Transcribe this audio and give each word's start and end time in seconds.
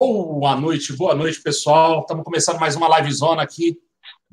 Boa 0.00 0.54
noite, 0.54 0.92
boa 0.92 1.12
noite, 1.12 1.42
pessoal. 1.42 2.02
Estamos 2.02 2.22
começando 2.22 2.60
mais 2.60 2.76
uma 2.76 2.86
live 2.86 3.10
zona 3.10 3.42
aqui 3.42 3.76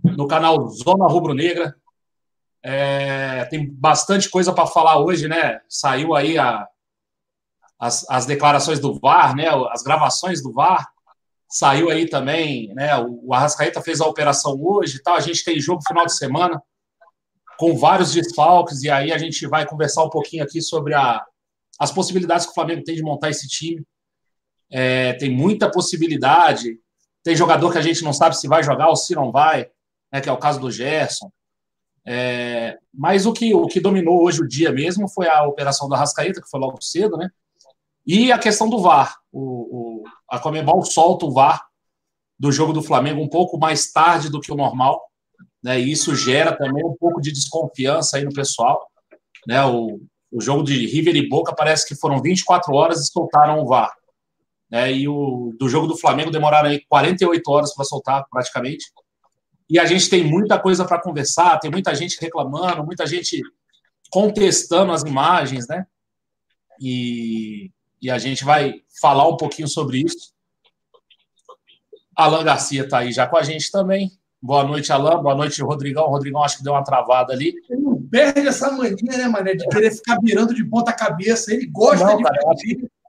no 0.03 0.27
canal 0.27 0.69
Zona 0.69 1.07
Rubro 1.07 1.33
Negra. 1.33 1.75
É, 2.61 3.45
tem 3.45 3.67
bastante 3.73 4.29
coisa 4.29 4.54
para 4.54 4.67
falar 4.67 4.99
hoje, 4.99 5.28
né? 5.28 5.59
Saiu 5.67 6.13
aí 6.13 6.38
a, 6.38 6.67
as, 7.79 8.07
as, 8.07 8.28
declarações 8.28 8.79
do 8.79 8.99
VAR, 8.99 9.36
né? 9.36 9.47
As 9.71 9.81
gravações 9.81 10.39
do 10.39 10.54
VAR. 10.54 10.88
Saiu 11.49 11.89
aí 11.89 12.07
também, 12.07 12.71
né? 12.75 13.00
O, 13.00 13.34
Arrascaeta 13.34 13.82
fez 13.82 14.00
a 14.00 14.05
operação 14.05 14.55
hoje, 14.61 15.02
tal. 15.02 15.16
A 15.16 15.20
gente 15.20 15.43
tem 15.43 15.59
jogo 15.59 15.82
final 15.88 16.05
de 16.05 16.16
semana 16.16 16.61
com 17.57 17.75
vários 17.75 18.13
desfalques 18.13 18.84
e 18.84 18.89
aí 18.91 19.11
a 19.11 19.18
gente 19.18 19.47
vai 19.47 19.66
conversar 19.66 20.04
um 20.04 20.11
pouquinho 20.11 20.43
aqui 20.43 20.61
sobre 20.61 20.93
a, 20.93 21.25
as 21.79 21.91
possibilidades 21.91 22.45
que 22.45 22.52
o 22.52 22.55
Flamengo 22.55 22.84
tem 22.84 22.93
de 22.93 23.02
montar 23.02 23.32
esse 23.32 23.47
time 23.47 23.84
é, 24.71 25.13
tem 25.13 25.29
muita 25.29 25.70
possibilidade. 25.70 26.79
Tem 27.23 27.36
jogador 27.36 27.71
que 27.71 27.78
a 27.78 27.82
gente 27.82 28.04
não 28.04 28.14
sabe 28.14 28.37
se 28.37 28.47
vai 28.47 28.64
jogar 28.64 28.89
ou 28.89 28.96
se 28.96 29.15
não 29.15 29.32
vai, 29.32 29.69
né, 30.11 30.21
que 30.21 30.29
é 30.29 30.32
o 30.32 30.38
caso 30.38 30.60
do 30.60 30.71
Gerson. 30.71 31.32
É, 32.08 32.78
mas 32.94 33.25
o 33.25 33.33
que, 33.33 33.53
o 33.53 33.66
que 33.66 33.80
dominou 33.80 34.23
hoje 34.23 34.41
o 34.41 34.47
dia 34.47 34.72
mesmo 34.72 35.09
foi 35.09 35.28
a 35.28 35.44
operação 35.44 35.89
da 35.89 35.97
Rascaeta, 35.97 36.41
que 36.41 36.50
foi 36.50 36.59
logo 36.59 36.80
cedo, 36.81 37.17
né? 37.17 37.30
E 38.05 38.31
a 38.31 38.38
questão 38.38 38.69
do 38.69 38.80
VAR. 38.80 39.17
O, 39.31 39.41
o, 39.41 40.03
a 40.30 40.38
Comebol 40.38 40.86
solta 40.86 41.25
o 41.25 41.31
VAR 41.31 41.66
do 42.38 42.52
jogo 42.52 42.73
do 42.73 42.83
Flamengo 42.83 43.22
um 43.22 43.30
pouco 43.30 43.58
mais 43.58 43.91
tarde 43.91 44.30
do 44.30 44.39
que 44.39 44.52
o 44.52 44.55
normal, 44.55 45.02
né? 45.63 45.80
E 45.80 45.91
isso 45.91 46.16
gera 46.16 46.55
também 46.55 46.86
um 46.86 46.95
pouco 46.95 47.19
de 47.19 47.31
desconfiança 47.31 48.17
aí 48.17 48.23
no 48.23 48.33
pessoal, 48.33 48.88
né? 49.47 49.66
O, 49.66 50.00
o 50.31 50.39
jogo 50.39 50.61
de 50.61 50.86
River 50.86 51.16
e 51.16 51.27
Boca 51.27 51.55
parece 51.55 51.88
que 51.88 51.95
foram 51.95 52.22
24 52.22 52.72
horas 52.72 53.00
e 53.00 53.11
soltaram 53.11 53.61
o 53.61 53.66
VAR 53.66 53.91
né, 54.69 54.92
e 54.92 55.08
o 55.08 55.53
do 55.59 55.69
jogo 55.69 55.88
do 55.88 55.97
Flamengo 55.97 56.31
demoraram 56.31 56.69
aí 56.69 56.83
48 56.88 57.52
horas 57.52 57.73
para 57.73 57.86
soltar, 57.86 58.25
praticamente. 58.30 58.86
E 59.69 59.80
a 59.80 59.85
gente 59.85 60.09
tem 60.09 60.23
muita 60.23 60.59
coisa 60.59 60.85
para 60.85 61.02
conversar, 61.02 61.59
tem 61.59 61.71
muita 61.71 61.94
gente 61.95 62.19
reclamando, 62.21 62.86
muita 62.86 63.05
gente 63.05 63.41
contestando 64.11 64.91
as 64.91 65.02
imagens, 65.03 65.67
né? 65.67 65.86
E, 66.80 67.71
e 68.02 68.11
a 68.11 68.17
gente 68.17 68.43
vai 68.43 68.81
falar 69.02 69.27
um 69.27 69.38
pouquinho 69.38 69.67
sobre 69.67 69.99
isso. 69.99 70.33
Alan 72.16 72.43
Garcia 72.43 72.83
está 72.83 72.99
aí 72.99 73.11
já 73.11 73.27
com 73.27 73.38
a 73.38 73.43
gente 73.43 73.71
também. 73.71 74.11
Boa 74.41 74.63
noite, 74.63 74.91
Alan. 74.91 75.21
Boa 75.21 75.36
noite, 75.36 75.61
Rodrigão. 75.61 76.05
O 76.05 76.09
Rodrigão 76.09 76.43
acho 76.43 76.58
que 76.58 76.63
deu 76.63 76.73
uma 76.73 76.83
travada 76.83 77.33
ali. 77.33 77.55
Ele 77.69 77.81
não 77.81 78.02
perde 78.02 78.47
essa 78.47 78.71
mania, 78.71 79.17
né, 79.17 79.27
Mané, 79.27 79.55
de 79.55 79.67
querer 79.67 79.91
ficar 79.91 80.19
virando 80.21 80.53
de 80.53 80.63
ponta 80.63 80.93
cabeça. 80.93 81.52
Ele 81.53 81.66
gosta 81.66 82.05
não, 82.05 82.17
de 82.17 82.23
cara, 82.23 82.39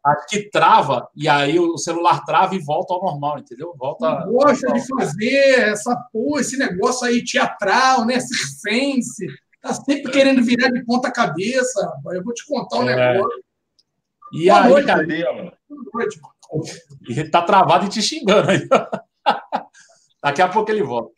acho 0.06 0.26
que 0.28 0.48
trava, 0.50 1.08
e 1.16 1.28
aí 1.28 1.58
o 1.58 1.76
celular 1.76 2.24
trava 2.24 2.54
e 2.54 2.60
volta 2.60 2.94
ao 2.94 3.02
normal, 3.02 3.38
entendeu? 3.38 3.74
Volta. 3.76 4.24
Gosta 4.26 4.72
de 4.72 4.86
fazer 4.86 5.60
essa 5.70 5.96
porra, 6.12 6.40
esse 6.40 6.56
negócio 6.56 7.06
aí 7.06 7.24
teatral, 7.24 8.04
né? 8.04 8.20
Circense. 8.20 9.26
Tá 9.60 9.74
sempre 9.74 10.12
querendo 10.12 10.44
virar 10.44 10.68
de 10.68 10.84
ponta 10.84 11.10
cabeça. 11.10 11.92
Eu 12.12 12.22
vou 12.22 12.32
te 12.32 12.46
contar 12.46 12.78
um 12.78 12.88
é. 12.88 13.14
negócio. 13.14 13.44
E 14.32 14.46
Boa 14.46 14.62
aí, 14.62 14.70
noite, 14.70 14.86
cara, 14.86 15.06
Boa 15.06 15.82
noite. 15.94 16.20
Ele 17.08 17.28
tá 17.28 17.42
travado 17.42 17.86
e 17.86 17.88
te 17.88 18.00
xingando 18.00 18.50
aí. 18.50 18.68
Daqui 20.22 20.40
a 20.40 20.48
pouco 20.48 20.70
ele 20.70 20.82
volta. 20.82 21.10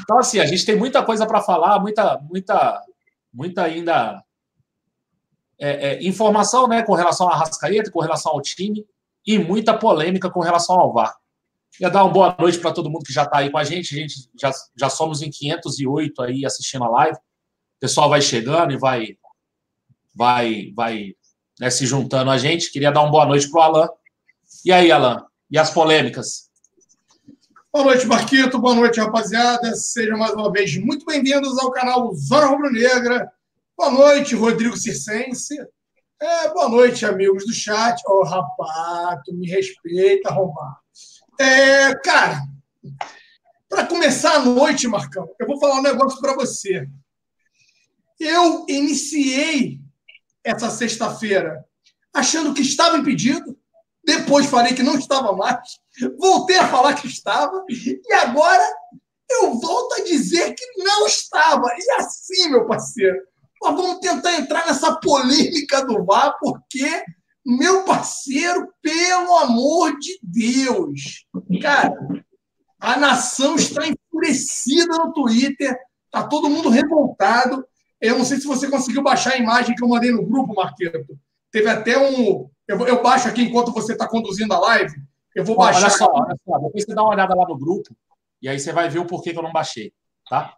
Então, 0.00 0.18
assim, 0.18 0.40
a 0.40 0.46
gente 0.46 0.64
tem 0.64 0.74
muita 0.74 1.04
coisa 1.04 1.26
para 1.26 1.40
falar, 1.40 1.78
muita, 1.78 2.18
muita, 2.18 2.82
muita 3.32 3.64
ainda 3.64 4.22
é, 5.62 5.92
é, 5.92 6.02
informação 6.02 6.66
né, 6.66 6.82
com 6.82 6.92
relação 6.92 7.28
à 7.28 7.36
Rascaeta, 7.36 7.88
com 7.88 8.00
relação 8.00 8.32
ao 8.32 8.42
time, 8.42 8.84
e 9.24 9.38
muita 9.38 9.72
polêmica 9.72 10.28
com 10.28 10.40
relação 10.40 10.74
ao 10.74 10.92
VAR. 10.92 11.14
Queria 11.70 11.88
dar 11.88 12.02
uma 12.02 12.12
boa 12.12 12.36
noite 12.36 12.58
para 12.58 12.72
todo 12.72 12.90
mundo 12.90 13.04
que 13.04 13.12
já 13.12 13.22
está 13.22 13.38
aí 13.38 13.48
com 13.48 13.58
a 13.58 13.62
gente. 13.62 13.94
A 13.94 13.98
gente 13.98 14.28
já, 14.38 14.50
já 14.76 14.90
somos 14.90 15.22
em 15.22 15.30
508 15.30 16.20
aí 16.22 16.44
assistindo 16.44 16.82
a 16.82 16.88
live. 16.88 17.16
O 17.16 17.80
pessoal 17.80 18.10
vai 18.10 18.20
chegando 18.20 18.72
e 18.72 18.76
vai 18.76 19.16
vai 20.14 20.72
vai 20.74 21.14
né, 21.60 21.70
se 21.70 21.86
juntando 21.86 22.32
a 22.32 22.36
gente. 22.36 22.72
Queria 22.72 22.90
dar 22.90 23.00
uma 23.00 23.10
boa 23.10 23.24
noite 23.24 23.48
para 23.48 23.60
o 23.60 23.62
Alan. 23.62 23.88
E 24.64 24.72
aí, 24.72 24.90
Alan? 24.90 25.24
E 25.48 25.56
as 25.56 25.70
polêmicas? 25.70 26.50
Boa 27.72 27.84
noite, 27.84 28.04
Marquito. 28.06 28.58
Boa 28.58 28.74
noite, 28.74 29.00
rapaziada. 29.00 29.74
Sejam 29.76 30.18
mais 30.18 30.34
uma 30.34 30.50
vez 30.50 30.76
muito 30.76 31.06
bem-vindos 31.06 31.56
ao 31.58 31.70
canal 31.70 32.12
Zona 32.14 32.46
Rubro 32.46 32.70
Negra. 32.70 33.32
Boa 33.76 33.90
noite, 33.90 34.34
Rodrigo 34.34 34.76
Circense. 34.76 35.56
É, 36.20 36.48
boa 36.52 36.68
noite, 36.68 37.06
amigos 37.06 37.46
do 37.46 37.54
chat. 37.54 38.00
Ô, 38.06 38.20
oh, 38.20 38.22
rapaz, 38.22 39.20
tu 39.24 39.34
me 39.34 39.48
respeita, 39.48 40.28
arrombado. 40.28 40.76
É, 41.40 41.94
cara, 41.96 42.42
para 43.68 43.86
começar 43.86 44.34
a 44.34 44.44
noite, 44.44 44.86
Marcão, 44.86 45.26
eu 45.40 45.46
vou 45.46 45.58
falar 45.58 45.78
um 45.78 45.82
negócio 45.82 46.20
para 46.20 46.34
você. 46.34 46.86
Eu 48.20 48.66
iniciei 48.68 49.80
essa 50.44 50.70
sexta-feira 50.70 51.64
achando 52.12 52.52
que 52.52 52.62
estava 52.62 52.98
impedido, 52.98 53.58
depois 54.04 54.46
falei 54.46 54.74
que 54.74 54.82
não 54.82 54.98
estava 54.98 55.32
mais, 55.32 55.80
voltei 56.18 56.58
a 56.58 56.68
falar 56.68 56.94
que 56.94 57.08
estava, 57.08 57.64
e 57.68 58.12
agora 58.12 58.64
eu 59.30 59.58
volto 59.58 59.94
a 59.94 60.04
dizer 60.04 60.54
que 60.54 60.84
não 60.84 61.06
estava. 61.06 61.66
E 61.74 61.90
assim, 61.92 62.50
meu 62.50 62.66
parceiro, 62.66 63.31
mas 63.62 63.76
vamos 63.76 64.00
tentar 64.00 64.34
entrar 64.34 64.66
nessa 64.66 64.96
polêmica 64.96 65.84
do 65.86 66.04
VAR, 66.04 66.36
porque, 66.40 67.04
meu 67.44 67.84
parceiro, 67.84 68.68
pelo 68.82 69.36
amor 69.38 69.96
de 69.98 70.18
Deus, 70.22 71.26
cara, 71.60 71.94
a 72.80 72.96
nação 72.96 73.54
está 73.54 73.82
enfurecida 73.86 74.96
no 74.96 75.12
Twitter, 75.12 75.76
tá 76.10 76.26
todo 76.26 76.50
mundo 76.50 76.68
revoltado. 76.68 77.64
Eu 78.00 78.18
não 78.18 78.24
sei 78.24 78.40
se 78.40 78.46
você 78.46 78.68
conseguiu 78.68 79.02
baixar 79.02 79.34
a 79.34 79.38
imagem 79.38 79.76
que 79.76 79.84
eu 79.84 79.88
mandei 79.88 80.10
no 80.10 80.26
grupo, 80.26 80.54
Marqueto. 80.54 81.16
Teve 81.52 81.68
até 81.68 81.96
um. 81.98 82.50
Eu, 82.66 82.86
eu 82.86 83.02
baixo 83.02 83.28
aqui 83.28 83.42
enquanto 83.42 83.72
você 83.72 83.92
está 83.92 84.08
conduzindo 84.08 84.52
a 84.52 84.58
live. 84.58 84.92
Eu 85.34 85.44
vou 85.44 85.56
baixar. 85.56 85.82
Olha 85.82 85.90
só, 85.90 86.10
olha 86.12 86.36
só. 86.44 86.58
Depois 86.58 86.84
você 86.84 86.94
dá 86.94 87.02
uma 87.02 87.12
olhada 87.12 87.34
lá 87.34 87.46
no 87.46 87.56
grupo 87.56 87.94
e 88.42 88.48
aí 88.48 88.58
você 88.58 88.72
vai 88.72 88.88
ver 88.88 88.98
o 88.98 89.06
porquê 89.06 89.32
que 89.32 89.38
eu 89.38 89.42
não 89.42 89.52
baixei, 89.52 89.92
tá? 90.28 90.56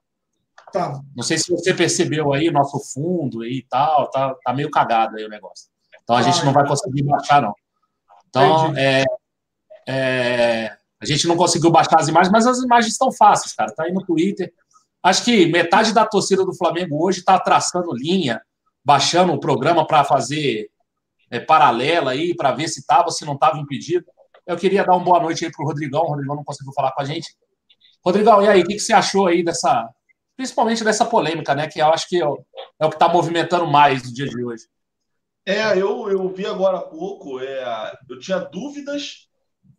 Tá. 0.74 1.00
Não 1.14 1.22
sei 1.22 1.38
se 1.38 1.52
você 1.52 1.72
percebeu 1.72 2.32
aí, 2.32 2.50
nosso 2.50 2.80
fundo 2.92 3.42
aí 3.42 3.58
e 3.58 3.62
tal, 3.62 4.10
tá, 4.10 4.34
tá 4.44 4.52
meio 4.52 4.68
cagado 4.68 5.16
aí 5.16 5.24
o 5.24 5.28
negócio. 5.28 5.68
Então 6.02 6.16
a 6.16 6.18
ah, 6.18 6.22
gente 6.22 6.44
não 6.44 6.52
vai 6.52 6.66
conseguir 6.66 7.04
baixar, 7.04 7.40
não. 7.40 7.54
Então, 8.28 8.76
é, 8.76 9.04
é, 9.86 10.76
a 11.00 11.06
gente 11.06 11.28
não 11.28 11.36
conseguiu 11.36 11.70
baixar 11.70 12.00
as 12.00 12.08
imagens, 12.08 12.32
mas 12.32 12.44
as 12.44 12.58
imagens 12.58 12.92
estão 12.92 13.12
fáceis, 13.12 13.54
cara. 13.54 13.72
Tá 13.72 13.84
aí 13.84 13.92
no 13.92 14.04
Twitter. 14.04 14.52
Acho 15.00 15.24
que 15.24 15.46
metade 15.46 15.94
da 15.94 16.04
torcida 16.04 16.44
do 16.44 16.52
Flamengo 16.52 17.06
hoje 17.06 17.20
está 17.20 17.38
traçando 17.38 17.94
linha, 17.94 18.42
baixando 18.84 19.32
o 19.32 19.38
programa 19.38 19.86
para 19.86 20.02
fazer 20.02 20.68
é, 21.30 21.38
paralela 21.38 22.10
aí, 22.10 22.34
para 22.34 22.50
ver 22.50 22.66
se 22.66 22.80
estava, 22.80 23.12
se 23.12 23.24
não 23.24 23.34
estava 23.34 23.58
impedido. 23.58 24.06
Eu 24.44 24.56
queria 24.56 24.84
dar 24.84 24.96
uma 24.96 25.04
boa 25.04 25.20
noite 25.20 25.44
aí 25.44 25.52
para 25.52 25.64
o 25.64 25.68
Rodrigão. 25.68 26.02
O 26.02 26.08
Rodrigão 26.08 26.34
não 26.34 26.42
conseguiu 26.42 26.72
falar 26.72 26.90
com 26.90 27.02
a 27.02 27.04
gente. 27.04 27.32
Rodrigão, 28.04 28.42
e 28.42 28.48
aí, 28.48 28.62
o 28.62 28.66
que, 28.66 28.74
que 28.74 28.80
você 28.80 28.92
achou 28.92 29.28
aí 29.28 29.44
dessa, 29.44 29.88
principalmente 30.36 30.84
dessa 30.84 31.04
polêmica, 31.04 31.54
né? 31.54 31.68
Que 31.68 31.80
eu 31.80 31.86
acho 31.86 32.08
que 32.08 32.20
é 32.20 32.26
o, 32.26 32.44
é 32.80 32.88
que 32.88 32.94
está 32.94 33.08
movimentando 33.08 33.66
mais 33.66 34.02
no 34.02 34.12
dia 34.12 34.26
de 34.26 34.44
hoje. 34.44 34.64
É, 35.46 35.72
eu, 35.72 36.08
eu 36.10 36.28
vi 36.28 36.46
agora 36.46 36.78
há 36.78 36.82
pouco, 36.82 37.38
é, 37.38 37.92
eu 38.08 38.18
tinha 38.18 38.38
dúvidas 38.38 39.28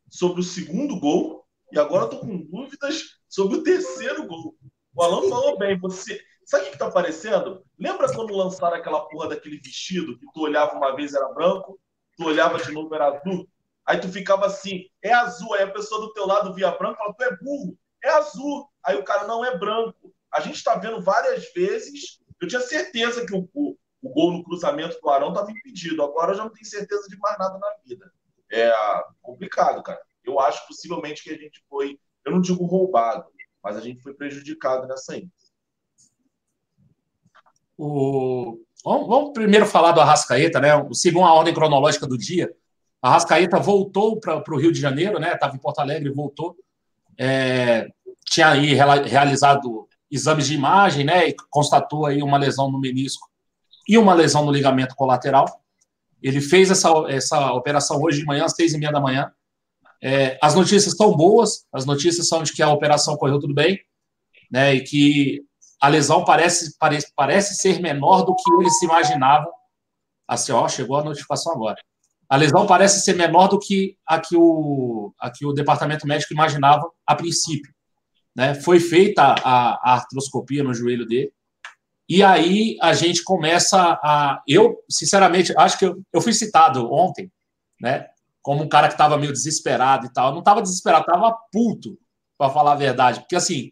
sobre 0.08 0.40
o 0.40 0.44
segundo 0.44 1.00
gol 1.00 1.44
e 1.72 1.80
agora 1.80 2.06
estou 2.06 2.20
com 2.20 2.38
dúvidas 2.38 3.20
sobre 3.28 3.58
o 3.58 3.64
terceiro 3.64 4.28
gol. 4.28 4.56
O 4.94 5.04
Alan 5.04 5.28
falou 5.28 5.58
bem, 5.58 5.78
você. 5.80 6.22
Sabe 6.46 6.66
o 6.66 6.68
que 6.68 6.74
está 6.74 6.92
parecendo? 6.92 7.66
Lembra 7.78 8.14
quando 8.14 8.36
lançaram 8.36 8.78
aquela 8.78 9.10
porra 9.10 9.30
daquele 9.30 9.58
vestido 9.58 10.18
que 10.20 10.28
tu 10.32 10.42
olhava 10.42 10.76
uma 10.76 10.96
vez 10.96 11.16
era 11.16 11.28
branco, 11.34 11.80
tu 12.16 12.26
olhava 12.26 12.64
de 12.64 12.72
novo 12.72 12.94
era 12.94 13.08
azul? 13.08 13.50
Aí 13.84 14.00
tu 14.00 14.08
ficava 14.08 14.46
assim, 14.46 14.86
é 15.02 15.12
azul. 15.12 15.54
Aí 15.56 15.64
a 15.64 15.72
pessoa 15.72 16.02
do 16.02 16.14
teu 16.14 16.28
lado 16.28 16.54
via 16.54 16.72
branco 16.72 16.94
e 16.94 16.98
fala, 16.98 17.14
tu 17.14 17.24
é 17.24 17.38
burro, 17.38 17.78
é 18.04 18.10
azul. 18.10 18.70
Aí 18.84 18.96
o 18.96 19.04
cara 19.04 19.26
não 19.26 19.44
é 19.44 19.58
branco 19.58 20.15
a 20.36 20.42
gente 20.42 20.56
está 20.56 20.76
vendo 20.76 21.02
várias 21.02 21.52
vezes. 21.54 22.20
Eu 22.42 22.48
tinha 22.48 22.60
certeza 22.60 23.26
que 23.26 23.34
o, 23.34 23.50
o, 23.54 23.78
o 24.02 24.10
gol 24.10 24.34
no 24.34 24.44
cruzamento 24.44 25.00
do 25.02 25.10
Arão 25.10 25.30
estava 25.30 25.50
impedido. 25.50 26.04
Agora 26.04 26.34
eu 26.34 26.36
já 26.36 26.44
não 26.44 26.52
tenho 26.52 26.66
certeza 26.66 27.08
de 27.08 27.18
mais 27.18 27.38
nada 27.38 27.58
na 27.58 27.74
vida. 27.86 28.12
É 28.52 28.70
complicado, 29.22 29.82
cara. 29.82 30.00
Eu 30.26 30.38
acho 30.40 30.68
possivelmente 30.68 31.24
que 31.24 31.30
a 31.30 31.38
gente 31.38 31.64
foi, 31.70 31.98
eu 32.26 32.34
não 32.34 32.42
digo 32.42 32.66
roubado, 32.66 33.26
mas 33.64 33.78
a 33.78 33.80
gente 33.80 34.02
foi 34.02 34.14
prejudicado 34.14 34.86
nessa 34.88 35.16
índice. 35.16 35.54
O... 37.78 38.60
Vamos, 38.84 39.08
vamos, 39.08 39.34
primeiro 39.34 39.66
falar 39.66 39.94
do 39.94 40.02
Arrascaeta, 40.02 40.60
né? 40.60 40.70
Segundo 40.92 41.26
a 41.26 41.34
ordem 41.34 41.54
cronológica 41.54 42.06
do 42.06 42.18
dia, 42.18 42.54
a 43.02 43.10
Arrascaeta 43.10 43.58
voltou 43.58 44.20
para 44.20 44.54
o 44.54 44.60
Rio 44.60 44.72
de 44.72 44.82
Janeiro, 44.82 45.18
né? 45.18 45.34
Estava 45.34 45.56
em 45.56 45.60
Porto 45.60 45.80
Alegre, 45.80 46.12
voltou. 46.12 46.58
É... 47.18 47.88
Tinha 48.26 48.50
aí 48.50 48.74
realizado 48.74 49.88
exames 50.12 50.48
de 50.48 50.56
imagem, 50.56 51.06
né, 51.06 51.30
e 51.30 51.36
constatou 51.50 52.06
aí 52.06 52.22
uma 52.22 52.38
lesão 52.38 52.72
no 52.72 52.80
menisco 52.80 53.30
e 53.88 53.98
uma 53.98 54.14
lesão 54.14 54.46
no 54.46 54.52
ligamento 54.52 54.96
colateral. 54.96 55.46
Ele 56.22 56.42
fez 56.42 56.72
essa, 56.72 56.90
essa 57.08 57.54
operação 57.54 58.02
hoje 58.02 58.20
de 58.20 58.26
manhã, 58.26 58.46
às 58.46 58.56
seis 58.56 58.74
e 58.74 58.78
meia 58.78 58.92
da 58.92 59.00
manhã. 59.00 59.32
É, 60.02 60.38
as 60.42 60.56
notícias 60.56 60.96
são 60.96 61.16
boas, 61.16 61.66
as 61.72 61.86
notícias 61.86 62.28
são 62.28 62.44
de 62.44 62.54
que 62.54 62.64
a 62.64 62.72
operação 62.72 63.16
correu 63.16 63.40
tudo 63.40 63.54
bem, 63.54 63.80
né? 64.52 64.74
E 64.74 64.82
que 64.82 65.44
a 65.80 65.88
lesão 65.88 66.24
parece, 66.24 66.78
parece, 66.80 67.12
parece 67.16 67.56
ser 67.56 67.80
menor 67.80 68.24
do 68.24 68.36
que 68.36 68.52
ele 68.60 68.70
se 68.70 68.86
imaginava. 68.86 69.48
Assim, 70.28 70.52
ó, 70.52 70.68
chegou 70.68 70.98
a 70.98 71.04
notificação 71.04 71.54
agora. 71.54 71.78
A 72.28 72.36
lesão 72.38 72.66
parece 72.66 73.02
ser 73.02 73.16
menor 73.16 73.48
do 73.48 73.60
que 73.60 73.98
a 74.06 74.20
que 74.20 74.36
o, 74.36 75.14
a 75.20 75.30
que 75.30 75.46
o 75.46 75.54
departamento 75.54 76.08
médico 76.08 76.34
imaginava 76.34 76.90
a 77.06 77.16
princípio. 77.16 77.72
Né? 78.36 78.56
Foi 78.56 78.80
feita 78.80 79.22
a, 79.24 79.92
a 79.92 79.94
artroscopia 79.94 80.64
no 80.64 80.74
joelho 80.74 81.06
dele, 81.06 81.32
e 82.08 82.24
aí 82.24 82.78
a 82.82 82.94
gente 82.94 83.24
começa 83.24 84.00
a. 84.04 84.42
Eu, 84.48 84.78
sinceramente, 84.90 85.54
acho 85.58 85.78
que 85.80 85.86
eu, 85.86 86.04
eu 86.14 86.22
fui 86.22 86.34
citado 86.34 86.92
ontem, 86.92 87.32
né? 87.82 88.08
Como 88.44 88.64
um 88.64 88.70
cara 88.70 88.88
que 88.88 88.94
estava 88.94 89.18
meio 89.18 89.34
desesperado 89.34 90.06
e 90.06 90.14
tal. 90.14 90.28
Eu 90.28 90.34
não 90.34 90.40
estava 90.40 90.62
desesperado, 90.62 91.06
estava 91.06 91.36
puto, 91.52 91.98
para 92.38 92.52
falar 92.52 92.74
a 92.74 92.76
verdade. 92.76 93.22
Porque 93.22 93.36
assim, 93.36 93.70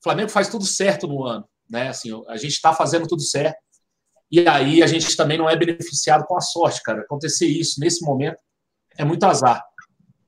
o 0.00 0.02
Flamengo 0.02 0.28
faz 0.28 0.48
tudo 0.48 0.64
certo 0.64 1.06
no 1.06 1.24
ano, 1.24 1.48
né? 1.70 1.88
Assim, 1.88 2.10
a 2.28 2.36
gente 2.36 2.52
está 2.52 2.72
fazendo 2.74 3.06
tudo 3.06 3.22
certo. 3.22 3.58
E 4.30 4.48
aí 4.48 4.82
a 4.82 4.86
gente 4.86 5.14
também 5.16 5.38
não 5.38 5.48
é 5.48 5.54
beneficiado 5.54 6.24
com 6.26 6.36
a 6.36 6.40
sorte, 6.40 6.82
cara. 6.82 7.02
Acontecer 7.02 7.46
isso 7.46 7.78
nesse 7.78 8.04
momento 8.04 8.40
é 8.96 9.04
muito 9.04 9.24
azar, 9.24 9.62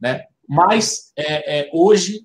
né? 0.01 0.25
Mas 0.49 1.11
é, 1.17 1.61
é, 1.61 1.71
hoje, 1.73 2.25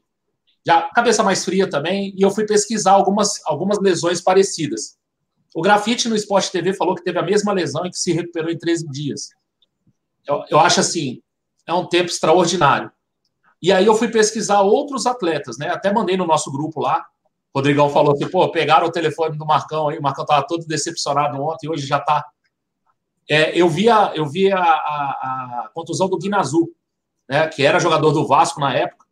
já 0.65 0.83
cabeça 0.93 1.23
mais 1.23 1.43
fria 1.43 1.69
também, 1.69 2.13
e 2.17 2.21
eu 2.21 2.31
fui 2.31 2.45
pesquisar 2.45 2.91
algumas, 2.91 3.39
algumas 3.45 3.79
lesões 3.79 4.21
parecidas. 4.21 4.97
O 5.55 5.61
Grafite 5.61 6.07
no 6.07 6.15
Esporte 6.15 6.51
TV 6.51 6.73
falou 6.73 6.95
que 6.95 7.03
teve 7.03 7.17
a 7.17 7.23
mesma 7.23 7.51
lesão 7.51 7.85
e 7.85 7.89
que 7.89 7.97
se 7.97 8.13
recuperou 8.13 8.51
em 8.51 8.57
13 8.57 8.87
dias. 8.89 9.29
Eu, 10.27 10.43
eu 10.49 10.59
acho 10.59 10.79
assim, 10.79 11.21
é 11.65 11.73
um 11.73 11.87
tempo 11.87 12.09
extraordinário. 12.09 12.91
E 13.61 13.71
aí 13.71 13.85
eu 13.85 13.95
fui 13.95 14.07
pesquisar 14.09 14.61
outros 14.61 15.05
atletas, 15.05 15.57
né? 15.57 15.69
Até 15.69 15.91
mandei 15.91 16.15
no 16.15 16.25
nosso 16.25 16.51
grupo 16.51 16.79
lá. 16.79 17.05
O 17.53 17.59
Rodrigão 17.59 17.89
falou 17.89 18.15
que, 18.15 18.27
pô, 18.27 18.47
pegaram 18.51 18.87
o 18.87 18.91
telefone 18.91 19.37
do 19.37 19.45
Marcão 19.45 19.89
aí, 19.89 19.97
o 19.97 20.01
Marcão 20.01 20.23
estava 20.23 20.45
todo 20.45 20.65
decepcionado 20.65 21.41
ontem, 21.41 21.67
hoje 21.67 21.85
já 21.85 21.97
está. 21.97 22.23
É, 23.29 23.59
eu 23.59 23.67
vi, 23.67 23.89
a, 23.89 24.11
eu 24.15 24.25
vi 24.25 24.51
a, 24.51 24.61
a, 24.61 25.63
a 25.65 25.71
contusão 25.73 26.07
do 26.07 26.17
Guinazu, 26.17 26.69
né? 27.27 27.47
Que 27.47 27.65
era 27.65 27.79
jogador 27.79 28.11
do 28.11 28.25
Vasco 28.25 28.59
na 28.59 28.73
época. 28.73 29.05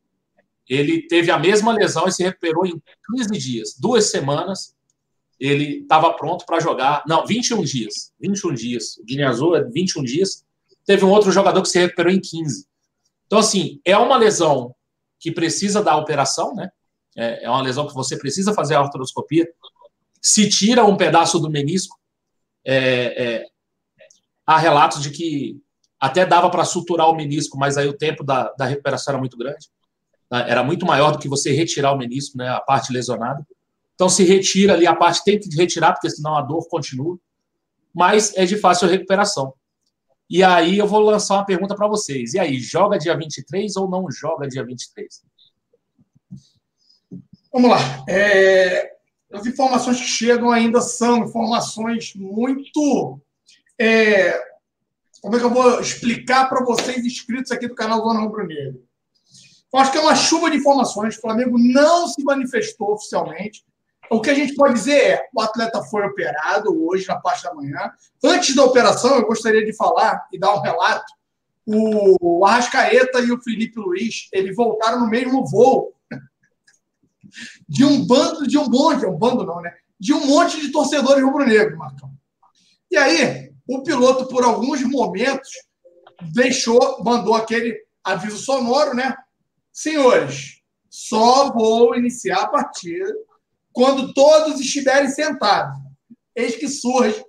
Ele 0.70 1.08
teve 1.08 1.32
a 1.32 1.40
mesma 1.40 1.72
lesão 1.74 2.08
e 2.08 2.12
se 2.12 2.24
recuperou 2.24 2.66
em 2.66 2.82
15 3.16 3.38
dias, 3.38 3.76
duas 3.80 4.12
semanas 4.12 4.76
ele 5.40 5.82
estava 5.82 6.14
pronto 6.14 6.46
para 6.46 6.60
jogar. 6.60 7.04
Não, 7.08 7.26
21 7.26 7.62
dias. 7.64 8.12
21 8.20 8.54
dias. 8.54 8.98
O 8.98 9.06
Guiné 9.06 9.24
Azul 9.24 9.56
é 9.56 9.64
21 9.64 10.04
dias. 10.04 10.44
Teve 10.86 11.06
um 11.06 11.12
outro 11.12 11.32
jogador 11.32 11.62
que 11.62 11.70
se 11.70 11.80
recuperou 11.80 12.12
em 12.12 12.20
15. 12.20 12.66
Então, 13.26 13.40
assim, 13.40 13.80
é 13.86 13.98
uma 13.98 14.18
lesão 14.18 14.74
que 15.20 15.32
precisa 15.32 15.84
da 15.84 15.96
operação, 15.96 16.56
né? 16.56 16.70
É, 17.16 17.46
é 17.46 17.50
uma 17.50 17.62
lesão 17.62 17.88
que 17.88 17.94
você 17.94 18.18
precisa 18.18 18.54
fazer 18.54 18.76
a 18.76 18.80
artroscopia. 18.80 19.48
Se 20.22 20.50
tira 20.50 20.86
um 20.86 20.98
pedaço 20.98 21.40
do 21.40 21.50
menisco, 21.50 22.00
é, 22.66 23.24
é, 23.24 23.46
há 24.46 24.58
relatos 24.58 25.02
de 25.02 25.12
que 25.12 25.60
até 26.00 26.26
dava 26.26 26.50
para 26.50 26.66
suturar 26.66 27.10
o 27.10 27.16
menisco, 27.16 27.58
mas 27.58 27.78
aí 27.78 27.88
o 27.88 27.98
tempo 27.98 28.24
da, 28.24 28.52
da 28.54 28.66
recuperação 28.66 29.14
era 29.14 29.20
muito 29.20 29.38
grande. 29.38 29.70
Era 30.32 30.64
muito 30.64 30.86
maior 30.86 31.12
do 31.12 31.20
que 31.20 31.30
você 31.30 31.52
retirar 31.52 31.94
o 31.94 31.98
menisco, 31.98 32.38
né? 32.38 32.50
A 32.50 32.60
parte 32.60 32.92
lesionada. 32.92 33.46
Então 33.96 34.10
se 34.10 34.24
retira 34.24 34.74
ali 34.74 34.86
a 34.86 34.96
parte, 34.96 35.24
tem 35.24 35.40
que 35.40 35.50
retirar, 35.56 35.94
porque 35.94 36.10
senão 36.10 36.36
a 36.36 36.42
dor 36.42 36.68
continua. 36.70 37.18
Mas 37.94 38.36
é 38.36 38.46
de 38.46 38.58
fácil 38.58 38.88
recuperação. 38.88 39.54
E 40.30 40.44
aí 40.44 40.78
eu 40.78 40.86
vou 40.86 41.00
lançar 41.00 41.36
uma 41.36 41.46
pergunta 41.46 41.76
para 41.76 41.88
vocês. 41.88 42.34
E 42.34 42.40
aí, 42.40 42.60
joga 42.60 42.98
dia 42.98 43.16
23 43.16 43.76
ou 43.78 43.90
não 43.90 44.12
joga 44.12 44.48
dia 44.48 44.64
23? 44.64 45.24
Vamos 47.52 47.72
lá. 47.72 47.80
É, 48.10 48.92
as 49.32 49.46
informações 49.46 49.98
que 49.98 50.08
chegam 50.08 50.52
ainda 50.52 50.82
são 50.82 51.24
informações 51.24 52.14
muito. 52.16 53.22
É, 53.80 54.38
como 55.22 55.36
é 55.36 55.40
que 55.40 55.46
eu 55.46 55.54
vou 55.54 55.80
explicar 55.80 56.50
para 56.50 56.64
vocês 56.64 57.06
inscritos 57.06 57.52
aqui 57.52 57.68
do 57.68 57.76
canal 57.76 58.02
Zona 58.02 58.20
Rubro 58.20 58.46
Negro? 58.46 58.87
Eu 59.74 59.80
acho 59.80 59.92
que 59.92 59.98
é 59.98 60.02
uma 60.02 60.16
chuva 60.16 60.50
de 60.50 60.58
informações. 60.58 61.18
O 61.18 61.22
Flamengo 61.22 61.58
não 61.58 62.08
se 62.08 62.24
manifestou 62.24 62.94
oficialmente. 62.94 63.66
O 64.10 64.22
que 64.22 64.30
a 64.30 64.34
gente 64.34 64.56
pode 64.56 64.74
dizer 64.74 64.98
é: 64.98 65.28
o 65.34 65.42
atleta 65.42 65.84
foi 65.84 66.04
operado 66.04 66.86
hoje, 66.86 67.08
na 67.08 67.20
parte 67.20 67.44
da 67.44 67.54
manhã. 67.54 67.92
Antes 68.24 68.56
da 68.56 68.64
operação, 68.64 69.16
eu 69.16 69.26
gostaria 69.26 69.66
de 69.66 69.76
falar 69.76 70.26
e 70.32 70.40
dar 70.40 70.56
um 70.56 70.62
relato. 70.62 71.06
O 71.70 72.46
Arrascaeta 72.46 73.20
e 73.20 73.32
o 73.32 73.42
Felipe 73.42 73.78
Luiz, 73.78 74.30
eles 74.32 74.56
voltaram 74.56 75.02
no 75.02 75.10
mesmo 75.10 75.46
voo 75.46 75.94
de 77.68 77.84
um 77.84 78.06
bando, 78.06 78.48
de 78.48 78.58
um 78.58 78.70
monte, 78.70 79.06
um 79.06 79.18
bando 79.18 79.46
não, 79.46 79.62
né? 79.62 79.74
De 80.00 80.14
um 80.14 80.26
monte 80.26 80.62
de 80.62 80.72
torcedores 80.72 81.22
rubro-negros, 81.22 81.78
Marcão. 81.78 82.10
E 82.90 82.96
aí, 82.96 83.52
o 83.68 83.84
piloto, 83.84 84.28
por 84.28 84.44
alguns 84.44 84.82
momentos, 84.84 85.50
deixou, 86.34 87.04
mandou 87.04 87.36
aquele 87.36 87.78
aviso 88.02 88.38
sonoro, 88.38 88.96
né? 88.96 89.14
Senhores, 89.78 90.60
só 90.90 91.52
vou 91.52 91.96
iniciar 91.96 92.42
a 92.42 92.48
partida 92.48 93.14
quando 93.72 94.12
todos 94.12 94.60
estiverem 94.60 95.08
sentados. 95.08 95.78
Eis 96.36 96.56
que 96.56 96.68
surge 96.68 97.24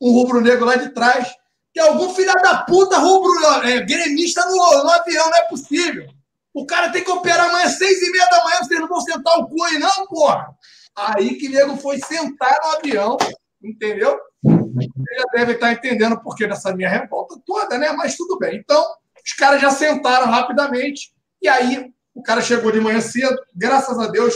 um 0.00 0.10
rubro-negro 0.12 0.64
lá 0.64 0.76
de 0.76 0.88
trás, 0.94 1.30
que 1.74 1.78
algum 1.78 2.14
filho 2.14 2.32
da 2.32 2.62
puta 2.62 2.96
rubro 2.96 3.30
é, 3.62 3.84
gremista 3.84 4.42
no, 4.46 4.56
no, 4.56 4.90
avião, 4.90 5.28
não 5.28 5.36
é 5.36 5.42
possível. 5.42 6.08
O 6.54 6.64
cara 6.64 6.90
tem 6.90 7.04
que 7.04 7.10
operar 7.10 7.50
amanhã 7.50 7.66
às 7.66 7.76
seis 7.76 8.00
e 8.00 8.10
meia 8.10 8.26
da 8.30 8.42
manhã, 8.42 8.56
vocês 8.62 8.80
não 8.80 8.88
vão 8.88 9.00
sentar 9.02 9.38
o 9.38 9.46
cu 9.46 9.62
aí, 9.64 9.78
não, 9.78 10.06
porra. 10.06 10.48
Aí 10.96 11.34
que 11.34 11.50
nego 11.50 11.76
foi 11.76 11.98
sentar 11.98 12.58
no 12.64 12.70
avião, 12.70 13.18
entendeu? 13.62 14.18
Você 14.42 15.14
já 15.14 15.24
deve 15.34 15.52
estar 15.52 15.72
entendendo 15.72 16.18
por 16.22 16.34
que 16.36 16.46
dessa 16.46 16.74
minha 16.74 16.88
revolta 16.88 17.38
toda, 17.44 17.76
né? 17.76 17.92
Mas 17.92 18.16
tudo 18.16 18.38
bem. 18.38 18.56
Então, 18.56 18.82
os 19.22 19.34
caras 19.34 19.60
já 19.60 19.70
sentaram 19.70 20.30
rapidamente, 20.30 21.14
e 21.40 21.48
aí 21.48 21.92
o 22.14 22.22
cara 22.22 22.40
chegou 22.40 22.72
de 22.72 22.80
manhã 22.80 23.00
cedo, 23.00 23.36
graças 23.54 23.98
a 23.98 24.06
Deus, 24.06 24.34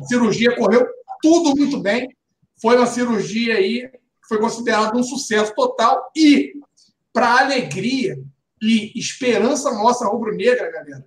a 0.00 0.04
cirurgia 0.04 0.54
correu 0.56 0.86
tudo 1.20 1.56
muito 1.56 1.80
bem. 1.80 2.08
Foi 2.60 2.76
uma 2.76 2.86
cirurgia 2.86 3.54
aí 3.54 3.88
que 3.88 4.28
foi 4.28 4.38
considerada 4.38 4.96
um 4.96 5.02
sucesso 5.02 5.54
total. 5.54 6.10
E, 6.16 6.52
para 7.12 7.40
alegria 7.40 8.16
e 8.62 8.92
esperança 8.98 9.72
nossa 9.72 10.06
rubro-negra, 10.06 10.70
galera, 10.70 11.04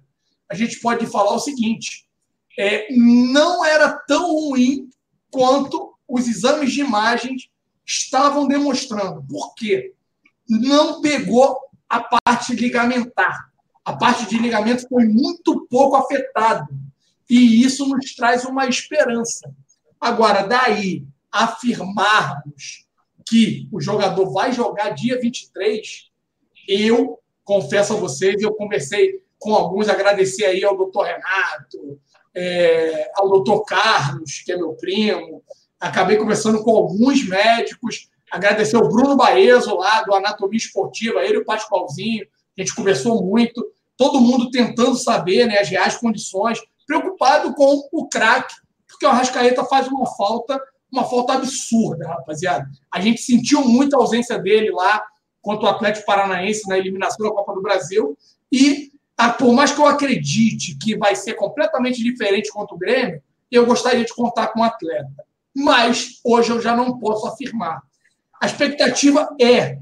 a 0.49 0.55
gente 0.55 0.79
pode 0.79 1.05
falar 1.05 1.33
o 1.33 1.39
seguinte: 1.39 2.05
é, 2.57 2.87
não 2.91 3.63
era 3.63 3.91
tão 4.07 4.33
ruim 4.33 4.89
quanto 5.31 5.93
os 6.07 6.27
exames 6.27 6.73
de 6.73 6.81
imagens 6.81 7.49
estavam 7.85 8.47
demonstrando. 8.47 9.23
Por 9.27 9.53
quê? 9.55 9.93
Não 10.47 11.01
pegou 11.01 11.57
a 11.87 12.01
parte 12.01 12.53
ligamentar. 12.55 13.48
A 13.89 13.97
parte 13.97 14.27
de 14.27 14.37
ligamento 14.37 14.87
foi 14.87 15.05
muito 15.05 15.65
pouco 15.67 15.95
afetada. 15.95 16.67
E 17.27 17.63
isso 17.63 17.87
nos 17.87 18.13
traz 18.13 18.45
uma 18.45 18.67
esperança. 18.67 19.51
Agora, 19.99 20.43
daí 20.43 21.07
afirmarmos 21.31 22.85
que 23.27 23.67
o 23.71 23.81
jogador 23.81 24.31
vai 24.31 24.53
jogar 24.53 24.91
dia 24.91 25.19
23, 25.19 26.07
eu 26.67 27.17
confesso 27.43 27.93
a 27.93 27.95
vocês, 27.95 28.39
eu 28.39 28.53
conversei 28.53 29.23
com 29.39 29.55
alguns, 29.55 29.89
agradecer 29.89 30.45
aí 30.45 30.63
ao 30.63 30.77
doutor 30.77 31.05
Renato, 31.05 31.99
é, 32.35 33.11
ao 33.15 33.27
doutor 33.27 33.63
Carlos, 33.63 34.43
que 34.45 34.51
é 34.51 34.55
meu 34.55 34.73
primo, 34.73 35.43
acabei 35.79 36.17
conversando 36.17 36.63
com 36.63 36.77
alguns 36.77 37.27
médicos, 37.27 38.07
agradecer 38.29 38.75
ao 38.75 38.87
Bruno 38.87 39.17
Baezo 39.17 39.75
lá 39.75 40.03
do 40.03 40.13
Anatomia 40.13 40.57
Esportiva, 40.57 41.25
ele 41.25 41.37
e 41.37 41.41
o 41.41 41.45
Pascoalzinho, 41.45 42.27
a 42.55 42.61
gente 42.61 42.75
conversou 42.75 43.23
muito, 43.25 43.65
todo 43.99 44.21
mundo 44.21 44.49
tentando 44.49 44.95
saber 44.95 45.45
né, 45.45 45.59
as 45.59 45.67
reais 45.67 45.97
condições, 45.97 46.57
preocupado 46.87 47.53
com 47.53 47.89
o 47.91 48.07
craque, 48.07 48.55
porque 48.87 49.05
o 49.05 49.09
Arrascaeta 49.09 49.65
faz 49.65 49.89
uma 49.89 50.05
falta, 50.15 50.57
uma 50.89 51.03
falta 51.03 51.33
absurda, 51.33 52.07
rapaziada. 52.07 52.65
A 52.89 53.01
gente 53.01 53.21
sentiu 53.21 53.61
muito 53.65 53.95
a 53.95 53.99
ausência 53.99 54.39
dele 54.39 54.71
lá 54.71 55.03
contra 55.41 55.65
o 55.65 55.69
Atlético 55.69 56.05
Paranaense 56.05 56.67
na 56.69 56.77
eliminação 56.77 57.27
da 57.27 57.35
Copa 57.35 57.53
do 57.53 57.61
Brasil. 57.61 58.17
E, 58.49 58.89
por 59.37 59.51
mais 59.51 59.73
que 59.73 59.81
eu 59.81 59.85
acredite 59.85 60.77
que 60.77 60.97
vai 60.97 61.13
ser 61.13 61.33
completamente 61.33 62.01
diferente 62.01 62.49
contra 62.53 62.73
o 62.73 62.79
Grêmio, 62.79 63.21
eu 63.51 63.65
gostaria 63.65 64.05
de 64.05 64.15
contar 64.15 64.47
com 64.47 64.61
o 64.61 64.63
atleta. 64.63 65.25
Mas 65.53 66.21
hoje 66.23 66.51
eu 66.51 66.61
já 66.61 66.73
não 66.73 66.97
posso 66.97 67.27
afirmar. 67.27 67.81
A 68.41 68.45
expectativa 68.45 69.27
é 69.41 69.77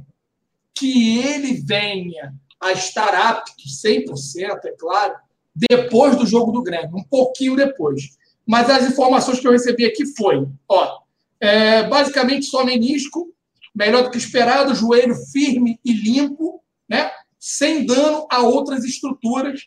que 0.73 1.19
ele 1.19 1.61
venha 1.63 2.33
a 2.59 2.71
estar 2.71 3.13
apto, 3.13 3.51
100%, 3.85 4.65
é 4.65 4.71
claro, 4.71 5.15
depois 5.55 6.15
do 6.15 6.25
jogo 6.25 6.51
do 6.51 6.61
Grêmio, 6.61 6.97
um 6.97 7.03
pouquinho 7.03 7.55
depois. 7.55 8.17
Mas 8.45 8.69
as 8.69 8.89
informações 8.89 9.39
que 9.39 9.47
eu 9.47 9.51
recebi 9.51 9.85
aqui 9.85 10.05
foi, 10.15 10.47
ó, 10.69 10.99
é, 11.39 11.83
basicamente 11.83 12.45
só 12.45 12.63
menisco, 12.63 13.33
melhor 13.75 14.03
do 14.03 14.11
que 14.11 14.17
esperado, 14.17 14.73
joelho 14.73 15.15
firme 15.31 15.79
e 15.83 15.93
limpo, 15.93 16.63
né? 16.89 17.11
Sem 17.39 17.85
dano 17.85 18.25
a 18.31 18.41
outras 18.41 18.83
estruturas 18.83 19.61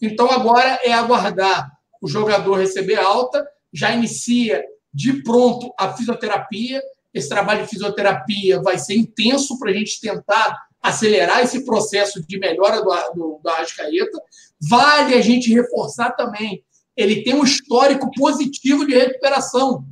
Então 0.00 0.30
agora 0.30 0.78
é 0.84 0.92
aguardar 0.92 1.70
o 2.00 2.06
jogador 2.06 2.58
receber 2.58 2.96
alta, 2.96 3.44
já 3.72 3.92
inicia 3.92 4.64
de 4.92 5.22
pronto 5.22 5.72
a 5.78 5.92
fisioterapia. 5.94 6.80
Esse 7.12 7.28
trabalho 7.28 7.62
de 7.62 7.70
fisioterapia 7.70 8.60
vai 8.62 8.78
ser 8.78 8.94
intenso 8.94 9.58
para 9.58 9.70
a 9.70 9.74
gente 9.74 10.00
tentar 10.00 10.65
acelerar 10.88 11.40
esse 11.40 11.64
processo 11.64 12.24
de 12.26 12.38
melhora 12.38 12.82
do, 12.82 12.90
do, 13.14 13.40
do 13.42 13.48
Arrascaeta. 13.48 14.18
Vale 14.60 15.14
a 15.14 15.20
gente 15.20 15.52
reforçar 15.52 16.12
também, 16.12 16.64
ele 16.96 17.22
tem 17.22 17.34
um 17.34 17.44
histórico 17.44 18.10
positivo 18.16 18.86
de 18.86 18.94
recuperação, 18.94 19.84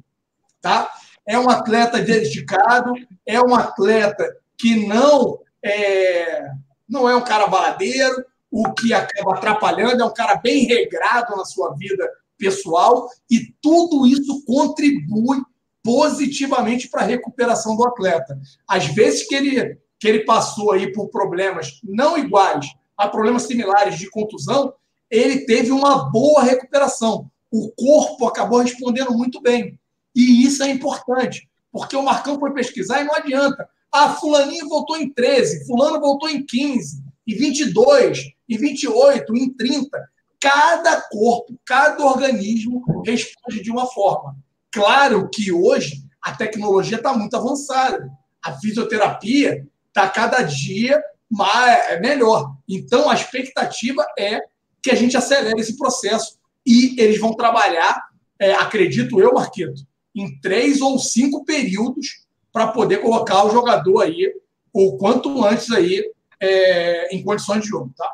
tá? 0.61 0.91
É 1.27 1.39
um 1.39 1.51
atleta 1.51 2.01
dedicado, 2.01 2.93
é 3.27 3.41
um 3.41 3.55
atleta 3.55 4.25
que 4.57 4.87
não 4.87 5.39
é, 5.63 6.51
não 6.89 7.09
é 7.09 7.15
um 7.15 7.25
cara 7.25 7.47
baladeiro, 7.47 8.25
o 8.51 8.73
que 8.73 8.95
acaba 8.95 9.35
atrapalhando 9.35 10.03
é 10.03 10.07
um 10.07 10.15
cara 10.15 10.37
bem 10.37 10.65
regrado 10.65 11.37
na 11.37 11.45
sua 11.45 11.75
vida 11.75 12.09
pessoal 12.39 13.09
e 13.31 13.53
tudo 13.61 14.07
isso 14.07 14.45
contribui 14.45 15.43
positivamente 15.83 16.89
para 16.89 17.03
a 17.03 17.07
recuperação 17.07 17.77
do 17.77 17.87
atleta. 17.87 18.39
Às 18.67 18.87
vezes 18.87 19.27
que 19.27 19.35
ele 19.35 19.79
que 20.05 20.09
ele 20.09 20.27
passou 20.27 20.73
aí 20.73 20.93
por 20.93 21.09
problemas 21.09 21.81
não 21.83 22.19
iguais, 22.19 22.67
a 22.95 23.09
problemas 23.09 23.45
similares 23.45 23.99
de 23.99 24.11
contusão, 24.11 24.75
ele 25.11 25.47
teve 25.47 25.71
uma 25.71 26.11
boa 26.11 26.43
recuperação. 26.43 27.31
O 27.51 27.73
corpo 27.73 28.27
acabou 28.27 28.59
respondendo 28.59 29.13
muito 29.13 29.41
bem. 29.41 29.81
E 30.15 30.45
isso 30.45 30.63
é 30.63 30.69
importante, 30.69 31.49
porque 31.73 31.97
o 31.97 32.03
Marcão 32.03 32.39
foi 32.39 32.53
pesquisar 32.53 33.01
e 33.01 33.05
não 33.05 33.15
adianta. 33.15 33.67
Ah, 33.91 34.13
fulaninho 34.13 34.69
voltou 34.69 34.99
em 34.99 35.09
13, 35.09 35.67
fulano 35.67 35.99
voltou 35.99 36.29
em 36.29 36.45
15, 36.45 37.03
e 37.27 37.35
22, 37.35 38.25
e 38.47 38.59
28, 38.59 39.35
em 39.35 39.55
30. 39.55 40.11
Cada 40.39 41.01
corpo, 41.01 41.59
cada 41.65 42.05
organismo 42.05 43.03
responde 43.07 43.63
de 43.63 43.71
uma 43.71 43.87
forma. 43.87 44.37
Claro 44.71 45.31
que 45.33 45.51
hoje 45.51 46.03
a 46.21 46.37
tecnologia 46.37 46.99
está 46.99 47.17
muito 47.17 47.35
avançada. 47.35 48.07
A 48.45 48.53
fisioterapia 48.53 49.67
está 49.95 50.09
cada 50.09 50.43
dia 50.43 51.01
mais, 51.31 51.91
é 51.91 52.01
melhor. 52.01 52.57
Então, 52.69 53.09
a 53.09 53.15
expectativa 53.15 54.05
é 54.19 54.41
que 54.83 54.91
a 54.91 54.95
gente 54.97 55.17
acelere 55.17 55.61
esse 55.61 55.77
processo. 55.79 56.37
E 56.67 57.01
eles 57.01 57.21
vão 57.21 57.35
trabalhar, 57.35 58.03
é, 58.39 58.53
acredito 58.55 59.21
eu, 59.21 59.33
Marquito, 59.33 59.87
em 60.15 60.39
três 60.41 60.81
ou 60.81 60.99
cinco 60.99 61.45
períodos 61.45 62.25
para 62.53 62.69
poder 62.69 62.99
colocar 62.99 63.45
o 63.45 63.51
jogador 63.51 64.03
aí, 64.03 64.35
o 64.73 64.97
quanto 64.97 65.45
antes 65.45 65.71
aí, 65.71 66.13
é, 66.41 67.15
em 67.15 67.23
condições 67.23 67.63
de 67.63 67.69
jogo, 67.69 67.93
tá? 67.97 68.11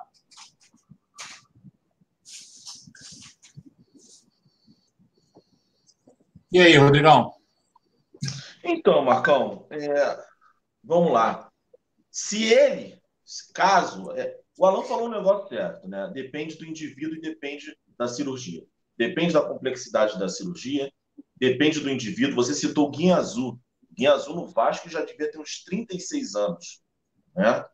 E 6.52 6.60
aí, 6.60 6.76
Rodrigão? 6.76 7.32
Então, 8.64 9.04
Marcão, 9.04 9.66
é, 9.70 10.18
vamos 10.82 11.12
lá. 11.12 11.49
Se 12.10 12.44
ele, 12.44 13.00
caso. 13.54 14.10
É, 14.12 14.38
o 14.58 14.66
Alan 14.66 14.82
falou 14.82 15.06
um 15.06 15.10
negócio 15.10 15.48
certo, 15.48 15.88
né? 15.88 16.10
Depende 16.12 16.56
do 16.56 16.66
indivíduo 16.66 17.16
e 17.16 17.20
depende 17.20 17.76
da 17.96 18.08
cirurgia. 18.08 18.62
Depende 18.96 19.32
da 19.32 19.40
complexidade 19.40 20.18
da 20.18 20.28
cirurgia, 20.28 20.92
depende 21.36 21.80
do 21.80 21.88
indivíduo. 21.88 22.34
Você 22.34 22.54
citou 22.54 22.88
o 22.88 22.90
Guinha 22.90 23.16
Azul. 23.16 23.58
Guinha 23.92 24.12
Azul 24.12 24.36
no 24.36 24.46
Vasco 24.46 24.90
já 24.90 25.02
devia 25.02 25.30
ter 25.30 25.38
uns 25.38 25.64
36 25.64 26.34
anos. 26.34 26.82
Né? 27.34 27.64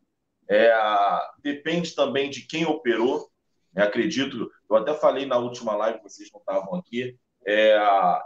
É, 0.49 0.73
depende 1.41 1.93
também 1.93 2.29
de 2.29 2.43
quem 2.43 2.65
operou. 2.65 3.29
Né? 3.73 3.83
Acredito, 3.83 4.49
eu 4.69 4.75
até 4.77 4.93
falei 4.93 5.25
na 5.25 5.37
última 5.37 5.75
live, 5.75 6.01
vocês 6.01 6.29
não 6.31 6.39
estavam 6.39 6.75
aqui. 6.75 7.17
É, 7.45 7.77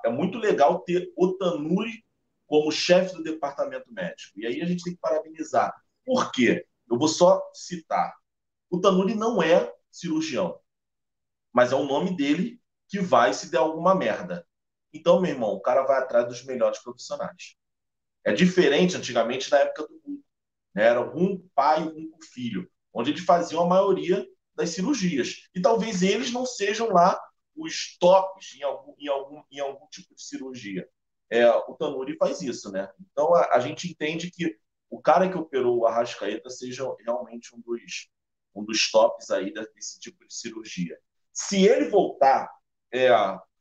é 0.06 0.10
muito 0.10 0.38
legal 0.38 0.82
ter 0.82 1.12
o 1.18 1.34
Tanuri 1.34 2.04
como 2.46 2.72
chefe 2.72 3.16
do 3.16 3.24
departamento 3.24 3.92
médico. 3.92 4.40
E 4.40 4.46
aí 4.46 4.62
a 4.62 4.66
gente 4.66 4.84
tem 4.84 4.94
que 4.94 5.00
parabenizar 5.00 5.74
por 6.06 6.32
quê? 6.32 6.66
Eu 6.90 6.98
vou 6.98 7.08
só 7.08 7.42
citar. 7.54 8.14
O 8.70 8.80
Tanuri 8.80 9.16
não 9.16 9.42
é 9.42 9.74
cirurgião, 9.92 10.60
mas 11.54 11.72
é 11.72 11.76
o 11.76 11.86
nome 11.86 12.16
dele 12.16 12.62
que 12.88 13.00
vai 13.00 13.34
se 13.34 13.50
der 13.50 13.60
alguma 13.60 13.96
merda. 13.96 14.48
Então, 14.94 15.22
meu 15.22 15.32
irmão, 15.32 15.52
o 15.52 15.62
cara 15.62 15.84
vai 15.84 16.00
atrás 16.00 16.28
dos 16.28 16.44
melhores 16.44 16.80
profissionais. 16.80 17.56
É 18.24 18.34
diferente 18.34 18.98
antigamente 18.98 19.50
na 19.50 19.60
época 19.60 19.88
do 19.88 20.02
Hulk. 20.06 20.24
Né? 20.76 20.84
Era 20.84 21.02
um 21.02 21.48
pai 21.56 21.84
um 21.84 22.18
filho, 22.34 22.70
onde 22.94 23.12
eles 23.12 23.24
faziam 23.24 23.64
a 23.64 23.68
maioria 23.68 24.26
das 24.54 24.72
cirurgias. 24.72 25.48
E 25.56 25.62
talvez 25.62 26.04
eles 26.04 26.32
não 26.32 26.46
sejam 26.46 26.90
lá 26.90 27.20
os 27.56 27.98
tops 27.98 28.56
em 28.56 28.64
algum, 28.64 28.94
em 28.98 29.08
algum, 29.08 29.44
em 29.52 29.60
algum 29.60 29.88
tipo 29.88 30.14
de 30.16 30.24
cirurgia. 30.24 30.88
É, 31.30 31.50
o 31.50 31.76
Tanuri 31.76 32.18
faz 32.18 32.42
isso, 32.42 32.72
né? 32.72 32.92
Então 33.12 33.34
a, 33.34 33.56
a 33.56 33.60
gente 33.60 33.90
entende 33.90 34.30
que 34.30 34.58
o 34.92 35.02
cara 35.02 35.30
que 35.30 35.38
operou 35.38 35.80
o 35.80 35.88
Arrascaeta 35.88 36.50
seja 36.50 36.84
realmente 37.00 37.56
um 37.56 37.62
dos, 37.62 38.10
um 38.54 38.64
dos 38.64 38.92
tops 38.92 39.32
aí 39.32 39.54
desse 39.54 39.98
tipo 40.00 40.28
de 40.28 40.34
cirurgia. 40.34 41.00
Se 41.32 41.66
ele 41.66 41.90
voltar, 41.90 42.52
é, 42.92 43.10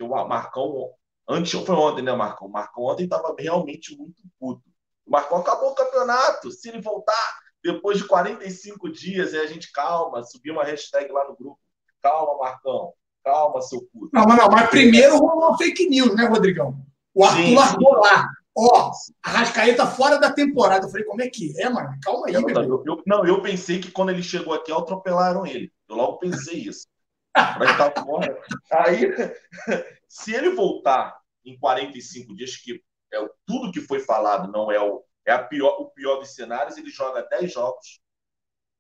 o 0.01 0.09
Marcão, 0.27 0.91
antes, 1.29 1.53
foi 1.53 1.77
ontem, 1.77 2.03
né, 2.03 2.13
Marcão? 2.13 2.49
O 2.49 2.51
Marcão 2.51 2.83
ontem 2.83 3.05
estava 3.05 3.33
realmente 3.39 3.97
muito 3.97 4.21
puto. 4.41 4.69
O 5.07 5.11
Marcão 5.11 5.39
acabou 5.39 5.71
o 5.71 5.75
campeonato. 5.75 6.51
Se 6.51 6.69
ele 6.69 6.81
voltar 6.81 7.39
depois 7.63 7.97
de 7.99 8.09
45 8.09 8.91
dias, 8.91 9.33
aí 9.33 9.41
a 9.41 9.47
gente 9.47 9.71
calma, 9.71 10.25
subir 10.25 10.51
uma 10.51 10.65
hashtag 10.65 11.13
lá 11.13 11.29
no 11.29 11.37
grupo. 11.37 11.61
Calma, 12.03 12.39
Marcão. 12.39 12.93
Calma, 13.23 13.63
seu 13.63 13.83
puto. 13.93 14.11
Não, 14.13 14.25
mas, 14.25 14.37
não, 14.37 14.49
mas 14.49 14.69
primeiro 14.69 15.17
rolou 15.17 15.51
uma 15.51 15.59
fake 15.59 15.89
news, 15.89 16.17
né, 16.17 16.25
Rodrigão? 16.27 16.75
O 17.15 17.25
Arthur 17.25 17.55
largou 17.55 17.93
lá. 17.99 18.27
Ó, 18.57 18.91
a 19.23 19.31
Rascaeta 19.31 19.87
fora 19.87 20.19
da 20.19 20.33
temporada. 20.33 20.87
Eu 20.87 20.91
falei, 20.91 21.07
como 21.07 21.23
é 21.23 21.29
que 21.29 21.59
é, 21.61 21.69
mano? 21.69 21.97
Calma 22.03 22.27
aí, 22.27 22.33
meu 22.33 22.63
eu, 22.63 22.85
eu, 22.87 23.03
Não, 23.07 23.27
eu 23.27 23.43
pensei 23.43 23.81
que 23.81 23.91
quando 23.91 24.11
ele 24.11 24.23
chegou 24.23 24.53
aqui, 24.53 24.73
atropelaram 24.73 25.47
ele. 25.47 25.73
Eu 25.89 25.97
logo 25.97 26.19
pensei 26.19 26.59
isso. 26.59 26.87
Tá 27.33 27.93
fora. 28.05 28.43
Aí, 28.73 29.07
se 30.09 30.35
ele 30.35 30.51
voltar 30.51 31.19
em 31.45 31.59
45 31.59 32.35
dias, 32.35 32.57
que 32.57 32.83
é 33.13 33.29
tudo 33.47 33.73
que 33.73 33.81
foi 33.81 34.01
falado, 34.01 34.51
não 34.51 34.71
é 34.71 34.81
o, 34.81 35.05
é 35.25 35.33
a 35.33 35.43
pior, 35.43 35.81
o 35.81 35.91
pior 35.91 36.17
dos 36.17 36.35
cenários, 36.35 36.77
ele 36.77 36.91
joga 36.91 37.23
10 37.23 37.53
jogos. 37.53 38.01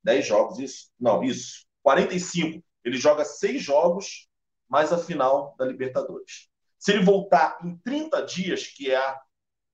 10 0.02 0.26
jogos, 0.26 0.58
isso? 0.58 0.90
Não, 0.98 1.22
isso. 1.22 1.64
45. 1.82 2.62
Ele 2.84 2.96
joga 2.96 3.24
6 3.24 3.62
jogos, 3.62 4.28
mais 4.68 4.92
a 4.92 4.98
final 4.98 5.54
da 5.58 5.64
Libertadores. 5.64 6.48
Se 6.78 6.92
ele 6.92 7.04
voltar 7.04 7.58
em 7.62 7.76
30 7.78 8.22
dias, 8.22 8.66
que 8.66 8.90
é 8.90 8.96
a 8.96 9.20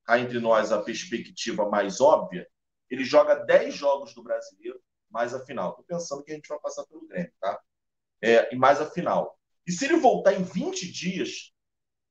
cá 0.07 0.19
entre 0.19 0.39
nós 0.39 0.71
a 0.73 0.81
perspectiva 0.81 1.69
mais 1.69 2.01
óbvia, 2.01 2.49
ele 2.89 3.05
joga 3.05 3.35
10 3.35 3.75
jogos 3.75 4.15
do 4.15 4.23
brasileiro, 4.23 4.81
mais 5.11 5.35
a 5.35 5.45
final. 5.45 5.71
Estou 5.71 5.85
pensando 5.85 6.23
que 6.23 6.31
a 6.31 6.35
gente 6.35 6.49
vai 6.49 6.59
passar 6.61 6.85
pelo 6.87 7.07
Grêmio, 7.07 7.33
tá? 7.41 7.61
É, 8.23 8.55
e 8.55 8.57
mais 8.57 8.81
a 8.81 8.89
final. 8.89 9.39
E 9.67 9.73
se 9.73 9.85
ele 9.85 9.97
voltar 9.97 10.33
em 10.33 10.45
20 10.45 10.91
dias, 10.91 11.53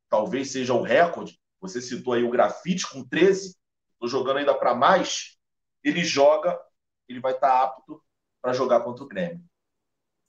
talvez 0.09 0.51
seja 0.51 0.73
o 0.73 0.81
recorde. 0.81 1.39
Você 1.61 1.81
citou 1.81 2.13
aí 2.13 2.23
o 2.23 2.29
grafite 2.29 2.87
com 2.89 3.07
13, 3.07 3.55
estou 3.93 4.09
jogando 4.09 4.37
ainda 4.37 4.53
para 4.53 4.75
mais. 4.75 5.37
Ele 5.81 6.03
joga, 6.03 6.59
ele 7.07 7.21
vai 7.21 7.33
estar 7.33 7.47
tá 7.47 7.63
apto 7.63 8.03
para 8.41 8.53
jogar 8.53 8.81
contra 8.81 9.03
o 9.03 9.07
Grêmio. 9.07 9.43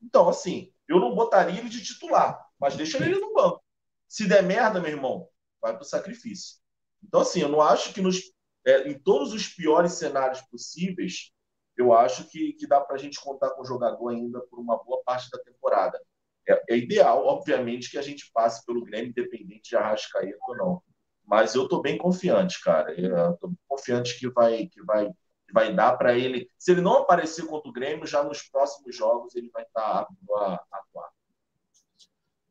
Então, 0.00 0.28
assim, 0.28 0.72
eu 0.86 1.00
não 1.00 1.14
botaria 1.14 1.58
ele 1.58 1.68
de 1.68 1.82
titular, 1.82 2.46
mas 2.60 2.76
deixa 2.76 2.98
ele 3.04 3.18
no 3.18 3.34
banco. 3.34 3.62
Se 4.06 4.28
der 4.28 4.42
merda, 4.42 4.80
meu 4.80 4.90
irmão, 4.90 5.28
vai 5.60 5.72
para 5.72 5.82
o 5.82 5.86
sacrifício. 5.86 6.58
Então, 7.06 7.20
assim, 7.20 7.40
eu 7.40 7.48
não 7.48 7.60
acho 7.60 7.92
que 7.92 8.00
nos, 8.00 8.20
é, 8.66 8.88
em 8.88 8.98
todos 8.98 9.32
os 9.32 9.48
piores 9.48 9.92
cenários 9.92 10.40
possíveis, 10.42 11.30
eu 11.76 11.92
acho 11.92 12.28
que, 12.28 12.52
que 12.54 12.66
dá 12.66 12.80
para 12.80 12.96
a 12.96 12.98
gente 12.98 13.20
contar 13.20 13.50
com 13.50 13.62
o 13.62 13.66
jogador 13.66 14.08
ainda 14.08 14.40
por 14.50 14.58
uma 14.58 14.82
boa 14.82 15.02
parte 15.04 15.30
da 15.30 15.38
temporada. 15.38 16.00
É, 16.48 16.62
é 16.70 16.76
ideal, 16.76 17.26
obviamente, 17.26 17.90
que 17.90 17.98
a 17.98 18.02
gente 18.02 18.30
passe 18.32 18.64
pelo 18.64 18.84
Grêmio, 18.84 19.10
independente 19.10 19.70
de 19.70 19.76
Arrascaeta 19.76 20.38
ou 20.48 20.56
não. 20.56 20.82
Mas 21.24 21.54
eu 21.54 21.64
estou 21.64 21.82
bem 21.82 21.98
confiante, 21.98 22.62
cara. 22.62 22.92
Estou 22.92 23.52
confiante 23.68 24.18
que 24.18 24.28
vai, 24.30 24.66
que 24.66 24.82
vai, 24.82 25.06
que 25.08 25.52
vai 25.52 25.74
dar 25.74 25.96
para 25.96 26.16
ele. 26.16 26.48
Se 26.56 26.70
ele 26.70 26.80
não 26.80 26.98
aparecer 26.98 27.46
contra 27.46 27.68
o 27.68 27.72
Grêmio, 27.72 28.06
já 28.06 28.22
nos 28.22 28.42
próximos 28.42 28.96
jogos 28.96 29.34
ele 29.34 29.50
vai 29.52 29.64
estar 29.64 29.80
tá 29.80 30.00
apto 30.00 30.34
a 30.36 30.64
atuar. 30.72 31.10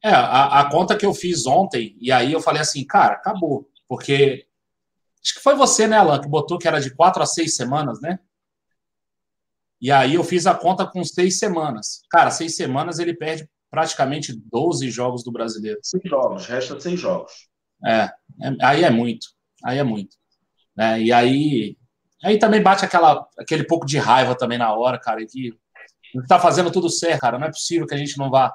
É, 0.04 0.12
a, 0.12 0.60
a, 0.60 0.70
conta 0.70 0.96
que 0.96 1.06
eu 1.06 1.16
fiz 1.16 1.48
ontem, 1.48 1.98
e 2.00 2.12
aí 2.12 2.32
eu 2.32 2.40
falei 2.40 2.62
assim, 2.62 2.86
cara, 2.86 3.16
acabou. 3.16 3.68
Porque 3.88 4.48
acho 5.24 5.36
que 5.36 5.42
foi 5.42 5.56
você, 5.56 5.88
né, 5.88 5.98
Alan, 5.98 6.22
que 6.22 6.28
botou 6.28 6.58
que 6.58 6.68
era 6.68 6.80
de 6.80 6.94
quatro 6.94 7.22
a 7.22 7.26
seis 7.26 7.56
semanas, 7.56 8.00
né? 8.02 8.20
E 9.82 9.92
aí 9.92 10.16
eu 10.16 10.24
fiz 10.24 10.48
a 10.48 10.56
conta 10.56 10.86
com 10.86 11.04
seis 11.04 11.38
semanas. 11.38 12.02
Cara, 12.10 12.32
seis 12.32 12.56
semanas 12.56 13.00
ele 13.00 13.14
perde 13.14 13.48
praticamente 13.70 14.34
12 14.52 14.90
jogos 14.90 15.24
do 15.24 15.32
brasileiro. 15.32 15.80
Seis 15.84 16.04
jogos, 16.06 16.46
resta 16.46 16.80
seis 16.80 17.00
jogos. 17.00 17.50
É, 17.86 18.10
é 18.42 18.56
aí 18.62 18.84
é 18.84 18.90
muito. 18.90 19.28
Aí 19.64 19.78
é 19.78 19.84
muito. 19.84 20.16
Né? 20.76 21.02
E 21.02 21.12
aí, 21.12 21.78
aí 22.24 22.40
também 22.40 22.62
bate 22.62 22.86
aquela, 22.86 23.28
aquele 23.38 23.66
pouco 23.66 23.86
de 23.86 23.98
raiva 23.98 24.36
também 24.36 24.58
na 24.58 24.74
hora, 24.74 25.00
cara, 25.00 25.26
que 25.26 25.54
está 26.16 26.40
fazendo 26.40 26.72
tudo 26.72 26.90
certo, 26.90 27.22
cara. 27.22 27.38
Não 27.38 27.48
é 27.48 27.52
possível 27.52 27.86
que 27.86 27.94
a 27.94 27.98
gente 27.98 28.18
não 28.18 28.30
vá 28.30 28.54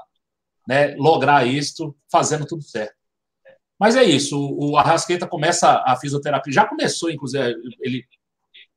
né, 0.67 0.95
lograr 0.97 1.47
isto 1.47 1.97
fazendo 2.11 2.47
tudo 2.47 2.63
certo. 2.63 2.95
Mas 3.81 3.97
é 3.97 4.05
isso, 4.05 4.39
o, 4.39 4.77
Arrasqueta 4.77 5.27
começa 5.27 5.83
a 5.87 5.97
fisioterapia, 5.97 6.53
já 6.53 6.67
começou, 6.67 7.11
inclusive, 7.11 7.55
ele 7.81 8.05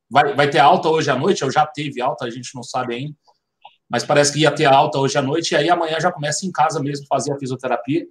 vai, 0.10 0.34
vai 0.34 0.50
ter 0.50 0.60
alta 0.60 0.88
hoje 0.88 1.12
à 1.12 1.16
noite, 1.16 1.44
ou 1.44 1.52
já 1.52 1.66
teve 1.66 2.02
alta, 2.02 2.24
a 2.24 2.30
gente 2.30 2.56
não 2.56 2.64
sabe 2.64 2.96
ainda, 2.96 3.14
mas 3.90 4.06
parece 4.06 4.32
que 4.32 4.40
ia 4.40 4.52
ter 4.52 4.64
alta 4.64 4.98
hoje 4.98 5.18
à 5.18 5.22
noite, 5.22 5.52
e 5.52 5.58
aí 5.58 5.70
amanhã 5.70 6.00
já 6.00 6.10
começa 6.10 6.46
em 6.46 6.52
casa 6.54 6.80
mesmo 6.80 7.06
fazer 7.06 7.34
a 7.34 7.38
fisioterapia. 7.38 8.08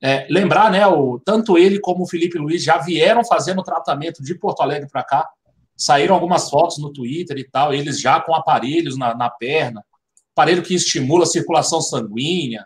É, 0.00 0.28
lembrar, 0.30 0.70
né, 0.70 0.86
o, 0.86 1.18
tanto 1.18 1.58
ele 1.58 1.80
como 1.80 2.04
o 2.04 2.08
Felipe 2.08 2.38
Luiz 2.38 2.62
já 2.62 2.78
vieram 2.78 3.24
fazendo 3.24 3.64
tratamento 3.64 4.22
de 4.22 4.32
Porto 4.36 4.62
Alegre 4.62 4.88
para 4.88 5.02
cá, 5.02 5.28
saíram 5.76 6.14
algumas 6.14 6.48
fotos 6.48 6.78
no 6.78 6.92
Twitter 6.92 7.36
e 7.36 7.50
tal, 7.50 7.74
eles 7.74 8.00
já 8.00 8.20
com 8.20 8.32
aparelhos 8.32 8.96
na, 8.96 9.12
na 9.12 9.28
perna, 9.28 9.84
aparelho 10.32 10.62
que 10.62 10.74
estimula 10.74 11.24
a 11.24 11.26
circulação 11.26 11.80
sanguínea, 11.80 12.64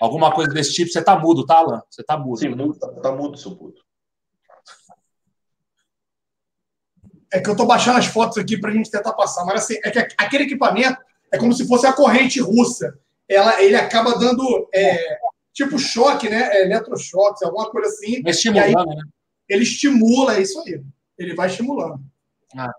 alguma 0.00 0.32
coisa 0.32 0.52
desse 0.52 0.72
tipo. 0.72 0.90
Você 0.90 1.02
tá 1.02 1.18
mudo, 1.18 1.44
tá, 1.44 1.56
Alan? 1.56 1.82
Você 1.90 2.02
tá 2.02 2.16
mudo. 2.16 2.38
Sim, 2.38 2.50
mudo, 2.50 2.78
tá, 2.78 2.88
tá 2.88 3.12
mudo, 3.12 3.36
seu 3.36 3.56
puto. 3.56 3.82
É 7.32 7.40
que 7.40 7.50
eu 7.50 7.56
tô 7.56 7.66
baixando 7.66 7.98
as 7.98 8.06
fotos 8.06 8.38
aqui 8.38 8.58
pra 8.58 8.72
gente 8.72 8.90
tentar 8.90 9.12
passar, 9.12 9.44
mas 9.44 9.62
assim, 9.62 9.78
é 9.84 9.90
que 9.90 9.98
aquele 10.16 10.44
equipamento 10.44 10.98
é 11.30 11.36
como 11.36 11.52
se 11.52 11.66
fosse 11.66 11.86
a 11.86 11.92
corrente 11.92 12.40
russa. 12.40 12.98
Ela, 13.28 13.62
ele 13.62 13.76
acaba 13.76 14.18
dando 14.18 14.68
é, 14.74 15.18
tipo 15.52 15.78
choque, 15.78 16.28
né? 16.30 16.48
É, 16.52 16.64
eletrochoques, 16.64 17.42
alguma 17.42 17.70
coisa 17.70 17.88
assim. 17.88 18.22
Vai 18.22 18.32
estimulando, 18.32 18.90
aí, 18.90 18.96
né? 18.96 19.02
Ele 19.48 19.62
estimula, 19.62 20.36
é 20.36 20.40
isso 20.40 20.58
aí. 20.60 20.82
Ele 21.18 21.34
vai 21.34 21.48
estimulando. 21.48 22.00
Ah. 22.56 22.72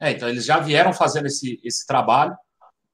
É, 0.00 0.12
então 0.12 0.28
eles 0.28 0.44
já 0.44 0.60
vieram 0.60 0.92
fazendo 0.92 1.26
esse, 1.26 1.60
esse 1.64 1.86
trabalho. 1.86 2.36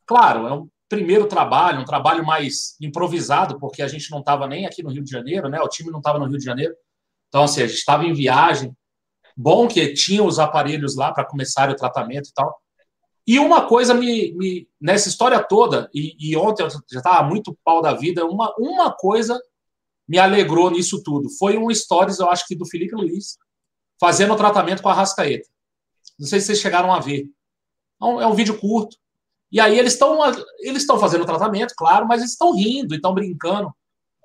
Claro, 0.07 0.47
é 0.47 0.53
um 0.53 0.69
primeiro 0.93 1.27
trabalho, 1.27 1.81
um 1.81 1.87
trabalho 1.87 2.23
mais 2.23 2.77
improvisado, 2.79 3.59
porque 3.59 3.81
a 3.81 3.89
gente 3.89 4.11
não 4.11 4.21
estava 4.21 4.47
nem 4.47 4.67
aqui 4.67 4.83
no 4.83 4.91
Rio 4.91 5.03
de 5.03 5.11
Janeiro, 5.11 5.49
né? 5.49 5.59
O 5.63 5.69
time 5.69 5.91
não 5.91 6.01
estava 6.01 6.19
no 6.19 6.27
Rio 6.27 6.37
de 6.37 6.45
Janeiro. 6.45 6.75
Então, 7.29 7.45
assim, 7.45 7.63
a 7.63 7.67
gente 7.67 7.79
estava 7.79 8.05
em 8.05 8.13
viagem. 8.13 8.77
Bom 9.35 9.67
que 9.67 9.95
tinha 9.95 10.23
os 10.23 10.39
aparelhos 10.39 10.95
lá 10.95 11.11
para 11.11 11.25
começar 11.25 11.71
o 11.71 11.75
tratamento 11.75 12.29
e 12.29 12.35
tal. 12.35 12.61
E 13.27 13.39
uma 13.39 13.67
coisa 13.67 13.95
me, 13.95 14.35
me 14.35 14.69
nessa 14.79 15.09
história 15.09 15.43
toda, 15.43 15.89
e, 15.95 16.15
e 16.21 16.37
ontem 16.37 16.63
eu 16.63 16.69
já 16.69 16.99
estava 16.99 17.23
muito 17.27 17.57
pau 17.65 17.81
da 17.81 17.95
vida, 17.95 18.27
uma, 18.27 18.55
uma 18.59 18.93
coisa 18.93 19.41
me 20.07 20.19
alegrou 20.19 20.71
nisso 20.71 21.03
tudo. 21.03 21.31
Foi 21.39 21.57
um 21.57 21.73
stories, 21.75 22.19
eu 22.19 22.29
acho 22.29 22.47
que 22.47 22.55
do 22.55 22.67
Felipe 22.67 22.95
Luiz, 22.95 23.39
fazendo 23.99 24.35
o 24.35 24.37
tratamento 24.37 24.83
com 24.83 24.91
a 24.91 24.95
Rascaeta. 24.95 25.49
Não 26.19 26.27
sei 26.27 26.39
se 26.39 26.47
vocês 26.47 26.61
chegaram 26.61 26.93
a 26.93 27.01
ver. 27.01 27.25
É 27.99 28.05
um, 28.05 28.21
é 28.21 28.27
um 28.27 28.35
vídeo 28.35 28.59
curto. 28.59 28.99
E 29.53 29.61
aí 29.61 29.79
eles 29.79 29.93
estão 29.93 30.19
eles 30.61 30.83
estão 30.83 30.99
fazendo 30.99 31.27
tratamento, 31.27 31.75
claro, 31.77 32.09
mas 32.09 32.21
eles 32.21 32.33
estão 32.33 32.55
rindo 32.55 32.95
estão 32.95 33.13
brincando. 33.13 33.71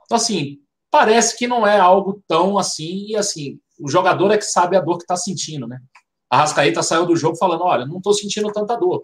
Então, 0.06 0.16
assim, 0.16 0.60
parece 0.90 1.38
que 1.38 1.48
não 1.48 1.68
é 1.68 1.78
algo 1.78 2.24
tão 2.28 2.58
assim, 2.58 3.08
e 3.10 3.16
assim, 3.16 3.60
o 3.80 3.90
jogador 3.90 4.32
é 4.32 4.38
que 4.38 4.46
sabe 4.46 4.78
a 4.78 4.82
dor 4.82 4.98
que 4.98 5.04
está 5.04 5.18
sentindo, 5.18 5.68
né? 5.68 5.80
A 6.30 6.38
Rascaeta 6.38 6.82
saiu 6.82 7.06
do 7.06 7.16
jogo 7.16 7.38
falando: 7.38 7.64
olha, 7.64 7.86
não 7.86 7.98
estou 7.98 8.14
sentindo 8.14 8.52
tanta 8.52 8.78
dor, 8.78 9.02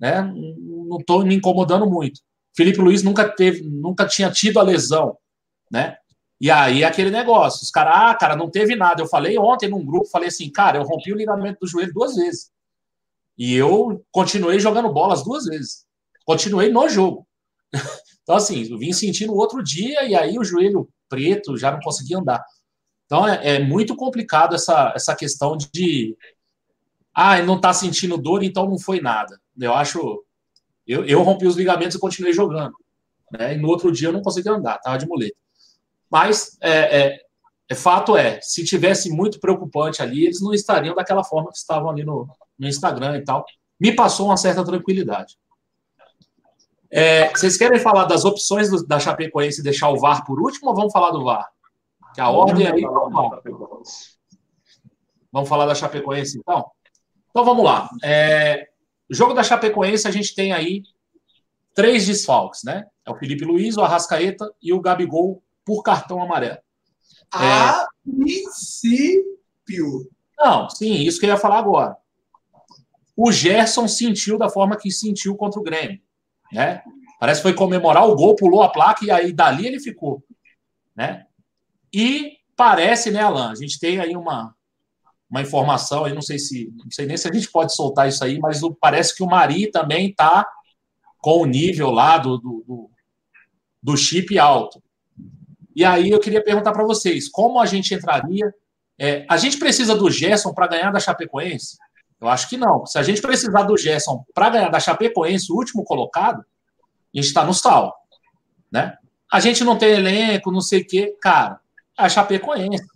né? 0.00 0.22
Não 0.22 0.98
estou 0.98 1.24
me 1.24 1.34
incomodando 1.34 1.86
muito. 1.86 2.20
Felipe 2.56 2.80
Luiz 2.80 3.02
nunca 3.02 3.28
teve, 3.28 3.62
nunca 3.62 4.06
tinha 4.06 4.30
tido 4.30 4.58
a 4.58 4.62
lesão, 4.62 5.16
né? 5.70 5.96
E 6.40 6.50
aí 6.50 6.84
aquele 6.84 7.10
negócio, 7.10 7.62
os 7.62 7.70
caras, 7.70 7.94
ah, 7.96 8.14
cara, 8.14 8.36
não 8.36 8.48
teve 8.48 8.76
nada. 8.76 9.02
Eu 9.02 9.08
falei 9.08 9.36
ontem 9.38 9.68
num 9.68 9.84
grupo, 9.84 10.08
falei 10.08 10.28
assim, 10.28 10.50
cara, 10.50 10.78
eu 10.78 10.84
rompi 10.84 11.12
o 11.12 11.16
ligamento 11.16 11.58
do 11.60 11.66
joelho 11.66 11.92
duas 11.92 12.14
vezes. 12.14 12.50
E 13.38 13.54
eu 13.54 14.04
continuei 14.10 14.58
jogando 14.58 14.92
bola 14.92 15.14
as 15.14 15.22
duas 15.22 15.44
vezes. 15.44 15.86
Continuei 16.24 16.70
no 16.70 16.88
jogo. 16.88 17.26
Então, 18.28 18.36
assim, 18.36 18.70
eu 18.70 18.76
vim 18.76 18.92
sentindo 18.92 19.34
outro 19.34 19.62
dia 19.62 20.04
e 20.04 20.14
aí 20.14 20.38
o 20.38 20.44
joelho 20.44 20.86
preto 21.08 21.56
já 21.56 21.72
não 21.72 21.80
conseguia 21.80 22.18
andar. 22.18 22.44
Então, 23.06 23.26
é, 23.26 23.54
é 23.54 23.58
muito 23.58 23.96
complicado 23.96 24.54
essa, 24.54 24.92
essa 24.94 25.16
questão 25.16 25.56
de. 25.56 26.14
Ah, 27.14 27.40
não 27.40 27.56
está 27.56 27.72
sentindo 27.72 28.18
dor, 28.18 28.42
então 28.42 28.68
não 28.68 28.78
foi 28.78 29.00
nada. 29.00 29.40
Eu 29.58 29.72
acho. 29.72 30.22
Eu, 30.86 31.06
eu 31.06 31.22
rompi 31.22 31.46
os 31.46 31.56
ligamentos 31.56 31.96
e 31.96 31.98
continuei 31.98 32.34
jogando. 32.34 32.74
Né? 33.32 33.54
E 33.54 33.56
no 33.56 33.68
outro 33.68 33.90
dia 33.90 34.08
eu 34.08 34.12
não 34.12 34.20
conseguia 34.20 34.52
andar, 34.52 34.76
estava 34.76 34.98
de 34.98 35.06
muleta. 35.06 35.36
Mas 36.10 36.58
é, 36.60 37.00
é, 37.00 37.20
é, 37.70 37.74
fato 37.74 38.14
é, 38.14 38.40
se 38.42 38.62
tivesse 38.62 39.10
muito 39.10 39.40
preocupante 39.40 40.02
ali, 40.02 40.24
eles 40.24 40.42
não 40.42 40.52
estariam 40.52 40.94
daquela 40.94 41.24
forma 41.24 41.50
que 41.50 41.56
estavam 41.56 41.88
ali 41.88 42.04
no, 42.04 42.28
no 42.58 42.66
Instagram 42.66 43.16
e 43.16 43.24
tal, 43.24 43.44
me 43.80 43.94
passou 43.94 44.26
uma 44.26 44.36
certa 44.36 44.64
tranquilidade. 44.64 45.38
É, 46.90 47.28
vocês 47.28 47.56
querem 47.56 47.78
falar 47.78 48.06
das 48.06 48.24
opções 48.24 48.70
do, 48.70 48.84
da 48.86 48.98
Chapecoense 48.98 49.60
e 49.60 49.64
deixar 49.64 49.90
o 49.90 49.98
VAR 49.98 50.24
por 50.24 50.40
último 50.40 50.70
ou 50.70 50.74
vamos 50.74 50.92
falar 50.92 51.10
do 51.10 51.22
VAR? 51.22 51.48
Que 52.14 52.20
a 52.20 52.30
ordem 52.30 52.66
aí. 52.66 52.80
Vamos, 52.80 54.18
vamos 55.30 55.48
falar 55.48 55.66
da 55.66 55.74
Chapecoense 55.74 56.38
então? 56.38 56.70
Então 57.30 57.44
vamos 57.44 57.64
lá. 57.64 57.90
É, 58.02 58.68
o 59.08 59.14
jogo 59.14 59.34
da 59.34 59.42
Chapecoense 59.42 60.08
a 60.08 60.10
gente 60.10 60.34
tem 60.34 60.52
aí 60.52 60.82
três 61.74 62.06
desfalques, 62.06 62.64
né? 62.64 62.86
É 63.06 63.10
o 63.10 63.16
Felipe 63.16 63.44
Luiz, 63.44 63.76
o 63.76 63.82
Arrascaeta 63.82 64.50
e 64.60 64.72
o 64.72 64.80
Gabigol 64.80 65.42
por 65.64 65.82
cartão 65.82 66.22
amarelo. 66.22 66.58
A 67.30 67.44
é... 67.44 67.86
princípio. 68.10 70.10
Não, 70.38 70.70
sim, 70.70 70.94
isso 70.94 71.20
que 71.20 71.26
eu 71.26 71.30
ia 71.30 71.36
falar 71.36 71.58
agora 71.58 71.96
o 73.20 73.32
Gerson 73.32 73.88
sentiu 73.88 74.38
da 74.38 74.48
forma 74.48 74.76
que 74.76 74.92
sentiu 74.92 75.34
contra 75.34 75.58
o 75.58 75.62
Grêmio. 75.64 76.00
Né? 76.52 76.80
Parece 77.18 77.40
que 77.40 77.48
foi 77.48 77.52
comemorar 77.52 78.08
o 78.08 78.14
gol, 78.14 78.36
pulou 78.36 78.62
a 78.62 78.68
placa 78.68 79.04
e 79.04 79.10
aí 79.10 79.32
dali 79.32 79.66
ele 79.66 79.80
ficou. 79.80 80.22
Né? 80.94 81.26
E 81.92 82.36
parece, 82.56 83.10
né, 83.10 83.20
Alan? 83.20 83.50
A 83.50 83.56
gente 83.56 83.80
tem 83.80 83.98
aí 83.98 84.16
uma, 84.16 84.54
uma 85.28 85.42
informação, 85.42 86.04
aí 86.04 86.14
não 86.14 86.22
sei 86.22 86.38
se 86.38 86.72
não 86.76 86.88
sei 86.92 87.06
nem 87.06 87.16
se 87.16 87.28
a 87.28 87.32
gente 87.32 87.50
pode 87.50 87.74
soltar 87.74 88.08
isso 88.08 88.22
aí, 88.22 88.38
mas 88.38 88.60
parece 88.80 89.16
que 89.16 89.24
o 89.24 89.26
Mari 89.26 89.68
também 89.68 90.10
está 90.10 90.48
com 91.18 91.42
o 91.42 91.46
nível 91.46 91.90
lá 91.90 92.18
do, 92.18 92.38
do, 92.38 92.90
do, 93.82 93.96
chip 93.96 94.38
alto. 94.38 94.80
E 95.74 95.84
aí 95.84 96.10
eu 96.10 96.20
queria 96.20 96.42
perguntar 96.42 96.70
para 96.70 96.84
vocês, 96.84 97.28
como 97.28 97.58
a 97.58 97.66
gente 97.66 97.92
entraria? 97.92 98.54
É, 98.96 99.26
a 99.28 99.36
gente 99.36 99.58
precisa 99.58 99.96
do 99.96 100.08
Gerson 100.08 100.54
para 100.54 100.68
ganhar 100.68 100.92
da 100.92 101.00
Chapecoense? 101.00 101.78
Eu 102.20 102.28
acho 102.28 102.48
que 102.48 102.56
não. 102.56 102.84
Se 102.84 102.98
a 102.98 103.02
gente 103.02 103.22
precisar 103.22 103.62
do 103.62 103.76
Gerson 103.76 104.24
para 104.34 104.50
ganhar 104.50 104.68
da 104.68 104.80
Chapecoense, 104.80 105.52
o 105.52 105.56
último 105.56 105.84
colocado, 105.84 106.40
a 106.40 107.16
gente 107.16 107.26
está 107.26 107.44
no 107.44 107.54
sal. 107.54 107.94
Né? 108.70 108.96
A 109.30 109.40
gente 109.40 109.62
não 109.62 109.78
tem 109.78 109.90
elenco, 109.90 110.50
não 110.50 110.60
sei 110.60 110.80
o 110.80 110.86
quê. 110.86 111.16
Cara, 111.20 111.60
é 111.96 112.02
a 112.02 112.08
Chapecoense. 112.08 112.86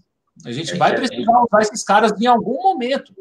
A 0.45 0.51
gente 0.51 0.77
vai 0.77 0.95
precisar 0.95 1.43
usar 1.43 1.61
esses 1.61 1.85
caras 1.85 2.13
em 2.21 2.27
algum 2.27 2.61
momento. 2.63 3.15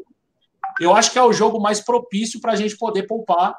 Eu 0.80 0.94
acho 0.94 1.12
que 1.12 1.18
é 1.18 1.22
o 1.22 1.32
jogo 1.32 1.60
mais 1.60 1.80
propício 1.80 2.40
para 2.40 2.52
a 2.52 2.56
gente 2.56 2.76
poder 2.76 3.04
poupar 3.04 3.54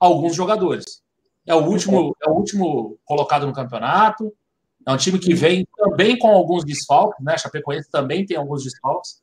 alguns 0.00 0.34
jogadores. 0.34 1.02
É 1.46 1.54
o 1.54 1.64
último, 1.64 2.16
é 2.26 2.30
o 2.30 2.32
último 2.32 2.98
colocado 3.04 3.46
no 3.46 3.52
campeonato. 3.52 4.32
É 4.86 4.92
um 4.92 4.96
time 4.96 5.18
que 5.18 5.34
vem 5.34 5.66
também 5.76 6.18
com 6.18 6.28
alguns 6.28 6.64
desfalques, 6.64 7.22
né? 7.24 7.34
A 7.34 7.38
Chapecoense 7.38 7.90
também 7.90 8.24
tem 8.24 8.36
alguns 8.36 8.64
desfalques. 8.64 9.20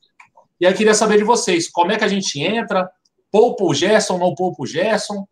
E 0.62 0.66
aí 0.66 0.72
queria 0.74 0.94
saber 0.94 1.18
de 1.18 1.24
vocês, 1.24 1.68
como 1.68 1.90
é 1.90 1.98
que 1.98 2.04
a 2.04 2.08
gente 2.08 2.40
entra? 2.40 2.88
Poupa 3.32 3.64
o 3.64 3.74
Gerson, 3.74 4.16
não 4.16 4.32
poupa 4.32 4.62
o 4.62 4.66
Gerson? 4.66 5.26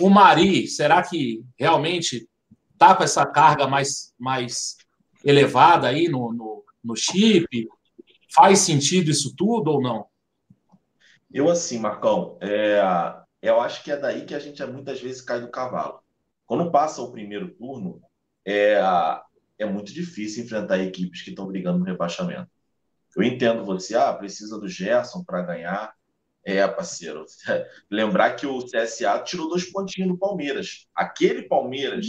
O 0.00 0.08
Mari, 0.08 0.66
será 0.68 1.02
que 1.02 1.44
realmente 1.58 2.26
está 2.72 2.94
com 2.94 3.02
essa 3.02 3.26
carga 3.26 3.68
mais, 3.68 4.14
mais 4.18 4.78
elevada 5.22 5.86
aí 5.86 6.08
no, 6.08 6.32
no, 6.32 6.64
no 6.82 6.96
chip? 6.96 7.68
Faz 8.34 8.60
sentido 8.60 9.10
isso 9.10 9.34
tudo 9.36 9.70
ou 9.70 9.82
não? 9.82 10.06
Eu 11.30 11.50
assim, 11.50 11.78
Marcão, 11.78 12.38
é, 12.40 12.80
eu 13.42 13.60
acho 13.60 13.84
que 13.84 13.92
é 13.92 13.98
daí 13.98 14.24
que 14.24 14.34
a 14.34 14.38
gente 14.38 14.64
muitas 14.64 14.98
vezes 14.98 15.20
cai 15.20 15.42
do 15.42 15.50
cavalo. 15.50 16.00
Quando 16.46 16.70
passa 16.70 17.02
o 17.02 17.12
primeiro 17.12 17.50
turno, 17.50 18.00
é, 18.46 18.80
é 19.58 19.66
muito 19.66 19.92
difícil 19.92 20.42
enfrentar 20.42 20.78
equipes 20.78 21.20
que 21.20 21.28
estão 21.28 21.46
brigando 21.46 21.80
no 21.80 21.84
rebaixamento. 21.84 22.48
Eu 23.16 23.22
entendo 23.22 23.64
você, 23.64 23.96
ah, 23.96 24.12
precisa 24.12 24.58
do 24.58 24.68
Gerson 24.68 25.24
para 25.24 25.42
ganhar. 25.42 25.94
É, 26.44 26.66
parceiro. 26.66 27.24
Lembrar 27.90 28.34
que 28.34 28.46
o 28.46 28.64
CSA 28.64 29.18
tirou 29.20 29.48
dois 29.48 29.70
pontinhos 29.70 30.10
do 30.10 30.18
Palmeiras. 30.18 30.88
Aquele 30.94 31.42
Palmeiras 31.42 32.06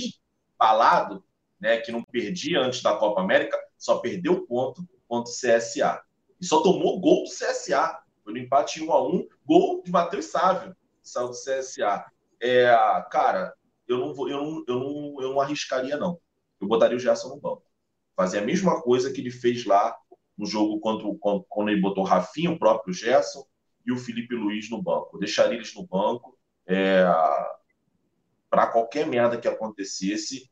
balado, 0.57 1.23
né, 1.59 1.77
que 1.77 1.91
não 1.91 2.03
perdia 2.03 2.61
antes 2.61 2.81
da 2.81 2.95
Copa 2.95 3.21
América, 3.21 3.57
só 3.77 3.99
perdeu 3.99 4.45
ponto 4.45 4.87
contra 5.07 5.31
o 5.31 5.35
CSA. 5.35 6.01
E 6.39 6.45
só 6.45 6.61
tomou 6.61 6.99
gol 6.99 7.23
do 7.23 7.29
CSA. 7.29 7.99
Foi 8.23 8.33
no 8.33 8.39
empate 8.39 8.81
1 8.81 8.91
a 8.91 9.07
1 9.07 9.27
gol 9.45 9.81
de 9.83 9.91
Matheus 9.91 10.25
Sávio, 10.25 10.75
saiu 11.01 11.29
do 11.29 11.33
CSA. 11.33 12.05
É, 12.39 12.71
cara, 13.11 13.53
eu 13.87 13.97
não, 13.97 14.13
vou, 14.13 14.29
eu, 14.29 14.43
não, 14.43 14.63
eu, 14.67 14.79
não, 14.79 15.21
eu 15.21 15.29
não 15.31 15.41
arriscaria, 15.41 15.97
não. 15.97 16.19
Eu 16.59 16.67
botaria 16.67 16.95
o 16.95 16.99
Gerson 16.99 17.29
no 17.29 17.41
banco. 17.41 17.63
Fazer 18.15 18.39
a 18.39 18.45
mesma 18.45 18.81
coisa 18.81 19.11
que 19.11 19.19
ele 19.19 19.31
fez 19.31 19.65
lá 19.65 19.97
no 20.41 20.47
jogo 20.47 20.79
contra, 20.79 21.07
quando, 21.19 21.45
quando 21.47 21.69
ele 21.69 21.79
botou 21.79 22.03
Rafinha, 22.03 22.49
o 22.49 22.57
próprio 22.57 22.91
Gerson 22.91 23.45
e 23.85 23.91
o 23.91 23.97
Felipe 23.97 24.33
Luiz 24.33 24.71
no 24.71 24.81
banco. 24.81 25.11
Eu 25.13 25.19
deixaria 25.19 25.53
eles 25.53 25.75
no 25.75 25.85
banco 25.85 26.35
é, 26.65 27.05
para 28.49 28.65
qualquer 28.65 29.05
merda 29.05 29.37
que 29.37 29.47
acontecesse, 29.47 30.49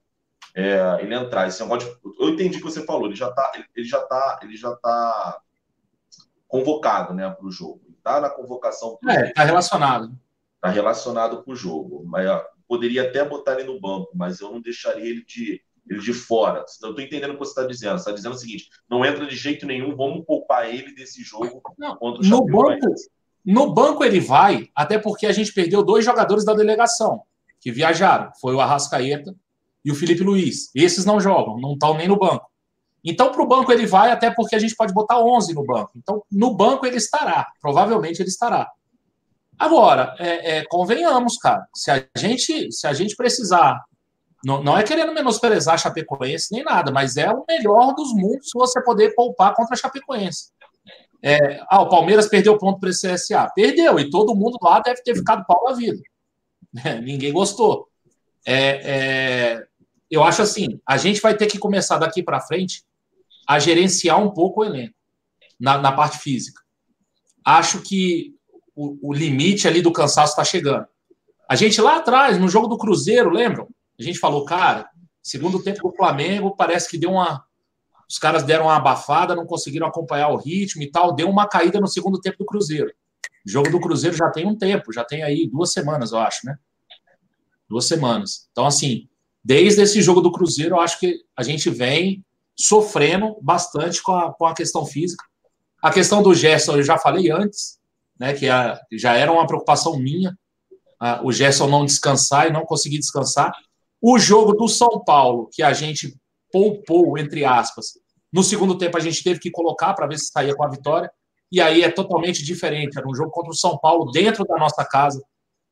é, 0.55 0.99
ele 1.01 1.15
entrar. 1.15 1.47
Esse 1.47 1.63
negócio 1.63 1.89
de, 1.89 2.23
eu 2.23 2.29
entendi 2.29 2.57
o 2.57 2.61
que 2.61 2.71
você 2.71 2.85
falou, 2.85 3.07
ele 3.07 3.15
já 3.15 3.29
está 3.29 3.51
ele 3.75 3.87
já 3.87 3.99
tá, 4.01 4.39
ele 4.43 4.55
já 4.55 4.75
tá 4.75 5.41
convocado 6.47 7.15
né, 7.15 7.27
para 7.27 7.47
o 7.47 7.51
jogo. 7.51 7.81
Está 7.97 8.21
na 8.21 8.29
convocação. 8.29 8.99
É, 9.09 9.29
está 9.29 9.43
relacionado. 9.43 10.15
Está 10.53 10.69
relacionado 10.69 11.43
com 11.43 11.53
o 11.53 11.55
jogo. 11.55 12.03
Mas 12.05 12.27
poderia 12.67 13.09
até 13.09 13.25
botar 13.25 13.53
ele 13.53 13.63
no 13.63 13.81
banco, 13.81 14.11
mas 14.13 14.39
eu 14.39 14.51
não 14.51 14.61
deixaria 14.61 15.09
ele 15.09 15.25
de, 15.25 15.63
ele 15.89 15.99
de 15.99 16.13
fora. 16.13 16.59
Eu 16.81 16.89
estou 16.89 17.03
entendendo 17.03 17.31
o 17.31 17.33
que 17.33 17.39
você 17.39 17.51
está 17.51 17.65
dizendo. 17.65 17.93
Você 17.93 18.01
está 18.01 18.11
dizendo 18.11 18.35
o 18.35 18.37
seguinte: 18.37 18.69
não 18.89 19.03
entra 19.03 19.25
de 19.25 19.35
jeito 19.35 19.65
nenhum, 19.65 19.95
vamos 19.95 20.25
poupar 20.25 20.69
ele 20.69 20.93
desse 20.93 21.23
jogo 21.23 21.61
não, 21.77 21.95
contra 21.97 22.21
o 22.21 22.25
no 22.25 22.45
banco, 22.45 22.87
no 23.45 23.73
banco 23.73 24.03
ele 24.03 24.19
vai, 24.19 24.67
até 24.75 24.99
porque 24.99 25.25
a 25.25 25.31
gente 25.31 25.53
perdeu 25.53 25.83
dois 25.83 26.05
jogadores 26.05 26.45
da 26.45 26.53
delegação 26.53 27.23
que 27.59 27.71
viajaram. 27.71 28.31
Foi 28.39 28.53
o 28.53 28.61
Arrascaeta 28.61 29.35
e 29.83 29.91
o 29.91 29.95
Felipe 29.95 30.23
Luiz. 30.23 30.69
Esses 30.75 31.05
não 31.05 31.19
jogam, 31.19 31.59
não 31.59 31.73
estão 31.73 31.95
nem 31.95 32.07
no 32.07 32.17
banco. 32.17 32.49
Então, 33.03 33.31
para 33.31 33.41
o 33.41 33.47
banco 33.47 33.71
ele 33.71 33.85
vai, 33.85 34.11
até 34.11 34.29
porque 34.29 34.55
a 34.55 34.59
gente 34.59 34.75
pode 34.75 34.93
botar 34.93 35.19
11 35.19 35.53
no 35.53 35.65
banco. 35.65 35.91
Então, 35.95 36.21
no 36.31 36.53
banco 36.53 36.85
ele 36.85 36.97
estará. 36.97 37.47
Provavelmente 37.61 38.21
ele 38.21 38.29
estará. 38.29 38.69
Agora, 39.57 40.15
é, 40.19 40.57
é, 40.57 40.63
convenhamos, 40.65 41.37
cara. 41.37 41.65
Se 41.73 41.91
a 41.91 42.05
gente, 42.17 42.71
se 42.71 42.87
a 42.87 42.93
gente 42.93 43.15
precisar 43.15 43.81
não, 44.43 44.63
não 44.63 44.77
é 44.77 44.83
querendo 44.83 45.13
menosprezar 45.13 45.75
a 45.75 45.77
Chapecoense 45.77 46.47
nem 46.51 46.63
nada, 46.63 46.91
mas 46.91 47.17
é 47.17 47.29
o 47.29 47.43
melhor 47.47 47.93
dos 47.93 48.13
mundos 48.13 48.49
você 48.53 48.81
poder 48.81 49.13
poupar 49.13 49.53
contra 49.53 49.75
a 49.75 49.77
Chapecoense. 49.77 50.51
É, 51.21 51.61
ah, 51.69 51.81
o 51.81 51.89
Palmeiras 51.89 52.27
perdeu 52.27 52.57
ponto 52.57 52.79
para 52.79 52.89
esse 52.89 53.11
CSA. 53.13 53.51
Perdeu, 53.53 53.99
e 53.99 54.09
todo 54.09 54.35
mundo 54.35 54.57
lá 54.61 54.79
deve 54.79 55.01
ter 55.03 55.15
ficado 55.15 55.45
pau 55.45 55.63
na 55.65 55.73
vida. 55.73 56.01
É, 56.85 57.01
ninguém 57.01 57.33
gostou. 57.33 57.87
É, 58.45 58.59
é, 58.83 59.67
eu 60.09 60.23
acho 60.23 60.41
assim: 60.41 60.79
a 60.87 60.97
gente 60.97 61.19
vai 61.19 61.35
ter 61.35 61.47
que 61.47 61.57
começar 61.57 61.97
daqui 61.97 62.23
para 62.23 62.39
frente 62.39 62.83
a 63.47 63.59
gerenciar 63.59 64.21
um 64.21 64.29
pouco 64.29 64.61
o 64.61 64.65
elenco 64.65 64.93
na, 65.59 65.77
na 65.79 65.91
parte 65.91 66.19
física. 66.19 66.61
Acho 67.43 67.81
que 67.81 68.35
o, 68.75 69.09
o 69.09 69.13
limite 69.13 69.67
ali 69.67 69.81
do 69.81 69.91
cansaço 69.91 70.33
está 70.33 70.43
chegando. 70.43 70.85
A 71.49 71.55
gente 71.55 71.81
lá 71.81 71.97
atrás, 71.97 72.37
no 72.37 72.47
jogo 72.47 72.67
do 72.67 72.77
Cruzeiro, 72.77 73.31
lembram? 73.31 73.67
A 73.99 74.03
gente 74.03 74.17
falou, 74.17 74.45
cara, 74.45 74.89
segundo 75.21 75.61
tempo 75.61 75.89
do 75.89 75.95
Flamengo, 75.95 76.55
parece 76.55 76.89
que 76.89 76.97
deu 76.97 77.11
uma. 77.11 77.43
Os 78.09 78.17
caras 78.17 78.43
deram 78.43 78.65
uma 78.65 78.77
abafada, 78.77 79.35
não 79.35 79.45
conseguiram 79.45 79.85
acompanhar 79.85 80.29
o 80.29 80.37
ritmo 80.37 80.81
e 80.81 80.89
tal, 80.89 81.13
deu 81.13 81.29
uma 81.29 81.47
caída 81.47 81.79
no 81.79 81.87
segundo 81.87 82.19
tempo 82.19 82.37
do 82.39 82.45
Cruzeiro. 82.45 82.91
O 83.45 83.49
jogo 83.49 83.69
do 83.69 83.79
Cruzeiro 83.79 84.15
já 84.15 84.29
tem 84.31 84.47
um 84.47 84.57
tempo, 84.57 84.91
já 84.91 85.03
tem 85.03 85.21
aí 85.21 85.47
duas 85.47 85.71
semanas, 85.71 86.11
eu 86.11 86.19
acho, 86.19 86.45
né? 86.45 86.57
Duas 87.69 87.85
semanas. 87.85 88.47
Então, 88.51 88.65
assim, 88.65 89.07
desde 89.43 89.81
esse 89.81 90.01
jogo 90.01 90.21
do 90.21 90.31
Cruzeiro, 90.31 90.75
eu 90.75 90.79
acho 90.79 90.99
que 90.99 91.23
a 91.35 91.43
gente 91.43 91.69
vem 91.69 92.25
sofrendo 92.55 93.37
bastante 93.41 94.01
com 94.01 94.13
a, 94.13 94.33
com 94.33 94.45
a 94.45 94.55
questão 94.55 94.85
física. 94.85 95.23
A 95.81 95.91
questão 95.91 96.23
do 96.23 96.33
Gerson, 96.33 96.77
eu 96.77 96.83
já 96.83 96.97
falei 96.97 97.31
antes, 97.31 97.79
né? 98.19 98.33
Que 98.33 98.49
a, 98.49 98.79
já 98.91 99.13
era 99.13 99.31
uma 99.31 99.45
preocupação 99.45 99.97
minha, 99.97 100.37
a, 100.99 101.23
o 101.23 101.31
Gerson 101.31 101.67
não 101.67 101.85
descansar 101.85 102.47
e 102.47 102.51
não 102.51 102.65
conseguir 102.65 102.97
descansar. 102.97 103.53
O 104.01 104.17
jogo 104.17 104.53
do 104.53 104.67
São 104.67 105.03
Paulo, 105.03 105.49
que 105.51 105.61
a 105.61 105.73
gente 105.73 106.15
poupou, 106.51 107.17
entre 107.17 107.45
aspas, 107.45 107.93
no 108.31 108.43
segundo 108.43 108.77
tempo 108.77 108.97
a 108.97 108.99
gente 108.99 109.23
teve 109.23 109.39
que 109.39 109.51
colocar 109.51 109.93
para 109.93 110.07
ver 110.07 110.17
se 110.17 110.27
saía 110.31 110.55
com 110.55 110.63
a 110.63 110.69
vitória. 110.69 111.11
E 111.51 111.59
aí 111.59 111.81
é 111.81 111.89
totalmente 111.89 112.43
diferente. 112.43 112.97
Era 112.97 113.07
um 113.07 113.15
jogo 113.15 113.31
contra 113.31 113.51
o 113.51 113.55
São 113.55 113.77
Paulo 113.77 114.11
dentro 114.11 114.45
da 114.45 114.55
nossa 114.57 114.85
casa. 114.85 115.21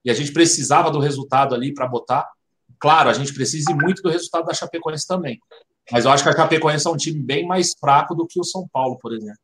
E 0.04 0.10
a 0.10 0.14
gente 0.14 0.34
precisava 0.34 0.90
do 0.90 1.00
resultado 1.00 1.54
ali 1.54 1.74
para 1.74 1.88
botar. 1.88 2.28
Claro, 2.80 3.10
a 3.10 3.14
gente 3.14 3.34
precisa 3.34 3.76
muito 3.76 4.02
do 4.02 4.10
resultado 4.10 4.46
da 4.46 4.54
Chapecoense 4.54 5.08
também. 5.08 5.40
Mas 5.92 6.06
eu 6.06 6.12
acho 6.12 6.24
que 6.24 6.30
a 6.30 6.36
Chapecoense 6.36 6.88
é 6.88 6.90
um 6.90 6.98
time 6.98 7.22
bem 7.22 7.46
mais 7.46 7.74
fraco 7.80 8.16
do 8.16 8.26
que 8.26 8.40
o 8.40 8.44
São 8.44 8.68
Paulo, 8.72 8.98
por 9.00 9.14
exemplo. 9.14 9.40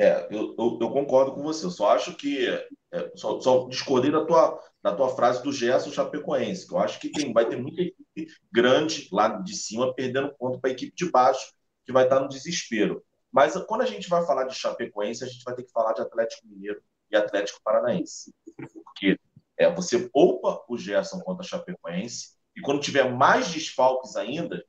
É, 0.00 0.26
eu, 0.30 0.54
eu, 0.58 0.78
eu 0.80 0.90
concordo 0.90 1.34
com 1.34 1.42
você. 1.42 1.66
Eu 1.66 1.70
só 1.70 1.90
acho 1.90 2.16
que. 2.16 2.48
É, 2.92 3.12
só, 3.14 3.38
só 3.38 3.68
discordei 3.68 4.10
da 4.10 4.24
tua, 4.24 4.58
da 4.82 4.96
tua 4.96 5.14
frase 5.14 5.42
do 5.42 5.52
Gerson 5.52 5.92
Chapecoense, 5.92 6.66
que 6.66 6.72
eu 6.72 6.78
acho 6.78 6.98
que 6.98 7.12
tem, 7.12 7.34
vai 7.34 7.46
ter 7.46 7.56
muita 7.56 7.82
equipe 7.82 8.26
grande 8.50 9.08
lá 9.12 9.28
de 9.28 9.54
cima 9.54 9.94
perdendo 9.94 10.34
ponto 10.36 10.58
para 10.58 10.70
a 10.70 10.72
equipe 10.72 10.92
de 10.96 11.10
baixo, 11.10 11.52
que 11.84 11.92
vai 11.92 12.04
estar 12.04 12.18
no 12.18 12.28
desespero. 12.28 13.04
Mas 13.30 13.54
quando 13.66 13.82
a 13.82 13.86
gente 13.86 14.08
vai 14.08 14.24
falar 14.24 14.44
de 14.44 14.54
Chapecoense, 14.54 15.22
a 15.22 15.26
gente 15.26 15.44
vai 15.44 15.54
ter 15.54 15.64
que 15.64 15.70
falar 15.70 15.92
de 15.92 16.00
Atlético 16.00 16.48
Mineiro 16.48 16.82
e 17.10 17.16
Atlético 17.16 17.60
Paranaense. 17.62 18.34
Porque 18.56 19.18
é, 19.58 19.72
você 19.72 20.08
poupa 20.08 20.64
o 20.66 20.78
Gerson 20.78 21.20
contra 21.20 21.44
a 21.44 21.48
Chapecoense, 21.48 22.30
e 22.56 22.62
quando 22.62 22.80
tiver 22.80 23.12
mais 23.12 23.52
desfalques 23.52 24.16
ainda, 24.16 24.64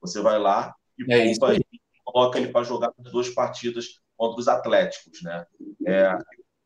você 0.00 0.22
vai 0.22 0.38
lá 0.38 0.72
e 0.96 1.12
é 1.12 1.26
poupa 1.32 1.54
ele, 1.54 1.66
coloca 2.04 2.38
ele 2.38 2.52
para 2.52 2.64
jogar 2.64 2.92
duas 2.96 3.28
partidas 3.28 4.00
contra 4.16 4.40
os 4.40 4.48
Atléticos. 4.48 5.22
Né? 5.22 5.46
É, 5.86 6.16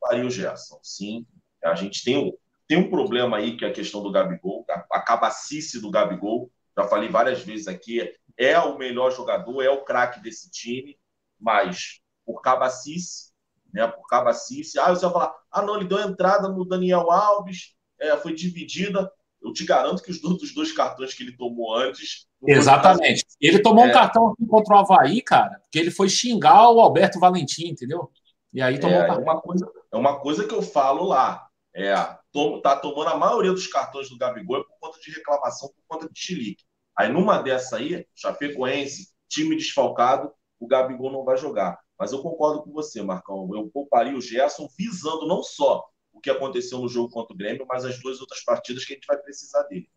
faria 0.01 0.25
o 0.25 0.31
Gerson. 0.31 0.79
Sim, 0.83 1.27
a 1.63 1.75
gente 1.75 2.05
tem 2.05 2.17
um, 2.17 2.33
tem 2.67 2.79
um 2.79 2.91
problema 2.91 3.37
aí 3.37 3.57
que 3.57 3.65
é 3.65 3.69
a 3.69 3.73
questão 3.73 4.03
do 4.03 4.13
Gabigol, 4.13 4.65
a 4.91 5.01
cabacice 5.01 5.81
do 5.81 5.91
Gabigol. 5.91 6.51
Já 6.77 6.87
falei 6.87 7.09
várias 7.09 7.43
vezes 7.43 7.67
aqui, 7.67 8.01
é 8.39 8.59
o 8.59 8.79
melhor 8.79 9.11
jogador, 9.11 9.63
é 9.63 9.69
o 9.69 9.85
craque 9.85 10.21
desse 10.21 10.51
time, 10.51 10.97
mas 11.39 12.01
por 12.25 12.41
cabacice, 12.41 13.33
né? 13.73 13.87
Por 13.87 14.07
cabacice. 14.07 14.79
Ah, 14.79 14.89
você 14.89 15.03
vai 15.03 15.13
falar, 15.13 15.35
ah, 15.51 15.63
não, 15.63 15.77
ele 15.77 15.89
deu 15.89 15.99
entrada 16.01 16.49
no 16.49 16.65
Daniel 16.65 17.11
Alves, 17.11 17.75
é, 17.99 18.17
foi 18.17 18.35
dividida. 18.35 19.11
Eu 19.43 19.53
te 19.53 19.65
garanto 19.65 20.03
que 20.03 20.11
os 20.11 20.23
outros 20.23 20.55
dois 20.55 20.73
cartões 20.73 21.15
que 21.15 21.23
ele 21.23 21.37
tomou 21.37 21.75
antes. 21.75 22.27
Exatamente. 22.47 23.25
Ele 23.41 23.61
tomou 23.61 23.85
é... 23.85 23.89
um 23.89 23.93
cartão 23.93 24.29
aqui 24.29 24.47
contra 24.47 24.77
o 24.77 24.79
Havaí, 24.79 25.23
cara, 25.23 25.61
porque 25.61 25.79
ele 25.79 25.91
foi 25.91 26.09
xingar 26.09 26.71
o 26.71 26.81
Alberto 26.81 27.19
Valentim, 27.19 27.69
entendeu? 27.69 28.11
E 28.53 28.61
aí 28.61 28.79
tomou 28.79 28.97
é, 28.97 29.05
um 29.05 29.07
cartão. 29.07 29.23
É 29.23 29.33
uma, 29.33 29.41
coisa, 29.41 29.73
é 29.93 29.97
uma 29.97 30.21
coisa 30.21 30.47
que 30.47 30.55
eu 30.55 30.63
falo 30.63 31.05
lá. 31.05 31.47
É, 31.75 31.95
tom, 32.33 32.61
tá 32.61 32.77
tomando 32.77 33.09
a 33.09 33.17
maioria 33.17 33.53
dos 33.53 33.67
cartões 33.67 34.09
do 34.09 34.19
Gabigol 34.19 34.59
é 34.59 34.65
por 34.65 34.79
conta 34.81 34.99
de 35.01 35.11
reclamação, 35.13 35.69
por 35.69 35.83
conta 35.87 36.13
de 36.13 36.19
chilique. 36.19 36.65
Aí 36.97 37.11
numa 37.11 37.39
dessa 37.39 37.77
aí, 37.77 38.05
Chapecoense, 38.15 39.09
time 39.29 39.57
desfalcado, 39.57 40.33
o 40.59 40.67
Gabigol 40.67 41.13
não 41.13 41.25
vai 41.25 41.37
jogar. 41.37 41.79
Mas 41.99 42.13
eu 42.13 42.23
concordo 42.23 42.63
com 42.63 42.73
você, 42.73 43.03
Marcão. 43.03 43.49
Eu 43.55 43.71
pouparia 43.73 44.17
o 44.17 44.21
Gerson 44.21 44.69
visando 44.77 45.27
não 45.27 45.43
só 45.43 45.85
o 46.21 46.23
que 46.23 46.31
aconteceu 46.31 46.79
no 46.79 46.89
jogo 46.89 47.11
contra 47.11 47.35
o 47.35 47.37
Grêmio, 47.37 47.67
mas 47.67 47.85
as 47.85 47.99
duas 47.99 48.21
outras 48.21 48.45
partidas 48.45 48.85
que 48.85 48.93
a 48.93 48.97
gente 48.97 49.07
vai 49.07 49.17
precisar 49.17 49.63
dele. 49.65 49.89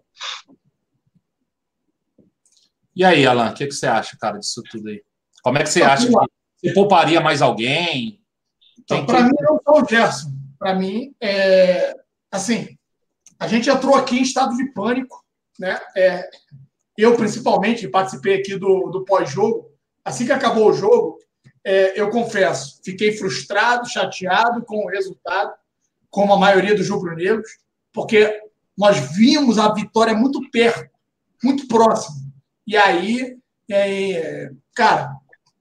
E 2.95 3.03
aí, 3.03 3.25
Alan, 3.27 3.51
o 3.51 3.53
que, 3.53 3.67
que 3.67 3.73
você 3.73 3.87
acha, 3.87 4.17
cara, 4.17 4.39
disso 4.39 4.63
tudo 4.71 4.87
aí? 4.87 5.03
Como 5.43 5.57
é 5.57 5.63
que 5.63 5.69
você 5.69 5.81
acha 5.81 6.07
que 6.07 6.13
você 6.13 6.73
pouparia 6.73 7.19
mais 7.19 7.41
alguém? 7.41 8.21
Então, 8.79 9.05
para 9.05 9.23
mim, 9.23 9.31
não 9.41 9.59
só 9.63 9.81
o 9.81 9.87
Gerson. 9.87 10.31
Para 10.57 10.75
mim, 10.75 11.13
é, 11.21 11.93
assim, 12.31 12.77
a 13.37 13.47
gente 13.47 13.69
entrou 13.69 13.95
aqui 13.95 14.17
em 14.17 14.21
estado 14.21 14.55
de 14.55 14.71
pânico, 14.71 15.23
né? 15.59 15.79
É, 15.97 16.29
eu, 16.97 17.17
principalmente, 17.17 17.87
participei 17.87 18.39
aqui 18.39 18.55
do, 18.55 18.89
do 18.89 19.03
pós-jogo. 19.03 19.71
Assim 20.05 20.25
que 20.25 20.31
acabou 20.31 20.69
o 20.69 20.73
jogo, 20.73 21.17
é, 21.65 21.99
eu 21.99 22.09
confesso, 22.09 22.79
fiquei 22.83 23.13
frustrado, 23.13 23.89
chateado 23.89 24.63
com 24.65 24.85
o 24.85 24.89
resultado, 24.89 25.53
como 26.13 26.31
a 26.31 26.37
maioria 26.37 26.75
dos 26.75 26.87
rubro-negros, 26.87 27.49
porque 27.91 28.39
nós 28.77 29.15
vimos 29.15 29.57
a 29.57 29.73
vitória 29.73 30.13
muito 30.13 30.47
perto, 30.51 30.87
muito 31.43 31.67
próximo. 31.67 32.31
E 32.67 32.77
aí, 32.77 33.35
é, 33.67 34.51
cara, 34.75 35.11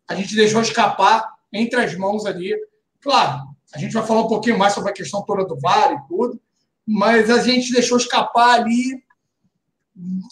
a 0.07 0.15
gente 0.15 0.37
deixou 0.37 0.61
escapar 0.61 1.27
entre 1.51 1.81
as 1.81 1.97
mãos 1.97 2.27
ali. 2.27 2.55
Claro, 3.01 3.45
a 3.75 3.79
gente 3.79 3.95
vai 3.95 4.07
falar 4.07 4.21
um 4.21 4.29
pouquinho 4.29 4.59
mais 4.59 4.75
sobre 4.75 4.91
a 4.91 4.95
questão 4.95 5.25
toda 5.25 5.47
do 5.47 5.59
VAR 5.59 5.91
e 5.95 6.07
tudo, 6.07 6.39
mas 6.87 7.31
a 7.31 7.43
gente 7.43 7.73
deixou 7.73 7.97
escapar 7.97 8.61
ali. 8.61 9.03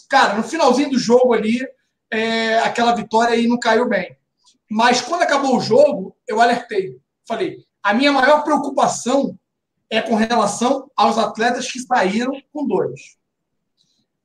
Cara, 0.07 0.35
no 0.35 0.43
finalzinho 0.43 0.91
do 0.91 0.99
jogo 0.99 1.33
ali, 1.33 1.67
é, 2.11 2.59
aquela 2.59 2.93
vitória 2.93 3.33
aí 3.33 3.47
não 3.47 3.57
caiu 3.57 3.89
bem. 3.89 4.15
Mas 4.69 5.01
quando 5.01 5.23
acabou 5.23 5.57
o 5.57 5.61
jogo, 5.61 6.15
eu 6.27 6.39
alertei. 6.39 6.99
Falei, 7.27 7.65
a 7.81 7.91
minha 7.91 8.11
maior 8.11 8.43
preocupação 8.43 9.35
é 9.91 10.01
com 10.01 10.15
relação 10.15 10.89
aos 10.95 11.17
atletas 11.17 11.69
que 11.69 11.81
saíram 11.81 12.31
com 12.53 12.65
dores. 12.65 13.17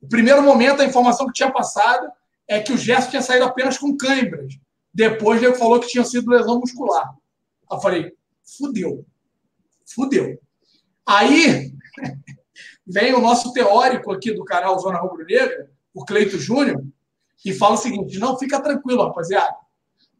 No 0.01 0.07
primeiro 0.07 0.41
momento, 0.41 0.81
a 0.81 0.85
informação 0.85 1.27
que 1.27 1.33
tinha 1.33 1.51
passado 1.51 2.09
é 2.47 2.61
que 2.61 2.71
o 2.71 2.77
Gerson 2.77 3.09
tinha 3.09 3.21
saído 3.21 3.43
apenas 3.43 3.77
com 3.77 3.97
câimbras. 3.97 4.57
Depois 4.93 5.43
ele 5.43 5.55
falou 5.55 5.81
que 5.81 5.89
tinha 5.89 6.05
sido 6.05 6.31
lesão 6.31 6.61
muscular. 6.61 7.13
Eu 7.69 7.79
falei, 7.81 8.13
fudeu. 8.57 9.05
Fudeu. 9.85 10.39
Aí 11.05 11.73
vem 12.87 13.13
o 13.13 13.21
nosso 13.21 13.51
teórico 13.51 14.13
aqui 14.13 14.31
do 14.31 14.45
canal 14.45 14.79
Zona 14.79 14.99
Rubro 14.99 15.25
Negra, 15.25 15.69
o 15.93 16.05
Cleito 16.05 16.39
Júnior, 16.39 16.81
e 17.43 17.53
fala 17.53 17.73
o 17.73 17.77
seguinte: 17.77 18.17
não, 18.17 18.39
fica 18.39 18.61
tranquilo, 18.61 19.03
rapaziada. 19.03 19.55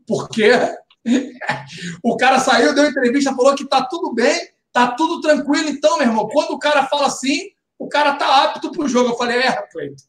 Porque 0.06 0.52
o 2.04 2.18
cara 2.18 2.40
saiu, 2.40 2.76
deu 2.76 2.86
entrevista, 2.86 3.34
falou 3.34 3.56
que 3.56 3.66
tá 3.66 3.82
tudo 3.86 4.14
bem, 4.14 4.57
tá 4.78 4.92
tudo 4.96 5.22
tranquilo. 5.22 5.70
Então, 5.70 5.98
meu 5.98 6.08
irmão, 6.08 6.28
quando 6.28 6.52
o 6.52 6.60
cara 6.60 6.86
fala 6.86 7.08
assim, 7.08 7.50
o 7.80 7.88
cara 7.88 8.14
tá 8.16 8.44
apto 8.44 8.72
pro 8.72 8.88
jogo. 8.88 9.10
Eu 9.10 9.18
falei, 9.18 9.40
é, 9.40 9.62
Cleito, 9.72 10.04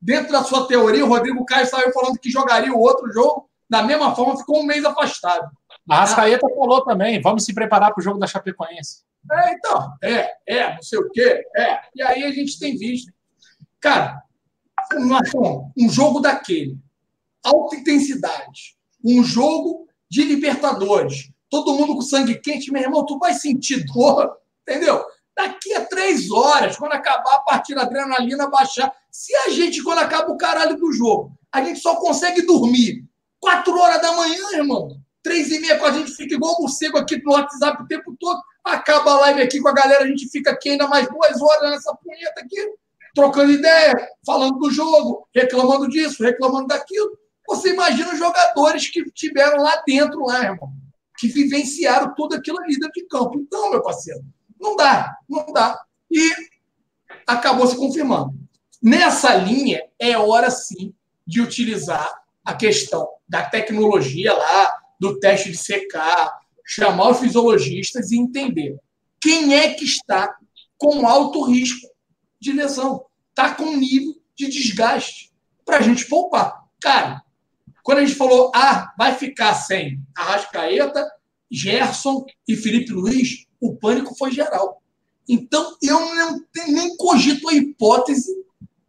dentro 0.00 0.32
da 0.32 0.44
sua 0.44 0.66
teoria, 0.66 1.04
o 1.04 1.08
Rodrigo 1.08 1.44
Caio 1.44 1.66
saiu 1.66 1.92
falando 1.92 2.18
que 2.18 2.30
jogaria 2.30 2.72
o 2.72 2.80
outro 2.80 3.10
jogo 3.12 3.48
da 3.68 3.84
mesma 3.84 4.14
forma, 4.16 4.36
ficou 4.36 4.60
um 4.60 4.66
mês 4.66 4.84
afastado. 4.84 5.48
A 5.88 6.00
Rascaeta 6.00 6.44
ah. 6.44 6.54
falou 6.56 6.84
também, 6.84 7.20
vamos 7.22 7.44
se 7.44 7.54
preparar 7.54 7.92
para 7.94 8.00
o 8.00 8.04
jogo 8.04 8.18
da 8.18 8.26
Chapecoense. 8.26 9.04
É, 9.30 9.52
então, 9.52 9.96
é, 10.02 10.32
é, 10.48 10.74
não 10.74 10.82
sei 10.82 10.98
o 10.98 11.08
quê, 11.10 11.44
é. 11.56 11.80
E 11.94 12.02
aí 12.02 12.24
a 12.24 12.32
gente 12.32 12.58
tem 12.58 12.76
visto. 12.76 13.12
Cara, 13.78 14.20
um 15.78 15.88
jogo 15.88 16.18
daquele, 16.18 16.76
alta 17.44 17.76
intensidade, 17.76 18.76
um 19.04 19.22
jogo 19.22 19.86
de 20.10 20.24
Libertadores, 20.24 21.30
todo 21.50 21.74
mundo 21.74 21.96
com 21.96 22.00
sangue 22.00 22.40
quente, 22.40 22.72
meu 22.72 22.80
irmão, 22.80 23.04
tu 23.04 23.18
vai 23.18 23.34
sentir 23.34 23.84
dor, 23.92 24.36
entendeu? 24.62 25.04
Daqui 25.36 25.74
a 25.74 25.84
três 25.84 26.30
horas, 26.30 26.76
quando 26.76 26.92
acabar 26.92 27.34
a 27.34 27.40
partida, 27.40 27.80
a 27.80 27.84
adrenalina 27.84 28.48
baixar. 28.48 28.92
Se 29.10 29.34
a 29.36 29.50
gente, 29.50 29.82
quando 29.82 29.98
acaba 29.98 30.30
o 30.30 30.36
caralho 30.36 30.76
do 30.76 30.92
jogo, 30.92 31.32
a 31.52 31.62
gente 31.62 31.80
só 31.80 31.96
consegue 31.96 32.42
dormir 32.42 33.04
quatro 33.40 33.76
horas 33.78 34.00
da 34.00 34.12
manhã, 34.12 34.52
irmão, 34.52 34.96
três 35.22 35.50
e 35.50 35.58
meia, 35.58 35.78
quando 35.78 35.96
a 35.96 35.98
gente 35.98 36.12
fica 36.12 36.34
igual 36.34 36.56
morcego 36.60 36.98
aqui 36.98 37.20
no 37.22 37.32
WhatsApp 37.32 37.82
o 37.82 37.86
tempo 37.86 38.14
todo, 38.18 38.40
acaba 38.64 39.12
a 39.12 39.20
live 39.20 39.42
aqui 39.42 39.60
com 39.60 39.68
a 39.68 39.72
galera, 39.72 40.04
a 40.04 40.06
gente 40.06 40.28
fica 40.28 40.50
aqui 40.50 40.70
ainda 40.70 40.86
mais 40.86 41.08
duas 41.08 41.40
horas 41.40 41.70
nessa 41.70 41.94
punheta 41.96 42.40
aqui, 42.40 42.56
trocando 43.14 43.50
ideia, 43.50 44.08
falando 44.24 44.58
do 44.58 44.70
jogo, 44.70 45.26
reclamando 45.34 45.88
disso, 45.88 46.22
reclamando 46.22 46.68
daquilo. 46.68 47.18
Você 47.48 47.70
imagina 47.70 48.12
os 48.12 48.18
jogadores 48.18 48.88
que 48.88 49.02
tiveram 49.10 49.62
lá 49.62 49.82
dentro, 49.86 50.24
lá, 50.24 50.44
irmão, 50.44 50.70
que 51.20 51.28
vivenciaram 51.28 52.14
aquilo 52.32 52.58
ali 52.60 52.78
dentro 52.78 52.92
de 52.94 53.06
campo. 53.06 53.38
Então, 53.38 53.70
meu 53.70 53.82
parceiro, 53.82 54.24
não 54.58 54.74
dá, 54.74 55.14
não 55.28 55.52
dá. 55.52 55.78
E 56.10 56.32
acabou 57.26 57.66
se 57.66 57.76
confirmando. 57.76 58.32
Nessa 58.82 59.34
linha, 59.34 59.82
é 59.98 60.16
hora 60.16 60.50
sim 60.50 60.94
de 61.26 61.42
utilizar 61.42 62.10
a 62.42 62.54
questão 62.54 63.06
da 63.28 63.44
tecnologia 63.44 64.32
lá, 64.32 64.74
do 64.98 65.20
teste 65.20 65.50
de 65.50 65.58
secar, 65.58 66.32
chamar 66.66 67.10
os 67.10 67.20
fisiologistas 67.20 68.10
e 68.10 68.18
entender 68.18 68.78
quem 69.20 69.54
é 69.54 69.74
que 69.74 69.84
está 69.84 70.34
com 70.78 71.06
alto 71.06 71.44
risco 71.44 71.86
de 72.40 72.52
lesão, 72.52 73.04
está 73.28 73.54
com 73.54 73.76
nível 73.76 74.14
de 74.34 74.48
desgaste 74.48 75.30
para 75.66 75.76
a 75.76 75.82
gente 75.82 76.06
poupar. 76.06 76.64
Cara, 76.80 77.22
quando 77.82 77.98
a 77.98 78.04
gente 78.04 78.16
falou, 78.16 78.50
ah, 78.54 78.94
vai 78.96 79.14
ficar 79.14 79.52
sem 79.52 80.00
Arrascaeta, 80.20 81.10
Gerson 81.50 82.24
e 82.46 82.56
Felipe 82.56 82.92
Luiz, 82.92 83.46
o 83.60 83.76
pânico 83.76 84.14
foi 84.16 84.30
geral. 84.30 84.82
Então, 85.28 85.76
eu 85.82 85.98
não 86.14 86.40
nem 86.68 86.96
cogito 86.96 87.48
a 87.48 87.54
hipótese 87.54 88.30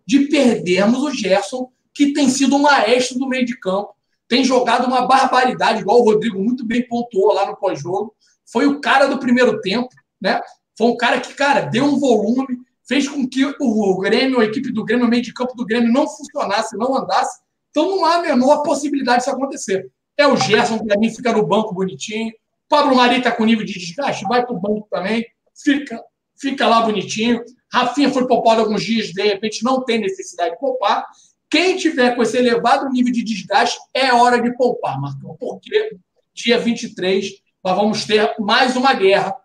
de 0.05 0.27
perdermos 0.27 1.03
o 1.03 1.11
Gerson, 1.11 1.71
que 1.93 2.13
tem 2.13 2.29
sido 2.29 2.55
o 2.55 2.61
maestro 2.61 3.19
do 3.19 3.27
meio 3.27 3.45
de 3.45 3.59
campo, 3.59 3.93
tem 4.27 4.43
jogado 4.43 4.87
uma 4.87 5.05
barbaridade, 5.05 5.81
igual 5.81 5.99
o 5.99 6.05
Rodrigo 6.05 6.39
muito 6.39 6.65
bem 6.65 6.87
pontuou 6.87 7.33
lá 7.33 7.45
no 7.45 7.57
pós-jogo. 7.57 8.15
Foi 8.49 8.65
o 8.65 8.79
cara 8.79 9.07
do 9.07 9.19
primeiro 9.19 9.59
tempo, 9.61 9.89
né? 10.21 10.41
Foi 10.77 10.87
um 10.87 10.97
cara 10.97 11.19
que, 11.19 11.33
cara, 11.33 11.61
deu 11.61 11.83
um 11.83 11.99
volume, 11.99 12.59
fez 12.87 13.07
com 13.07 13.27
que 13.27 13.45
o 13.59 13.97
Grêmio, 13.99 14.39
a 14.39 14.45
equipe 14.45 14.71
do 14.71 14.85
Grêmio, 14.85 15.05
o 15.05 15.09
meio 15.09 15.21
de 15.21 15.33
campo 15.33 15.53
do 15.55 15.65
Grêmio 15.65 15.91
não 15.91 16.07
funcionasse, 16.07 16.77
não 16.77 16.95
andasse. 16.95 17.39
Então 17.69 17.89
não 17.89 18.05
há 18.05 18.15
a 18.15 18.21
menor 18.21 18.63
possibilidade 18.63 19.19
disso 19.19 19.31
acontecer. 19.31 19.91
É 20.17 20.27
o 20.27 20.35
Gerson, 20.35 20.79
para 20.79 20.97
mim, 20.97 21.09
fica 21.09 21.31
no 21.31 21.45
banco 21.45 21.73
bonitinho. 21.73 22.31
Pablo 22.69 22.95
Mari 22.95 23.17
está 23.17 23.31
com 23.31 23.43
nível 23.43 23.65
de 23.65 23.73
desgaste, 23.73 24.23
vai 24.25 24.45
para 24.45 24.55
o 24.55 24.59
banco 24.59 24.87
também, 24.89 25.25
fica, 25.55 26.01
fica 26.39 26.67
lá 26.67 26.81
bonitinho. 26.81 27.43
Rafinha 27.71 28.09
foi 28.11 28.27
poupado 28.27 28.61
alguns 28.61 28.83
dias, 28.83 29.07
de 29.07 29.21
repente 29.21 29.63
não 29.63 29.83
tem 29.83 29.99
necessidade 29.99 30.51
de 30.51 30.59
poupar. 30.59 31.05
Quem 31.49 31.75
tiver 31.75 32.15
com 32.15 32.23
esse 32.23 32.37
elevado 32.37 32.89
nível 32.89 33.11
de 33.11 33.23
desgaste, 33.23 33.77
é 33.93 34.13
hora 34.13 34.41
de 34.41 34.55
poupar, 34.55 34.99
Marcão, 34.99 35.35
porque 35.37 35.97
dia 36.33 36.57
23 36.57 37.29
nós 37.63 37.75
vamos 37.75 38.05
ter 38.05 38.33
mais 38.39 38.75
uma 38.75 38.93
guerra 38.93 39.35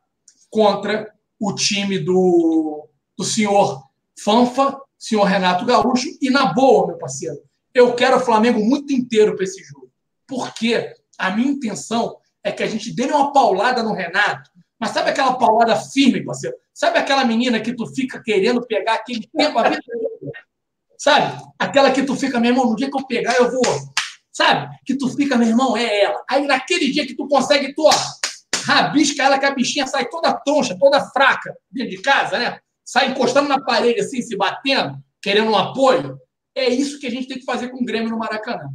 contra 0.48 1.12
o 1.38 1.52
time 1.52 1.98
do, 1.98 2.88
do 3.16 3.24
senhor 3.24 3.82
Fanfa, 4.18 4.80
senhor 4.98 5.24
Renato 5.24 5.66
Gaúcho, 5.66 6.08
e 6.20 6.30
na 6.30 6.52
boa, 6.52 6.86
meu 6.86 6.96
parceiro, 6.96 7.38
eu 7.74 7.94
quero 7.94 8.16
o 8.16 8.20
Flamengo 8.20 8.64
muito 8.64 8.92
inteiro 8.92 9.34
para 9.34 9.44
esse 9.44 9.62
jogo, 9.62 9.85
porque 10.26 10.94
a 11.18 11.30
minha 11.30 11.50
intenção 11.50 12.16
é 12.42 12.52
que 12.52 12.62
a 12.62 12.66
gente 12.66 12.94
dê 12.94 13.04
uma 13.04 13.32
paulada 13.32 13.82
no 13.82 13.92
Renato, 13.92 14.50
mas 14.78 14.90
sabe 14.90 15.10
aquela 15.10 15.34
paulada 15.34 15.76
firme, 15.76 16.24
parceiro? 16.24 16.56
Sabe 16.72 16.98
aquela 16.98 17.24
menina 17.24 17.60
que 17.60 17.74
tu 17.74 17.86
fica 17.86 18.22
querendo 18.22 18.66
pegar 18.66 18.94
aquele 18.94 19.26
tempo 19.34 19.58
a 19.58 19.68
vida 19.68 19.80
Sabe? 20.98 21.42
Aquela 21.58 21.90
que 21.90 22.02
tu 22.02 22.14
fica, 22.14 22.40
meu 22.40 22.50
irmão, 22.50 22.70
no 22.70 22.76
dia 22.76 22.90
que 22.90 22.98
eu 22.98 23.06
pegar, 23.06 23.34
eu 23.36 23.50
vou. 23.50 23.62
Sabe? 24.32 24.68
Que 24.84 24.96
tu 24.96 25.08
fica, 25.08 25.36
meu 25.36 25.48
irmão, 25.48 25.76
é 25.76 26.02
ela. 26.02 26.22
Aí 26.28 26.46
naquele 26.46 26.90
dia 26.90 27.06
que 27.06 27.14
tu 27.14 27.26
consegue, 27.26 27.74
tu 27.74 27.82
ó, 27.82 27.90
rabisca 28.64 29.22
ela 29.22 29.38
que 29.38 29.46
a 29.46 29.54
bichinha 29.54 29.86
sai 29.86 30.08
toda 30.08 30.34
troncha, 30.34 30.76
toda 30.78 31.00
fraca 31.10 31.54
dentro 31.70 31.90
de 31.90 32.02
casa, 32.02 32.38
né? 32.38 32.58
Sai 32.84 33.10
encostando 33.10 33.48
na 33.48 33.60
parede 33.60 34.00
assim, 34.00 34.20
se 34.20 34.36
batendo, 34.36 34.98
querendo 35.22 35.50
um 35.50 35.56
apoio. 35.56 36.18
É 36.54 36.68
isso 36.68 36.98
que 36.98 37.06
a 37.06 37.10
gente 37.10 37.28
tem 37.28 37.38
que 37.38 37.44
fazer 37.44 37.68
com 37.68 37.78
o 37.78 37.84
Grêmio 37.84 38.10
no 38.10 38.18
Maracanã. 38.18 38.68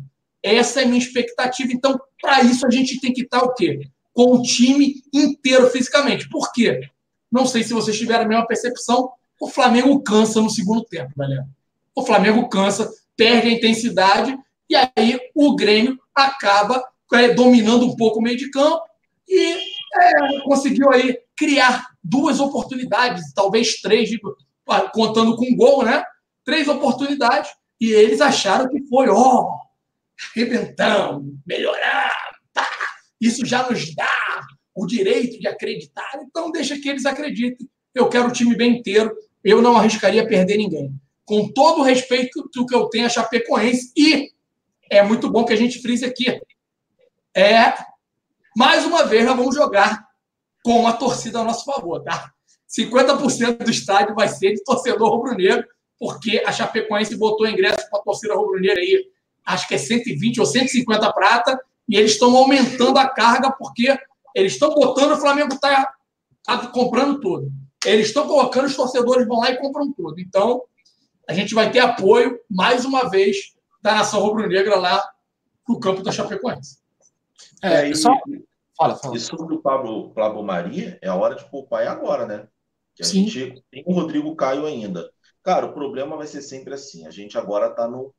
Essa 0.43 0.81
é 0.81 0.83
a 0.83 0.87
minha 0.87 0.99
expectativa. 0.99 1.71
Então, 1.73 1.99
para 2.21 2.41
isso, 2.41 2.65
a 2.65 2.69
gente 2.69 2.99
tem 2.99 3.13
que 3.13 3.21
estar 3.21 3.41
o 3.43 3.53
quê? 3.53 3.79
Com 4.13 4.35
o 4.35 4.41
time 4.41 4.95
inteiro 5.13 5.69
fisicamente. 5.69 6.29
Por 6.29 6.51
quê? 6.51 6.81
Não 7.31 7.45
sei 7.45 7.63
se 7.63 7.73
vocês 7.73 7.97
tiveram 7.97 8.25
a 8.25 8.27
mesma 8.27 8.47
percepção. 8.47 9.11
O 9.39 9.47
Flamengo 9.47 10.01
cansa 10.01 10.41
no 10.41 10.49
segundo 10.49 10.83
tempo, 10.83 11.11
galera 11.15 11.47
o 11.95 12.05
Flamengo 12.05 12.47
cansa, 12.49 12.91
perde 13.15 13.47
a 13.47 13.51
intensidade 13.51 14.37
e 14.69 14.75
aí 14.75 15.19
o 15.35 15.55
Grêmio 15.55 15.99
acaba 16.15 16.83
é, 17.13 17.33
dominando 17.33 17.85
um 17.85 17.95
pouco 17.95 18.19
o 18.19 18.21
meio 18.21 18.37
de 18.37 18.49
campo 18.49 18.81
e 19.27 19.53
é, 19.53 20.39
conseguiu 20.43 20.91
aí 20.91 21.17
criar 21.35 21.85
duas 22.03 22.39
oportunidades, 22.39 23.33
talvez 23.33 23.81
três, 23.81 24.09
contando 24.93 25.35
com 25.35 25.55
gol, 25.55 25.83
né? 25.83 26.03
Três 26.45 26.67
oportunidades 26.67 27.51
e 27.79 27.91
eles 27.91 28.21
acharam 28.21 28.69
que 28.69 28.81
foi, 28.87 29.09
ó, 29.09 29.13
oh, 29.13 29.59
arrebentamos, 30.35 31.33
melhorar, 31.45 32.11
isso 33.19 33.45
já 33.45 33.69
nos 33.69 33.93
dá 33.95 34.41
o 34.75 34.85
direito 34.85 35.39
de 35.39 35.47
acreditar, 35.47 36.11
então 36.21 36.51
deixa 36.51 36.79
que 36.79 36.89
eles 36.89 37.05
acreditem. 37.05 37.69
Eu 37.93 38.09
quero 38.09 38.29
o 38.29 38.31
time 38.31 38.55
bem 38.55 38.77
inteiro, 38.77 39.13
eu 39.43 39.61
não 39.61 39.75
arriscaria 39.75 40.25
perder 40.25 40.57
ninguém 40.57 40.93
com 41.31 41.47
todo 41.47 41.79
o 41.79 41.83
respeito 41.83 42.49
que 42.49 42.75
eu 42.75 42.89
tenho 42.89 43.05
a 43.05 43.09
Chapecoense. 43.09 43.93
E 43.95 44.31
é 44.89 45.01
muito 45.01 45.31
bom 45.31 45.45
que 45.45 45.53
a 45.53 45.55
gente 45.55 45.81
frise 45.81 46.03
aqui. 46.03 46.41
É, 47.33 47.73
mais 48.53 48.85
uma 48.85 49.05
vez, 49.05 49.25
nós 49.25 49.37
vamos 49.37 49.55
jogar 49.55 50.05
com 50.61 50.85
a 50.85 50.91
torcida 50.91 51.39
a 51.39 51.43
nosso 51.45 51.63
favor, 51.63 52.03
tá? 52.03 52.31
50% 52.69 53.63
do 53.63 53.71
estádio 53.71 54.13
vai 54.13 54.27
ser 54.27 54.53
de 54.53 54.63
torcedor 54.65 55.09
rubro-negro, 55.09 55.65
porque 55.97 56.43
a 56.45 56.51
Chapecoense 56.51 57.15
botou 57.15 57.47
ingresso 57.47 57.89
para 57.89 57.99
a 57.99 58.03
torcida 58.03 58.35
rubro-negra 58.35 58.81
aí, 58.81 59.05
acho 59.45 59.67
que 59.67 59.75
é 59.75 59.77
120 59.77 60.39
ou 60.39 60.45
150 60.45 61.13
prata, 61.13 61.59
e 61.87 61.95
eles 61.95 62.11
estão 62.11 62.35
aumentando 62.35 62.97
a 62.97 63.07
carga 63.07 63.51
porque 63.51 63.97
eles 64.35 64.53
estão 64.53 64.73
botando, 64.73 65.11
o 65.11 65.17
Flamengo 65.17 65.53
está 65.53 65.93
tá 66.43 66.67
comprando 66.67 67.19
tudo. 67.19 67.51
Eles 67.85 68.07
estão 68.07 68.27
colocando, 68.27 68.65
os 68.65 68.75
torcedores 68.75 69.27
vão 69.27 69.39
lá 69.39 69.51
e 69.51 69.57
compram 69.57 69.91
tudo. 69.91 70.19
Então, 70.19 70.63
a 71.27 71.33
gente 71.33 71.53
vai 71.53 71.71
ter 71.71 71.79
apoio, 71.79 72.39
mais 72.49 72.85
uma 72.85 73.09
vez, 73.09 73.53
da 73.81 73.95
nação 73.95 74.21
rubro-negra 74.21 74.75
lá 74.77 75.03
no 75.67 75.79
campo 75.79 76.03
da 76.03 76.11
Chapecoense. 76.11 76.77
É, 77.63 77.89
é 77.89 77.93
só... 77.93 78.09
Fala, 78.77 78.95
fala. 78.95 79.15
E 79.15 79.19
sobre 79.19 79.55
o 79.55 79.61
Pablo, 79.61 80.11
Pablo 80.11 80.43
Maria, 80.43 80.97
é 81.01 81.07
a 81.07 81.15
hora 81.15 81.35
de 81.35 81.43
poupar 81.49 81.83
é 81.83 81.87
agora, 81.87 82.25
né? 82.25 82.47
Que 82.95 83.03
a 83.03 83.05
Sim. 83.05 83.27
gente 83.27 83.63
tem 83.69 83.83
o 83.85 83.93
Rodrigo 83.93 84.35
Caio 84.35 84.65
ainda. 84.65 85.11
Cara, 85.43 85.65
o 85.65 85.73
problema 85.73 86.17
vai 86.17 86.27
ser 86.27 86.41
sempre 86.41 86.73
assim. 86.73 87.05
A 87.05 87.11
gente 87.11 87.37
agora 87.37 87.67
está 87.67 87.87
no, 87.87 88.13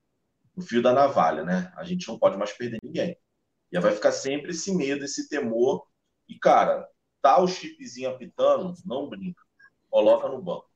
no, 0.56 0.62
fio 0.62 0.82
da 0.82 0.92
navalha, 0.92 1.44
né? 1.44 1.72
A 1.76 1.84
gente 1.84 2.08
não 2.08 2.18
pode 2.18 2.36
mais 2.36 2.52
perder 2.52 2.78
ninguém. 2.82 3.16
E 3.70 3.80
vai 3.80 3.92
ficar 3.92 4.12
sempre 4.12 4.50
esse 4.50 4.74
medo, 4.74 5.04
esse 5.04 5.28
temor. 5.28 5.86
E, 6.28 6.38
cara, 6.38 6.86
tá 7.20 7.40
o 7.40 7.48
chipzinho 7.48 8.10
apitando, 8.10 8.74
não 8.84 9.08
brinca. 9.08 9.42
Coloca 9.90 10.28
no 10.28 10.42
banco. 10.42 10.70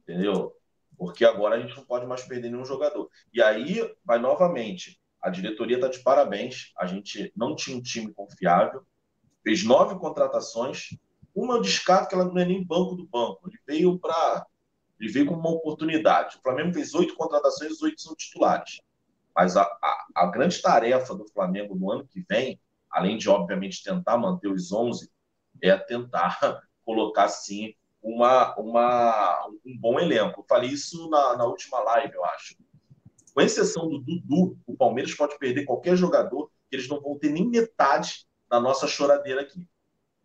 Entendeu? 0.00 0.54
porque 1.02 1.24
agora 1.24 1.56
a 1.56 1.60
gente 1.60 1.76
não 1.76 1.84
pode 1.84 2.06
mais 2.06 2.22
perder 2.22 2.48
nenhum 2.48 2.64
jogador. 2.64 3.10
E 3.34 3.42
aí 3.42 3.80
vai 4.04 4.20
novamente. 4.20 5.00
A 5.20 5.30
diretoria 5.30 5.74
está 5.74 5.88
de 5.88 5.98
parabéns. 5.98 6.72
A 6.78 6.86
gente 6.86 7.32
não 7.34 7.56
tinha 7.56 7.76
um 7.76 7.82
time 7.82 8.12
confiável, 8.12 8.86
fez 9.42 9.64
nove 9.64 9.98
contratações. 9.98 10.96
Uma 11.34 11.60
descarta 11.60 12.08
que 12.08 12.14
ela 12.14 12.24
não 12.24 12.38
é 12.38 12.44
nem 12.44 12.64
banco 12.64 12.94
do 12.94 13.04
banco. 13.04 13.48
Ele 13.48 13.58
veio 13.66 13.98
para. 13.98 14.46
Ele 15.00 15.10
veio 15.10 15.26
como 15.26 15.40
uma 15.40 15.50
oportunidade. 15.50 16.36
O 16.36 16.40
Flamengo 16.40 16.72
fez 16.72 16.94
oito 16.94 17.16
contratações, 17.16 17.72
os 17.72 17.82
oito 17.82 18.00
são 18.00 18.14
titulares. 18.14 18.80
Mas 19.34 19.56
a, 19.56 19.62
a, 19.62 20.06
a, 20.14 20.26
grande 20.26 20.60
tarefa 20.60 21.14
do 21.14 21.26
Flamengo 21.28 21.74
no 21.74 21.90
ano 21.90 22.06
que 22.06 22.24
vem, 22.28 22.60
além 22.90 23.16
de, 23.16 23.28
obviamente, 23.28 23.82
tentar 23.82 24.18
manter 24.18 24.48
os 24.48 24.72
11, 24.72 25.10
é 25.62 25.76
tentar 25.76 26.38
colocar, 26.84 27.28
sim, 27.28 27.74
uma, 28.02 28.54
uma, 28.56 29.48
um 29.64 29.76
bom 29.78 29.98
elenco. 29.98 30.40
Eu 30.40 30.46
falei 30.48 30.70
isso 30.70 31.08
na, 31.08 31.36
na 31.36 31.44
última 31.44 31.80
live, 31.80 32.14
eu 32.14 32.24
acho. 32.24 32.56
com 33.32 33.40
exceção 33.40 33.88
do 33.88 34.00
Dudu, 34.00 34.58
o 34.66 34.76
Palmeiras 34.76 35.14
pode 35.14 35.38
perder 35.38 35.64
qualquer 35.64 35.96
jogador, 35.96 36.50
eles 36.70 36.88
não 36.88 37.00
vão 37.00 37.18
ter 37.18 37.30
nem 37.30 37.48
metade 37.48 38.26
da 38.50 38.60
nossa 38.60 38.86
choradeira 38.86 39.40
aqui. 39.40 39.66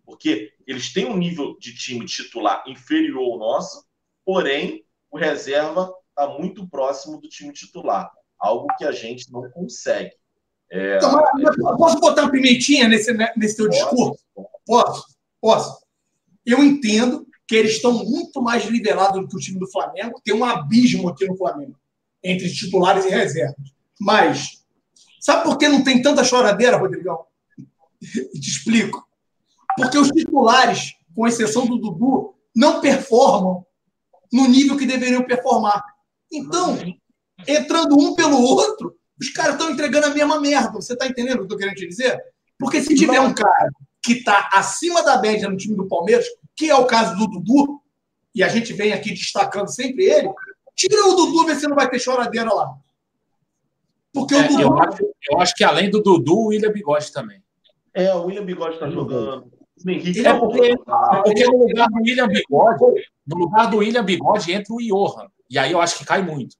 Porque 0.05 0.53
eles 0.65 0.91
têm 0.91 1.05
um 1.05 1.17
nível 1.17 1.57
de 1.59 1.75
time 1.75 2.05
titular 2.05 2.63
inferior 2.67 3.33
ao 3.33 3.39
nosso, 3.39 3.85
porém, 4.25 4.85
o 5.11 5.17
reserva 5.17 5.93
está 6.09 6.27
muito 6.27 6.67
próximo 6.67 7.21
do 7.21 7.29
time 7.29 7.53
titular, 7.53 8.11
algo 8.39 8.67
que 8.77 8.85
a 8.85 8.91
gente 8.91 9.31
não 9.31 9.49
consegue. 9.51 10.11
É, 10.69 10.97
então, 10.97 11.19
é... 11.19 11.77
Posso 11.77 11.99
botar 11.99 12.23
uma 12.23 12.31
pimentinha 12.31 12.87
nesse, 12.87 13.11
nesse 13.35 13.55
teu 13.55 13.69
discurso? 13.69 14.19
Posso? 14.65 15.05
Posso. 15.41 15.85
Eu 16.45 16.63
entendo 16.63 17.25
que 17.47 17.55
eles 17.55 17.73
estão 17.73 18.03
muito 18.03 18.41
mais 18.41 18.69
nivelados 18.69 19.21
do 19.21 19.27
que 19.27 19.35
o 19.35 19.39
time 19.39 19.59
do 19.59 19.71
Flamengo. 19.71 20.21
Tem 20.23 20.35
um 20.35 20.43
abismo 20.43 21.09
aqui 21.09 21.25
no 21.25 21.37
Flamengo 21.37 21.75
entre 22.23 22.51
titulares 22.51 23.05
e 23.05 23.09
reservas. 23.09 23.71
Mas, 23.99 24.63
sabe 25.21 25.43
por 25.43 25.57
que 25.57 25.69
não 25.69 25.83
tem 25.83 26.01
tanta 26.01 26.23
choradeira, 26.23 26.77
Rodrigão? 26.77 27.25
Te 28.01 28.49
explico. 28.49 29.07
Porque 29.77 29.97
os 29.97 30.09
titulares, 30.09 30.95
com 31.15 31.27
exceção 31.27 31.65
do 31.65 31.77
Dudu, 31.77 32.35
não 32.55 32.81
performam 32.81 33.65
no 34.31 34.47
nível 34.47 34.75
que 34.75 34.85
deveriam 34.85 35.23
performar. 35.23 35.83
Então, 36.31 36.77
entrando 37.47 37.97
um 37.97 38.15
pelo 38.15 38.41
outro, 38.41 38.95
os 39.19 39.29
caras 39.29 39.53
estão 39.53 39.69
entregando 39.69 40.07
a 40.07 40.11
mesma 40.11 40.39
merda. 40.39 40.73
Você 40.73 40.93
está 40.93 41.07
entendendo 41.07 41.35
o 41.35 41.37
que 41.37 41.41
eu 41.41 41.43
estou 41.43 41.57
querendo 41.57 41.75
te 41.75 41.87
dizer? 41.87 42.19
Porque 42.59 42.81
se 42.81 42.95
tiver 42.95 43.19
um 43.19 43.33
cara 43.33 43.69
que 44.03 44.13
está 44.13 44.49
acima 44.53 45.03
da 45.03 45.19
média 45.19 45.49
no 45.49 45.57
time 45.57 45.75
do 45.75 45.87
Palmeiras, 45.87 46.25
que 46.55 46.69
é 46.69 46.75
o 46.75 46.85
caso 46.85 47.15
do 47.17 47.27
Dudu, 47.27 47.81
e 48.33 48.43
a 48.43 48.47
gente 48.47 48.73
vem 48.73 48.93
aqui 48.93 49.09
destacando 49.09 49.67
sempre 49.67 50.05
ele, 50.05 50.29
tira 50.75 51.05
o 51.07 51.15
Dudu, 51.15 51.45
vê 51.45 51.55
se 51.55 51.67
não 51.67 51.75
vai 51.75 51.89
ter 51.89 51.99
choradeira 51.99 52.53
lá. 52.53 52.75
Porque 54.13 54.35
é, 54.35 54.39
o 54.39 54.47
Dudu. 54.47 54.61
Eu 54.61 54.79
acho, 54.79 55.03
eu 55.31 55.39
acho, 55.39 55.55
que 55.55 55.63
além 55.63 55.89
do 55.89 56.01
Dudu, 56.01 56.35
o 56.35 56.47
William 56.47 56.71
Bigode 56.71 57.11
também. 57.11 57.41
É, 57.93 58.13
o 58.13 58.25
William 58.25 58.45
Bigode 58.45 58.75
está 58.75 58.89
jogando. 58.89 59.51
É 59.85 60.33
porque, 60.33 60.61
é 60.61 61.21
porque 61.23 61.45
no 61.45 61.67
lugar 61.67 61.87
do 61.87 61.97
William 61.97 62.27
Bigode, 62.27 63.03
no 63.27 63.37
lugar 63.37 63.69
do 63.69 63.77
William 63.77 64.03
Bigode 64.03 64.51
entra 64.51 64.73
o 64.73 64.79
Johan. 64.79 65.27
E 65.49 65.59
aí 65.59 65.71
eu 65.71 65.79
acho 65.79 65.97
que 65.99 66.05
cai 66.05 66.21
muito. 66.21 66.55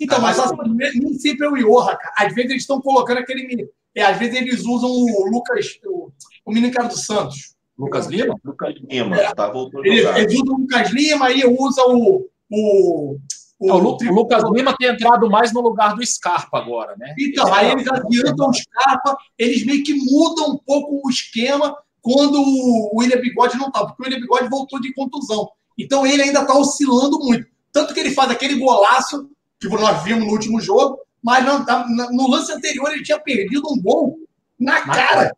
Então, 0.00 0.20
mas 0.20 0.38
assim, 0.38 0.56
nem 0.74 1.14
sempre 1.14 1.46
é 1.46 1.50
o 1.50 1.56
Johan, 1.56 1.96
cara. 1.96 2.14
Às 2.16 2.34
vezes 2.34 2.50
eles 2.50 2.62
estão 2.62 2.80
colocando 2.80 3.18
aquele 3.18 3.46
menino. 3.46 3.68
É, 3.94 4.02
às 4.02 4.18
vezes 4.18 4.34
eles 4.36 4.64
usam 4.64 4.90
o 4.90 5.26
Lucas, 5.30 5.78
o, 5.86 6.10
o 6.46 6.52
menino 6.52 6.72
cara 6.72 6.88
do 6.88 6.96
Santos. 6.96 7.54
Lucas 7.78 8.06
Lima? 8.06 8.34
Lucas 8.44 8.74
Lima, 8.88 9.16
é. 9.16 9.34
tá 9.34 9.50
voltando 9.50 9.86
eles, 9.86 10.04
eles 10.16 10.34
usam 10.34 10.54
o 10.54 10.58
Lucas 10.60 10.90
Lima, 10.90 11.26
aí 11.26 11.42
usa 11.44 11.82
o. 11.86 12.28
o 12.50 13.18
o, 13.62 13.70
é, 13.70 13.72
o, 13.74 13.78
o 13.78 14.12
Lucas 14.12 14.42
Lima 14.52 14.74
tem 14.76 14.88
entrado 14.88 15.30
mais 15.30 15.52
no 15.52 15.60
lugar 15.60 15.94
do 15.94 16.04
Scarpa 16.04 16.58
agora, 16.58 16.96
né? 16.98 17.14
Então, 17.16 17.52
aí 17.54 17.70
eles 17.70 17.86
adiantam 17.86 18.48
o 18.48 18.52
Scarpa, 18.52 19.16
eles 19.38 19.64
meio 19.64 19.84
que 19.84 19.94
mudam 19.94 20.54
um 20.54 20.58
pouco 20.58 21.00
o 21.04 21.08
esquema 21.08 21.72
quando 22.00 22.42
o 22.42 22.98
William 22.98 23.20
Bigode 23.20 23.56
não 23.56 23.70
tá, 23.70 23.86
porque 23.86 24.02
o 24.02 24.04
William 24.04 24.20
Bigode 24.20 24.50
voltou 24.50 24.80
de 24.80 24.92
contusão. 24.92 25.48
Então 25.78 26.04
ele 26.04 26.22
ainda 26.22 26.40
está 26.40 26.58
oscilando 26.58 27.20
muito. 27.20 27.46
Tanto 27.72 27.94
que 27.94 28.00
ele 28.00 28.10
faz 28.10 28.30
aquele 28.30 28.58
golaço 28.58 29.30
que 29.68 29.82
nós 29.82 30.02
vimos 30.02 30.26
no 30.26 30.32
último 30.32 30.60
jogo, 30.60 31.00
mas 31.22 31.44
não, 31.44 31.64
tá, 31.64 31.86
no 31.88 32.30
lance 32.30 32.52
anterior 32.52 32.90
ele 32.92 33.02
tinha 33.02 33.18
perdido 33.18 33.62
um 33.70 33.80
gol 33.80 34.18
na 34.58 34.80
cara. 34.82 35.36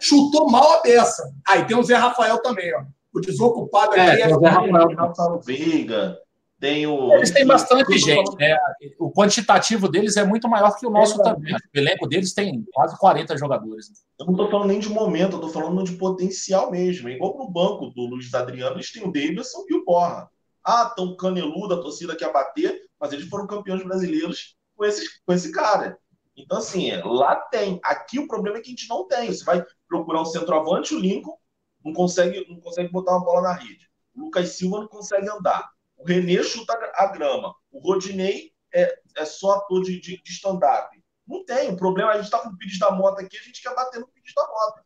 Chutou 0.00 0.50
mal 0.50 0.74
a 0.74 0.82
beça. 0.82 1.32
Aí 1.46 1.64
tem 1.64 1.76
o 1.76 1.82
Zé 1.82 1.96
Rafael 1.96 2.38
também, 2.40 2.72
ó. 2.74 2.82
O 3.12 3.20
desocupado 3.20 3.94
é, 3.94 4.12
aqui 4.12 4.22
é. 4.22 4.36
O 4.36 4.40
Zé 4.40 4.48
Rafael, 4.48 4.96
Rafael 4.96 5.40
Veiga. 5.40 6.18
Tem 6.60 6.86
o. 6.86 7.14
Eles 7.14 7.30
têm 7.30 7.46
bastante 7.46 7.96
gente, 7.98 8.34
né? 8.36 8.56
O 8.98 9.12
quantitativo 9.12 9.88
deles 9.88 10.16
é 10.16 10.24
muito 10.24 10.48
maior 10.48 10.76
que 10.76 10.86
o 10.86 10.90
nosso 10.90 11.20
é, 11.20 11.24
também. 11.24 11.54
O 11.54 11.78
elenco 11.78 12.06
deles 12.08 12.34
tem 12.34 12.64
quase 12.72 12.98
40 12.98 13.36
jogadores. 13.36 13.86
Eu 14.18 14.26
não 14.26 14.32
estou 14.32 14.50
falando 14.50 14.68
nem 14.68 14.80
de 14.80 14.88
momento, 14.88 15.36
eu 15.36 15.46
estou 15.46 15.50
falando 15.50 15.84
de 15.84 15.92
potencial 15.92 16.70
mesmo. 16.70 17.08
Igual 17.08 17.38
no 17.38 17.48
banco 17.48 17.90
do 17.90 18.06
Luiz 18.06 18.32
Adriano, 18.34 18.76
eles 18.76 18.90
têm 18.90 19.04
o 19.04 19.12
Davidson 19.12 19.64
e 19.68 19.74
o 19.76 19.84
Borra. 19.84 20.28
Ah, 20.64 20.92
tão 20.96 21.16
caneludo, 21.16 21.74
a 21.74 21.80
torcida 21.80 22.16
quer 22.16 22.32
bater, 22.32 22.87
mas 23.00 23.12
eles 23.12 23.28
foram 23.28 23.46
campeões 23.46 23.82
brasileiros 23.84 24.56
com 24.76 24.84
esse, 24.84 25.20
com 25.24 25.32
esse 25.32 25.52
cara. 25.52 25.98
Então, 26.36 26.58
assim, 26.58 26.90
lá 27.02 27.36
tem. 27.36 27.80
Aqui 27.82 28.18
o 28.18 28.28
problema 28.28 28.58
é 28.58 28.60
que 28.60 28.68
a 28.68 28.70
gente 28.70 28.88
não 28.88 29.06
tem. 29.06 29.32
Você 29.32 29.44
vai 29.44 29.64
procurar 29.88 30.22
um 30.22 30.26
centroavante, 30.26 30.94
o 30.94 30.98
Lincoln 30.98 31.36
não 31.84 31.92
consegue, 31.92 32.46
não 32.48 32.60
consegue 32.60 32.90
botar 32.92 33.12
uma 33.12 33.24
bola 33.24 33.42
na 33.42 33.52
rede. 33.52 33.88
O 34.14 34.20
Lucas 34.24 34.50
Silva 34.50 34.80
não 34.80 34.88
consegue 34.88 35.28
andar. 35.28 35.68
O 35.96 36.04
René 36.04 36.42
chuta 36.42 36.78
a 36.94 37.06
grama. 37.06 37.54
O 37.70 37.80
Rodinei 37.80 38.52
é, 38.72 39.00
é 39.16 39.24
só 39.24 39.52
ator 39.52 39.82
de, 39.82 40.00
de, 40.00 40.22
de 40.22 40.32
stand-up. 40.32 40.96
Não 41.26 41.44
tem. 41.44 41.70
O 41.70 41.76
problema 41.76 42.12
é 42.12 42.14
a 42.14 42.16
gente 42.16 42.26
está 42.26 42.38
com 42.38 42.48
o 42.48 42.56
Pires 42.56 42.78
da 42.78 42.90
Mota 42.90 43.20
aqui, 43.20 43.36
a 43.36 43.42
gente 43.42 43.60
quer 43.60 43.74
bater 43.74 44.00
no 44.00 44.08
Pires 44.08 44.32
da 44.34 44.46
Mota. 44.46 44.84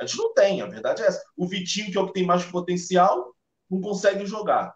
A 0.00 0.06
gente 0.06 0.18
não 0.18 0.32
tem, 0.34 0.60
a 0.60 0.66
verdade 0.66 1.02
é 1.02 1.06
essa. 1.06 1.22
O 1.36 1.46
Vitinho, 1.46 1.92
que 1.92 1.96
é 1.96 2.00
o 2.00 2.06
que 2.06 2.14
tem 2.14 2.26
mais 2.26 2.44
potencial, 2.44 3.32
não 3.70 3.80
consegue 3.80 4.26
jogar. 4.26 4.74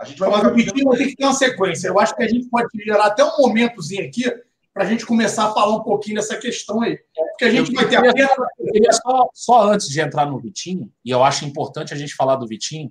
A 0.00 0.04
gente 0.06 0.18
vai 0.18 0.30
Mas 0.30 0.44
o 0.44 0.54
Vitinho 0.54 0.88
vai 0.88 0.96
ter 0.96 1.06
que 1.08 1.16
ter 1.16 1.24
uma 1.24 1.34
sequência. 1.34 1.88
Eu 1.88 2.00
acho 2.00 2.16
que 2.16 2.22
a 2.22 2.28
gente 2.28 2.48
pode 2.48 2.68
gerar 2.82 3.06
até 3.06 3.22
um 3.22 3.36
momentozinho 3.36 4.06
aqui 4.06 4.24
para 4.72 4.84
a 4.84 4.86
gente 4.86 5.04
começar 5.04 5.48
a 5.48 5.52
falar 5.52 5.76
um 5.76 5.82
pouquinho 5.82 6.16
dessa 6.16 6.38
questão 6.38 6.80
aí. 6.80 6.98
Porque 7.30 7.44
a 7.44 7.50
gente 7.50 7.70
eu 7.70 7.74
vai 7.74 7.86
ter 7.86 8.24
a... 8.24 8.92
Só, 8.92 9.30
só 9.34 9.62
antes 9.70 9.88
de 9.88 10.00
entrar 10.00 10.24
no 10.24 10.40
Vitinho, 10.40 10.90
e 11.04 11.10
eu 11.10 11.22
acho 11.22 11.44
importante 11.44 11.92
a 11.92 11.96
gente 11.96 12.14
falar 12.14 12.36
do 12.36 12.46
Vitinho, 12.46 12.90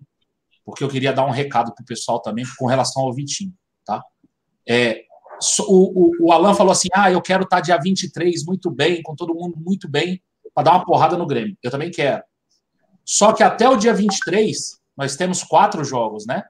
porque 0.63 0.83
eu 0.83 0.89
queria 0.89 1.11
dar 1.11 1.25
um 1.25 1.31
recado 1.31 1.73
para 1.73 1.81
o 1.81 1.85
pessoal 1.85 2.21
também 2.21 2.45
com 2.59 2.67
relação 2.67 3.03
ao 3.03 3.13
Vitinho, 3.13 3.53
tá? 3.83 4.03
É, 4.67 5.03
o, 5.67 6.25
o, 6.25 6.27
o 6.27 6.31
Alan 6.31 6.53
falou 6.53 6.71
assim: 6.71 6.89
ah, 6.93 7.11
eu 7.11 7.21
quero 7.21 7.43
estar 7.43 7.57
tá 7.57 7.61
dia 7.61 7.79
23 7.81 8.45
muito 8.45 8.69
bem, 8.69 9.01
com 9.01 9.15
todo 9.15 9.33
mundo 9.33 9.57
muito 9.57 9.89
bem, 9.89 10.21
para 10.53 10.65
dar 10.65 10.71
uma 10.73 10.85
porrada 10.85 11.17
no 11.17 11.25
Grêmio. 11.25 11.57
Eu 11.63 11.71
também 11.71 11.89
quero. 11.89 12.21
Só 13.03 13.33
que 13.33 13.41
até 13.41 13.67
o 13.67 13.77
dia 13.77 13.93
23, 13.93 14.79
nós 14.95 15.15
temos 15.15 15.43
quatro 15.43 15.83
jogos, 15.83 16.27
né? 16.27 16.43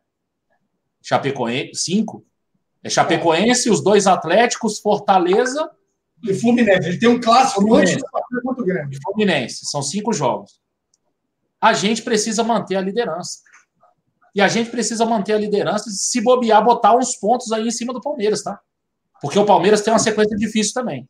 Chapecoense, 1.01 1.75
cinco. 1.75 2.25
É 2.83 2.89
Chapecoense, 2.89 3.69
os 3.69 3.83
dois 3.83 4.07
Atléticos, 4.07 4.79
Fortaleza. 4.79 5.69
E 6.23 6.33
Fluminense. 6.33 6.89
Ele 6.89 6.99
tem 6.99 7.09
um 7.09 7.19
clássico 7.19 7.62
Fluminense. 7.62 7.93
antes 7.93 8.05
do 8.31 8.41
muito 8.43 8.63
grande. 8.63 8.99
Fluminense. 9.01 9.65
São 9.65 9.81
cinco 9.81 10.13
jogos. 10.13 10.59
A 11.62 11.73
gente 11.73 12.01
precisa 12.01 12.43
manter 12.43 12.75
a 12.75 12.81
liderança. 12.81 13.39
E 14.33 14.41
a 14.41 14.47
gente 14.47 14.69
precisa 14.69 15.05
manter 15.05 15.33
a 15.33 15.38
liderança, 15.38 15.89
se 15.89 16.21
bobear, 16.21 16.63
botar 16.63 16.95
uns 16.95 17.15
pontos 17.15 17.51
aí 17.51 17.67
em 17.67 17.71
cima 17.71 17.91
do 17.91 17.99
Palmeiras, 17.99 18.43
tá? 18.43 18.59
Porque 19.21 19.39
o 19.39 19.45
Palmeiras 19.45 19.81
tem 19.81 19.91
uma 19.91 19.99
sequência 19.99 20.38
difícil 20.38 20.73
também. 20.73 21.09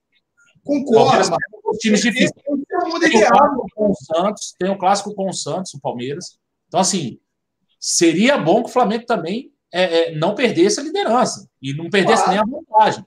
Concordo. 0.63 1.35
Times 1.79 2.01
difíceis. 2.01 2.31
Tem 2.31 3.21
o 3.23 3.27
clássico 3.27 3.67
com 3.75 3.91
o 3.91 3.95
Santos, 3.95 4.55
tem 4.57 4.69
o 4.69 4.77
clássico 4.77 5.13
com 5.13 5.29
o 5.29 5.33
Santos, 5.33 5.73
o 5.73 5.79
Palmeiras. 5.79 6.39
Então, 6.67 6.79
assim, 6.79 7.19
seria 7.79 8.37
bom 8.37 8.63
que 8.63 8.69
o 8.69 8.73
Flamengo 8.73 9.05
também 9.05 9.51
é, 9.71 10.11
é, 10.11 10.15
não 10.15 10.35
perdesse 10.35 10.79
a 10.79 10.83
liderança 10.83 11.47
e 11.61 11.73
não 11.73 11.89
perdesse 11.89 12.23
claro. 12.23 12.31
nem 12.31 12.39
a 12.39 12.59
vantagem. 12.59 13.05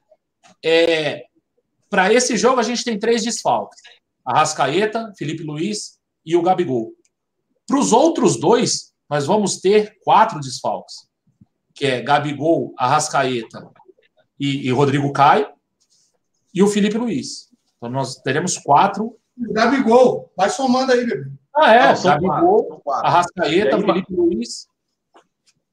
É, 0.65 1.25
Para 1.91 2.13
esse 2.13 2.37
jogo, 2.37 2.61
a 2.61 2.63
gente 2.63 2.85
tem 2.85 2.99
três 2.99 3.23
desfalques: 3.23 3.81
Arrascaeta, 4.25 5.13
Felipe 5.17 5.43
Luiz 5.43 5.99
e 6.25 6.37
o 6.37 6.43
Gabigol. 6.43 6.93
Para 7.67 7.79
os 7.79 7.93
outros 7.93 8.39
dois, 8.39 8.93
nós 9.11 9.27
vamos 9.27 9.61
ter 9.61 9.99
quatro 10.05 10.41
desfalques, 10.41 11.09
que 11.75 11.87
é 11.87 12.01
Gabigol, 12.01 12.73
Arrascaeta 12.79 13.71
e, 14.39 14.69
e 14.69 14.71
Rodrigo 14.71 15.13
Caio, 15.13 15.49
e 16.55 16.63
o 16.63 16.69
Felipe 16.69 16.99
Luiz. 16.99 17.51
Então 17.77 17.91
nós 17.91 18.17
teremos 18.17 18.57
quatro. 18.59 19.17
Gabigol, 19.37 20.31
vai 20.37 20.51
somando 20.51 20.93
aí, 20.93 21.07
bebê. 21.07 21.31
Ah, 21.55 21.75
é, 21.75 21.95
Não, 21.95 22.03
Gabigol, 22.03 22.81
quatro, 22.85 23.07
Arrascaeta, 23.07 23.77
aí, 23.77 23.83
Felipe. 23.83 24.15
Luiz 24.15 24.67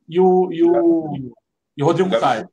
e 0.09 0.19
o, 0.19 0.51
e 0.51 0.63
o, 0.63 1.13
e 1.77 1.83
o 1.83 1.85
Rodrigo 1.85 2.09
Caio. 2.19 2.49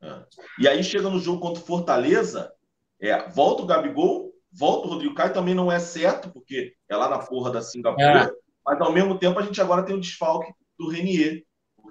É. 0.00 0.24
E 0.58 0.66
aí 0.66 0.82
chega 0.82 1.10
no 1.10 1.20
jogo 1.20 1.40
contra 1.40 1.62
o 1.62 1.66
Fortaleza, 1.66 2.50
é, 2.98 3.28
volta 3.28 3.62
o 3.62 3.66
Gabigol, 3.66 4.32
volta 4.50 4.86
o 4.86 4.90
Rodrigo 4.90 5.14
Caio, 5.14 5.34
também 5.34 5.54
não 5.54 5.70
é 5.70 5.78
certo, 5.78 6.30
porque 6.30 6.74
é 6.88 6.96
lá 6.96 7.10
na 7.10 7.18
porra 7.18 7.50
da 7.52 7.60
Singapura. 7.60 8.24
É. 8.24 8.30
Mas 8.64 8.80
ao 8.80 8.92
mesmo 8.92 9.18
tempo 9.18 9.38
a 9.38 9.42
gente 9.42 9.60
agora 9.60 9.84
tem 9.84 9.94
o 9.94 10.00
desfalque 10.00 10.50
do 10.78 10.88
Renier. 10.88 11.44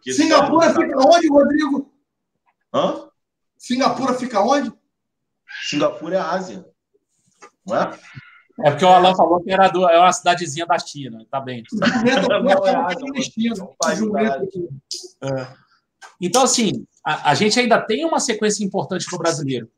Singapura 0.04 0.74
fica 0.74 0.98
onde, 0.98 1.28
Rodrigo? 1.28 1.94
Hã? 2.74 3.10
Singapura 3.58 4.14
fica 4.16 4.42
onde? 4.42 4.72
Singapura 5.64 6.16
é 6.16 6.20
a 6.20 6.32
Ásia. 6.32 6.66
Não 7.66 7.76
é? 7.76 8.00
É 8.66 8.72
porque 8.72 8.86
o 8.86 8.88
Alan 8.88 9.16
falou 9.16 9.44
que 9.44 9.52
era 9.52 9.68
do, 9.68 9.88
é 9.88 10.00
uma 10.00 10.12
cidadezinha 10.12 10.66
da 10.66 10.80
China. 10.80 11.24
Tá 11.30 11.40
bem. 11.40 11.64
É. 15.24 15.48
Então, 16.20 16.44
assim, 16.44 16.86
a, 17.06 17.32
a, 17.32 17.36
gente 17.36 17.60
ainda 17.60 17.80
tem 17.80 18.04
uma 18.04 18.20
sequência 18.20 18.64
importante 18.64 19.06
no 19.12 19.18
brasileiro. 19.20 19.70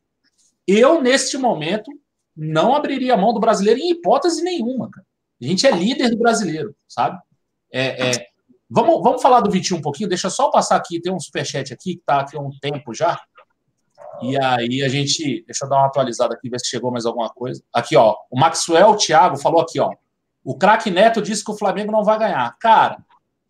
Eu, 0.66 1.02
neste 1.02 1.36
momento, 1.36 1.90
não 2.34 2.74
abriria 2.74 3.14
a 3.14 3.16
mão 3.16 3.34
do 3.34 3.40
brasileiro 3.40 3.80
em 3.80 3.90
hipótese 3.90 4.42
nenhuma, 4.42 4.90
cara. 4.90 5.06
A 5.42 5.44
gente 5.44 5.66
é 5.66 5.70
líder 5.70 6.10
do 6.10 6.18
brasileiro, 6.18 6.74
sabe? 6.88 7.18
É, 7.72 8.10
é... 8.10 8.26
Vamos, 8.68 9.02
vamos 9.02 9.20
falar 9.20 9.40
do 9.40 9.50
Vitinho 9.50 9.80
um 9.80 9.82
pouquinho? 9.82 10.08
Deixa 10.08 10.30
só 10.30 10.46
eu 10.46 10.50
passar 10.50 10.76
aqui, 10.76 11.00
tem 11.00 11.12
um 11.12 11.18
superchat 11.18 11.72
aqui 11.72 11.94
que 11.94 12.00
está 12.00 12.20
aqui 12.20 12.36
há 12.36 12.40
um 12.40 12.50
tempo 12.60 12.94
já. 12.94 13.20
E 14.22 14.38
aí 14.38 14.82
a 14.82 14.88
gente. 14.88 15.44
Deixa 15.46 15.64
eu 15.64 15.68
dar 15.68 15.78
uma 15.78 15.86
atualizada 15.86 16.34
aqui, 16.34 16.48
ver 16.48 16.60
se 16.60 16.68
chegou 16.68 16.90
mais 16.90 17.06
alguma 17.06 17.28
coisa. 17.28 17.62
Aqui, 17.72 17.96
ó. 17.96 18.16
O 18.30 18.38
Maxwell 18.38 18.96
Thiago 18.96 19.36
falou 19.36 19.60
aqui, 19.60 19.80
ó. 19.80 19.90
O 20.44 20.56
craque 20.56 20.90
Neto 20.90 21.20
disse 21.20 21.44
que 21.44 21.50
o 21.50 21.56
Flamengo 21.56 21.92
não 21.92 22.02
vai 22.02 22.18
ganhar. 22.18 22.56
Cara, 22.58 22.98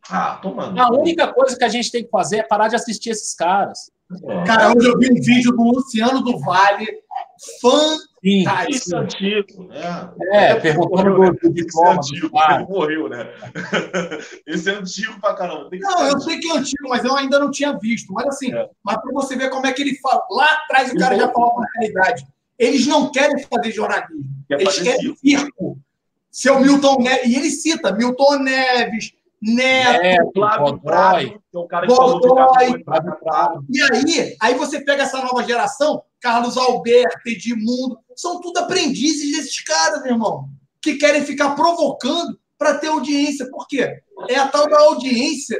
ah, 0.08 0.38
tomando. 0.42 0.78
a 0.80 0.90
única 0.90 1.32
coisa 1.32 1.56
que 1.56 1.64
a 1.64 1.68
gente 1.68 1.90
tem 1.90 2.04
que 2.04 2.10
fazer 2.10 2.38
é 2.38 2.42
parar 2.42 2.68
de 2.68 2.76
assistir 2.76 3.10
esses 3.10 3.34
caras. 3.34 3.90
É. 4.24 4.44
Cara, 4.44 4.74
hoje 4.74 4.88
eu 4.88 4.98
vi 4.98 5.12
um 5.12 5.22
vídeo 5.22 5.52
do 5.52 5.62
Luciano 5.62 6.22
do 6.22 6.38
Vale, 6.40 6.86
fã 7.60 7.98
Sim, 8.22 8.44
é 8.46 8.96
antigo. 8.96 9.72
É, 10.30 10.50
é 10.50 10.54
perguntando 10.56 11.14
do, 11.14 11.32
do 11.32 11.54
diploma. 11.54 12.00
Esse 12.00 12.14
é 12.14 12.18
antigo, 12.18 12.38
ele 12.50 12.66
morreu, 12.66 13.08
né? 13.08 13.32
Esse 14.46 14.70
é 14.70 14.74
antigo 14.74 15.18
pra 15.20 15.34
caramba. 15.34 15.70
não, 15.72 16.06
eu 16.06 16.20
sei 16.20 16.38
que 16.38 16.50
é 16.50 16.56
antigo, 16.56 16.88
mas 16.88 17.02
eu 17.02 17.16
ainda 17.16 17.38
não 17.38 17.50
tinha 17.50 17.78
visto. 17.78 18.12
Mas 18.12 18.26
assim, 18.26 18.54
é. 18.54 18.68
mas 18.84 19.00
pra 19.00 19.12
você 19.12 19.36
ver 19.36 19.48
como 19.48 19.66
é 19.66 19.72
que 19.72 19.80
ele 19.80 19.98
fala. 20.00 20.22
Lá 20.30 20.52
atrás 20.52 20.92
o 20.92 20.96
cara 20.96 21.16
já 21.16 21.32
falou 21.32 21.62
a 21.62 21.78
realidade. 21.78 22.26
Eles 22.58 22.86
não 22.86 23.10
querem 23.10 23.42
fazer 23.42 23.72
jornalismo. 23.72 24.24
Quer 24.46 24.60
eles 24.60 24.78
querem 24.78 25.16
circo. 25.16 25.78
Seu 26.30 26.60
Milton 26.60 26.98
Neves. 26.98 27.26
E 27.26 27.36
ele 27.36 27.50
cita 27.50 27.90
Milton 27.90 28.38
Neves, 28.40 29.14
Neto, 29.40 30.04
é, 30.04 30.16
Flávio 30.34 30.78
Prado, 30.78 31.42
que 31.50 31.56
é 31.56 31.58
o 31.58 31.66
cara 31.66 31.86
que 31.86 31.94
Godoy. 31.94 32.84
falou 32.84 33.64
E 33.70 33.82
aí, 33.82 34.36
aí 34.38 34.54
você 34.54 34.84
pega 34.84 35.04
essa 35.04 35.22
nova 35.22 35.42
geração, 35.42 36.02
Carlos 36.20 36.56
Alberto, 36.56 37.20
Edmundo, 37.26 37.98
são 38.14 38.40
tudo 38.40 38.58
aprendizes 38.58 39.36
desses 39.36 39.60
caras, 39.62 40.02
meu 40.02 40.12
irmão, 40.12 40.48
que 40.82 40.96
querem 40.96 41.24
ficar 41.24 41.54
provocando 41.54 42.38
para 42.58 42.76
ter 42.78 42.88
audiência. 42.88 43.48
Por 43.50 43.66
quê? 43.66 44.02
É 44.28 44.36
a 44.36 44.48
tal 44.48 44.68
da 44.68 44.78
audiência. 44.80 45.58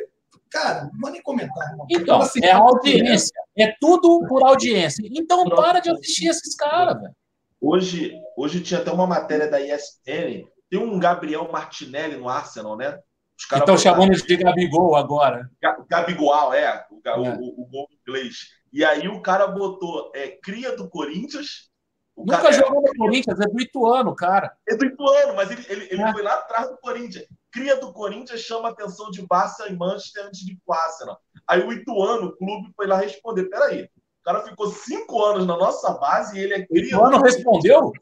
Cara, 0.50 0.90
não 0.92 1.00
vou 1.00 1.10
nem 1.10 1.22
comentar, 1.22 1.70
irmão. 1.70 1.86
Então, 1.88 2.20
assim, 2.20 2.44
é 2.44 2.52
a 2.52 2.58
audiência. 2.58 3.32
É 3.56 3.74
tudo 3.80 4.26
por 4.28 4.44
audiência. 4.44 5.02
Então, 5.10 5.48
para 5.48 5.80
de 5.80 5.90
assistir 5.90 6.28
esses 6.28 6.54
caras, 6.54 7.00
velho. 7.00 7.14
Hoje, 7.60 8.12
hoje 8.36 8.60
tinha 8.60 8.80
até 8.80 8.90
uma 8.90 9.06
matéria 9.06 9.48
da 9.48 9.60
ESPN. 9.60 10.46
Tem 10.68 10.78
um 10.78 10.98
Gabriel 10.98 11.50
Martinelli 11.52 12.16
no 12.16 12.28
Arsenal, 12.28 12.76
né? 12.76 12.98
Estão 13.36 13.76
chamando 13.78 14.12
de 14.12 14.36
Gabigol 14.36 14.96
agora. 14.96 15.50
Gabigol, 15.88 16.52
é, 16.52 16.86
o, 16.90 17.00
é. 17.08 17.36
O, 17.38 17.62
o, 17.62 17.66
gol 17.66 17.88
inglês. 18.02 18.48
E 18.72 18.84
aí 18.84 19.08
o 19.08 19.20
cara 19.20 19.46
botou 19.46 20.12
é, 20.14 20.28
cria 20.42 20.76
do 20.76 20.88
Corinthians. 20.88 21.70
Nunca 22.16 22.38
cara, 22.38 22.52
jogou 22.52 22.82
no 22.82 22.94
Corinthians, 22.96 23.40
é 23.40 23.44
do 23.44 23.60
Ituano, 23.60 24.14
cara. 24.14 24.54
É 24.68 24.76
do 24.76 24.84
Ituano, 24.84 25.34
mas 25.34 25.50
ele, 25.50 25.64
ele, 25.68 25.88
ele 25.90 26.02
é. 26.02 26.12
foi 26.12 26.22
lá 26.22 26.34
atrás 26.34 26.68
do 26.68 26.76
Corinthians. 26.78 27.26
Cria 27.50 27.76
do 27.76 27.92
Corinthians 27.92 28.40
chama 28.40 28.68
a 28.68 28.72
atenção 28.72 29.10
de 29.10 29.26
Barça 29.26 29.68
e 29.68 29.76
Manchester 29.76 30.26
antes 30.26 30.40
de 30.40 30.56
Arsenal. 30.68 31.18
Aí 31.48 31.62
o 31.62 31.72
Ituano, 31.72 32.28
o 32.28 32.36
clube, 32.36 32.72
foi 32.76 32.86
lá 32.86 32.98
responder. 32.98 33.44
Peraí, 33.44 33.84
o 33.84 34.22
cara 34.22 34.42
ficou 34.42 34.70
cinco 34.70 35.24
anos 35.24 35.46
na 35.46 35.56
nossa 35.56 35.92
base 35.94 36.38
e 36.38 36.42
ele 36.42 36.54
é 36.54 36.66
cria. 36.66 36.82
O 36.82 36.86
Ituano 36.86 37.22
respondeu? 37.22 37.92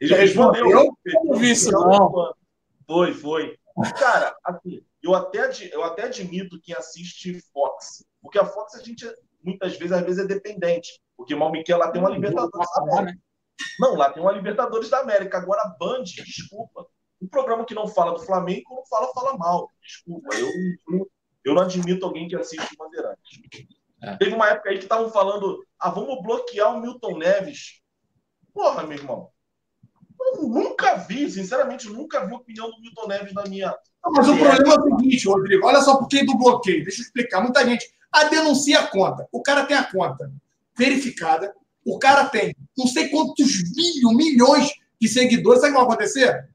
Ele 0.00 0.14
respondeu. 0.14 0.70
Eu 0.70 1.24
não 1.24 1.34
vi 1.36 1.52
isso, 1.52 1.70
não. 1.70 2.34
Foi, 2.86 3.14
foi. 3.14 3.56
Cara, 3.98 4.36
assim, 4.44 4.82
eu 5.02 5.14
até, 5.14 5.50
eu 5.72 5.82
até 5.82 6.04
admito 6.04 6.60
quem 6.60 6.74
assiste 6.74 7.40
Fox, 7.52 8.04
porque 8.20 8.38
a 8.38 8.44
Fox 8.44 8.74
a 8.74 8.82
gente 8.82 9.06
muitas 9.42 9.76
vezes, 9.76 9.92
às 9.92 10.02
vezes 10.02 10.24
é 10.24 10.26
dependente, 10.26 11.00
porque 11.16 11.34
Malmiquel 11.34 11.78
lá 11.78 11.90
tem 11.90 12.00
uma 12.00 12.10
Libertadores 12.10 12.68
da 12.74 12.82
América. 12.82 13.22
Não, 13.78 13.94
lá 13.94 14.10
tem 14.10 14.22
uma 14.22 14.32
Libertadores 14.32 14.90
da 14.90 14.98
América. 14.98 15.38
Agora, 15.38 15.62
a 15.62 15.76
Band, 15.78 16.04
desculpa, 16.04 16.86
um 17.20 17.28
programa 17.28 17.64
que 17.64 17.74
não 17.74 17.86
fala 17.86 18.12
do 18.12 18.20
Flamengo, 18.20 18.62
não 18.70 18.84
fala, 18.86 19.12
fala 19.12 19.38
mal. 19.38 19.68
Desculpa, 19.80 20.34
eu, 20.36 20.48
eu 21.44 21.54
não 21.54 21.62
admito 21.62 22.04
alguém 22.04 22.26
que 22.28 22.36
assiste 22.36 22.76
Bandeirantes. 22.76 23.40
É. 24.02 24.16
Teve 24.16 24.34
uma 24.34 24.48
época 24.48 24.70
aí 24.70 24.78
que 24.78 24.84
estavam 24.84 25.10
falando, 25.10 25.64
ah, 25.78 25.90
vamos 25.90 26.20
bloquear 26.22 26.74
o 26.74 26.80
Milton 26.80 27.18
Neves. 27.18 27.80
Porra, 28.52 28.82
meu 28.82 28.98
irmão. 28.98 29.30
Eu 30.20 30.42
nunca 30.42 30.96
vi, 30.96 31.30
sinceramente, 31.30 31.88
nunca 31.88 32.24
vi 32.26 32.32
a 32.32 32.36
opinião 32.36 32.70
do 32.70 32.80
Milton 32.80 33.06
Neves 33.06 33.32
na 33.32 33.44
minha. 33.44 33.74
Não, 34.04 34.12
mas 34.12 34.28
o 34.28 34.36
problema 34.36 34.74
é 34.74 34.78
o 34.78 34.98
seguinte, 34.98 35.28
Rodrigo, 35.28 35.66
olha 35.66 35.80
só 35.80 35.96
por 35.96 36.08
que 36.08 36.24
do 36.24 36.36
bloqueio. 36.36 36.84
Deixa 36.84 37.00
eu 37.00 37.04
explicar. 37.04 37.40
Muita 37.40 37.64
gente. 37.64 37.88
A 38.12 38.24
denuncia 38.24 38.80
a 38.80 38.86
conta. 38.86 39.26
O 39.32 39.42
cara 39.42 39.64
tem 39.64 39.76
a 39.76 39.84
conta 39.84 40.30
verificada. 40.76 41.54
O 41.84 41.98
cara 41.98 42.26
tem 42.26 42.54
não 42.76 42.86
sei 42.86 43.08
quantos 43.08 43.62
bilhões, 43.72 44.16
milhões 44.16 44.70
de 45.00 45.08
seguidores. 45.08 45.60
Sabe 45.60 45.72
o 45.72 45.74
que 45.74 45.84
vai 45.84 45.94
acontecer? 45.94 46.48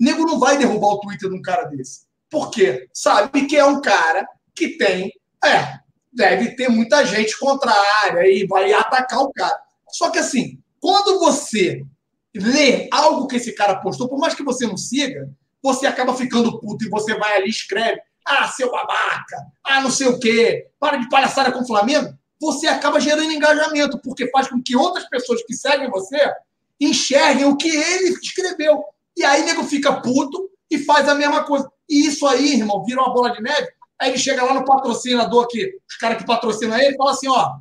O 0.00 0.04
nego 0.04 0.26
não 0.26 0.38
vai 0.38 0.58
derrubar 0.58 0.88
o 0.88 1.00
Twitter 1.00 1.28
de 1.28 1.36
um 1.36 1.42
cara 1.42 1.64
desse. 1.64 2.02
Por 2.28 2.50
quê? 2.50 2.88
Sabe 2.92 3.46
que 3.46 3.56
é 3.56 3.64
um 3.64 3.80
cara 3.80 4.26
que 4.54 4.76
tem. 4.76 5.12
É, 5.44 5.78
deve 6.12 6.56
ter 6.56 6.68
muita 6.68 7.04
gente 7.04 7.38
contrária 7.38 8.26
e 8.26 8.46
vai 8.46 8.72
atacar 8.72 9.20
o 9.20 9.32
cara. 9.32 9.58
Só 9.88 10.10
que 10.10 10.18
assim, 10.18 10.58
quando 10.80 11.18
você 11.18 11.84
lê 12.34 12.88
algo 12.92 13.26
que 13.26 13.36
esse 13.36 13.52
cara 13.52 13.76
postou, 13.76 14.08
por 14.08 14.18
mais 14.18 14.34
que 14.34 14.42
você 14.42 14.66
não 14.66 14.76
siga, 14.76 15.30
você 15.62 15.86
acaba 15.86 16.14
ficando 16.14 16.58
puto 16.60 16.84
e 16.84 16.90
você 16.90 17.16
vai 17.16 17.36
ali 17.36 17.48
escreve: 17.48 18.00
ah, 18.24 18.48
seu 18.48 18.70
babaca, 18.70 19.36
ah, 19.64 19.80
não 19.80 19.90
sei 19.90 20.08
o 20.08 20.18
quê, 20.18 20.68
para 20.80 20.96
de 20.96 21.08
palhaçada 21.08 21.52
com 21.52 21.60
o 21.60 21.66
Flamengo. 21.66 22.12
Você 22.40 22.66
acaba 22.66 23.00
gerando 23.00 23.32
engajamento, 23.32 23.98
porque 24.00 24.30
faz 24.30 24.48
com 24.48 24.62
que 24.62 24.76
outras 24.76 25.08
pessoas 25.08 25.42
que 25.44 25.54
seguem 25.54 25.90
você 25.90 26.18
enxerguem 26.80 27.46
o 27.46 27.56
que 27.56 27.68
ele 27.68 28.18
escreveu. 28.22 28.82
E 29.16 29.24
aí, 29.24 29.44
nego 29.44 29.64
fica 29.64 30.00
puto 30.00 30.50
e 30.70 30.78
faz 30.78 31.08
a 31.08 31.14
mesma 31.14 31.44
coisa. 31.44 31.70
E 31.88 32.06
isso 32.06 32.26
aí, 32.26 32.54
irmão, 32.54 32.84
vira 32.84 33.00
uma 33.00 33.12
bola 33.12 33.30
de 33.30 33.42
neve. 33.42 33.68
Aí 34.00 34.10
ele 34.10 34.18
chega 34.18 34.44
lá 34.44 34.54
no 34.54 34.64
patrocinador 34.64 35.44
aqui, 35.44 35.78
os 35.88 35.96
caras 35.96 36.18
que 36.18 36.26
patrocinam 36.26 36.78
ele, 36.78 36.96
fala 36.96 37.12
assim: 37.12 37.28
ó, 37.28 37.56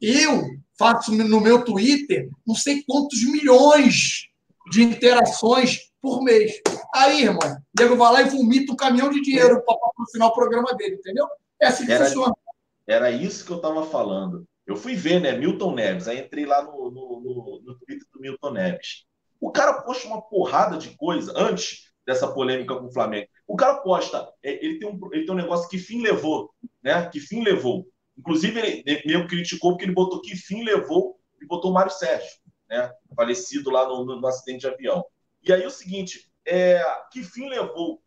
eu 0.00 0.50
faço 0.78 1.12
no 1.12 1.40
meu 1.40 1.64
Twitter 1.64 2.28
não 2.46 2.54
sei 2.54 2.82
quantos 2.86 3.22
milhões 3.24 4.28
de 4.70 4.82
interações 4.82 5.90
por 6.00 6.22
mês. 6.22 6.60
Aí, 6.94 7.22
irmão, 7.22 7.38
o 7.40 7.62
Diego 7.74 7.96
vai 7.96 8.12
lá 8.12 8.22
e 8.22 8.28
vomita 8.28 8.72
um 8.72 8.76
caminhão 8.76 9.08
de 9.08 9.22
dinheiro 9.22 9.62
para 9.64 9.78
patrocinar 9.78 10.28
o 10.28 10.34
programa 10.34 10.74
dele, 10.74 10.96
entendeu? 10.96 11.26
É 11.60 11.68
assim 11.68 11.86
que 11.86 11.92
era, 11.92 12.04
funciona. 12.04 12.34
Era 12.86 13.10
isso 13.10 13.46
que 13.46 13.52
eu 13.52 13.56
estava 13.56 13.86
falando. 13.86 14.46
Eu 14.66 14.76
fui 14.76 14.94
ver, 14.94 15.20
né, 15.20 15.32
Milton 15.32 15.74
Neves, 15.74 16.06
aí 16.06 16.20
entrei 16.20 16.44
lá 16.44 16.62
no, 16.62 16.90
no, 16.90 17.20
no, 17.20 17.62
no 17.64 17.78
Twitter 17.78 18.06
do 18.12 18.20
Milton 18.20 18.50
Neves. 18.52 19.06
O 19.40 19.50
cara 19.50 19.82
posta 19.82 20.06
uma 20.06 20.20
porrada 20.20 20.76
de 20.76 20.96
coisa 20.96 21.32
antes 21.36 21.92
dessa 22.06 22.28
polêmica 22.28 22.76
com 22.76 22.86
o 22.86 22.92
Flamengo. 22.92 23.28
O 23.46 23.56
cara 23.56 23.76
posta, 23.76 24.30
é, 24.42 24.64
ele 24.64 24.78
tem 24.78 24.88
um, 24.88 24.98
ele 25.12 25.24
tem 25.24 25.34
um 25.34 25.38
negócio 25.38 25.68
que 25.68 25.78
fim 25.78 26.02
levou, 26.02 26.50
né? 26.82 27.08
Que 27.08 27.20
fim 27.20 27.42
levou. 27.42 27.86
Inclusive, 28.16 28.60
ele 28.86 29.02
meio 29.06 29.26
criticou 29.26 29.72
porque 29.72 29.84
ele 29.84 29.94
botou 29.94 30.20
que 30.20 30.36
fim 30.36 30.62
levou 30.62 31.18
e 31.40 31.46
botou 31.46 31.70
o 31.70 31.74
Mário 31.74 31.90
Sérgio, 31.90 32.30
né? 32.68 32.92
Falecido 33.16 33.70
lá 33.70 33.88
no, 33.88 34.04
no, 34.04 34.20
no 34.20 34.26
acidente 34.26 34.60
de 34.60 34.68
avião. 34.68 35.04
E 35.42 35.52
aí 35.52 35.66
o 35.66 35.70
seguinte, 35.70 36.30
é, 36.46 36.82
que 37.10 37.22
fim 37.22 37.48
levou? 37.48 38.02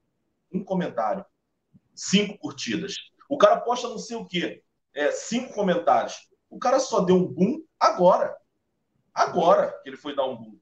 Um 0.52 0.64
comentário, 0.64 1.26
cinco 1.94 2.38
curtidas. 2.38 2.96
O 3.30 3.38
cara 3.38 3.60
posta 3.60 3.90
não 3.90 3.98
sei 3.98 4.16
o 4.16 4.26
quê, 4.26 4.64
é, 4.94 5.12
cinco 5.12 5.54
comentários. 5.54 6.30
O 6.50 6.58
cara 6.58 6.80
só 6.80 7.02
deu 7.02 7.16
um 7.16 7.26
boom 7.26 7.62
agora. 7.80 8.36
Agora 9.14 9.80
que 9.84 9.90
ele 9.90 9.98
foi 9.98 10.16
dar 10.16 10.26
um 10.26 10.36
boom. 10.36 10.58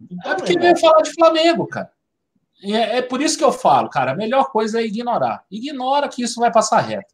Então, 0.00 0.32
é 0.32 0.36
porque 0.36 0.58
veio 0.58 0.76
falar 0.78 1.02
de 1.02 1.12
Flamengo, 1.14 1.66
cara. 1.66 1.92
É, 2.62 2.98
é, 2.98 3.02
por 3.02 3.20
isso 3.20 3.36
que 3.36 3.44
eu 3.44 3.52
falo, 3.52 3.88
cara, 3.88 4.12
a 4.12 4.16
melhor 4.16 4.50
coisa 4.50 4.80
é 4.80 4.84
ignorar. 4.84 5.44
Ignora 5.50 6.08
que 6.08 6.22
isso 6.22 6.40
vai 6.40 6.52
passar 6.52 6.80
reto. 6.80 7.12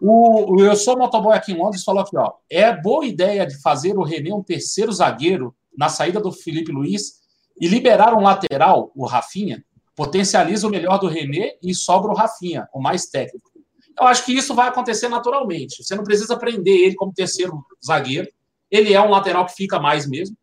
O, 0.00 0.54
o 0.54 0.64
Eu 0.64 0.76
Sou 0.76 0.98
Motoboy 0.98 1.34
aqui 1.34 1.52
em 1.52 1.58
Londres 1.58 1.84
falou 1.84 2.02
aqui, 2.02 2.16
ó. 2.16 2.34
É 2.50 2.74
boa 2.74 3.06
ideia 3.06 3.46
de 3.46 3.60
fazer 3.60 3.96
o 3.96 4.02
René 4.02 4.34
um 4.34 4.42
terceiro 4.42 4.92
zagueiro 4.92 5.54
na 5.76 5.88
saída 5.88 6.20
do 6.20 6.32
Felipe 6.32 6.72
Luiz 6.72 7.20
e 7.60 7.68
liberar 7.68 8.14
um 8.14 8.22
lateral, 8.22 8.90
o 8.94 9.06
Rafinha, 9.06 9.64
potencializa 9.94 10.66
o 10.66 10.70
melhor 10.70 10.98
do 10.98 11.08
René 11.08 11.56
e 11.62 11.74
sobra 11.74 12.10
o 12.10 12.14
Rafinha, 12.14 12.68
o 12.72 12.80
mais 12.80 13.06
técnico. 13.06 13.50
Eu 13.98 14.06
acho 14.06 14.24
que 14.26 14.32
isso 14.32 14.54
vai 14.54 14.68
acontecer 14.68 15.08
naturalmente. 15.08 15.82
Você 15.82 15.94
não 15.94 16.04
precisa 16.04 16.36
prender 16.36 16.78
ele 16.78 16.94
como 16.94 17.14
terceiro 17.14 17.64
zagueiro. 17.84 18.28
Ele 18.70 18.92
é 18.92 19.00
um 19.00 19.08
lateral 19.08 19.46
que 19.46 19.54
fica 19.54 19.80
mais 19.80 20.06
mesmo. 20.06 20.36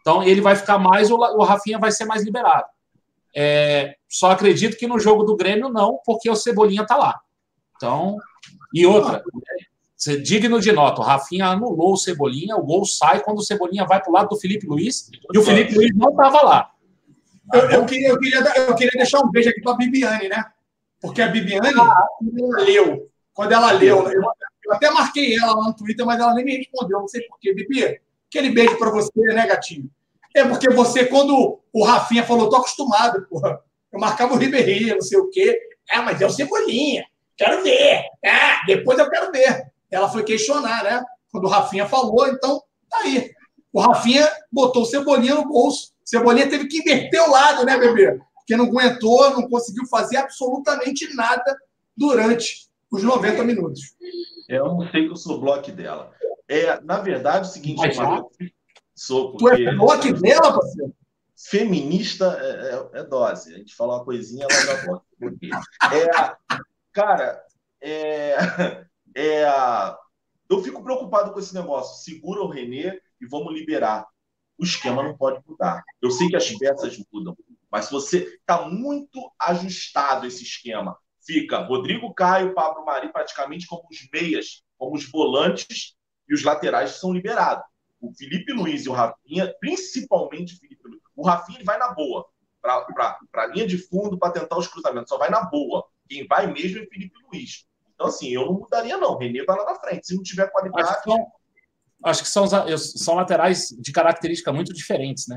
Então, 0.00 0.22
ele 0.22 0.40
vai 0.40 0.56
ficar 0.56 0.78
mais, 0.78 1.10
o 1.10 1.42
Rafinha 1.44 1.78
vai 1.78 1.92
ser 1.92 2.06
mais 2.06 2.24
liberado. 2.24 2.66
É, 3.36 3.94
só 4.08 4.32
acredito 4.32 4.76
que 4.76 4.86
no 4.86 4.98
jogo 4.98 5.22
do 5.22 5.36
Grêmio 5.36 5.68
não, 5.68 6.00
porque 6.04 6.28
o 6.28 6.34
Cebolinha 6.34 6.84
tá 6.84 6.96
lá. 6.96 7.20
Então, 7.76 8.16
e 8.74 8.84
outra, 8.84 9.22
você 9.98 10.16
digno 10.16 10.60
de 10.60 10.70
nota, 10.70 11.00
o 11.00 11.04
Rafinha 11.04 11.46
anulou 11.46 11.94
o 11.94 11.96
Cebolinha, 11.96 12.54
o 12.54 12.62
gol 12.62 12.84
sai 12.84 13.20
quando 13.20 13.38
o 13.38 13.42
Cebolinha 13.42 13.84
vai 13.84 14.00
para 14.00 14.08
o 14.08 14.12
lado 14.12 14.28
do 14.28 14.38
Felipe 14.38 14.64
Luiz 14.64 15.10
e 15.34 15.36
o 15.36 15.42
Felipe 15.42 15.74
Luiz 15.74 15.90
não 15.96 16.10
estava 16.10 16.40
lá. 16.42 16.70
Eu, 17.52 17.70
eu, 17.70 17.86
queria, 17.86 18.10
eu, 18.10 18.18
queria, 18.18 18.38
eu 18.56 18.74
queria 18.76 18.92
deixar 18.94 19.18
um 19.18 19.30
beijo 19.30 19.50
aqui 19.50 19.60
para 19.60 19.72
a 19.72 19.76
Bibiane, 19.76 20.28
né? 20.28 20.44
Porque 21.00 21.20
a 21.20 21.26
Bibiane, 21.26 21.72
quando 21.72 22.38
ela 22.38 22.62
leu, 22.62 23.10
quando 23.32 23.52
ela 23.52 23.72
leu, 23.72 24.08
eu, 24.08 24.22
eu, 24.64 24.72
até 24.72 24.88
marquei 24.90 25.36
ela 25.36 25.56
lá 25.56 25.64
no 25.64 25.74
Twitter, 25.74 26.06
mas 26.06 26.20
ela 26.20 26.34
nem 26.34 26.44
me 26.44 26.56
respondeu, 26.58 27.00
não 27.00 27.08
sei 27.08 27.22
porquê. 27.22 27.52
Bibi, 27.52 28.00
aquele 28.28 28.50
beijo 28.50 28.78
para 28.78 28.90
você, 28.90 29.20
né, 29.34 29.46
gatinho? 29.48 29.90
É 30.36 30.44
porque 30.44 30.70
você, 30.70 31.06
quando 31.06 31.60
o 31.72 31.84
Rafinha 31.84 32.22
falou, 32.22 32.48
tô 32.48 32.56
acostumado, 32.56 33.26
porra. 33.28 33.60
Eu 33.92 33.98
marcava 33.98 34.34
o 34.34 34.36
Ribeirinho, 34.36 34.94
não 34.94 35.02
sei 35.02 35.18
o 35.18 35.30
quê. 35.30 35.58
É, 35.90 35.98
mas 35.98 36.20
é 36.20 36.26
o 36.26 36.30
Cebolinha. 36.30 37.04
Quero 37.36 37.62
ver. 37.62 38.04
Ah, 38.24 38.60
depois 38.66 38.98
eu 38.98 39.08
quero 39.08 39.32
ver. 39.32 39.67
Ela 39.90 40.08
foi 40.08 40.22
questionar, 40.24 40.84
né? 40.84 41.02
Quando 41.30 41.44
o 41.44 41.48
Rafinha 41.48 41.86
falou, 41.86 42.26
então 42.28 42.62
Tá 42.88 42.98
aí. 43.00 43.30
O 43.72 43.80
Rafinha 43.80 44.26
botou 44.50 44.82
o 44.82 44.86
Cebolinha 44.86 45.34
no 45.34 45.46
bolso. 45.46 45.92
O 46.04 46.08
Cebolinha 46.08 46.48
teve 46.48 46.66
que 46.66 46.78
inverter 46.78 47.22
o 47.22 47.30
lado, 47.30 47.64
né, 47.64 47.78
bebê? 47.78 48.18
Porque 48.34 48.56
não 48.56 48.66
aguentou, 48.66 49.30
não 49.30 49.48
conseguiu 49.48 49.86
fazer 49.86 50.16
absolutamente 50.16 51.14
nada 51.14 51.56
durante 51.96 52.68
os 52.90 53.02
90 53.02 53.44
minutos. 53.44 53.94
Eu 54.48 54.66
não 54.68 54.90
sei 54.90 55.04
que 55.04 55.12
eu 55.12 55.16
sou 55.16 55.40
bloco 55.40 55.70
dela. 55.70 56.12
É, 56.48 56.80
na 56.80 56.98
verdade, 56.98 57.38
é 57.38 57.50
o 57.50 57.52
seguinte, 57.52 57.76
Mas 57.76 57.96
sou 58.94 59.32
porque... 59.32 59.64
Tu 59.64 59.68
é 59.68 59.76
bloco 59.76 60.12
dela, 60.14 60.52
parceiro? 60.54 60.94
Feminista 61.36 62.36
é, 62.40 62.98
é, 62.98 63.00
é, 63.00 63.04
dose. 63.04 63.54
A 63.54 63.58
gente 63.58 63.76
fala 63.76 63.96
uma 63.96 64.04
coisinha, 64.04 64.46
ela 64.50 64.74
dá 64.74 64.86
bloco. 64.86 65.04
É, 65.92 66.56
cara, 66.92 67.44
é, 67.80 68.86
é, 69.18 69.44
eu 70.48 70.62
fico 70.62 70.82
preocupado 70.82 71.32
com 71.32 71.40
esse 71.40 71.52
negócio. 71.52 72.04
Segura 72.04 72.40
o 72.40 72.48
Renê 72.48 73.00
e 73.20 73.26
vamos 73.26 73.52
liberar. 73.52 74.06
O 74.56 74.62
esquema 74.64 75.02
não 75.02 75.16
pode 75.16 75.42
mudar. 75.44 75.82
Eu 76.00 76.10
sei 76.12 76.28
que 76.28 76.36
as 76.36 76.48
peças 76.50 76.96
mudam, 77.12 77.36
mas 77.70 77.90
você 77.90 78.18
está 78.18 78.62
muito 78.68 79.32
ajustado 79.38 80.26
esse 80.26 80.44
esquema, 80.44 80.96
fica 81.24 81.58
Rodrigo 81.58 82.14
Caio, 82.14 82.54
Pablo 82.54 82.84
Mari 82.84 83.12
praticamente 83.12 83.66
como 83.66 83.86
os 83.90 84.08
meias, 84.12 84.62
como 84.76 84.94
os 84.94 85.08
volantes 85.10 85.96
e 86.28 86.34
os 86.34 86.44
laterais 86.44 86.92
são 86.92 87.12
liberados. 87.12 87.64
O 88.00 88.12
Felipe 88.14 88.52
Luiz 88.52 88.86
e 88.86 88.88
o 88.88 88.92
Rafinha, 88.92 89.52
principalmente 89.60 90.54
o 90.54 90.58
Felipe 90.58 90.88
Luiz. 90.88 91.02
O 91.16 91.26
Rafinha 91.26 91.60
vai 91.64 91.76
na 91.76 91.92
boa, 91.92 92.24
para 92.60 93.12
a 93.34 93.46
linha 93.46 93.66
de 93.66 93.78
fundo, 93.78 94.16
para 94.16 94.32
tentar 94.32 94.56
os 94.56 94.68
cruzamentos, 94.68 95.08
só 95.08 95.18
vai 95.18 95.28
na 95.28 95.42
boa. 95.42 95.84
Quem 96.08 96.26
vai 96.26 96.46
mesmo 96.46 96.78
é 96.78 96.86
Felipe 96.86 97.14
Luiz. 97.30 97.67
Então, 97.98 98.06
assim, 98.06 98.28
eu 98.28 98.46
não 98.46 98.52
mudaria, 98.54 98.96
não. 98.96 99.14
O 99.14 99.18
Renê 99.18 99.44
vai 99.44 99.58
lá 99.58 99.64
na 99.64 99.74
frente. 99.74 100.06
Se 100.06 100.14
não 100.14 100.22
tiver 100.22 100.48
qualidade. 100.52 100.88
Acho 100.88 101.02
que 101.02 101.10
são, 101.10 101.32
acho 102.04 102.22
que 102.22 102.28
são, 102.28 102.78
são 102.78 103.14
laterais 103.16 103.70
de 103.76 103.90
característica 103.90 104.52
muito 104.52 104.72
diferentes, 104.72 105.26
né? 105.26 105.36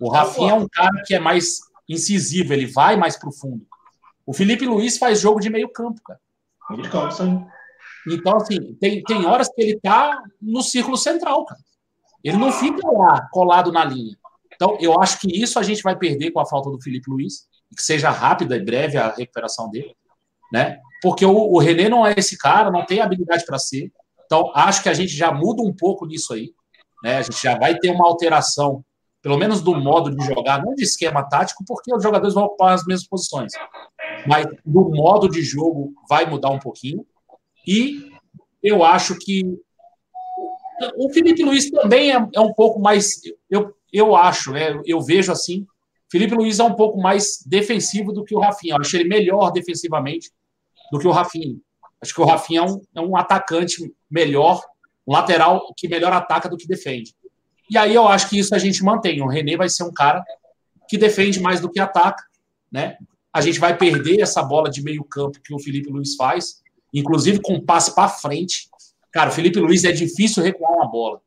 O 0.00 0.10
Rafinha 0.10 0.50
é 0.50 0.54
um 0.54 0.66
cara 0.68 1.02
que 1.06 1.14
é 1.14 1.20
mais 1.20 1.60
incisivo, 1.88 2.52
ele 2.52 2.66
vai 2.66 2.96
mais 2.96 3.16
para 3.16 3.28
o 3.28 3.32
fundo. 3.32 3.64
O 4.26 4.32
Felipe 4.32 4.66
Luiz 4.66 4.98
faz 4.98 5.20
jogo 5.20 5.38
de 5.38 5.48
meio 5.48 5.68
campo, 5.68 6.00
cara. 6.02 6.18
Meio 6.70 6.90
campo, 6.90 7.12
sim. 7.12 7.46
Então, 8.08 8.36
assim, 8.36 8.74
tem, 8.74 9.02
tem 9.04 9.26
horas 9.26 9.48
que 9.48 9.62
ele 9.62 9.78
tá 9.78 10.20
no 10.42 10.62
círculo 10.62 10.96
central, 10.96 11.44
cara. 11.44 11.60
Ele 12.24 12.38
não 12.38 12.50
fica 12.50 12.90
lá 12.90 13.28
colado 13.30 13.70
na 13.70 13.84
linha. 13.84 14.16
Então, 14.54 14.76
eu 14.80 15.00
acho 15.00 15.20
que 15.20 15.28
isso 15.28 15.58
a 15.60 15.62
gente 15.62 15.82
vai 15.82 15.96
perder 15.96 16.32
com 16.32 16.40
a 16.40 16.46
falta 16.46 16.70
do 16.70 16.80
Felipe 16.80 17.08
Luiz, 17.08 17.46
que 17.76 17.82
seja 17.82 18.10
rápida 18.10 18.56
e 18.56 18.64
breve 18.64 18.98
a 18.98 19.10
recuperação 19.14 19.70
dele, 19.70 19.94
né? 20.52 20.78
Porque 21.02 21.24
o, 21.24 21.32
o 21.32 21.58
René 21.58 21.88
não 21.88 22.06
é 22.06 22.14
esse 22.16 22.36
cara, 22.36 22.70
não 22.70 22.84
tem 22.84 23.00
habilidade 23.00 23.44
para 23.44 23.58
ser. 23.58 23.90
Então, 24.26 24.52
acho 24.54 24.82
que 24.82 24.88
a 24.88 24.94
gente 24.94 25.12
já 25.12 25.32
muda 25.32 25.62
um 25.62 25.74
pouco 25.74 26.06
nisso 26.06 26.32
aí, 26.32 26.52
né? 27.02 27.16
A 27.16 27.22
gente 27.22 27.42
já 27.42 27.58
vai 27.58 27.76
ter 27.78 27.90
uma 27.90 28.06
alteração, 28.06 28.84
pelo 29.22 29.36
menos 29.36 29.60
do 29.60 29.74
modo 29.74 30.14
de 30.14 30.24
jogar, 30.24 30.62
não 30.62 30.74
de 30.74 30.84
esquema 30.84 31.22
tático, 31.22 31.64
porque 31.66 31.94
os 31.94 32.02
jogadores 32.02 32.34
vão 32.34 32.44
ocupar 32.44 32.74
as 32.74 32.84
mesmas 32.86 33.08
posições, 33.08 33.52
mas 34.26 34.46
do 34.64 34.90
modo 34.90 35.28
de 35.28 35.42
jogo 35.42 35.92
vai 36.08 36.26
mudar 36.26 36.50
um 36.50 36.58
pouquinho. 36.58 37.04
E 37.66 38.10
eu 38.62 38.84
acho 38.84 39.16
que 39.18 39.42
o 40.96 41.12
Felipe 41.12 41.42
Luiz 41.42 41.70
também 41.70 42.12
é, 42.12 42.28
é 42.34 42.40
um 42.40 42.52
pouco 42.52 42.78
mais. 42.80 43.20
Eu, 43.50 43.74
eu 43.92 44.14
acho, 44.14 44.52
né, 44.52 44.80
eu 44.84 45.00
vejo 45.00 45.32
assim. 45.32 45.66
Felipe 46.10 46.34
Luiz 46.34 46.58
é 46.58 46.64
um 46.64 46.74
pouco 46.74 47.00
mais 47.00 47.38
defensivo 47.46 48.12
do 48.12 48.24
que 48.24 48.34
o 48.34 48.40
Rafinha. 48.40 48.74
Eu 48.74 48.80
acho 48.80 48.96
ele 48.96 49.08
melhor 49.08 49.50
defensivamente 49.52 50.30
do 50.90 50.98
que 50.98 51.06
o 51.06 51.10
Rafinha. 51.10 51.56
Acho 52.00 52.14
que 52.14 52.20
o 52.20 52.24
Rafinha 52.24 52.60
é 52.60 52.64
um, 52.64 52.82
é 52.96 53.00
um 53.00 53.16
atacante 53.16 53.92
melhor, 54.10 54.62
um 55.06 55.12
lateral 55.12 55.72
que 55.76 55.88
melhor 55.88 56.12
ataca 56.12 56.48
do 56.48 56.56
que 56.56 56.66
defende. 56.66 57.14
E 57.70 57.78
aí 57.78 57.94
eu 57.94 58.08
acho 58.08 58.28
que 58.28 58.38
isso 58.38 58.54
a 58.54 58.58
gente 58.58 58.82
mantém. 58.82 59.22
O 59.22 59.28
René 59.28 59.56
vai 59.56 59.68
ser 59.68 59.84
um 59.84 59.92
cara 59.92 60.24
que 60.88 60.98
defende 60.98 61.40
mais 61.40 61.60
do 61.60 61.70
que 61.70 61.78
ataca, 61.78 62.24
né? 62.70 62.96
A 63.32 63.40
gente 63.40 63.60
vai 63.60 63.76
perder 63.76 64.20
essa 64.20 64.42
bola 64.42 64.68
de 64.68 64.82
meio 64.82 65.04
campo 65.04 65.40
que 65.40 65.54
o 65.54 65.58
Felipe 65.58 65.88
Luiz 65.88 66.16
faz, 66.16 66.62
inclusive 66.92 67.40
com 67.40 67.64
passe 67.64 67.94
para 67.94 68.08
frente. 68.08 68.68
Cara, 69.12 69.30
o 69.30 69.32
Felipe 69.32 69.60
Luiz 69.60 69.84
é 69.84 69.92
difícil 69.92 70.42
recuar 70.42 70.72
uma 70.72 70.90
bola. 70.90 71.20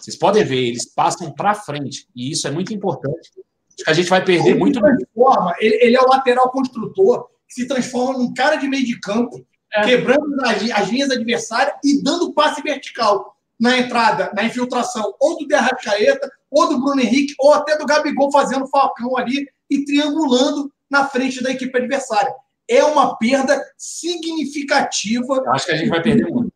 Vocês 0.00 0.16
podem 0.16 0.44
ver, 0.44 0.68
eles 0.68 0.86
passam 0.86 1.30
para 1.32 1.54
frente, 1.54 2.06
e 2.14 2.30
isso 2.30 2.46
é 2.46 2.50
muito 2.50 2.72
importante. 2.72 3.30
Acho 3.74 3.84
que 3.84 3.90
a 3.90 3.94
gente 3.94 4.08
vai 4.08 4.24
perder 4.24 4.54
muito. 4.54 4.80
Transforma, 4.80 5.54
ele, 5.58 5.78
ele, 5.82 5.96
é 5.96 6.00
o 6.00 6.08
lateral 6.08 6.50
construtor, 6.50 7.28
se 7.48 7.66
transforma 7.66 8.18
num 8.18 8.32
cara 8.32 8.56
de 8.56 8.68
meio 8.68 8.84
de 8.84 8.98
campo, 9.00 9.44
é. 9.72 9.84
quebrando 9.84 10.40
as, 10.44 10.70
as 10.70 10.88
linhas 10.88 11.10
adversárias 11.10 11.76
e 11.84 12.02
dando 12.02 12.32
passe 12.32 12.62
vertical 12.62 13.36
na 13.58 13.78
entrada, 13.78 14.30
na 14.34 14.44
infiltração, 14.44 15.14
ou 15.20 15.38
do 15.38 15.46
Derrascaeta, 15.46 16.30
ou 16.50 16.68
do 16.68 16.80
Bruno 16.80 17.00
Henrique, 17.00 17.34
ou 17.38 17.52
até 17.52 17.76
do 17.76 17.86
Gabigol 17.86 18.30
fazendo 18.30 18.66
falcão 18.66 19.16
ali 19.16 19.48
e 19.70 19.84
triangulando 19.84 20.72
na 20.90 21.06
frente 21.06 21.42
da 21.42 21.50
equipe 21.50 21.76
adversária. 21.76 22.32
É 22.68 22.84
uma 22.84 23.16
perda 23.16 23.64
significativa. 23.76 25.42
Eu 25.44 25.52
acho 25.52 25.66
que 25.66 25.72
a 25.72 25.76
gente 25.76 25.88
vai 25.88 26.02
perder 26.02 26.30
muito. 26.30 26.52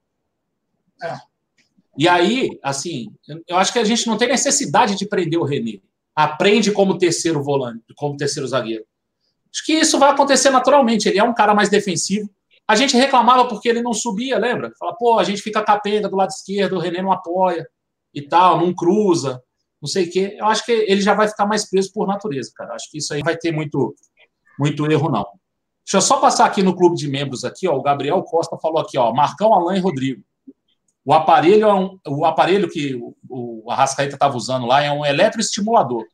É. 1.03 1.17
E 1.97 2.09
aí, 2.09 2.59
assim, 2.63 3.13
eu 3.49 3.57
acho 3.57 3.73
que 3.73 3.79
a 3.79 3.85
gente 3.85 4.07
não 4.07 4.17
tem 4.17 4.29
necessidade 4.29 4.97
de 4.97 5.07
prender 5.07 5.39
o 5.39 5.45
René. 5.45 5.81
Aprende 6.15 6.73
como 6.73 6.99
terceiro 6.99 7.43
volante, 7.43 7.83
como 7.97 8.17
terceiro 8.17 8.47
zagueiro. 8.49 8.85
Acho 9.53 9.65
que 9.65 9.73
isso 9.73 9.99
vai 9.99 10.11
acontecer 10.11 10.51
naturalmente. 10.51 11.09
Ele 11.09 11.19
é 11.19 11.25
um 11.25 11.35
cara 11.35 11.55
mais 11.55 11.69
defensivo. 11.69 12.29
A 12.67 12.77
gente 12.77 12.97
reclamava 12.97 13.49
porque 13.49 13.69
ele 13.69 13.83
não 13.83 13.93
subia, 13.93 14.39
lembra? 14.39 14.71
Fala, 14.79 14.95
pô, 14.97 15.19
a 15.19 15.25
gente 15.25 15.43
fica 15.43 15.63
capenga 15.63 16.09
do 16.09 16.17
lado 16.17 16.31
esquerdo, 16.31 16.77
o 16.77 16.79
René 16.79 17.03
não 17.03 17.11
apoia 17.11 17.67
e 18.15 18.23
tal, 18.23 18.61
não 18.61 18.73
cruza, 18.73 19.43
não 19.83 19.89
sei 19.89 20.07
o 20.07 20.11
quê. 20.11 20.37
Eu 20.39 20.47
acho 20.47 20.65
que 20.65 20.73
ele 20.73 21.01
já 21.01 21.15
vai 21.15 21.27
ficar 21.27 21.47
mais 21.47 21.69
preso 21.69 21.93
por 21.93 22.07
natureza, 22.07 22.53
cara. 22.55 22.75
Acho 22.75 22.89
que 22.91 22.99
isso 22.99 23.13
aí 23.13 23.23
vai 23.23 23.37
ter 23.37 23.51
muito, 23.51 23.95
muito 24.59 24.91
erro, 24.91 25.11
não. 25.11 25.27
Deixa 25.85 25.97
eu 25.97 26.01
só 26.01 26.19
passar 26.21 26.45
aqui 26.45 26.63
no 26.63 26.77
clube 26.77 26.95
de 26.97 27.09
membros 27.09 27.45
aqui, 27.45 27.67
ó. 27.67 27.75
O 27.75 27.83
Gabriel 27.83 28.23
Costa 28.23 28.57
falou 28.57 28.81
aqui, 28.81 28.97
ó, 28.97 29.13
Marcão, 29.13 29.53
Alain 29.53 29.79
e 29.79 29.81
Rodrigo. 29.81 30.23
O 31.05 31.13
aparelho 31.13 31.67
é 31.67 31.75
um, 31.75 31.99
o 32.07 32.25
aparelho 32.25 32.69
que 32.69 32.95
o, 32.95 33.17
o 33.29 33.71
Arrascaeta 33.71 34.15
estava 34.15 34.37
usando 34.37 34.67
lá 34.67 34.81
é 34.81 34.93
um 34.93 35.05
eletroestimulador. 35.05 36.05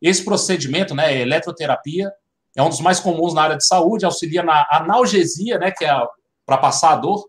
Esse 0.00 0.24
procedimento, 0.24 0.94
né, 0.94 1.20
eletroterapia, 1.20 2.10
é 2.58 2.62
um 2.62 2.68
dos 2.68 2.80
mais 2.80 2.98
comuns 2.98 3.32
na 3.32 3.42
área 3.42 3.56
de 3.56 3.64
saúde, 3.64 4.04
auxilia 4.04 4.42
na 4.42 4.66
analgesia, 4.68 5.58
né, 5.58 5.70
que 5.70 5.84
é 5.84 5.92
para 6.44 6.58
passar 6.58 6.94
a 6.94 6.96
dor, 6.96 7.24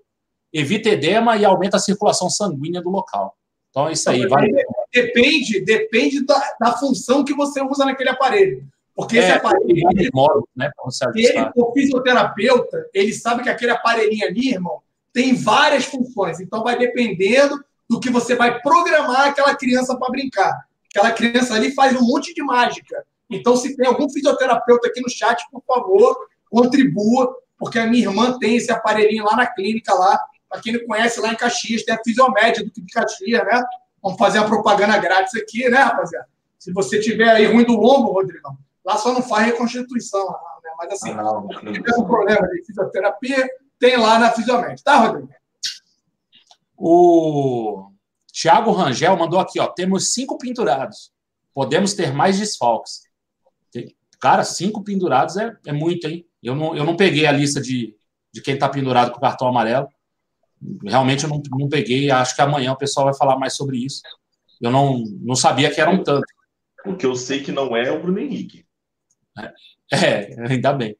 evita 0.51 0.89
edema 0.89 1.37
e 1.37 1.45
aumenta 1.45 1.77
a 1.77 1.79
circulação 1.79 2.31
sanguínea 2.31 2.81
do 2.81 2.89
local. 2.89 3.37
Então 3.69 3.87
é 3.87 3.91
isso 3.91 4.09
aí. 4.09 4.25
Vai... 4.27 4.47
Depende, 4.91 5.63
depende 5.63 6.25
da, 6.25 6.55
da 6.59 6.71
função 6.71 7.23
que 7.23 7.35
você 7.35 7.61
usa 7.61 7.85
naquele 7.85 8.09
aparelho. 8.09 8.65
Porque 8.95 9.19
é, 9.19 9.21
esse 9.21 9.31
aparelho. 9.33 9.69
Ele, 9.69 10.09
né, 10.55 10.71
ele, 11.13 11.51
o 11.55 11.71
fisioterapeuta, 11.73 12.89
ele 12.91 13.13
sabe 13.13 13.43
que 13.43 13.49
aquele 13.49 13.71
aparelhinho 13.71 14.25
ali, 14.25 14.49
irmão, 14.49 14.81
tem 15.13 15.35
várias 15.35 15.85
funções. 15.85 16.39
Então 16.39 16.63
vai 16.63 16.75
dependendo 16.75 17.63
do 17.87 17.99
que 17.99 18.09
você 18.09 18.33
vai 18.33 18.59
programar 18.61 19.27
aquela 19.27 19.55
criança 19.55 19.95
para 19.95 20.09
brincar. 20.09 20.59
Aquela 20.89 21.11
criança 21.11 21.53
ali 21.53 21.71
faz 21.71 21.95
um 21.95 22.01
monte 22.01 22.33
de 22.33 22.41
mágica. 22.41 23.05
Então, 23.29 23.55
se 23.55 23.75
tem 23.75 23.87
algum 23.87 24.09
fisioterapeuta 24.09 24.87
aqui 24.87 25.01
no 25.01 25.09
chat, 25.09 25.43
por 25.51 25.63
favor, 25.65 26.17
contribua, 26.49 27.35
porque 27.57 27.77
a 27.77 27.85
minha 27.85 28.07
irmã 28.07 28.37
tem 28.39 28.55
esse 28.55 28.71
aparelhinho 28.71 29.25
lá 29.25 29.35
na 29.35 29.45
clínica 29.45 29.93
lá. 29.93 30.19
Para 30.49 30.61
quem 30.61 30.73
não 30.73 30.85
conhece, 30.87 31.19
lá 31.19 31.31
em 31.31 31.35
Caxias, 31.35 31.83
tem 31.83 31.93
a 31.93 32.03
Fisiomédia 32.03 32.63
do 32.63 32.71
de 32.71 32.91
Caxias, 32.91 33.45
né? 33.45 33.63
Vamos 34.01 34.17
fazer 34.17 34.39
a 34.39 34.45
propaganda 34.45 34.97
grátis 34.97 35.35
aqui, 35.35 35.69
né, 35.69 35.77
rapaziada? 35.77 36.27
Se 36.57 36.73
você 36.73 36.99
tiver 36.99 37.29
aí 37.29 37.45
ruim 37.45 37.65
do 37.65 37.75
lombo, 37.75 38.11
Rodrigão, 38.11 38.57
lá 38.83 38.97
só 38.97 39.13
não 39.13 39.21
faz 39.21 39.45
reconstituição, 39.45 40.25
né? 40.27 40.71
Mas 40.77 40.93
assim, 40.93 41.11
ah, 41.11 41.21
não, 41.21 41.47
se 41.47 41.71
tiver 41.73 41.95
um 41.97 42.05
problema 42.05 42.47
de 42.47 42.65
fisioterapia, 42.65 43.47
tem 43.77 43.97
lá 43.97 44.17
na 44.17 44.31
Fisiomédia, 44.31 44.83
tá, 44.83 44.97
Rodrigo? 44.97 45.29
O 46.75 47.91
Tiago 48.31 48.71
Rangel 48.71 49.17
mandou 49.17 49.39
aqui, 49.39 49.59
ó. 49.59 49.67
Temos 49.67 50.13
cinco 50.13 50.37
pinturados. 50.37 51.11
Podemos 51.53 51.93
ter 51.93 52.13
mais 52.13 52.39
desfalques. 52.39 53.01
Cara, 54.19 54.43
cinco 54.43 54.83
pendurados 54.83 55.37
é, 55.37 55.55
é 55.65 55.71
muito, 55.71 56.07
hein? 56.07 56.25
Eu 56.41 56.55
não, 56.55 56.75
eu 56.75 56.85
não 56.85 56.95
peguei 56.95 57.25
a 57.25 57.31
lista 57.31 57.61
de, 57.61 57.95
de 58.33 58.41
quem 58.41 58.53
está 58.53 58.67
pendurado 58.67 59.11
com 59.11 59.17
o 59.17 59.21
cartão 59.21 59.47
amarelo. 59.47 59.87
Realmente 60.83 61.23
eu 61.23 61.29
não, 61.29 61.41
não 61.51 61.69
peguei. 61.69 62.11
Acho 62.11 62.35
que 62.35 62.41
amanhã 62.41 62.73
o 62.73 62.77
pessoal 62.77 63.05
vai 63.05 63.15
falar 63.15 63.37
mais 63.37 63.55
sobre 63.55 63.77
isso. 63.77 64.01
Eu 64.59 64.71
não, 64.71 65.03
não 65.21 65.35
sabia 65.35 65.71
que 65.71 65.79
eram 65.79 66.03
tanto. 66.03 66.25
O 66.85 66.95
que 66.95 67.05
eu 67.05 67.15
sei 67.15 67.41
que 67.41 67.51
não 67.51 67.75
é, 67.75 67.87
é 67.87 67.91
o 67.91 68.01
Bruno 68.01 68.19
Henrique. 68.19 68.65
É, 69.37 69.53
é 69.95 70.51
ainda 70.51 70.73
bem. 70.73 70.97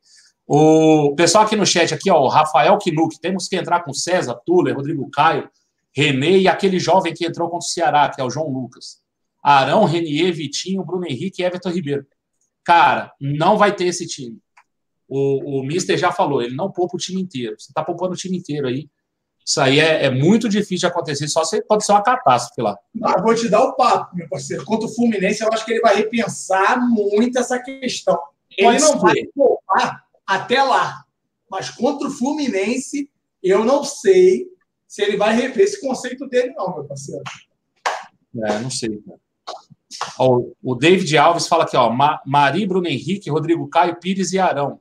O 0.47 1.13
pessoal 1.15 1.43
aqui 1.43 1.55
no 1.55 1.65
chat, 1.65 1.93
aqui, 1.93 2.09
ó, 2.09 2.20
o 2.22 2.28
Rafael 2.28 2.78
Kinuc, 2.80 3.20
temos 3.22 3.47
que 3.47 3.55
entrar 3.55 3.82
com 3.82 3.93
César, 3.93 4.34
Tuller, 4.45 4.76
Rodrigo 4.76 5.09
Caio, 5.11 5.47
Renê 5.95 6.39
e 6.39 6.47
aquele 6.47 6.80
jovem 6.80 7.13
que 7.13 7.26
entrou 7.26 7.49
contra 7.49 7.65
o 7.65 7.70
Ceará, 7.70 8.09
que 8.09 8.20
é 8.20 8.24
o 8.24 8.32
João 8.32 8.49
Lucas. 8.49 8.99
Arão, 9.43 9.86
Renier, 9.86 10.34
Vitinho, 10.34 10.84
Bruno 10.84 11.05
Henrique 11.05 11.41
e 11.41 11.45
Everton 11.45 11.70
Ribeiro. 11.70 12.05
Cara, 12.64 13.14
não 13.20 13.57
vai 13.57 13.76
ter 13.76 13.86
esse 13.86 14.07
time. 14.07 14.38
O, 15.07 15.60
o 15.60 15.64
Mister 15.64 15.97
já 15.97 16.12
falou, 16.12 16.41
ele 16.41 16.55
não 16.55 16.72
poupa 16.72 16.95
o 16.95 16.99
time 16.99 17.22
inteiro. 17.22 17.55
Você 17.57 17.72
está 17.72 17.84
poupando 17.84 18.14
o 18.14 18.18
time 18.18 18.38
inteiro 18.38 18.68
aí. 18.68 18.88
Isso 19.45 19.60
aí 19.60 19.80
é, 19.80 20.05
é, 20.05 20.10
muito 20.12 20.47
difícil 20.47 20.78
de 20.78 20.86
acontecer, 20.86 21.28
só 21.28 21.43
se 21.43 21.60
pode 21.64 21.84
ser 21.84 21.93
uma 21.93 22.03
catástrofe 22.03 22.62
lá. 22.62 22.78
Mas 22.93 23.24
vou 23.24 23.34
te 23.34 23.49
dar 23.49 23.64
o 23.64 23.76
papo, 23.76 24.16
meu 24.16 24.30
parceiro. 24.30 24.64
Contra 24.64 24.88
o 24.88 24.93
Fluminense, 24.93 25.41
eu 25.41 25.51
acho 25.51 25.66
que 25.66 25.72
ele 25.72 25.82
vai 25.82 25.95
repensar 25.95 26.80
muito 26.80 27.39
essa 27.39 27.57
questão. 27.57 28.20
Ele 28.55 28.68
pode 28.68 28.82
não 28.84 28.91
ser. 28.91 28.99
vai 28.99 29.26
poupar 29.36 30.05
até 30.28 30.62
lá. 30.62 31.03
Mas 31.49 31.72
contra 31.72 32.07
o 32.07 32.12
Fluminense, 32.12 33.10
eu 33.41 33.66
não 33.66 33.84
sei 33.84 34.45
se 34.88 35.01
ele 35.01 35.18
vai 35.18 35.36
rever 35.36 35.64
esse 35.64 35.82
conceito 35.82 36.28
dele, 36.28 36.53
não, 36.55 36.76
meu 36.76 36.84
parceiro. 36.84 37.24
É, 38.43 38.60
não 38.60 38.70
sei. 38.70 39.01
Ó, 40.18 40.44
o 40.62 40.76
David 40.76 41.18
Alves 41.18 41.48
fala 41.48 41.64
aqui, 41.64 41.76
ó, 41.76 41.92
Mari, 42.26 42.66
Bruno 42.66 42.88
Henrique, 42.88 43.30
Rodrigo 43.30 43.68
Caio, 43.68 44.00
Pires 44.00 44.32
e 44.34 44.40
Arão. 44.40 44.80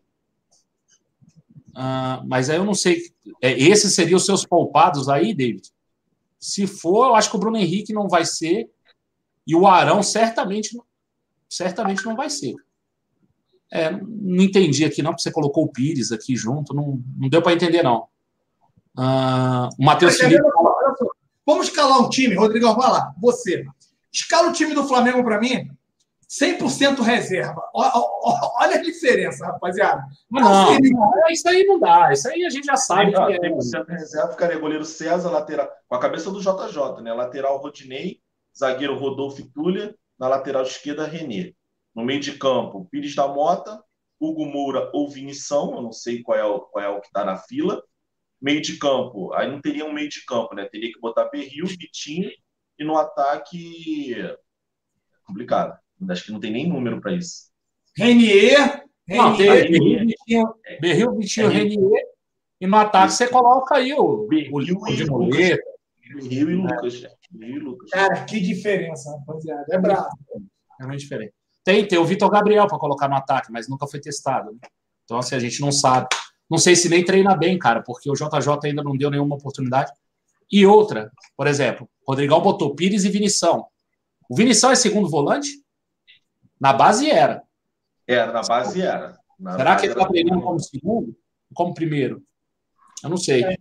Ah, 1.75 2.23
mas 2.27 2.51
aí 2.51 2.57
eu 2.57 2.65
não 2.65 2.75
sei. 2.75 3.01
É, 3.41 3.53
esses 3.53 3.95
seriam 3.95 4.17
os 4.17 4.27
seus 4.27 4.45
poupados 4.45 5.09
aí, 5.09 5.33
David? 5.33 5.73
Se 6.39 6.67
for, 6.67 7.07
eu 7.07 7.15
acho 7.15 7.31
que 7.31 7.37
o 7.37 7.39
Bruno 7.39 7.57
Henrique 7.57 7.93
não 7.93 8.09
vai 8.09 8.25
ser. 8.25 8.69
E 9.47 9.55
o 9.55 9.67
Arão 9.67 10.03
certamente, 10.03 10.77
certamente 11.49 12.05
não 12.05 12.17
vai 12.17 12.29
ser. 12.29 12.55
É, 13.71 13.91
não 13.91 14.43
entendi 14.43 14.85
aqui, 14.85 15.03
não, 15.03 15.13
porque 15.13 15.23
você 15.23 15.31
colocou 15.31 15.65
o 15.65 15.73
Pires 15.73 16.11
aqui 16.11 16.37
junto. 16.37 16.75
Não, 16.75 17.01
não 17.17 17.29
deu 17.29 17.41
para 17.41 17.53
entender, 17.53 17.83
não. 17.83 18.09
Uh, 18.97 19.69
o 19.79 19.85
Matheus 19.85 20.17
Felipe. 20.17 20.43
Vamos 21.47 21.69
escalar 21.69 22.01
um 22.01 22.11
time, 22.11 22.35
Rodrigão, 22.35 22.75
vai 22.75 22.91
lá. 22.91 23.15
Você. 23.21 23.65
Escala 24.13 24.49
o 24.49 24.53
time 24.53 24.75
do 24.75 24.87
Flamengo 24.87 25.23
para 25.23 25.41
mim. 25.41 25.71
100% 26.29 27.01
reserva. 27.01 27.63
Olha 27.73 28.77
a 28.77 28.83
diferença, 28.83 29.47
rapaziada. 29.47 30.05
Não, 30.31 30.79
não, 30.79 31.29
isso 31.31 31.49
aí 31.49 31.65
não 31.65 31.81
dá. 31.81 32.13
Isso 32.13 32.29
aí 32.29 32.45
a 32.45 32.51
gente 32.51 32.67
já 32.67 32.77
sabe. 32.77 33.17
Sim, 33.17 33.27
que 33.27 33.47
é. 33.47 33.51
100% 33.51 33.89
reserva 33.89 34.33
ficaria 34.33 34.59
goleiro 34.59 34.85
César, 34.85 35.31
lateral, 35.31 35.71
com 35.89 35.95
a 35.95 35.99
cabeça 35.99 36.31
do 36.31 36.41
JJ, 36.41 37.03
né? 37.03 37.15
Lateral 37.15 37.57
Rodinei, 37.57 38.21
zagueiro 38.57 38.99
Rodolfo 38.99 39.43
Túlia, 39.55 39.95
na 40.19 40.29
lateral 40.29 40.65
esquerda 40.65 41.07
Renê. 41.07 41.55
No 41.95 42.05
meio 42.05 42.21
de 42.21 42.33
campo, 42.33 42.87
Pires 42.91 43.15
da 43.15 43.27
Mota, 43.27 43.83
Hugo 44.21 44.45
Moura 44.45 44.91
ou 44.93 45.09
Vinição, 45.09 45.75
eu 45.77 45.83
não 45.83 45.93
sei 45.93 46.23
qual 46.23 46.39
é 46.39 46.45
o, 46.45 46.61
qual 46.61 46.85
é 46.85 46.89
o 46.89 47.01
que 47.01 47.07
está 47.07 47.25
na 47.25 47.39
fila. 47.39 47.83
Meio 48.41 48.61
de 48.61 48.77
campo, 48.77 49.33
aí 49.33 49.51
não 49.51 49.63
teria 49.63 49.87
um 49.87 49.93
meio 49.93 50.11
de 50.11 50.25
campo, 50.27 50.55
né? 50.55 50.69
Teria 50.71 50.93
que 50.93 51.01
botar 51.01 51.31
Berril, 51.31 51.67
Vitinho 51.67 52.31
e 52.79 52.85
no 52.85 52.97
ataque. 52.97 54.16
Complicado. 55.24 55.79
Acho 56.09 56.24
que 56.24 56.33
não 56.33 56.41
tem 56.41 56.53
nem 56.53 56.68
número 56.68 57.01
para 57.01 57.12
isso. 57.12 57.51
Renier. 57.97 58.85
Não, 59.09 59.37
Berril, 59.37 60.07
Vitinho, 60.07 60.55
Berril, 60.81 61.16
Vitinho 61.16 61.49
Renier. 61.49 62.05
E 62.61 62.66
no 62.66 62.76
ataque 62.76 63.12
você 63.12 63.26
coloca 63.29 63.76
aí 63.76 63.93
o, 63.95 64.26
Berril 64.26 64.53
o, 64.53 64.57
o 64.59 64.62
de 64.62 65.05
Berril 66.14 66.51
e 66.51 66.55
Lucas. 66.55 67.07
Berril 67.31 67.57
e 67.57 67.61
Lucas. 67.61 67.91
Cara, 67.91 68.24
que 68.24 68.41
diferença, 68.41 69.11
rapaziada. 69.11 69.64
É 69.70 69.79
brabo. 69.79 70.09
É 70.81 70.87
muito 70.87 71.01
diferente. 71.01 71.33
Tem, 71.64 71.87
tem 71.87 71.99
o 71.99 72.05
Vitor 72.05 72.31
Gabriel 72.31 72.66
para 72.66 72.79
colocar 72.79 73.09
no 73.09 73.16
ataque, 73.16 73.53
mas 73.53 73.68
nunca 73.68 73.87
foi 73.87 74.01
testado. 74.01 74.53
Né? 74.53 74.59
Então, 75.05 75.18
assim, 75.18 75.35
a 75.35 75.39
gente 75.39 75.61
não 75.61 75.72
sabe. 75.72 76.09
Não 76.51 76.59
sei 76.59 76.74
se 76.74 76.89
nem 76.89 77.05
treina 77.05 77.37
bem, 77.37 77.59
cara, 77.59 77.83
porque 77.83 78.11
o 78.11 78.14
JJ 78.14 78.59
ainda 78.64 78.83
não 78.83 78.97
deu 78.97 79.11
nenhuma 79.11 79.37
oportunidade. 79.37 79.93
E 80.51 80.66
outra, 80.66 81.12
por 81.37 81.47
exemplo, 81.47 81.89
Rodrigão 82.09 82.41
botou 82.41 82.75
Pires 82.75 83.05
e 83.05 83.11
Vinição. 83.11 83.67
O 84.31 84.35
Vinição 84.35 84.71
é 84.71 84.75
segundo 84.75 85.11
volante? 85.11 85.63
Na 86.59 86.73
base 86.73 87.11
era. 87.11 87.43
Era, 88.07 88.33
na 88.33 88.41
base 88.41 88.81
era. 88.81 89.19
Na 89.39 89.53
Será 89.53 89.65
base 89.73 89.81
que 89.81 89.87
ele 89.87 89.93
está 89.93 90.09
treinando 90.09 90.43
como 90.43 90.59
segundo? 90.59 91.17
Como 91.53 91.75
primeiro? 91.75 92.23
Eu 93.05 93.11
não 93.11 93.19
sei. 93.19 93.45
É. 93.45 93.57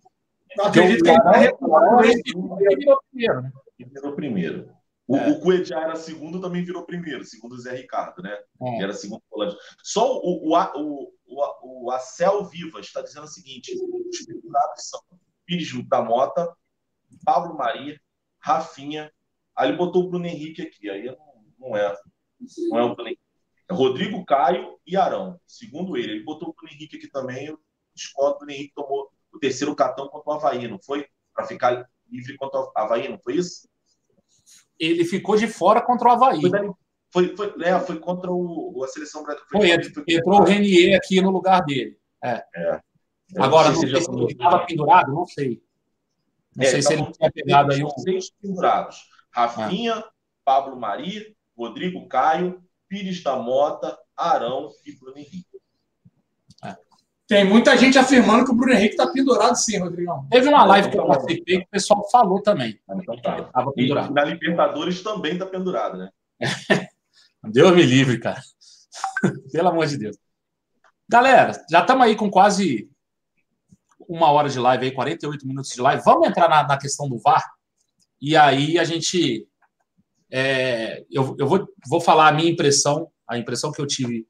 Não 0.55 0.65
acredito 0.65 1.03
que 1.03 1.09
ele 1.09 2.75
virou 2.77 3.01
primeiro, 3.11 3.41
né? 3.41 3.51
Ele 3.77 3.89
virou 3.89 4.15
primeiro. 4.15 4.77
O, 5.05 5.15
é. 5.15 5.29
o 5.29 5.39
Cuejá 5.41 5.81
era 5.81 5.95
segundo, 5.95 6.41
também 6.41 6.63
virou 6.63 6.85
primeiro, 6.85 7.23
segundo 7.23 7.53
o 7.53 7.59
Zé 7.59 7.75
Ricardo, 7.75 8.21
né? 8.23 8.37
É. 8.61 8.81
Era 8.81 8.93
segundo 8.93 9.21
volante. 9.29 9.57
Só 9.83 10.19
o, 10.19 10.49
o, 10.49 10.57
o, 10.57 11.13
o, 11.27 11.85
o 11.85 11.91
Acel 11.91 12.45
Vivas 12.45 12.87
está 12.87 13.01
dizendo 13.01 13.25
o 13.25 13.27
seguinte: 13.27 13.73
os 13.73 14.25
pendurados 14.25 14.89
são 14.89 15.01
Pires 15.45 15.69
da 15.87 16.01
Mota, 16.01 16.49
Pablo 17.23 17.55
Maria, 17.55 17.99
Rafinha. 18.47 19.11
Aí 19.55 19.69
ele 19.69 19.77
botou 19.77 20.03
o 20.03 20.09
Bruno 20.09 20.25
Henrique 20.25 20.61
aqui. 20.61 20.89
Aí 20.89 21.05
não, 21.05 21.17
não 21.59 21.77
é. 21.77 21.95
Não 22.69 22.79
é 22.79 22.83
o 22.83 22.95
Bruno 22.95 23.09
Henrique. 23.09 23.21
É 23.69 23.73
Rodrigo 23.73 24.25
Caio 24.25 24.79
e 24.85 24.95
Arão. 24.95 25.39
Segundo 25.45 25.97
ele. 25.97 26.13
Ele 26.13 26.23
botou 26.23 26.49
o 26.49 26.53
Bruno 26.53 26.73
Henrique 26.73 26.97
aqui 26.97 27.07
também. 27.07 27.47
Eu 27.47 27.59
discordo. 27.93 28.35
O 28.35 28.37
Bruno 28.39 28.51
Henrique 28.53 28.73
tomou 28.75 29.09
o 29.33 29.39
terceiro 29.39 29.75
cartão 29.75 30.07
contra 30.07 30.29
o 30.29 30.33
Havaí, 30.33 30.67
não 30.67 30.79
foi? 30.79 31.05
Para 31.33 31.45
ficar 31.45 31.89
livre 32.09 32.35
contra 32.37 32.59
o 32.59 32.71
Havaí, 32.75 33.09
não 33.09 33.19
foi 33.19 33.35
isso? 33.35 33.67
ele 34.79 35.05
ficou 35.05 35.35
de 35.35 35.47
fora 35.47 35.81
contra 35.81 36.07
o 36.07 36.11
Havaí. 36.11 36.41
Foi, 37.11 37.35
foi, 37.35 37.53
é, 37.61 37.79
foi 37.79 37.99
contra 37.99 38.31
o, 38.31 38.81
a 38.83 38.87
seleção 38.87 39.23
brasileira. 39.23 39.83
Foi, 39.83 39.93
foi, 39.93 40.15
entrou 40.15 40.41
o 40.41 40.43
Renier 40.43 40.97
aqui 40.97 41.21
no 41.21 41.31
lugar 41.31 41.63
dele. 41.63 41.97
É. 42.23 42.43
é. 42.55 42.81
Agora, 43.37 43.69
não 43.69 43.75
sei 43.75 43.89
se, 44.01 44.11
ele 44.11 44.25
estava 44.31 44.65
pendurado, 44.65 45.11
não 45.13 45.25
sei. 45.25 45.61
Não 46.57 46.65
é, 46.65 46.69
sei 46.69 46.81
se 46.81 46.93
ele 46.93 47.05
tinha 47.11 47.31
pegado 47.31 47.71
aí 47.71 47.83
um. 47.83 47.89
Seis 47.89 48.31
pendurados. 48.41 49.05
Rafinha, 49.31 49.93
ah. 49.93 50.09
Pablo 50.43 50.75
Mari, 50.75 51.37
Rodrigo 51.55 52.07
Caio, 52.07 52.63
Pires 52.89 53.21
da 53.21 53.35
Mota, 53.35 53.95
Arão 54.15 54.71
e 54.83 54.91
Bruno 54.93 55.19
Henrique. 55.19 55.45
Tem 57.27 57.43
muita 57.43 57.77
gente 57.77 57.97
afirmando 57.97 58.45
que 58.45 58.51
o 58.51 58.55
Bruno 58.55 58.71
Henrique 58.71 58.95
está 58.95 59.05
pendurado 59.11 59.55
sim, 59.55 59.77
Rodrigão. 59.77 60.25
Teve 60.31 60.47
uma 60.47 60.63
live 60.63 60.89
que 60.89 60.97
eu 60.97 61.05
participei 61.05 61.57
que 61.57 61.65
o 61.65 61.69
pessoal 61.69 62.09
falou 62.09 62.41
também. 62.41 62.79
Então 62.89 63.21
tá. 63.21 63.49
E 63.75 63.93
na 63.93 64.23
Libertadores 64.23 65.03
também 65.03 65.33
está 65.33 65.45
pendurado, 65.45 65.97
né? 65.97 66.09
Deus 67.43 67.75
me 67.75 67.83
livre, 67.83 68.17
cara. 68.17 68.41
Pelo 69.51 69.67
amor 69.67 69.85
de 69.87 69.97
Deus. 69.97 70.17
Galera, 71.07 71.51
já 71.69 71.81
estamos 71.81 72.05
aí 72.05 72.15
com 72.15 72.31
quase 72.31 72.89
uma 73.99 74.31
hora 74.31 74.49
de 74.49 74.59
live 74.59 74.85
aí, 74.85 74.91
48 74.91 75.47
minutos 75.47 75.71
de 75.71 75.81
live. 75.81 76.03
Vamos 76.03 76.27
entrar 76.27 76.49
na, 76.49 76.63
na 76.63 76.77
questão 76.77 77.07
do 77.07 77.17
VAR? 77.19 77.43
E 78.21 78.35
aí 78.35 78.77
a 78.77 78.83
gente. 78.83 79.47
É, 80.29 81.05
eu 81.09 81.35
eu 81.39 81.47
vou, 81.47 81.67
vou 81.87 82.01
falar 82.01 82.27
a 82.27 82.31
minha 82.31 82.51
impressão, 82.51 83.09
a 83.27 83.37
impressão 83.37 83.71
que 83.71 83.81
eu 83.81 83.87
tive 83.87 84.27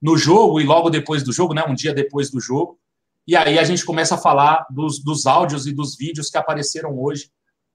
no 0.00 0.16
jogo 0.16 0.60
e 0.60 0.64
logo 0.64 0.90
depois 0.90 1.22
do 1.22 1.32
jogo, 1.32 1.54
né, 1.54 1.64
um 1.66 1.74
dia 1.74 1.94
depois 1.94 2.30
do 2.30 2.40
jogo. 2.40 2.78
E 3.26 3.36
aí 3.36 3.58
a 3.58 3.64
gente 3.64 3.84
começa 3.84 4.16
a 4.16 4.18
falar 4.18 4.66
dos, 4.68 5.02
dos 5.02 5.26
áudios 5.26 5.66
e 5.66 5.72
dos 5.72 5.96
vídeos 5.96 6.28
que 6.28 6.36
apareceram 6.36 6.98
hoje, 6.98 7.30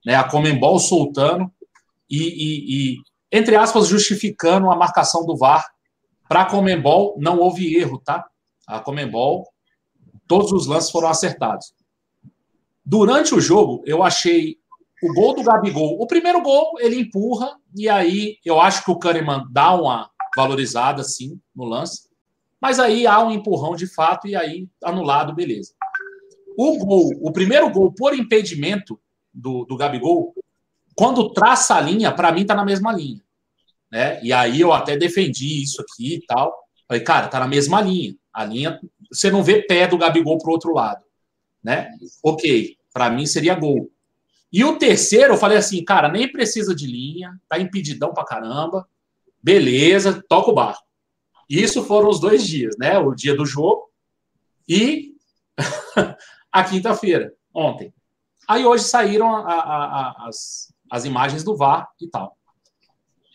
né, 0.05 0.15
a 0.15 0.25
Comembol 0.25 0.77
soltando 0.77 1.49
e, 2.09 2.17
e, 2.17 2.93
e 2.93 2.97
entre 3.31 3.55
aspas, 3.55 3.87
justificando 3.87 4.69
a 4.69 4.75
marcação 4.75 5.25
do 5.25 5.37
VAR. 5.37 5.65
Para 6.27 6.41
a 6.41 6.45
Comembol, 6.45 7.15
não 7.17 7.39
houve 7.39 7.75
erro, 7.77 8.01
tá? 8.03 8.25
A 8.67 8.81
Comembol, 8.81 9.47
todos 10.27 10.51
os 10.51 10.67
lances 10.67 10.91
foram 10.91 11.09
acertados. 11.09 11.73
Durante 12.85 13.33
o 13.35 13.41
jogo, 13.41 13.83
eu 13.85 14.03
achei 14.03 14.57
o 15.03 15.13
gol 15.13 15.35
do 15.35 15.43
Gabigol. 15.43 15.99
O 15.99 16.07
primeiro 16.07 16.41
gol, 16.41 16.73
ele 16.79 16.99
empurra, 16.99 17.55
e 17.75 17.87
aí 17.89 18.37
eu 18.45 18.59
acho 18.59 18.83
que 18.83 18.91
o 18.91 18.97
Kahneman 18.97 19.45
dá 19.51 19.73
uma 19.75 20.09
valorizada, 20.35 21.03
sim, 21.03 21.39
no 21.55 21.65
lance. 21.65 22.07
Mas 22.61 22.79
aí 22.79 23.05
há 23.05 23.23
um 23.23 23.31
empurrão 23.31 23.75
de 23.75 23.87
fato 23.87 24.27
e 24.27 24.35
aí 24.35 24.67
anulado, 24.83 25.33
beleza. 25.33 25.73
O 26.57 26.77
gol, 26.77 27.11
o 27.21 27.31
primeiro 27.31 27.69
gol 27.69 27.93
por 27.93 28.15
impedimento 28.15 28.99
do, 29.33 29.63
do 29.65 29.77
Gabigol, 29.77 30.33
quando 30.95 31.31
traça 31.31 31.75
a 31.75 31.81
linha, 31.81 32.11
para 32.11 32.31
mim 32.31 32.45
tá 32.45 32.55
na 32.55 32.65
mesma 32.65 32.91
linha. 32.91 33.21
Né? 33.91 34.19
E 34.23 34.33
aí 34.33 34.59
eu 34.59 34.73
até 34.73 34.97
defendi 34.97 35.61
isso 35.61 35.81
aqui 35.81 36.15
e 36.15 36.25
tal. 36.25 36.53
Falei, 36.87 37.03
cara, 37.03 37.27
tá 37.27 37.39
na 37.39 37.47
mesma 37.47 37.79
linha. 37.81 38.15
A 38.33 38.43
linha, 38.43 38.79
você 39.11 39.29
não 39.31 39.43
vê 39.43 39.61
pé 39.61 39.87
do 39.87 39.97
Gabigol 39.97 40.37
pro 40.37 40.51
outro 40.51 40.73
lado. 40.73 41.03
Né? 41.63 41.89
Ok, 42.23 42.77
para 42.93 43.09
mim 43.09 43.25
seria 43.25 43.55
gol. 43.55 43.91
E 44.51 44.63
o 44.63 44.77
terceiro, 44.77 45.33
eu 45.33 45.37
falei 45.37 45.57
assim, 45.57 45.83
cara, 45.83 46.09
nem 46.09 46.31
precisa 46.31 46.73
de 46.73 46.87
linha, 46.87 47.37
tá 47.49 47.59
impedidão 47.59 48.13
pra 48.13 48.25
caramba. 48.25 48.87
Beleza, 49.43 50.23
toca 50.27 50.51
o 50.51 50.55
barco. 50.55 50.83
Isso 51.49 51.83
foram 51.83 52.09
os 52.09 52.19
dois 52.19 52.45
dias, 52.45 52.75
né? 52.77 52.97
O 52.97 53.13
dia 53.13 53.35
do 53.35 53.45
jogo 53.45 53.89
e 54.67 55.15
a 56.51 56.63
quinta-feira, 56.63 57.33
ontem. 57.53 57.93
Aí 58.47 58.65
hoje 58.65 58.83
saíram 58.83 59.35
a, 59.35 59.41
a, 59.41 59.85
a, 60.23 60.27
as, 60.27 60.73
as 60.89 61.05
imagens 61.05 61.43
do 61.43 61.55
VAR 61.55 61.87
e 62.01 62.07
tal. 62.07 62.37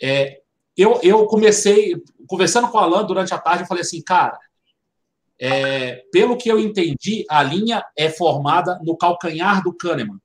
É, 0.02 0.40
eu, 0.76 0.98
eu 1.02 1.26
comecei, 1.26 1.94
conversando 2.26 2.68
com 2.68 2.78
o 2.78 2.80
Alan 2.80 3.04
durante 3.04 3.32
a 3.34 3.38
tarde, 3.38 3.62
eu 3.62 3.66
falei 3.66 3.82
assim, 3.82 4.02
cara, 4.02 4.38
é, 5.44 6.04
pelo 6.12 6.36
que 6.36 6.48
eu 6.48 6.60
entendi, 6.60 7.24
a 7.28 7.42
linha 7.42 7.84
é 7.98 8.08
formada 8.08 8.78
no 8.84 8.96
calcanhar 8.96 9.60
do 9.60 9.74
Kahneman. 9.74 10.20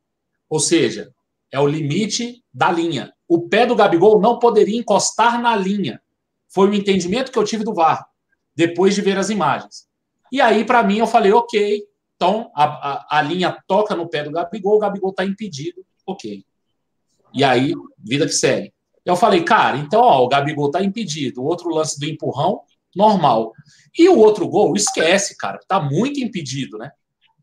Ou 0.47 0.59
seja, 0.59 1.11
é 1.51 1.59
o 1.59 1.65
limite 1.65 2.43
da 2.53 2.72
linha. 2.72 3.11
O 3.28 3.49
pé 3.49 3.65
do 3.65 3.76
Gabigol 3.76 4.22
não 4.22 4.38
poderia 4.38 4.80
encostar 4.80 5.41
na 5.41 5.55
linha. 5.55 5.99
Foi 6.47 6.70
o 6.70 6.74
entendimento 6.76 7.32
que 7.32 7.39
eu 7.39 7.43
tive 7.43 7.63
do 7.63 7.74
VAR, 7.74 8.07
depois 8.55 8.93
de 8.93 9.01
ver 9.01 9.18
as 9.18 9.32
imagens. 9.32 9.88
E 10.32 10.39
aí, 10.39 10.63
para 10.63 10.84
mim, 10.84 10.99
eu 10.99 11.07
falei, 11.07 11.34
ok, 11.34 11.84
Então, 12.15 12.51
a, 12.55 12.65
a, 12.65 13.18
a 13.18 13.22
linha 13.24 13.57
toca 13.68 13.95
no 13.95 14.07
pé 14.07 14.24
do 14.24 14.32
Gabigol, 14.32 14.76
o 14.76 14.80
Gabigol 14.80 15.09
está 15.09 15.26
impedido, 15.26 15.84
ok. 16.05 16.45
E 17.34 17.43
aí, 17.43 17.74
vida 17.97 18.28
que 18.28 18.34
segue. 18.34 18.72
Eu 19.03 19.15
falei, 19.15 19.43
cara, 19.43 19.78
então, 19.78 19.99
ó, 19.99 20.24
o 20.24 20.28
Gabigol 20.28 20.68
está 20.68 20.84
impedido. 20.84 21.41
O 21.41 21.45
outro 21.45 21.70
lance 21.70 21.99
do 21.99 22.05
empurrão, 22.05 22.61
normal. 22.98 23.54
E 23.98 24.10
o 24.10 24.18
outro 24.18 24.48
gol, 24.48 24.76
esquece, 24.76 25.38
cara, 25.38 25.58
está 25.58 25.80
muito 25.80 26.20
impedido, 26.20 26.78
né? 26.78 26.91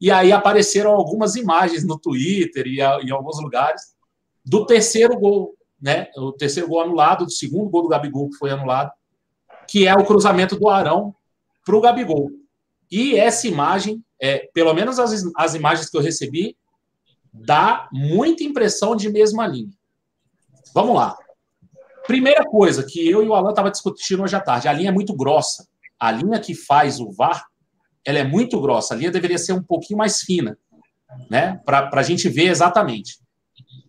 E 0.01 0.11
aí 0.11 0.33
apareceram 0.33 0.91
algumas 0.91 1.37
imagens 1.37 1.85
no 1.85 1.99
Twitter 1.99 2.67
e 2.67 2.81
em 2.81 3.11
alguns 3.11 3.41
lugares 3.41 3.95
do 4.45 4.67
terceiro 4.67 5.19
gol, 5.19 5.55
né? 5.81 6.09
O 6.17 6.33
terceiro 6.33 6.69
gol 6.69 6.83
anulado, 6.83 7.25
do 7.25 7.31
segundo 7.31 7.71
gol 7.71 7.83
do 7.83 7.89
Gabigol 7.89 8.29
que 8.29 8.37
foi 8.37 8.51
anulado, 8.51 8.91
que 9.69 9.87
é 9.87 9.95
o 9.95 10.05
cruzamento 10.05 10.59
do 10.59 10.69
Arão 10.69 11.15
para 11.65 11.77
o 11.77 11.81
Gabigol. 11.81 12.31
E 12.91 13.17
essa 13.17 13.49
imagem, 13.49 14.05
é, 14.21 14.51
pelo 14.53 14.75
menos 14.75 14.99
as, 14.99 15.25
as 15.37 15.55
imagens 15.55 15.89
que 15.89 15.97
eu 15.97 16.03
recebi, 16.03 16.57
dá 17.33 17.89
muita 17.91 18.45
impressão 18.45 18.95
de 18.95 19.11
mesma 19.11 19.47
linha. 19.47 19.73
Vamos 20.75 20.95
lá. 20.95 21.17
Primeira 22.07 22.45
coisa 22.45 22.85
que 22.85 23.09
eu 23.09 23.23
e 23.23 23.29
o 23.29 23.35
Alan 23.35 23.51
estava 23.51 23.71
discutindo 23.71 24.23
hoje 24.23 24.37
à 24.37 24.41
tarde, 24.41 24.69
a 24.69 24.73
linha 24.73 24.91
é 24.91 24.93
muito 24.93 25.15
grossa. 25.15 25.67
A 25.99 26.13
linha 26.13 26.39
que 26.39 26.55
faz 26.55 27.01
o 27.01 27.11
VAR, 27.11 27.45
ela 28.05 28.19
é 28.19 28.25
muito 28.25 28.61
grossa. 28.61 28.95
A 28.95 28.97
linha 28.97 29.11
deveria 29.11 29.39
ser 29.39 29.53
um 29.53 29.63
pouquinho 29.63 29.99
mais 29.99 30.21
fina, 30.21 30.59
né? 31.31 31.61
Para 31.65 31.89
a 31.93 32.03
gente 32.03 32.29
ver 32.29 32.49
exatamente. 32.49 33.19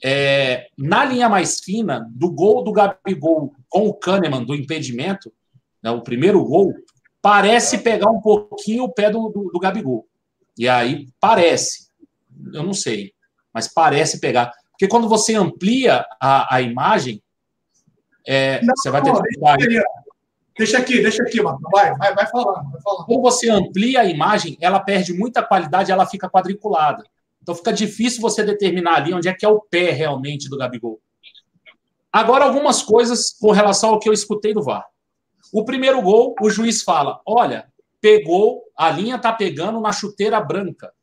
É, 0.03 0.67
na 0.77 1.03
linha 1.03 1.27
mais 1.27 1.59
fina, 1.59 2.07
do 2.11 2.31
gol 2.31 2.63
do 2.63 2.71
Gabigol 2.71 3.53
com 3.69 3.87
o 3.87 3.93
Kahneman 3.93 4.43
do 4.43 4.55
impedimento, 4.55 5.31
né, 5.81 5.91
o 5.91 6.01
primeiro 6.01 6.43
gol, 6.43 6.73
parece 7.21 7.79
pegar 7.79 8.09
um 8.09 8.21
pouquinho 8.21 8.83
o 8.83 8.93
pé 8.93 9.09
do, 9.09 9.29
do, 9.29 9.49
do 9.51 9.59
Gabigol. 9.59 10.07
E 10.57 10.69
aí 10.69 11.07
parece, 11.19 11.89
eu 12.53 12.63
não 12.63 12.73
sei, 12.73 13.13
mas 13.53 13.67
parece 13.67 14.19
pegar. 14.19 14.51
Porque 14.71 14.87
quando 14.87 15.09
você 15.09 15.35
amplia 15.35 16.05
a, 16.21 16.55
a 16.55 16.61
imagem, 16.61 17.21
é, 18.27 18.61
não, 18.63 18.73
você 18.75 18.89
vai 18.89 19.01
ter 19.01 19.11
dificuldade. 19.11 19.67
Deixa 20.57 20.77
aqui, 20.77 21.01
deixa 21.01 21.21
aqui, 21.21 21.41
mano. 21.41 21.59
Vai, 21.71 21.93
vai, 21.95 22.15
vai 22.15 22.27
falar. 22.27 22.63
Quando 23.05 23.21
você 23.21 23.49
amplia 23.49 24.01
a 24.01 24.05
imagem, 24.05 24.57
ela 24.61 24.79
perde 24.79 25.13
muita 25.13 25.43
qualidade, 25.43 25.91
ela 25.91 26.05
fica 26.05 26.29
quadriculada. 26.29 27.03
Então 27.41 27.53
fica 27.53 27.73
difícil 27.73 28.21
você 28.21 28.43
determinar 28.43 28.95
ali 28.95 29.13
onde 29.13 29.27
é 29.27 29.33
que 29.33 29.45
é 29.45 29.49
o 29.49 29.59
pé 29.59 29.91
realmente 29.91 30.49
do 30.49 30.57
Gabigol. 30.57 30.99
Agora, 32.11 32.45
algumas 32.45 32.81
coisas 32.81 33.31
com 33.37 33.51
relação 33.51 33.89
ao 33.89 33.99
que 33.99 34.07
eu 34.07 34.13
escutei 34.13 34.53
do 34.53 34.63
VAR. 34.63 34.85
O 35.51 35.65
primeiro 35.65 36.01
gol, 36.01 36.33
o 36.41 36.49
juiz 36.49 36.81
fala: 36.81 37.21
olha, 37.25 37.67
pegou, 37.99 38.63
a 38.77 38.89
linha 38.89 39.19
tá 39.19 39.33
pegando 39.33 39.81
na 39.81 39.91
chuteira 39.91 40.39
branca. 40.39 40.93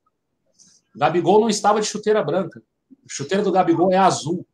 O 0.94 0.98
Gabigol 0.98 1.40
não 1.40 1.50
estava 1.50 1.80
de 1.80 1.86
chuteira 1.86 2.22
branca. 2.22 2.62
A 2.90 3.06
chuteira 3.08 3.44
do 3.44 3.52
Gabigol 3.52 3.92
é 3.92 3.98
azul. 3.98 4.46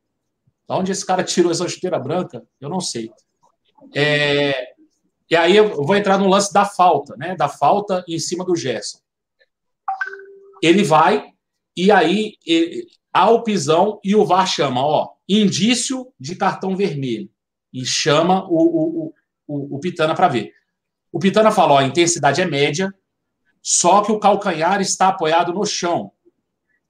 Da 0.68 0.76
onde 0.76 0.92
esse 0.92 1.04
cara 1.04 1.24
tirou 1.24 1.50
essa 1.50 1.66
chuteira 1.66 1.98
branca? 1.98 2.46
Eu 2.60 2.68
não 2.68 2.80
sei. 2.80 3.10
É... 3.94 4.74
E 5.30 5.36
aí 5.36 5.56
eu 5.56 5.82
vou 5.82 5.96
entrar 5.96 6.18
no 6.18 6.28
lance 6.28 6.52
da 6.52 6.64
falta, 6.64 7.16
né? 7.16 7.34
Da 7.34 7.48
falta 7.48 8.04
em 8.06 8.18
cima 8.18 8.44
do 8.44 8.54
Gerson. 8.54 8.98
Ele 10.62 10.82
vai 10.82 11.32
e 11.76 11.90
aí 11.90 12.34
ele, 12.44 12.86
há 13.12 13.30
o 13.30 13.42
pisão 13.42 14.00
e 14.02 14.14
o 14.14 14.24
VAR 14.24 14.46
chama, 14.46 14.84
ó, 14.84 15.12
indício 15.28 16.12
de 16.18 16.34
cartão 16.34 16.76
vermelho. 16.76 17.30
E 17.72 17.84
chama 17.84 18.44
o, 18.48 18.56
o, 19.06 19.14
o, 19.46 19.76
o 19.76 19.80
Pitana 19.80 20.14
para 20.14 20.28
ver. 20.28 20.52
O 21.12 21.18
Pitana 21.18 21.50
fala, 21.50 21.74
ó, 21.74 21.78
a 21.78 21.84
intensidade 21.84 22.40
é 22.40 22.46
média, 22.46 22.92
só 23.62 24.02
que 24.02 24.10
o 24.10 24.18
calcanhar 24.18 24.80
está 24.80 25.08
apoiado 25.08 25.52
no 25.52 25.64
chão. 25.64 26.12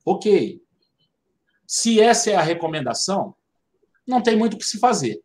Ok. 0.05 0.62
Se 1.66 2.01
essa 2.01 2.31
é 2.31 2.35
a 2.35 2.43
recomendação, 2.43 3.35
não 4.09 4.23
tem 4.23 4.37
muito 4.37 4.55
o 4.55 4.59
que 4.59 4.65
se 4.65 4.79
fazer. 4.79 5.21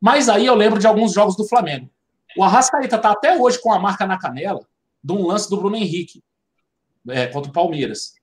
Mas 0.00 0.28
aí 0.28 0.46
eu 0.46 0.54
lembro 0.54 0.78
de 0.78 0.86
alguns 0.86 1.12
jogos 1.12 1.36
do 1.36 1.46
Flamengo. 1.46 1.90
O 2.36 2.44
Arrascaeta 2.44 2.96
está 2.96 3.10
até 3.10 3.36
hoje 3.36 3.60
com 3.60 3.72
a 3.72 3.78
marca 3.78 4.06
na 4.06 4.18
canela 4.18 4.66
de 5.02 5.12
um 5.12 5.26
lance 5.26 5.48
do 5.48 5.56
Bruno 5.56 5.76
Henrique 5.76 6.22
é, 7.08 7.26
contra 7.26 7.50
o 7.50 7.54
Palmeiras. 7.54 8.14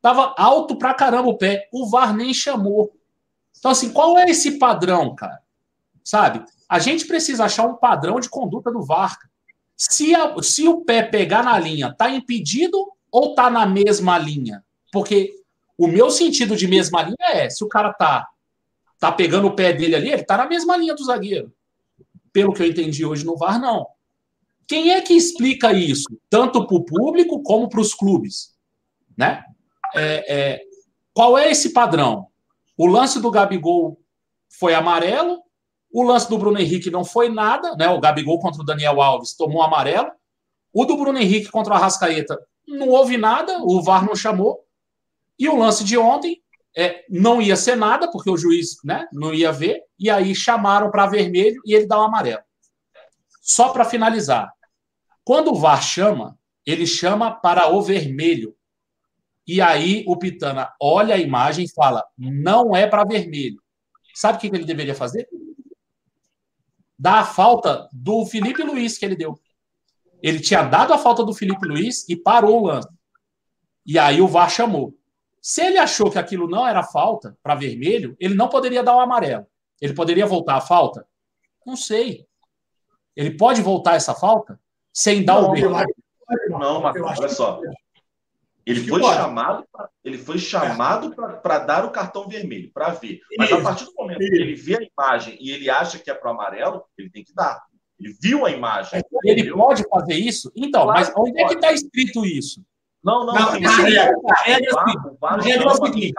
Tava 0.00 0.34
alto 0.36 0.76
pra 0.76 0.94
caramba 0.94 1.28
o 1.28 1.36
pé. 1.36 1.68
O 1.72 1.88
VAR 1.88 2.14
nem 2.14 2.32
chamou. 2.32 2.92
Então, 3.58 3.70
assim, 3.70 3.92
qual 3.92 4.18
é 4.18 4.24
esse 4.30 4.58
padrão, 4.58 5.14
cara? 5.14 5.40
Sabe? 6.02 6.44
A 6.68 6.78
gente 6.78 7.06
precisa 7.06 7.44
achar 7.44 7.66
um 7.66 7.76
padrão 7.76 8.18
de 8.18 8.28
conduta 8.28 8.70
do 8.70 8.82
VAR. 8.82 9.18
Se, 9.76 10.14
a, 10.14 10.34
se 10.42 10.66
o 10.66 10.82
pé 10.82 11.02
pegar 11.02 11.42
na 11.42 11.58
linha, 11.58 11.92
tá 11.92 12.08
impedido 12.08 12.92
ou 13.10 13.34
tá 13.34 13.50
na 13.50 13.66
mesma 13.66 14.18
linha? 14.18 14.64
Porque 14.92 15.34
o 15.76 15.86
meu 15.86 16.10
sentido 16.10 16.56
de 16.56 16.66
mesma 16.66 17.02
linha 17.02 17.16
é, 17.20 17.50
se 17.50 17.62
o 17.64 17.68
cara 17.68 17.92
tá 17.92 18.28
tá 19.00 19.10
pegando 19.10 19.48
o 19.48 19.56
pé 19.56 19.72
dele 19.72 19.96
ali, 19.96 20.12
ele 20.12 20.22
tá 20.22 20.36
na 20.36 20.46
mesma 20.46 20.76
linha 20.76 20.94
do 20.94 21.04
zagueiro. 21.04 21.52
Pelo 22.32 22.52
que 22.52 22.62
eu 22.62 22.66
entendi 22.66 23.04
hoje 23.04 23.24
no 23.24 23.36
VAR, 23.36 23.58
não. 23.58 23.86
Quem 24.68 24.92
é 24.92 25.00
que 25.00 25.14
explica 25.14 25.72
isso? 25.72 26.06
Tanto 26.28 26.64
para 26.66 26.76
o 26.76 26.84
público 26.84 27.42
como 27.42 27.68
para 27.68 27.80
os 27.80 27.94
clubes. 27.94 28.54
Né? 29.16 29.42
É, 29.96 30.36
é, 30.36 30.60
qual 31.12 31.36
é 31.36 31.50
esse 31.50 31.72
padrão? 31.72 32.28
O 32.76 32.86
lance 32.86 33.20
do 33.20 33.30
Gabigol 33.30 33.98
foi 34.48 34.74
amarelo, 34.74 35.42
o 35.92 36.02
lance 36.02 36.28
do 36.28 36.38
Bruno 36.38 36.60
Henrique 36.60 36.90
não 36.90 37.04
foi 37.04 37.28
nada, 37.28 37.74
né? 37.74 37.88
O 37.88 37.98
Gabigol 37.98 38.38
contra 38.38 38.62
o 38.62 38.64
Daniel 38.64 39.00
Alves 39.00 39.34
tomou 39.34 39.62
amarelo. 39.62 40.10
O 40.72 40.84
do 40.84 40.96
Bruno 40.96 41.18
Henrique 41.18 41.50
contra 41.50 41.72
o 41.72 41.76
Arrascaeta 41.76 42.38
não 42.68 42.88
houve 42.88 43.16
nada, 43.16 43.58
o 43.62 43.82
VAR 43.82 44.04
não 44.04 44.14
chamou. 44.14 44.64
E 45.38 45.48
o 45.48 45.56
lance 45.56 45.82
de 45.82 45.98
ontem 45.98 46.40
é, 46.76 47.04
não 47.08 47.42
ia 47.42 47.56
ser 47.56 47.76
nada, 47.76 48.10
porque 48.10 48.30
o 48.30 48.36
juiz 48.36 48.76
né, 48.84 49.06
não 49.12 49.34
ia 49.34 49.52
ver, 49.52 49.82
e 49.98 50.08
aí 50.08 50.34
chamaram 50.34 50.90
para 50.90 51.06
vermelho 51.06 51.60
e 51.64 51.74
ele 51.74 51.86
dá 51.86 51.98
o 51.98 52.02
um 52.02 52.04
amarelo. 52.04 52.42
Só 53.40 53.70
para 53.70 53.84
finalizar, 53.84 54.52
quando 55.24 55.52
o 55.52 55.56
VAR 55.56 55.82
chama, 55.82 56.38
ele 56.64 56.86
chama 56.86 57.32
para 57.32 57.68
o 57.68 57.82
vermelho. 57.82 58.56
E 59.46 59.60
aí 59.60 60.04
o 60.06 60.16
Pitana 60.16 60.72
olha 60.80 61.14
a 61.14 61.18
imagem 61.18 61.64
e 61.64 61.72
fala: 61.72 62.04
não 62.16 62.76
é 62.76 62.86
para 62.86 63.04
vermelho. 63.04 63.60
Sabe 64.14 64.38
o 64.38 64.40
que 64.40 64.46
ele 64.46 64.64
deveria 64.64 64.94
fazer? 64.94 65.28
Dar 66.98 67.20
a 67.20 67.24
falta 67.24 67.88
do 67.92 68.26
Felipe 68.26 68.62
Luiz 68.62 68.98
que 68.98 69.04
ele 69.04 69.16
deu. 69.16 69.40
Ele 70.22 70.38
tinha 70.38 70.62
dado 70.62 70.92
a 70.92 70.98
falta 70.98 71.24
do 71.24 71.34
Felipe 71.34 71.66
Luiz 71.66 72.08
e 72.08 72.14
parou 72.14 72.60
o 72.60 72.66
lance. 72.66 72.88
E 73.86 73.98
aí 73.98 74.20
o 74.20 74.28
VAR 74.28 74.50
chamou. 74.50 74.94
Se 75.40 75.62
ele 75.62 75.78
achou 75.78 76.10
que 76.10 76.18
aquilo 76.18 76.48
não 76.48 76.66
era 76.66 76.82
falta 76.82 77.36
para 77.42 77.54
vermelho, 77.54 78.16
ele 78.20 78.34
não 78.34 78.48
poderia 78.48 78.82
dar 78.82 78.96
o 78.96 79.00
amarelo. 79.00 79.46
Ele 79.80 79.94
poderia 79.94 80.26
voltar 80.26 80.56
a 80.56 80.60
falta? 80.60 81.06
Não 81.66 81.76
sei. 81.76 82.26
Ele 83.16 83.30
pode 83.30 83.62
voltar 83.62 83.94
essa 83.94 84.14
falta 84.14 84.60
sem 84.92 85.24
dar 85.24 85.40
não, 85.40 85.50
o 85.50 85.54
vermelho? 85.54 85.94
Não, 86.48 86.80
mas 86.82 86.96
olha 87.00 87.28
só. 87.28 87.60
Ele 88.66 88.86
foi, 88.86 89.02
chamado, 89.02 89.66
ele 90.04 90.18
foi 90.18 90.38
chamado 90.38 91.14
para 91.14 91.58
dar 91.58 91.84
o 91.84 91.90
cartão 91.90 92.28
vermelho, 92.28 92.70
para 92.72 92.90
ver. 92.90 93.20
Mas 93.38 93.50
a 93.50 93.60
partir 93.60 93.86
do 93.86 93.94
momento 93.94 94.18
que 94.18 94.34
ele 94.34 94.54
vê 94.54 94.76
a 94.76 94.82
imagem 94.82 95.36
e 95.40 95.50
ele 95.50 95.70
acha 95.70 95.98
que 95.98 96.10
é 96.10 96.14
para 96.14 96.30
o 96.30 96.34
amarelo, 96.34 96.84
ele 96.96 97.10
tem 97.10 97.24
que 97.24 97.34
dar. 97.34 97.60
Ele 97.98 98.14
viu 98.20 98.46
a 98.46 98.50
imagem. 98.50 99.02
Ele 99.24 99.40
entendeu? 99.40 99.56
pode 99.56 99.82
fazer 99.88 100.14
isso? 100.14 100.52
Então, 100.54 100.84
claro 100.84 101.00
mas 101.00 101.12
onde 101.16 101.40
é 101.40 101.48
que 101.48 101.54
está 101.54 101.72
escrito 101.72 102.24
isso? 102.24 102.62
Não, 103.02 103.24
não, 103.24 103.34
não. 103.34 103.60
não 103.60 103.86
é, 103.86 104.12
o 104.12 105.16
VAR 105.18 105.42
chama 105.42 105.74
no 105.74 105.80
caso 105.80 105.96
de 105.96 106.12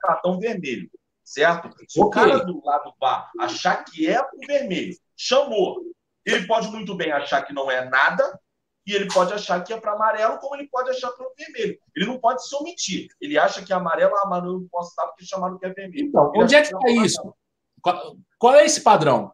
cartão 0.00 0.38
vermelho, 0.38 0.88
certo? 1.24 1.70
Se 1.88 2.00
o 2.00 2.08
cara 2.08 2.38
do 2.38 2.64
lado 2.64 2.84
do 2.84 2.94
VAR 3.00 3.30
achar 3.40 3.84
que 3.84 4.08
é 4.08 4.20
o 4.20 4.46
vermelho, 4.46 4.96
chamou. 5.16 5.82
Ele 6.24 6.46
pode 6.46 6.68
muito 6.68 6.94
bem 6.94 7.10
achar 7.10 7.42
que 7.42 7.52
não 7.52 7.70
é 7.70 7.88
nada 7.88 8.38
e 8.86 8.94
ele 8.94 9.08
pode 9.12 9.32
achar 9.32 9.62
que 9.64 9.72
é 9.72 9.80
para 9.80 9.92
amarelo, 9.92 10.38
como 10.38 10.54
ele 10.54 10.68
pode 10.68 10.90
achar 10.90 11.10
para 11.10 11.26
vermelho. 11.36 11.78
Ele 11.96 12.06
não 12.06 12.18
pode 12.18 12.46
se 12.46 12.54
omitir. 12.54 13.08
Ele 13.20 13.38
acha 13.38 13.62
que 13.64 13.72
é 13.72 13.76
amarelo, 13.76 14.14
ah, 14.16 14.28
mas 14.28 14.42
não 14.44 14.66
posso 14.70 14.90
estar 14.90 15.06
porque 15.08 15.24
chamaram 15.24 15.58
que 15.58 15.66
é 15.66 15.70
vermelho. 15.70 16.06
Então, 16.06 16.32
onde 16.36 16.54
é 16.54 16.62
que 16.62 16.74
está 16.74 16.90
isso? 16.90 17.34
Qual, 17.82 18.16
qual, 18.38 18.54
é 18.54 18.64
esse 18.64 18.82
padrão? 18.82 19.32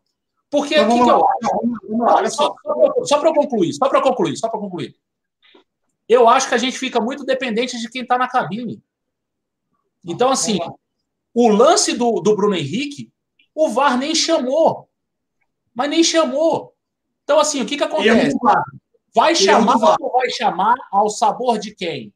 Porque 0.50 0.74
então, 0.74 0.88
que, 0.88 1.04
que 1.04 1.10
eu 1.10 2.08
acho? 2.08 2.30
Só, 2.30 2.54
só, 2.62 3.04
só 3.04 3.18
para 3.18 3.34
concluir, 3.34 3.72
só 3.72 3.88
para 3.88 4.00
concluir, 4.00 4.36
só 4.36 4.48
para 4.48 4.60
concluir. 4.60 4.96
Eu 6.08 6.28
acho 6.28 6.48
que 6.48 6.54
a 6.54 6.58
gente 6.58 6.78
fica 6.78 7.00
muito 7.00 7.24
dependente 7.24 7.78
de 7.78 7.88
quem 7.88 8.02
está 8.02 8.16
na 8.16 8.28
cabine. 8.28 8.82
Então, 10.04 10.30
assim, 10.30 10.58
o 11.34 11.48
lance 11.48 11.92
do, 11.92 12.20
do 12.20 12.36
Bruno 12.36 12.54
Henrique, 12.54 13.12
o 13.54 13.68
VAR 13.68 13.98
nem 13.98 14.14
chamou. 14.14 14.88
Mas 15.74 15.90
nem 15.90 16.04
chamou. 16.04 16.74
Então, 17.24 17.40
assim, 17.40 17.60
o 17.60 17.66
que, 17.66 17.76
que 17.76 17.84
acontece? 17.84 18.36
Vai 19.14 19.34
chamar 19.34 19.96
ou 20.00 20.12
vai 20.12 20.30
chamar 20.30 20.74
ao 20.92 21.08
sabor 21.08 21.58
de 21.58 21.74
quem? 21.74 22.12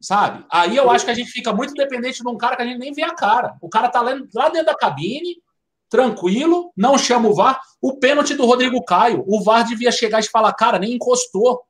Sabe? 0.00 0.44
Aí 0.50 0.76
eu 0.76 0.90
acho 0.90 1.04
que 1.04 1.10
a 1.10 1.14
gente 1.14 1.30
fica 1.30 1.52
muito 1.52 1.74
dependente 1.74 2.22
de 2.22 2.28
um 2.28 2.36
cara 2.36 2.56
que 2.56 2.62
a 2.62 2.64
gente 2.64 2.78
nem 2.78 2.92
vê 2.92 3.02
a 3.02 3.14
cara. 3.14 3.56
O 3.60 3.68
cara 3.68 3.88
tá 3.88 4.00
lá 4.00 4.48
dentro 4.48 4.66
da 4.66 4.74
cabine, 4.74 5.42
tranquilo, 5.88 6.72
não 6.76 6.96
chama 6.96 7.28
o 7.28 7.34
VAR. 7.34 7.60
O 7.80 7.98
pênalti 7.98 8.34
do 8.34 8.46
Rodrigo 8.46 8.82
Caio, 8.84 9.22
o 9.26 9.42
VAR 9.44 9.64
devia 9.64 9.92
chegar 9.92 10.20
e 10.20 10.28
falar, 10.28 10.52
cara, 10.54 10.78
nem 10.78 10.94
encostou. 10.94 11.62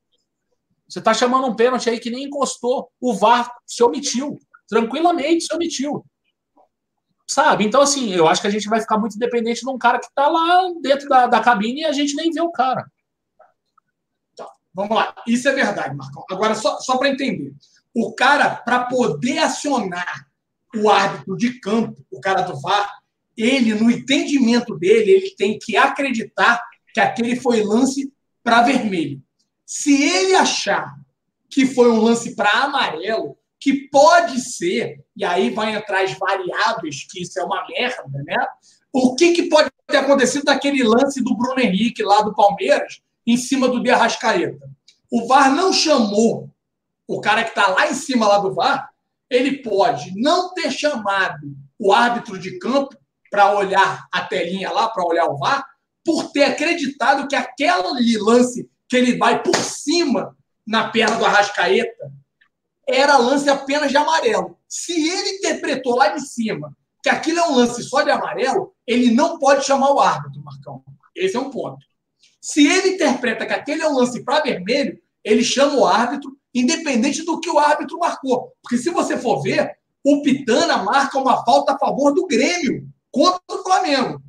Você 0.93 0.99
está 0.99 1.15
chamando 1.15 1.47
um 1.47 1.57
pênalti 1.57 1.89
aí 1.89 1.99
que 1.99 2.11
nem 2.11 2.25
encostou. 2.25 2.91
O 3.01 3.15
VAR 3.15 3.51
se 3.67 3.83
omitiu. 3.83 4.39
Tranquilamente 4.69 5.47
se 5.47 5.55
omitiu. 5.55 6.05
Sabe? 7.27 7.65
Então, 7.65 7.81
assim, 7.81 8.13
eu 8.13 8.29
acho 8.29 8.43
que 8.43 8.47
a 8.47 8.51
gente 8.51 8.69
vai 8.69 8.79
ficar 8.79 8.99
muito 8.99 9.19
dependente 9.19 9.63
de 9.63 9.71
um 9.71 9.79
cara 9.79 9.99
que 9.99 10.05
está 10.05 10.29
lá 10.29 10.69
dentro 10.83 11.09
da, 11.09 11.27
da 11.27 11.41
cabine 11.41 11.81
e 11.81 11.85
a 11.87 11.93
gente 11.93 12.15
nem 12.15 12.31
vê 12.31 12.43
o 12.43 12.53
cara. 12.53 12.85
Tá, 14.37 14.47
vamos 14.75 14.95
lá. 14.95 15.15
Isso 15.27 15.49
é 15.49 15.53
verdade, 15.53 15.97
Marcão. 15.97 16.27
Agora, 16.31 16.55
só, 16.55 16.79
só 16.81 16.99
para 16.99 17.09
entender. 17.09 17.55
O 17.95 18.15
cara, 18.15 18.57
para 18.57 18.85
poder 18.85 19.39
acionar 19.39 20.27
o 20.77 20.91
árbitro 20.91 21.39
de 21.39 21.59
campo, 21.59 22.05
o 22.11 22.21
cara 22.21 22.43
do 22.43 22.61
VAR, 22.61 22.99
ele, 23.35 23.73
no 23.73 23.91
entendimento 23.91 24.77
dele, 24.77 25.11
ele 25.11 25.35
tem 25.37 25.59
que 25.59 25.75
acreditar 25.75 26.63
que 26.93 27.01
aquele 27.01 27.35
foi 27.35 27.63
lance 27.63 28.13
para 28.45 28.61
vermelho. 28.61 29.23
Se 29.75 30.03
ele 30.03 30.35
achar 30.35 30.99
que 31.49 31.65
foi 31.65 31.91
um 31.91 32.03
lance 32.03 32.37
para 32.37 32.65
amarelo, 32.65 33.39
que 33.59 33.89
pode 33.89 34.39
ser, 34.39 35.03
e 35.17 35.25
aí 35.25 35.49
vai 35.49 35.75
entrar 35.75 36.05
as 36.05 36.13
variáveis, 36.13 37.07
que 37.11 37.23
isso 37.23 37.41
é 37.41 37.43
uma 37.43 37.67
merda, 37.67 38.23
né? 38.23 38.37
O 38.93 39.15
que, 39.15 39.33
que 39.33 39.45
pode 39.45 39.71
ter 39.87 39.97
acontecido 39.97 40.45
naquele 40.45 40.83
lance 40.85 41.25
do 41.25 41.35
Bruno 41.35 41.59
Henrique 41.59 42.03
lá 42.03 42.21
do 42.21 42.35
Palmeiras, 42.35 43.01
em 43.27 43.39
cima 43.39 43.67
do 43.67 43.83
De 43.83 43.89
Arrascaeta? 43.89 44.71
O 45.11 45.27
VAR 45.27 45.51
não 45.51 45.73
chamou 45.73 46.51
o 47.09 47.19
cara 47.23 47.43
que 47.43 47.59
está 47.59 47.69
lá 47.69 47.91
em 47.91 47.95
cima 47.95 48.29
lá 48.29 48.41
do 48.41 48.53
VAR, 48.53 48.91
ele 49.31 49.63
pode 49.63 50.13
não 50.21 50.53
ter 50.53 50.71
chamado 50.71 51.57
o 51.79 51.95
árbitro 51.95 52.39
de 52.39 52.59
campo 52.59 52.95
para 53.31 53.57
olhar 53.57 54.07
a 54.13 54.21
telinha 54.21 54.71
lá, 54.71 54.91
para 54.91 55.07
olhar 55.07 55.25
o 55.31 55.39
VAR, 55.39 55.67
por 56.05 56.31
ter 56.31 56.45
acreditado 56.45 57.27
que 57.27 57.35
aquele 57.35 58.19
lance 58.19 58.71
que 58.93 58.97
ele 58.99 59.17
vai 59.17 59.43
por 59.43 59.57
cima 59.57 60.37
na 60.67 60.91
perna 60.91 61.17
do 61.17 61.25
Arrascaeta 61.25 62.13
era 62.87 63.17
lance 63.17 63.49
apenas 63.49 63.91
de 63.91 63.97
amarelo. 63.97 64.59
Se 64.69 64.93
ele 64.93 65.39
interpretou 65.39 65.97
lá 65.97 66.15
em 66.15 66.19
cima 66.19 66.77
que 67.03 67.09
aquilo 67.09 67.39
é 67.39 67.49
um 67.49 67.55
lance 67.55 67.83
só 67.85 68.03
de 68.03 68.11
amarelo, 68.11 68.75
ele 68.87 69.11
não 69.11 69.39
pode 69.39 69.65
chamar 69.65 69.95
o 69.95 69.99
árbitro, 69.99 70.45
Marcão. 70.45 70.85
Esse 71.17 71.39
é 71.39 71.41
um 71.41 71.49
ponto. 71.49 71.79
Se 72.39 72.67
ele 72.67 72.97
interpreta 72.97 73.47
que 73.47 73.55
aquele 73.55 73.81
é 73.81 73.89
um 73.89 73.97
lance 73.97 74.23
para 74.23 74.43
vermelho, 74.43 75.01
ele 75.25 75.43
chama 75.43 75.75
o 75.75 75.87
árbitro, 75.87 76.31
independente 76.55 77.25
do 77.25 77.41
que 77.41 77.49
o 77.49 77.59
árbitro 77.59 77.99
marcou. 77.99 78.53
Porque 78.63 78.77
se 78.77 78.91
você 78.91 79.17
for 79.17 79.41
ver, 79.41 79.71
o 80.05 80.21
Pitana 80.21 80.83
marca 80.83 81.19
uma 81.19 81.43
falta 81.47 81.73
a 81.73 81.79
favor 81.79 82.13
do 82.13 82.27
Grêmio 82.27 82.87
contra 83.11 83.41
o 83.51 83.63
Flamengo. 83.63 84.21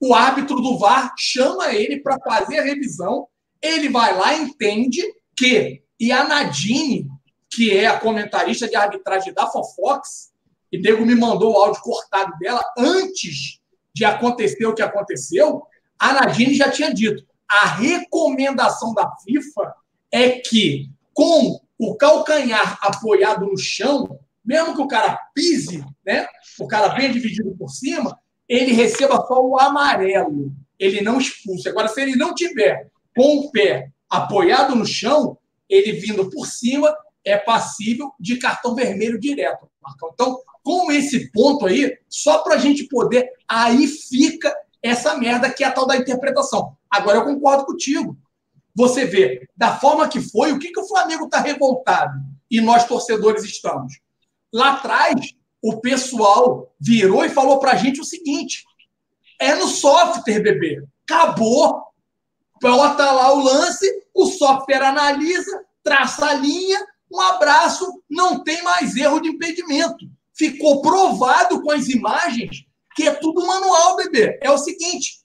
O 0.00 0.14
árbitro 0.14 0.60
do 0.60 0.78
VAR 0.78 1.12
chama 1.18 1.72
ele 1.72 2.00
para 2.00 2.20
fazer 2.20 2.60
a 2.60 2.62
revisão. 2.62 3.26
Ele 3.62 3.88
vai 3.88 4.16
lá 4.16 4.34
e 4.34 4.42
entende 4.42 5.02
que 5.36 5.82
e 6.00 6.10
a 6.10 6.24
Nadine 6.24 7.08
que 7.54 7.70
é 7.76 7.86
a 7.86 7.98
comentarista 7.98 8.66
de 8.66 8.74
arbitragem 8.74 9.32
da 9.34 9.46
Fofox, 9.46 10.32
e 10.70 10.78
Nego 10.78 11.04
me 11.04 11.14
mandou 11.14 11.52
o 11.52 11.56
áudio 11.56 11.82
cortado 11.82 12.32
dela 12.38 12.62
antes 12.78 13.60
de 13.94 14.04
acontecer 14.06 14.64
o 14.64 14.74
que 14.74 14.80
aconteceu, 14.80 15.62
a 15.98 16.14
Nadine 16.14 16.54
já 16.54 16.70
tinha 16.70 16.92
dito. 16.92 17.24
A 17.48 17.66
recomendação 17.66 18.94
da 18.94 19.10
FIFA 19.22 19.74
é 20.10 20.30
que, 20.30 20.90
com 21.12 21.60
o 21.78 21.94
calcanhar 21.96 22.78
apoiado 22.80 23.44
no 23.44 23.58
chão, 23.58 24.18
mesmo 24.42 24.74
que 24.74 24.80
o 24.80 24.88
cara 24.88 25.18
pise, 25.34 25.84
né? 26.04 26.26
O 26.58 26.66
cara 26.66 26.88
venha 26.94 27.12
dividido 27.12 27.54
por 27.56 27.68
cima, 27.68 28.18
ele 28.48 28.72
receba 28.72 29.16
só 29.26 29.44
o 29.44 29.58
amarelo. 29.58 30.52
Ele 30.78 31.02
não 31.02 31.18
expulsa. 31.18 31.68
Agora, 31.68 31.88
se 31.88 32.00
ele 32.00 32.16
não 32.16 32.34
tiver 32.34 32.90
com 33.16 33.38
o 33.38 33.50
pé 33.50 33.90
apoiado 34.08 34.74
no 34.74 34.86
chão, 34.86 35.38
ele 35.68 35.92
vindo 35.92 36.28
por 36.30 36.46
cima, 36.46 36.94
é 37.24 37.36
passível 37.36 38.12
de 38.18 38.36
cartão 38.36 38.74
vermelho 38.74 39.18
direto, 39.18 39.68
Marcão. 39.80 40.10
Então, 40.12 40.40
com 40.62 40.92
esse 40.92 41.30
ponto 41.32 41.66
aí, 41.66 41.96
só 42.08 42.38
para 42.38 42.54
a 42.54 42.58
gente 42.58 42.84
poder, 42.84 43.28
aí 43.48 43.86
fica 43.86 44.54
essa 44.82 45.16
merda 45.16 45.50
que 45.50 45.64
é 45.64 45.66
a 45.66 45.72
tal 45.72 45.86
da 45.86 45.96
interpretação. 45.96 46.76
Agora 46.90 47.18
eu 47.18 47.24
concordo 47.24 47.64
contigo. 47.64 48.16
Você 48.74 49.04
vê, 49.04 49.48
da 49.56 49.76
forma 49.78 50.08
que 50.08 50.20
foi, 50.20 50.52
o 50.52 50.58
que, 50.58 50.72
que 50.72 50.80
o 50.80 50.88
Flamengo 50.88 51.24
está 51.24 51.40
revoltado 51.40 52.18
e 52.50 52.60
nós 52.60 52.86
torcedores 52.86 53.44
estamos? 53.44 54.00
Lá 54.52 54.74
atrás, 54.74 55.34
o 55.62 55.80
pessoal 55.80 56.74
virou 56.80 57.24
e 57.24 57.30
falou 57.30 57.58
para 57.58 57.72
a 57.72 57.76
gente 57.76 58.00
o 58.00 58.04
seguinte: 58.04 58.64
é 59.40 59.54
no 59.54 59.68
software, 59.68 60.40
bebê. 60.40 60.84
Acabou. 61.08 61.82
Bota 62.62 63.10
lá 63.10 63.32
o 63.32 63.42
lance, 63.42 64.06
o 64.14 64.24
software 64.26 64.84
analisa, 64.84 65.64
traça 65.82 66.26
a 66.26 66.34
linha, 66.34 66.78
um 67.10 67.20
abraço, 67.20 67.84
não 68.08 68.44
tem 68.44 68.62
mais 68.62 68.94
erro 68.94 69.20
de 69.20 69.30
impedimento. 69.30 70.06
Ficou 70.32 70.80
provado 70.80 71.60
com 71.60 71.72
as 71.72 71.88
imagens 71.88 72.64
que 72.94 73.08
é 73.08 73.14
tudo 73.14 73.44
manual, 73.44 73.96
bebê. 73.96 74.38
É 74.40 74.50
o 74.50 74.58
seguinte, 74.58 75.20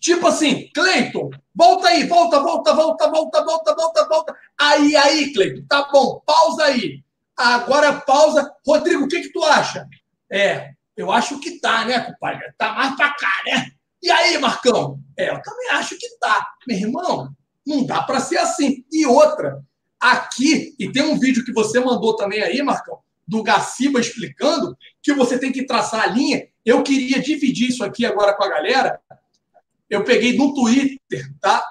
tipo 0.00 0.26
assim, 0.26 0.70
Cleiton, 0.74 1.30
volta 1.54 1.88
aí, 1.88 2.06
volta, 2.06 2.40
volta, 2.40 2.72
volta, 2.72 3.10
volta, 3.10 3.44
volta, 3.44 3.74
volta, 3.74 4.08
volta. 4.08 4.36
Aí, 4.58 4.96
aí, 4.96 5.32
Cleiton, 5.32 5.66
tá 5.68 5.88
bom, 5.92 6.22
pausa 6.24 6.64
aí. 6.64 7.02
Agora 7.36 8.00
pausa. 8.00 8.50
Rodrigo, 8.66 9.04
o 9.04 9.08
que 9.08 9.20
que 9.20 9.32
tu 9.32 9.44
acha? 9.44 9.86
É, 10.30 10.70
eu 10.96 11.12
acho 11.12 11.38
que 11.38 11.60
tá, 11.60 11.84
né, 11.84 12.00
compadre? 12.00 12.50
Tá 12.56 12.72
mais 12.72 12.96
pra 12.96 13.10
cá, 13.14 13.32
né? 13.44 13.72
E 14.02 14.10
aí, 14.10 14.36
Marcão? 14.38 14.98
É, 15.16 15.30
eu 15.30 15.40
também 15.42 15.70
acho 15.70 15.96
que 15.96 16.08
tá. 16.18 16.54
Meu 16.66 16.76
irmão, 16.76 17.30
não 17.64 17.86
dá 17.86 18.02
para 18.02 18.18
ser 18.18 18.38
assim. 18.38 18.84
E 18.90 19.06
outra, 19.06 19.62
aqui, 20.00 20.74
e 20.78 20.90
tem 20.90 21.02
um 21.02 21.18
vídeo 21.18 21.44
que 21.44 21.52
você 21.52 21.78
mandou 21.78 22.16
também 22.16 22.42
aí, 22.42 22.60
Marcão, 22.62 22.98
do 23.26 23.42
Gaciba 23.42 24.00
explicando 24.00 24.76
que 25.00 25.14
você 25.14 25.38
tem 25.38 25.52
que 25.52 25.64
traçar 25.64 26.02
a 26.02 26.06
linha. 26.06 26.48
Eu 26.64 26.82
queria 26.82 27.20
dividir 27.20 27.68
isso 27.68 27.84
aqui 27.84 28.04
agora 28.04 28.34
com 28.34 28.42
a 28.42 28.48
galera. 28.48 29.00
Eu 29.88 30.02
peguei 30.02 30.36
no 30.36 30.52
Twitter, 30.52 31.32
tá? 31.40 31.64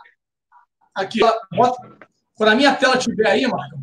Aqui, 0.95 1.19
bota, 1.51 1.97
quando 2.35 2.49
a 2.49 2.55
minha 2.55 2.75
tela 2.75 2.97
estiver 2.97 3.27
aí, 3.27 3.45
Marcão, 3.47 3.81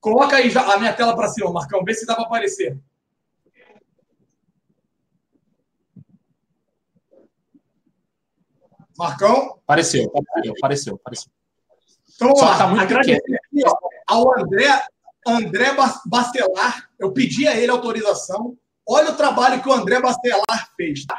coloca 0.00 0.36
aí 0.36 0.50
já 0.50 0.72
a 0.72 0.78
minha 0.78 0.92
tela 0.92 1.14
para 1.14 1.28
cima, 1.28 1.52
Marcão, 1.52 1.84
vê 1.84 1.94
se 1.94 2.06
dá 2.06 2.14
para 2.14 2.24
aparecer. 2.24 2.78
Marcão? 8.96 9.58
Apareceu, 9.64 10.04
apareceu, 10.14 10.54
apareceu. 10.56 10.94
apareceu. 10.94 11.30
Então, 12.14 12.32
lá. 12.34 12.58
Tá 12.58 12.66
muito 12.68 12.96
aqui, 12.96 13.18
ó, 13.66 13.76
ao 14.06 14.38
André, 14.38 14.68
André 15.26 15.74
Bacelar, 16.06 16.88
eu 16.98 17.12
pedi 17.12 17.46
a 17.48 17.56
ele 17.56 17.70
autorização. 17.70 18.56
Olha 18.86 19.12
o 19.12 19.16
trabalho 19.16 19.62
que 19.62 19.68
o 19.68 19.72
André 19.72 20.00
Bacelar 20.00 20.70
fez. 20.76 21.06
Tá? 21.06 21.18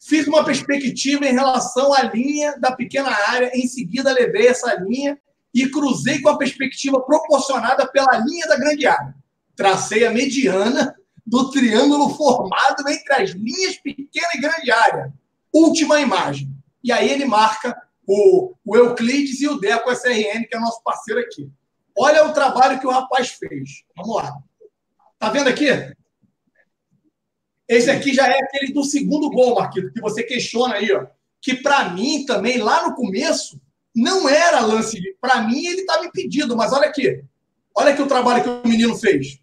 Fiz 0.00 0.26
uma 0.26 0.44
perspectiva 0.44 1.26
em 1.26 1.32
relação 1.32 1.92
à 1.92 2.02
linha 2.02 2.58
da 2.58 2.72
pequena 2.72 3.10
área, 3.28 3.50
em 3.54 3.66
seguida 3.66 4.12
levei 4.12 4.48
essa 4.48 4.74
linha 4.74 5.18
e 5.54 5.68
cruzei 5.68 6.20
com 6.20 6.30
a 6.30 6.38
perspectiva 6.38 7.00
proporcionada 7.00 7.86
pela 7.86 8.18
linha 8.18 8.46
da 8.46 8.56
grande 8.56 8.86
área. 8.86 9.14
Tracei 9.54 10.06
a 10.06 10.10
mediana 10.10 10.94
do 11.26 11.50
triângulo 11.50 12.10
formado 12.10 12.88
entre 12.88 13.14
as 13.14 13.30
linhas 13.30 13.76
pequena 13.76 14.28
e 14.34 14.40
grande 14.40 14.70
área. 14.70 15.12
Última 15.52 16.00
imagem. 16.00 16.51
E 16.82 16.90
aí 16.90 17.10
ele 17.10 17.24
marca 17.24 17.76
o, 18.06 18.54
o 18.64 18.76
Euclides 18.76 19.40
e 19.40 19.48
o 19.48 19.58
Deco 19.58 19.90
SRN, 19.90 20.46
que 20.48 20.56
é 20.56 20.60
nosso 20.60 20.82
parceiro 20.82 21.20
aqui. 21.20 21.50
Olha 21.96 22.26
o 22.26 22.32
trabalho 22.32 22.80
que 22.80 22.86
o 22.86 22.90
rapaz 22.90 23.30
fez. 23.30 23.84
Vamos 23.96 24.16
lá. 24.16 24.32
Tá 25.18 25.30
vendo 25.30 25.48
aqui? 25.48 25.66
Esse 27.68 27.90
aqui 27.90 28.12
já 28.12 28.26
é 28.26 28.38
aquele 28.38 28.72
do 28.72 28.82
segundo 28.82 29.30
gol, 29.30 29.54
Marquito, 29.54 29.92
que 29.92 30.00
você 30.00 30.22
questiona 30.22 30.74
aí, 30.74 30.92
ó. 30.92 31.06
Que 31.40 31.54
para 31.54 31.90
mim 31.90 32.24
também, 32.24 32.58
lá 32.58 32.88
no 32.88 32.94
começo, 32.94 33.60
não 33.94 34.28
era 34.28 34.60
lance. 34.60 35.00
Para 35.20 35.42
mim, 35.42 35.66
ele 35.66 35.80
estava 35.80 36.04
impedido, 36.04 36.56
mas 36.56 36.72
olha 36.72 36.88
aqui. 36.88 37.24
Olha 37.74 37.92
aqui 37.92 38.02
o 38.02 38.08
trabalho 38.08 38.42
que 38.42 38.48
o 38.48 38.68
menino 38.68 38.96
fez. 38.96 39.40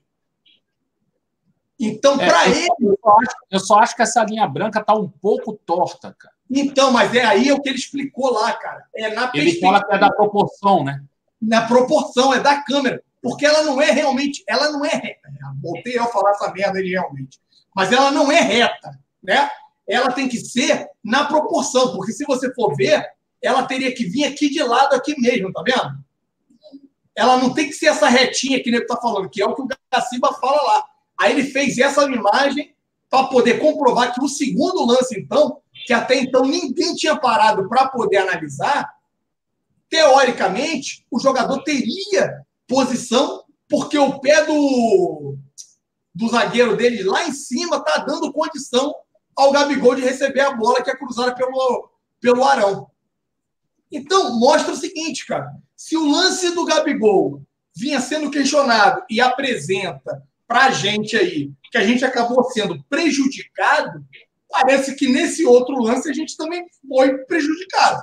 Então, 1.80 2.20
é, 2.20 2.28
para 2.28 2.50
ele. 2.50 2.68
Eu 2.82 3.00
só, 3.02 3.18
acho, 3.18 3.36
eu 3.52 3.60
só 3.60 3.80
acho 3.80 3.96
que 3.96 4.02
essa 4.02 4.24
linha 4.24 4.48
branca 4.48 4.84
tá 4.84 4.94
um 4.94 5.10
pouco 5.10 5.54
torta, 5.66 6.14
cara. 6.18 6.36
Então, 6.50 6.91
mas 6.91 7.14
é 7.14 7.24
aí 7.24 7.52
o 7.52 7.62
que 7.62 7.70
ele 7.70 7.78
explicou 7.78 8.32
lá, 8.32 8.52
cara. 8.54 8.84
É 8.95 9.14
na 9.14 9.32
ele 9.36 9.60
fala 9.60 9.84
que 9.84 9.93
é 9.93 9.97
da 10.00 10.12
proporção, 10.12 10.84
né? 10.84 11.04
Na 11.39 11.68
proporção, 11.68 12.34
é 12.34 12.39
da 12.39 12.62
câmera. 12.64 13.04
Porque 13.22 13.45
ela 13.45 13.64
não 13.64 13.82
é 13.82 13.91
realmente. 13.91 14.43
Ela 14.47 14.72
não 14.72 14.84
é 14.84 14.89
reta. 14.89 15.30
Voltei 15.62 15.97
a 16.00 16.08
falar 16.08 16.32
essa 16.32 16.52
merda 16.52 16.80
ali 16.80 16.89
realmente. 16.91 17.39
Mas 17.76 17.91
ela 17.91 18.12
não 18.12 18.32
é 18.32 18.39
reta, 18.39 19.00
né? 19.22 19.50
Ela 19.88 20.12
tem 20.12 20.28
que 20.28 20.38
ser 20.38 20.88
na 21.04 21.26
proporção. 21.26 21.93
Porque 21.93 22.14
se 22.14 22.26
você 22.26 22.52
for 22.54 22.76
ver, 22.76 23.06
ela 23.41 23.64
teria 23.64 23.93
que 23.93 24.06
vir 24.06 24.26
aqui 24.26 24.50
de 24.50 24.62
lado, 24.64 24.95
aqui 24.95 25.20
mesmo, 25.20 25.52
tá 25.52 25.62
vendo? 25.62 26.00
Ela 27.16 27.38
não 27.38 27.54
tem 27.54 27.68
que 27.68 27.74
ser 27.74 27.88
essa 27.88 28.08
retinha 28.08 28.62
que 28.64 28.70
ele 28.70 28.78
está 28.78 28.95
falando, 28.95 29.30
que 29.30 29.41
é 29.41 29.45
o 29.45 29.54
que 29.54 29.62
o 29.62 29.68
Gaciba 29.91 30.34
fala 30.34 30.62
lá. 30.62 30.86
Aí 31.20 31.34
ele 31.34 31.43
fez 31.43 31.78
essa 31.78 32.04
imagem 32.04 32.74
para 33.10 33.28
poder 33.28 33.60
comprovar 33.60 34.14
que 34.14 34.24
o 34.24 34.28
segundo 34.30 34.86
lance, 34.86 35.20
então, 35.20 35.60
que 35.90 35.94
até 35.94 36.20
então 36.20 36.44
ninguém 36.44 36.94
tinha 36.94 37.20
parado 37.20 37.68
para 37.68 37.88
poder 37.88 38.18
analisar, 38.18 38.88
teoricamente, 39.90 41.04
o 41.10 41.20
jogador 41.20 41.64
teria 41.64 42.46
posição, 42.68 43.44
porque 43.68 43.98
o 43.98 44.20
pé 44.20 44.46
do, 44.46 45.36
do 46.14 46.30
zagueiro 46.30 46.78
dele 46.78 47.02
lá 47.02 47.28
em 47.28 47.32
cima 47.32 47.84
tá 47.84 48.06
dando 48.06 48.32
condição 48.32 48.94
ao 49.36 49.52
Gabigol 49.52 49.96
de 49.96 50.04
receber 50.04 50.42
a 50.42 50.52
bola 50.52 50.84
que 50.84 50.92
é 50.92 50.96
cruzada 50.96 51.34
pelo, 51.34 51.90
pelo 52.22 52.44
Arão. 52.44 52.92
Então, 53.92 54.38
mostra 54.38 54.74
o 54.74 54.78
seguinte, 54.78 55.26
cara. 55.26 55.52
Se 55.76 55.98
o 55.98 56.08
lance 56.08 56.52
do 56.52 56.66
Gabigol 56.66 57.42
vinha 57.76 58.00
sendo 58.00 58.30
questionado 58.30 59.04
e 59.10 59.20
apresenta 59.20 60.22
para 60.48 60.66
a 60.66 60.72
gente 60.72 61.18
aí 61.18 61.52
que 61.72 61.80
a 61.80 61.84
gente 61.84 62.06
acabou 62.06 62.44
sendo 62.52 62.80
prejudicado, 62.84 64.06
parece 64.50 64.95
que 64.95 65.08
nesse 65.08 65.45
outro 65.45 65.82
lance 65.82 66.10
a 66.10 66.14
gente 66.14 66.36
também 66.36 66.66
foi 66.88 67.18
prejudicado. 67.26 68.02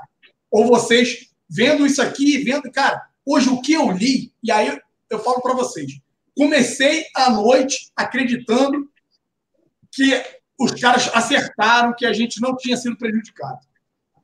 Ou 0.50 0.66
vocês 0.66 1.28
vendo 1.48 1.86
isso 1.86 2.00
aqui, 2.00 2.38
vendo, 2.38 2.70
cara, 2.70 3.02
hoje 3.24 3.48
o 3.48 3.60
que 3.60 3.72
eu 3.72 3.90
li, 3.90 4.32
e 4.42 4.50
aí 4.50 4.78
eu, 5.10 5.18
falo 5.18 5.40
para 5.40 5.54
vocês, 5.54 5.92
comecei 6.36 7.04
a 7.14 7.30
noite 7.30 7.90
acreditando 7.94 8.88
que 9.92 10.22
os 10.58 10.72
caras 10.72 11.10
acertaram 11.14 11.94
que 11.96 12.06
a 12.06 12.12
gente 12.12 12.40
não 12.40 12.56
tinha 12.56 12.76
sido 12.76 12.96
prejudicado. 12.96 13.60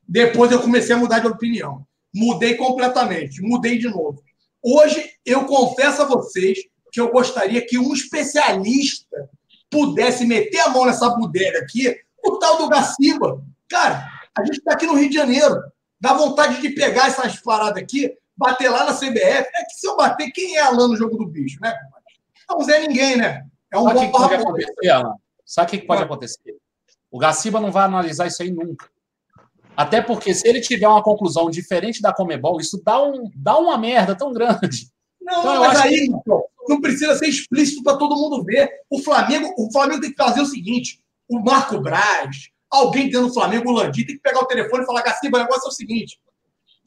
Depois 0.07 0.51
eu 0.51 0.61
comecei 0.61 0.95
a 0.95 0.97
mudar 0.97 1.19
de 1.19 1.27
opinião. 1.27 1.85
Mudei 2.13 2.55
completamente, 2.55 3.41
mudei 3.41 3.77
de 3.77 3.87
novo. 3.89 4.23
Hoje 4.61 5.11
eu 5.25 5.45
confesso 5.45 6.01
a 6.01 6.05
vocês 6.05 6.59
que 6.91 6.99
eu 6.99 7.11
gostaria 7.11 7.65
que 7.65 7.77
um 7.77 7.93
especialista 7.93 9.29
pudesse 9.69 10.25
meter 10.25 10.59
a 10.59 10.69
mão 10.69 10.85
nessa 10.85 11.09
bodega 11.09 11.59
aqui, 11.59 11.95
o 12.23 12.37
tal 12.37 12.57
do 12.57 12.69
Gaciba. 12.69 13.43
Cara, 13.69 14.09
a 14.35 14.43
gente 14.43 14.57
está 14.57 14.73
aqui 14.73 14.85
no 14.85 14.95
Rio 14.95 15.09
de 15.09 15.15
Janeiro. 15.15 15.61
Dá 15.99 16.13
vontade 16.13 16.61
de 16.61 16.69
pegar 16.69 17.07
essas 17.07 17.39
paradas 17.39 17.81
aqui, 17.81 18.13
bater 18.35 18.69
lá 18.69 18.85
na 18.85 18.93
CBF. 18.93 19.49
É 19.55 19.65
que 19.65 19.75
se 19.75 19.87
eu 19.87 19.95
bater, 19.95 20.31
quem 20.31 20.57
é 20.57 20.61
Alan 20.61 20.89
no 20.89 20.97
jogo 20.97 21.17
do 21.17 21.27
bicho, 21.27 21.59
né? 21.61 21.73
Não 22.49 22.69
é 22.69 22.79
ninguém, 22.87 23.17
né? 23.17 23.45
É 23.71 23.77
um 23.77 23.85
Sabe 23.85 23.97
o 23.97 24.01
que 24.01 24.11
pode 24.11 24.33
acontecer, 24.35 24.89
Alan? 24.89 25.15
Sabe 25.45 25.67
o 25.67 25.71
que 25.71 25.87
pode 25.87 26.03
acontecer? 26.03 26.57
O 27.09 27.19
Gaciba 27.19 27.59
não 27.59 27.71
vai 27.71 27.85
analisar 27.85 28.27
isso 28.27 28.41
aí 28.41 28.51
nunca. 28.51 28.89
Até 29.75 30.01
porque 30.01 30.33
se 30.33 30.47
ele 30.47 30.61
tiver 30.61 30.87
uma 30.87 31.01
conclusão 31.01 31.49
diferente 31.49 32.01
da 32.01 32.13
Comebol, 32.13 32.59
isso 32.59 32.81
dá, 32.83 33.01
um, 33.01 33.29
dá 33.35 33.57
uma 33.57 33.77
merda 33.77 34.15
tão 34.15 34.31
grande. 34.31 34.91
Não, 35.21 35.39
então, 35.39 35.59
mas 35.59 35.79
aí 35.79 36.07
que... 36.07 36.69
não 36.69 36.81
precisa 36.81 37.15
ser 37.15 37.27
explícito 37.27 37.81
para 37.81 37.97
todo 37.97 38.15
mundo 38.15 38.43
ver. 38.43 38.69
O 38.89 38.99
Flamengo, 38.99 39.53
o 39.57 39.71
Flamengo 39.71 40.01
tem 40.01 40.11
que 40.11 40.23
fazer 40.23 40.41
o 40.41 40.45
seguinte: 40.45 41.02
o 41.29 41.39
Marco 41.39 41.79
Braz, 41.79 42.49
alguém 42.69 43.09
dentro 43.09 43.27
do 43.27 43.33
Flamengo, 43.33 43.69
o 43.69 43.73
Landim, 43.73 44.05
tem 44.05 44.15
que 44.15 44.21
pegar 44.21 44.41
o 44.41 44.47
telefone 44.47 44.83
e 44.83 44.85
falar: 44.85 45.01
Gaciba, 45.01 45.37
o 45.37 45.41
negócio 45.41 45.67
é 45.67 45.69
o 45.69 45.73
seguinte: 45.73 46.19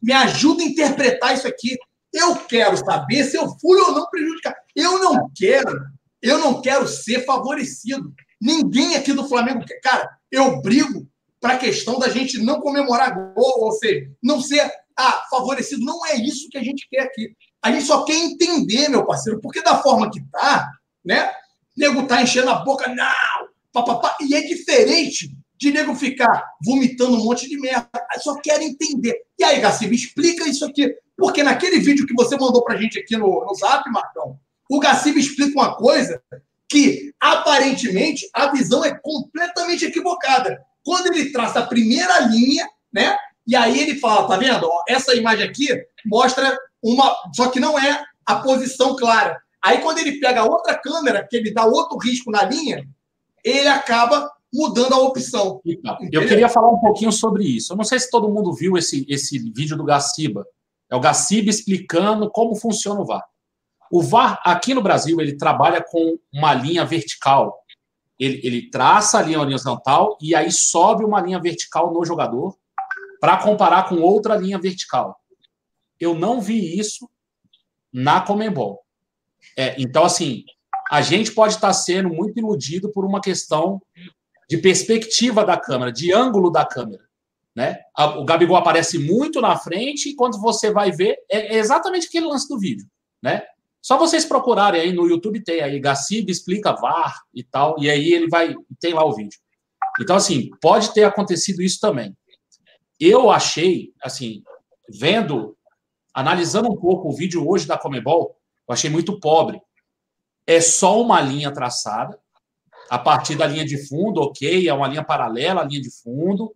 me 0.03 0.13
ajuda 0.13 0.63
a 0.63 0.67
interpretar 0.67 1.35
isso 1.35 1.47
aqui. 1.47 1.77
Eu 2.13 2.37
quero 2.37 2.77
saber 2.77 3.25
se 3.25 3.37
eu 3.37 3.49
fui 3.61 3.79
ou 3.81 3.93
não 3.93 4.07
prejudicado. 4.09 4.57
Eu 4.75 4.99
não 4.99 5.31
quero, 5.35 5.83
eu 6.23 6.39
não 6.39 6.61
quero 6.61 6.87
ser 6.89 7.25
favorecido. 7.25 8.13
Ninguém 8.41 8.95
aqui 8.95 9.13
do 9.13 9.29
Flamengo 9.29 9.65
quer. 9.65 9.81
Cara, 9.81 10.09
eu 10.31 10.61
brigo 10.61 11.07
para 11.41 11.55
a 11.55 11.59
questão 11.59 11.99
da 11.99 12.09
gente 12.09 12.39
não 12.39 12.61
comemorar 12.61 13.15
gol, 13.15 13.65
ou 13.65 13.73
seja, 13.73 14.11
não 14.23 14.41
ser 14.41 14.71
ah, 14.97 15.25
favorecido. 15.31 15.85
Não 15.85 16.05
é 16.07 16.17
isso 16.17 16.49
que 16.51 16.59
a 16.59 16.63
gente 16.63 16.89
quer 16.89 17.03
aqui. 17.03 17.35
A 17.63 17.71
gente 17.71 17.85
só 17.85 18.05
quer 18.05 18.15
entender, 18.15 18.89
meu 18.89 19.05
parceiro, 19.05 19.41
porque 19.41 19.63
da 19.63 19.83
forma 19.83 20.11
que 20.11 20.23
tá, 20.31 20.71
né? 21.05 21.31
Nego 21.77 22.07
tá 22.07 22.23
enchendo 22.23 22.49
a 22.51 22.65
boca, 22.65 22.89
não, 22.89 23.49
e 24.21 24.35
é 24.35 24.43
diferente 24.43 25.31
de 25.59 25.73
nego 25.73 25.95
ficar 25.95 26.45
vomitando 26.65 27.17
um 27.17 27.25
monte 27.25 27.49
de 27.49 27.59
merda. 27.59 27.89
Eu 28.15 28.21
só 28.21 28.35
quero 28.41 28.63
entender. 28.63 29.17
E 29.39 29.45
aí, 29.45 29.61
Garcia, 29.61 29.89
me 29.89 29.97
explica 29.97 30.49
isso 30.49 30.65
aqui. 30.65 30.95
Porque 31.17 31.43
naquele 31.43 31.81
vídeo 31.81 32.07
que 32.07 32.15
você 32.15 32.37
mandou 32.37 32.63
pra 32.63 32.77
gente 32.77 32.99
aqui 32.99 33.17
no, 33.17 33.45
no 33.45 33.55
Zap, 33.55 33.89
Marcão, 33.91 34.39
o 34.71 34.79
Gaciba 34.79 35.19
explica 35.19 35.59
uma 35.59 35.75
coisa 35.75 36.23
que, 36.69 37.13
aparentemente, 37.19 38.29
a 38.35 38.51
visão 38.51 38.85
é 38.85 38.95
completamente 38.95 39.85
equivocada. 39.85 40.59
Quando 40.85 41.07
ele 41.07 41.33
traça 41.33 41.61
a 41.61 41.67
primeira 41.67 42.19
linha, 42.21 42.69
né? 42.93 43.17
E 43.47 43.55
aí 43.55 43.81
ele 43.81 43.99
fala, 43.99 44.29
tá 44.29 44.37
vendo? 44.37 44.67
Ó, 44.67 44.83
essa 44.89 45.15
imagem 45.15 45.49
aqui 45.49 45.69
mostra 46.05 46.57
uma. 46.83 47.17
Só 47.35 47.49
que 47.49 47.61
não 47.61 47.79
é 47.79 48.05
a 48.27 48.37
posição 48.37 48.97
clara. 48.97 49.41
Aí 49.63 49.79
quando 49.79 49.99
ele 49.99 50.21
pega 50.21 50.45
outra 50.45 50.77
câmera, 50.77 51.27
que 51.29 51.37
ele 51.37 51.53
dá 51.53 51.65
outro 51.65 51.97
risco 51.99 52.31
na 52.31 52.45
linha, 52.45 52.85
ele 53.47 53.69
acaba 53.69 54.29
mudando 54.53 54.93
a 54.93 54.99
opção. 54.99 55.61
Eu 56.11 56.27
queria 56.27 56.49
falar 56.49 56.69
um 56.69 56.81
pouquinho 56.81 57.13
sobre 57.13 57.45
isso. 57.45 57.73
Eu 57.73 57.77
não 57.77 57.85
sei 57.85 58.01
se 58.01 58.11
todo 58.11 58.29
mundo 58.29 58.53
viu 58.53 58.77
esse, 58.77 59.07
esse 59.09 59.39
vídeo 59.53 59.77
do 59.77 59.85
Gaciba. 59.85 60.45
É 60.91 60.97
o 60.97 61.01
Gaciba 61.01 61.49
explicando 61.49 62.29
como 62.29 62.57
funciona 62.57 63.01
o 63.01 63.05
VAR. 63.05 63.25
O 63.91 64.03
VAR, 64.03 64.43
aqui 64.45 64.75
no 64.75 64.83
Brasil, 64.83 65.21
ele 65.21 65.37
trabalha 65.37 65.81
com 65.81 66.19
uma 66.33 66.53
linha 66.55 66.85
vertical. 66.85 67.57
Ele, 68.19 68.41
ele 68.43 68.71
traça 68.71 69.19
a 69.19 69.23
linha 69.23 69.41
horizontal 69.41 70.19
e 70.21 70.35
aí 70.35 70.51
sobe 70.51 71.05
uma 71.05 71.21
linha 71.21 71.39
vertical 71.39 71.93
no 71.93 72.05
jogador 72.05 72.57
para 73.21 73.37
comparar 73.37 73.89
com 73.89 74.01
outra 74.01 74.35
linha 74.37 74.59
vertical. 74.59 75.21
Eu 76.01 76.15
não 76.15 76.41
vi 76.41 76.79
isso 76.79 77.09
na 77.93 78.21
Comembol. 78.21 78.81
É, 79.57 79.81
então, 79.81 80.05
assim, 80.05 80.45
a 80.91 81.03
gente 81.03 81.33
pode 81.33 81.55
estar 81.55 81.73
sendo 81.73 82.09
muito 82.09 82.39
iludido 82.39 82.91
por 82.91 83.05
uma 83.05 83.21
questão 83.21 83.81
de 84.49 84.59
perspectiva 84.59 85.45
da 85.45 85.57
câmera, 85.59 85.93
de 85.93 86.13
ângulo 86.13 86.51
da 86.51 86.65
câmera. 86.65 87.05
Né? 87.55 87.79
O 88.19 88.25
Gabigol 88.25 88.57
aparece 88.57 88.99
muito 88.99 89.41
na 89.41 89.57
frente 89.57 90.11
e 90.11 90.15
quando 90.15 90.41
você 90.41 90.71
vai 90.71 90.93
ver, 90.93 91.17
é 91.31 91.57
exatamente 91.57 92.07
aquele 92.07 92.27
lance 92.27 92.49
do 92.49 92.59
vídeo. 92.59 92.87
Né? 93.23 93.43
Só 93.81 93.97
vocês 93.97 94.25
procurarem 94.25 94.81
aí 94.81 94.93
no 94.93 95.07
YouTube, 95.07 95.43
tem 95.43 95.61
aí 95.61 95.81
Gacib 95.81 96.29
explica 96.29 96.75
VAR 96.75 97.23
e 97.33 97.43
tal, 97.43 97.77
e 97.79 97.89
aí 97.89 98.13
ele 98.13 98.29
vai, 98.29 98.55
tem 98.81 98.93
lá 98.93 99.05
o 99.05 99.15
vídeo. 99.15 99.39
Então, 100.01 100.17
assim, 100.17 100.51
pode 100.61 100.93
ter 100.93 101.05
acontecido 101.05 101.63
isso 101.63 101.81
também. 101.81 102.15
Eu 103.01 103.31
achei, 103.31 103.93
assim, 104.03 104.43
vendo, 104.89 105.57
analisando 106.13 106.71
um 106.71 106.77
pouco 106.77 107.09
o 107.09 107.17
vídeo 107.17 107.49
hoje 107.49 107.67
da 107.67 107.79
Comebol, 107.79 108.37
eu 108.69 108.73
achei 108.73 108.91
muito 108.91 109.19
pobre. 109.21 109.61
É 110.47 110.61
só 110.61 111.01
uma 111.01 111.21
linha 111.21 111.53
traçada, 111.53 112.19
a 112.89 112.99
partir 112.99 113.35
da 113.35 113.47
linha 113.47 113.65
de 113.65 113.89
fundo, 113.89 114.21
ok, 114.21 114.69
é 114.69 114.73
uma 114.73 114.87
linha 114.87 115.03
paralela 115.03 115.63
à 115.63 115.65
linha 115.65 115.81
de 115.81 115.91
fundo, 115.91 116.53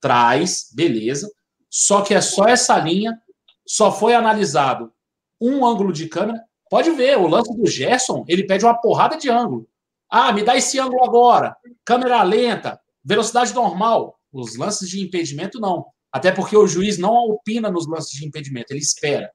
traz, 0.00 0.70
beleza. 0.72 1.30
Só 1.68 2.02
que 2.02 2.14
é 2.14 2.20
só 2.20 2.44
essa 2.44 2.78
linha, 2.78 3.20
só 3.66 3.90
foi 3.90 4.14
analisado 4.14 4.92
um 5.40 5.66
ângulo 5.66 5.92
de 5.92 6.08
câmera 6.08 6.46
Pode 6.68 6.90
ver, 6.90 7.16
o 7.16 7.28
lance 7.28 7.54
do 7.56 7.66
Gerson, 7.66 8.24
ele 8.26 8.44
pede 8.44 8.64
uma 8.64 8.74
porrada 8.74 9.16
de 9.16 9.30
ângulo. 9.30 9.68
Ah, 10.10 10.32
me 10.32 10.42
dá 10.42 10.56
esse 10.56 10.78
ângulo 10.78 11.04
agora. 11.04 11.56
Câmera 11.84 12.22
lenta, 12.22 12.80
velocidade 13.04 13.54
normal. 13.54 14.18
Os 14.32 14.56
lances 14.56 14.88
de 14.88 15.00
impedimento, 15.00 15.60
não. 15.60 15.86
Até 16.10 16.32
porque 16.32 16.56
o 16.56 16.66
juiz 16.66 16.98
não 16.98 17.14
opina 17.30 17.70
nos 17.70 17.86
lances 17.86 18.12
de 18.12 18.26
impedimento, 18.26 18.72
ele 18.72 18.80
espera. 18.80 19.30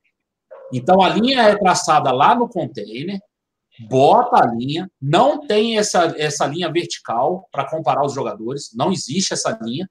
Então 0.74 1.02
a 1.02 1.10
linha 1.10 1.42
é 1.44 1.58
traçada 1.58 2.12
lá 2.12 2.36
no 2.36 2.50
container, 2.50 3.20
bota 3.88 4.44
a 4.44 4.48
linha, 4.48 4.90
não 5.02 5.46
tem 5.46 5.78
essa, 5.78 6.14
essa 6.18 6.46
linha 6.46 6.72
vertical 6.72 7.48
para 7.52 7.70
comparar 7.70 8.06
os 8.06 8.14
jogadores, 8.14 8.72
não 8.76 8.92
existe 8.92 9.34
essa 9.34 9.58
linha. 9.62 9.90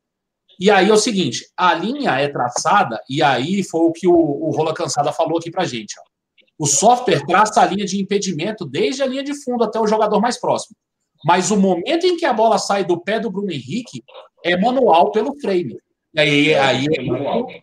E 0.59 0.71
aí 0.71 0.89
é 0.91 0.93
o 0.93 0.97
seguinte: 0.97 1.47
a 1.57 1.75
linha 1.75 2.13
é 2.13 2.29
traçada, 2.29 3.01
e 3.09 3.23
aí 3.23 3.63
foi 3.63 3.81
o 3.81 3.93
que 3.93 4.07
o, 4.07 4.15
o 4.15 4.51
Rola 4.51 4.75
Cansada 4.75 5.13
falou 5.13 5.39
aqui 5.39 5.51
para 5.51 5.65
gente. 5.65 5.95
Ó. 5.99 6.11
O 6.59 6.67
software 6.67 7.25
traça 7.27 7.63
a 7.63 7.67
linha 7.67 7.87
de 7.87 8.01
impedimento 8.01 8.67
desde 8.67 9.03
a 9.03 9.07
linha 9.07 9.25
de 9.25 9.35
fundo 9.43 9.65
até 9.65 9.81
o 9.81 9.87
jogador 9.87 10.21
mais 10.21 10.39
próximo. 10.39 10.77
Mas 11.25 11.51
o 11.51 11.57
momento 11.57 12.07
em 12.07 12.17
que 12.17 12.27
a 12.27 12.33
bola 12.33 12.59
sai 12.59 12.85
do 12.85 13.01
pé 13.01 13.19
do 13.19 13.31
Bruno 13.31 13.51
Henrique 13.51 14.03
é 14.45 14.57
manual 14.59 15.11
pelo 15.11 15.39
frame. 15.41 15.79
E 16.15 16.21
aí, 16.21 16.55
aí 16.55 16.87
é. 16.87 17.63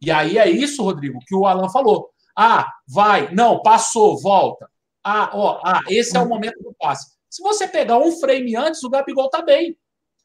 E 0.00 0.10
aí 0.10 0.38
é 0.38 0.48
isso, 0.48 0.82
Rodrigo, 0.82 1.18
que 1.26 1.34
o 1.34 1.46
Alan 1.46 1.68
falou. 1.68 2.10
Ah, 2.36 2.70
vai, 2.86 3.34
não, 3.34 3.62
passou, 3.62 4.20
volta. 4.20 4.68
Ah, 5.10 5.30
ó, 5.32 5.58
ah, 5.64 5.80
esse 5.88 6.14
é 6.14 6.20
o 6.20 6.28
momento 6.28 6.62
do 6.62 6.74
passe. 6.78 7.12
Se 7.30 7.42
você 7.42 7.66
pegar 7.66 7.96
um 7.96 8.12
frame 8.12 8.54
antes, 8.54 8.84
o 8.84 8.90
Gabigol 8.90 9.30
tá 9.30 9.40
bem. 9.40 9.74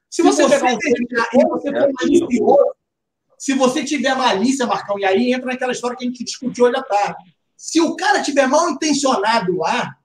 Se, 0.09 0.17
se 0.17 0.21
você, 0.21 0.43
você, 0.43 0.59
pegar 0.59 0.69
um 0.73 0.77
frame 0.81 1.15
depois, 1.15 1.63
você 1.63 1.69
é, 1.69 2.73
se 3.39 3.53
você 3.53 3.85
tiver 3.85 4.13
malícia, 4.13 4.67
Marcão, 4.67 4.99
e 4.99 5.05
aí 5.05 5.31
entra 5.31 5.45
naquela 5.45 5.71
história 5.71 5.95
que 5.95 6.03
a 6.03 6.07
gente 6.07 6.25
discutiu 6.25 6.65
hoje 6.65 6.75
à 6.75 6.83
tarde. 6.83 7.33
Se 7.55 7.79
o 7.79 7.95
cara 7.95 8.21
tiver 8.21 8.45
mal 8.45 8.69
intencionado 8.69 9.55
lá, 9.55 9.95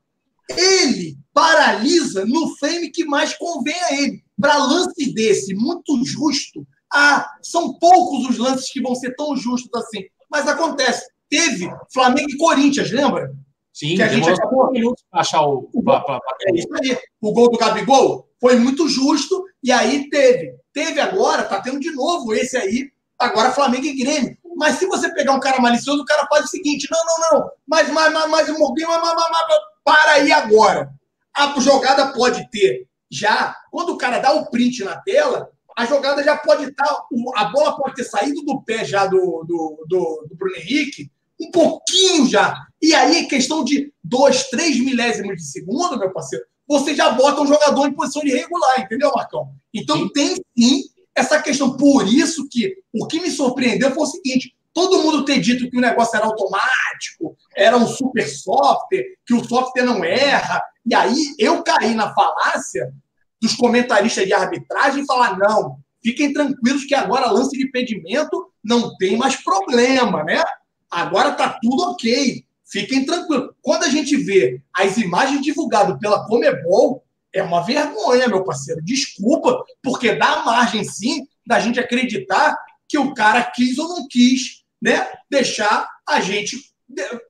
ele 0.48 1.18
paralisa 1.34 2.24
no 2.24 2.56
frame 2.56 2.92
que 2.92 3.04
mais 3.04 3.36
convém 3.36 3.82
a 3.82 3.94
ele. 3.94 4.22
Para 4.40 4.58
lance 4.58 5.12
desse, 5.12 5.56
muito 5.56 6.00
justo, 6.04 6.64
ah, 6.94 7.28
são 7.42 7.76
poucos 7.80 8.28
os 8.28 8.38
lances 8.38 8.70
que 8.70 8.80
vão 8.80 8.94
ser 8.94 9.16
tão 9.16 9.36
justos 9.36 9.74
assim. 9.74 10.04
Mas 10.30 10.46
acontece. 10.46 11.04
Teve 11.28 11.68
Flamengo 11.92 12.30
e 12.30 12.36
Corinthians, 12.36 12.92
lembra? 12.92 13.34
Sim, 13.78 13.94
que 13.94 14.02
a 14.02 14.08
gente 14.08 14.28
acabou 14.28 14.72
minutos 14.72 15.04
para 15.08 15.20
achar 15.20 15.40
o. 15.42 15.70
O, 15.72 15.82
é 15.88 16.52
isso 16.52 16.68
aí. 16.82 16.98
o 17.20 17.32
gol 17.32 17.48
do 17.48 17.56
Gabigol 17.56 18.28
foi 18.40 18.56
muito 18.56 18.88
justo 18.88 19.44
e 19.62 19.70
aí 19.70 20.10
teve. 20.10 20.56
Teve 20.72 20.98
agora, 20.98 21.44
tá 21.44 21.60
tendo 21.60 21.78
de 21.78 21.92
novo 21.92 22.34
esse 22.34 22.56
aí, 22.56 22.90
agora 23.16 23.52
Flamengo 23.52 23.86
e 23.86 23.96
Grêmio. 23.96 24.36
Mas 24.56 24.80
se 24.80 24.86
você 24.86 25.14
pegar 25.14 25.32
um 25.32 25.38
cara 25.38 25.60
malicioso, 25.60 26.02
o 26.02 26.04
cara 26.04 26.26
faz 26.26 26.46
o 26.46 26.48
seguinte: 26.48 26.88
não, 26.90 26.98
não, 27.06 27.38
não, 27.38 27.50
mas, 27.68 27.88
mas, 27.90 28.12
mas, 28.12 28.28
mas 28.28 28.48
o 28.48 28.58
Morgan, 28.58 28.88
mas, 28.88 29.00
mas, 29.00 29.30
mas, 29.30 29.58
para 29.84 30.12
aí 30.14 30.32
agora. 30.32 30.90
A 31.32 31.60
jogada 31.60 32.12
pode 32.12 32.50
ter 32.50 32.88
já, 33.08 33.54
quando 33.70 33.90
o 33.90 33.96
cara 33.96 34.18
dá 34.18 34.32
o 34.32 34.50
print 34.50 34.82
na 34.82 34.96
tela, 34.96 35.52
a 35.76 35.86
jogada 35.86 36.24
já 36.24 36.36
pode 36.36 36.64
estar, 36.64 36.84
tá, 36.84 37.06
a 37.36 37.44
bola 37.44 37.76
pode 37.76 37.94
ter 37.94 38.02
saído 38.02 38.42
do 38.42 38.60
pé 38.60 38.84
já 38.84 39.06
do, 39.06 39.44
do, 39.46 39.84
do, 39.86 40.26
do 40.28 40.36
Bruno 40.36 40.56
Henrique, 40.56 41.12
um 41.40 41.50
pouquinho 41.50 42.26
já. 42.26 42.54
E 42.80 42.94
aí, 42.94 43.26
questão 43.26 43.64
de 43.64 43.92
dois, 44.02 44.44
três 44.48 44.78
milésimos 44.78 45.36
de 45.36 45.44
segundo, 45.44 45.98
meu 45.98 46.12
parceiro, 46.12 46.44
você 46.66 46.94
já 46.94 47.10
bota 47.10 47.40
um 47.40 47.46
jogador 47.46 47.86
em 47.86 47.94
posição 47.94 48.22
de 48.22 48.30
regular, 48.30 48.80
entendeu, 48.80 49.10
Marcão? 49.14 49.48
Então 49.72 49.96
sim. 49.98 50.08
tem 50.12 50.36
sim 50.56 50.82
essa 51.14 51.40
questão. 51.40 51.76
Por 51.76 52.06
isso 52.06 52.46
que 52.50 52.74
o 52.92 53.06
que 53.06 53.20
me 53.20 53.30
surpreendeu 53.30 53.90
foi 53.92 54.02
o 54.02 54.06
seguinte: 54.06 54.54
todo 54.72 55.02
mundo 55.02 55.24
ter 55.24 55.40
dito 55.40 55.68
que 55.70 55.76
o 55.78 55.80
negócio 55.80 56.16
era 56.16 56.26
automático, 56.26 57.36
era 57.56 57.76
um 57.76 57.86
super 57.86 58.28
software, 58.28 59.04
que 59.26 59.34
o 59.34 59.44
software 59.44 59.84
não 59.84 60.04
erra. 60.04 60.62
E 60.84 60.94
aí 60.94 61.34
eu 61.38 61.62
caí 61.62 61.94
na 61.94 62.14
falácia 62.14 62.92
dos 63.40 63.54
comentaristas 63.54 64.26
de 64.26 64.32
arbitragem 64.32 65.02
e 65.02 65.06
falar: 65.06 65.38
não, 65.38 65.78
fiquem 66.02 66.32
tranquilos 66.32 66.84
que 66.84 66.94
agora 66.94 67.30
lance 67.30 67.56
de 67.56 67.66
impedimento 67.66 68.52
não 68.62 68.94
tem 68.96 69.16
mais 69.16 69.36
problema, 69.36 70.22
né? 70.22 70.42
Agora 70.90 71.32
tá 71.32 71.58
tudo 71.60 71.90
ok. 71.90 72.44
Fiquem 72.64 73.04
tranquilos. 73.04 73.50
Quando 73.62 73.84
a 73.84 73.88
gente 73.88 74.16
vê 74.16 74.62
as 74.74 74.96
imagens 74.98 75.40
divulgadas 75.40 75.98
pela 75.98 76.26
Comebol, 76.26 77.02
é 77.32 77.42
uma 77.42 77.62
vergonha, 77.62 78.28
meu 78.28 78.44
parceiro. 78.44 78.82
Desculpa, 78.82 79.64
porque 79.82 80.14
dá 80.14 80.44
margem, 80.44 80.84
sim, 80.84 81.26
da 81.46 81.60
gente 81.60 81.80
acreditar 81.80 82.56
que 82.86 82.98
o 82.98 83.14
cara 83.14 83.42
quis 83.42 83.78
ou 83.78 83.88
não 83.88 84.08
quis 84.08 84.64
né, 84.80 85.10
deixar 85.30 85.88
a 86.06 86.20
gente 86.20 86.56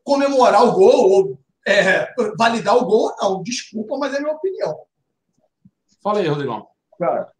comemorar 0.04 0.64
o 0.64 0.72
gol 0.72 1.10
ou 1.10 1.40
é, 1.66 2.12
validar 2.36 2.76
o 2.76 2.84
gol. 2.84 3.14
Não, 3.20 3.42
desculpa, 3.42 3.96
mas 3.96 4.14
é 4.14 4.20
minha 4.20 4.34
opinião. 4.34 4.76
Fala 6.02 6.20
aí, 6.20 6.28
Rodrigão. 6.28 6.66
Cara, 6.98 7.32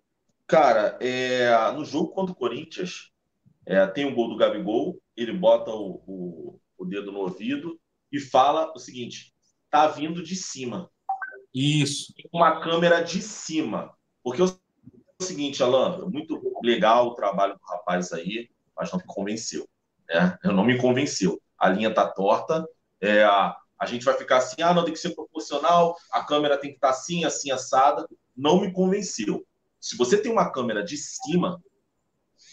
cara 0.47 0.99
é, 1.01 1.73
no 1.73 1.85
jogo 1.85 2.09
contra 2.09 2.33
o 2.33 2.37
Corinthians, 2.37 3.13
é, 3.69 3.87
tem 3.87 4.07
o 4.07 4.15
gol 4.15 4.31
do 4.31 4.37
Gabigol, 4.37 4.99
ele 5.15 5.33
bota 5.33 5.71
o, 5.71 6.03
o, 6.07 6.61
o 6.79 6.85
dedo 6.87 7.13
no 7.13 7.19
ouvido 7.19 7.79
e 8.11 8.19
fala 8.19 8.73
o 8.75 8.79
seguinte: 8.79 9.35
tá 9.71 9.87
vindo 9.87 10.23
de 10.23 10.35
cima. 10.35 10.91
Isso. 11.55 12.15
Uma 12.33 12.61
câmera 12.63 13.03
de 13.03 13.21
cima. 13.21 13.95
Porque 14.23 14.41
é 14.41 14.45
o 14.47 14.59
seguinte, 15.23 15.63
Alan, 15.63 16.09
muito 16.09 16.41
legal 16.65 17.09
o 17.09 17.15
trabalho 17.15 17.55
do 17.55 17.65
rapaz 17.67 18.11
aí, 18.11 18.49
mas 18.75 18.91
não 18.91 18.99
me 18.99 19.05
convenceu. 19.07 19.69
Né? 20.09 20.39
Não 20.45 20.65
me 20.65 20.79
convenceu. 20.79 21.39
A 21.59 21.69
linha 21.69 21.93
tá 21.93 22.09
torta, 22.09 22.67
é, 23.03 23.23
a, 23.25 23.55
a 23.79 23.85
gente 23.85 24.05
vai 24.05 24.15
ficar 24.17 24.39
assim, 24.39 24.63
ah, 24.63 24.73
não, 24.73 24.85
tem 24.85 24.95
que 24.95 25.01
ser 25.01 25.15
proporcional, 25.15 25.95
a 26.11 26.25
câmera 26.25 26.57
tem 26.57 26.71
que 26.71 26.77
estar 26.77 26.89
tá 26.89 26.95
assim, 26.95 27.25
assim, 27.25 27.51
assada. 27.51 28.09
Não 28.35 28.61
me 28.61 28.73
convenceu. 28.73 29.45
Se 29.79 29.95
você 29.95 30.17
tem 30.17 30.33
uma 30.33 30.51
câmera 30.51 30.83
de 30.83 30.97
cima, 30.97 31.63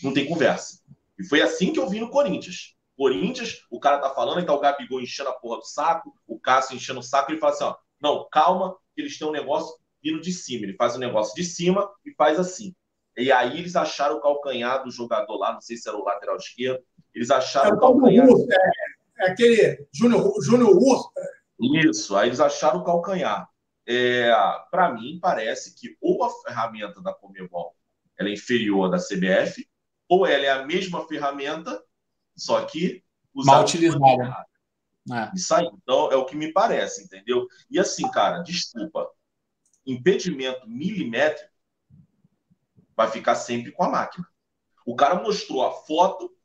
não 0.03 0.13
tem 0.13 0.25
conversa. 0.27 0.83
E 1.17 1.27
foi 1.27 1.41
assim 1.41 1.71
que 1.71 1.79
eu 1.79 1.89
vi 1.89 1.99
no 1.99 2.09
Corinthians. 2.09 2.75
Corinthians, 2.97 3.65
o 3.69 3.79
cara 3.79 3.99
tá 3.99 4.09
falando, 4.09 4.39
e 4.39 4.45
tá 4.45 4.53
o 4.53 4.59
Gabigol 4.59 5.01
enchendo 5.01 5.29
a 5.29 5.33
porra 5.33 5.57
do 5.57 5.65
saco, 5.65 6.13
o 6.25 6.39
Cássio 6.39 6.75
enchendo 6.75 6.99
o 6.99 7.03
saco, 7.03 7.31
ele 7.31 7.39
fala 7.39 7.53
assim, 7.53 7.63
ó, 7.65 7.75
não, 8.01 8.27
calma, 8.31 8.75
eles 8.95 9.17
têm 9.17 9.27
um 9.27 9.31
negócio 9.31 9.75
vindo 10.01 10.21
de 10.21 10.31
cima. 10.31 10.63
Ele 10.63 10.75
faz 10.75 10.93
o 10.93 10.97
um 10.97 10.99
negócio 10.99 11.35
de 11.35 11.43
cima 11.43 11.89
e 12.05 12.13
faz 12.13 12.39
assim. 12.39 12.73
E 13.17 13.31
aí 13.31 13.59
eles 13.59 13.75
acharam 13.75 14.17
o 14.17 14.21
calcanhar 14.21 14.83
do 14.83 14.91
jogador 14.91 15.37
lá, 15.37 15.53
não 15.53 15.61
sei 15.61 15.77
se 15.77 15.87
era 15.87 15.97
o 15.97 16.03
lateral 16.03 16.35
esquerdo, 16.35 16.83
eles 17.13 17.31
acharam 17.31 17.71
é 17.71 17.73
o 17.73 17.79
calcanhar. 17.79 18.27
Urso, 18.27 18.47
é, 18.51 19.25
é, 19.25 19.31
aquele 19.31 19.87
Júnior, 19.93 20.33
Júnior 20.43 20.75
Urso. 20.75 21.09
Isso, 21.59 22.15
aí 22.15 22.29
eles 22.29 22.41
acharam 22.41 22.79
o 22.79 22.83
calcanhar. 22.83 23.47
É, 23.87 24.31
Para 24.69 24.91
mim, 24.91 25.19
parece 25.21 25.73
que 25.75 25.95
ou 26.01 26.23
a 26.23 26.29
ferramenta 26.43 27.01
da 27.01 27.13
Comebol 27.13 27.73
ela 28.17 28.29
é 28.29 28.33
inferior 28.33 28.89
da 28.89 28.97
CBF, 28.97 29.67
ou 30.07 30.25
ela 30.25 30.45
é 30.45 30.49
a 30.49 30.65
mesma 30.65 31.07
ferramenta, 31.07 31.83
só 32.35 32.63
que 32.65 33.03
mal 33.33 33.63
utilizada. 33.63 34.45
É. 35.11 35.31
Isso 35.35 35.53
aí. 35.53 35.69
Então, 35.71 36.11
é 36.11 36.15
o 36.15 36.25
que 36.25 36.35
me 36.35 36.51
parece, 36.51 37.03
entendeu? 37.03 37.47
E 37.69 37.79
assim, 37.79 38.09
cara, 38.09 38.39
desculpa. 38.39 39.09
Impedimento 39.85 40.67
milimétrico 40.67 41.51
vai 42.95 43.09
ficar 43.11 43.35
sempre 43.35 43.71
com 43.71 43.83
a 43.83 43.89
máquina. 43.89 44.27
O 44.85 44.95
cara 44.95 45.21
mostrou 45.21 45.65
a 45.65 45.71
foto, 45.71 46.35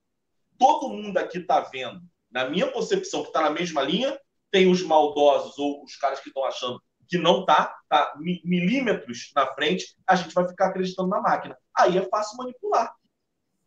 todo 0.58 0.90
mundo 0.90 1.16
aqui 1.16 1.38
está 1.38 1.60
vendo, 1.60 2.02
na 2.30 2.48
minha 2.48 2.70
concepção, 2.70 3.22
que 3.22 3.28
está 3.28 3.42
na 3.42 3.50
mesma 3.50 3.82
linha, 3.82 4.18
tem 4.50 4.70
os 4.70 4.82
maldosos 4.82 5.58
ou 5.58 5.84
os 5.84 5.96
caras 5.96 6.20
que 6.20 6.28
estão 6.28 6.44
achando 6.44 6.82
que 7.08 7.18
não 7.18 7.44
tá, 7.44 7.76
tá 7.88 8.14
milímetros 8.16 9.32
na 9.34 9.44
frente, 9.54 9.96
a 10.06 10.14
gente 10.14 10.32
vai 10.32 10.46
ficar 10.46 10.68
acreditando 10.68 11.08
na 11.08 11.20
máquina. 11.20 11.58
Aí 11.76 11.98
é 11.98 12.08
fácil 12.08 12.36
manipular. 12.36 12.94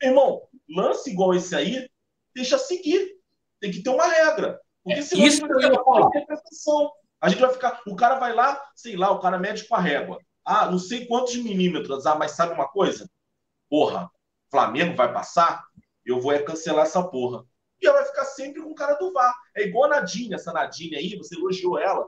Irmão, 0.04 0.42
lance 0.70 1.10
igual 1.10 1.34
esse 1.34 1.56
aí, 1.56 1.90
deixa 2.36 2.58
seguir. 2.58 3.18
Tem 3.60 3.72
que 3.72 3.82
ter 3.82 3.90
uma 3.90 4.06
regra. 4.06 4.60
Porque 4.84 5.00
é, 5.00 5.02
senão 5.02 5.26
isso 5.26 5.46
a 5.46 5.62
gente 5.62 5.84
vai 5.84 6.04
interpretação. 6.08 6.92
A 7.22 7.30
gente 7.30 7.40
vai 7.40 7.54
ficar. 7.54 7.82
O 7.88 7.96
cara 7.96 8.20
vai 8.20 8.34
lá, 8.34 8.62
sei 8.76 8.98
lá, 8.98 9.12
o 9.12 9.20
cara 9.20 9.40
mede 9.40 9.66
com 9.66 9.76
a 9.76 9.80
régua. 9.80 10.20
Ah, 10.44 10.70
não 10.70 10.78
sei 10.78 11.06
quantos 11.06 11.36
milímetros. 11.38 12.06
Ah, 12.06 12.16
mas 12.16 12.32
sabe 12.32 12.54
uma 12.54 12.68
coisa? 12.68 13.10
Porra, 13.70 14.12
Flamengo 14.52 14.96
vai 14.96 15.12
passar? 15.14 15.64
Eu 16.06 16.20
vou 16.20 16.34
é 16.34 16.40
cancelar 16.40 16.86
essa 16.86 17.02
porra. 17.02 17.46
E 17.82 17.88
ela 17.88 18.00
vai 18.00 18.08
ficar 18.08 18.26
sempre 18.26 18.62
com 18.62 18.72
o 18.72 18.76
cara 18.76 18.96
do 18.96 19.14
VAR. 19.14 19.34
É 19.56 19.64
igual 19.64 19.86
a 19.86 19.96
Nadine, 19.96 20.34
essa 20.34 20.52
Nadine 20.52 20.98
aí, 20.98 21.18
você 21.18 21.36
elogiou 21.36 21.80
ela. 21.80 22.06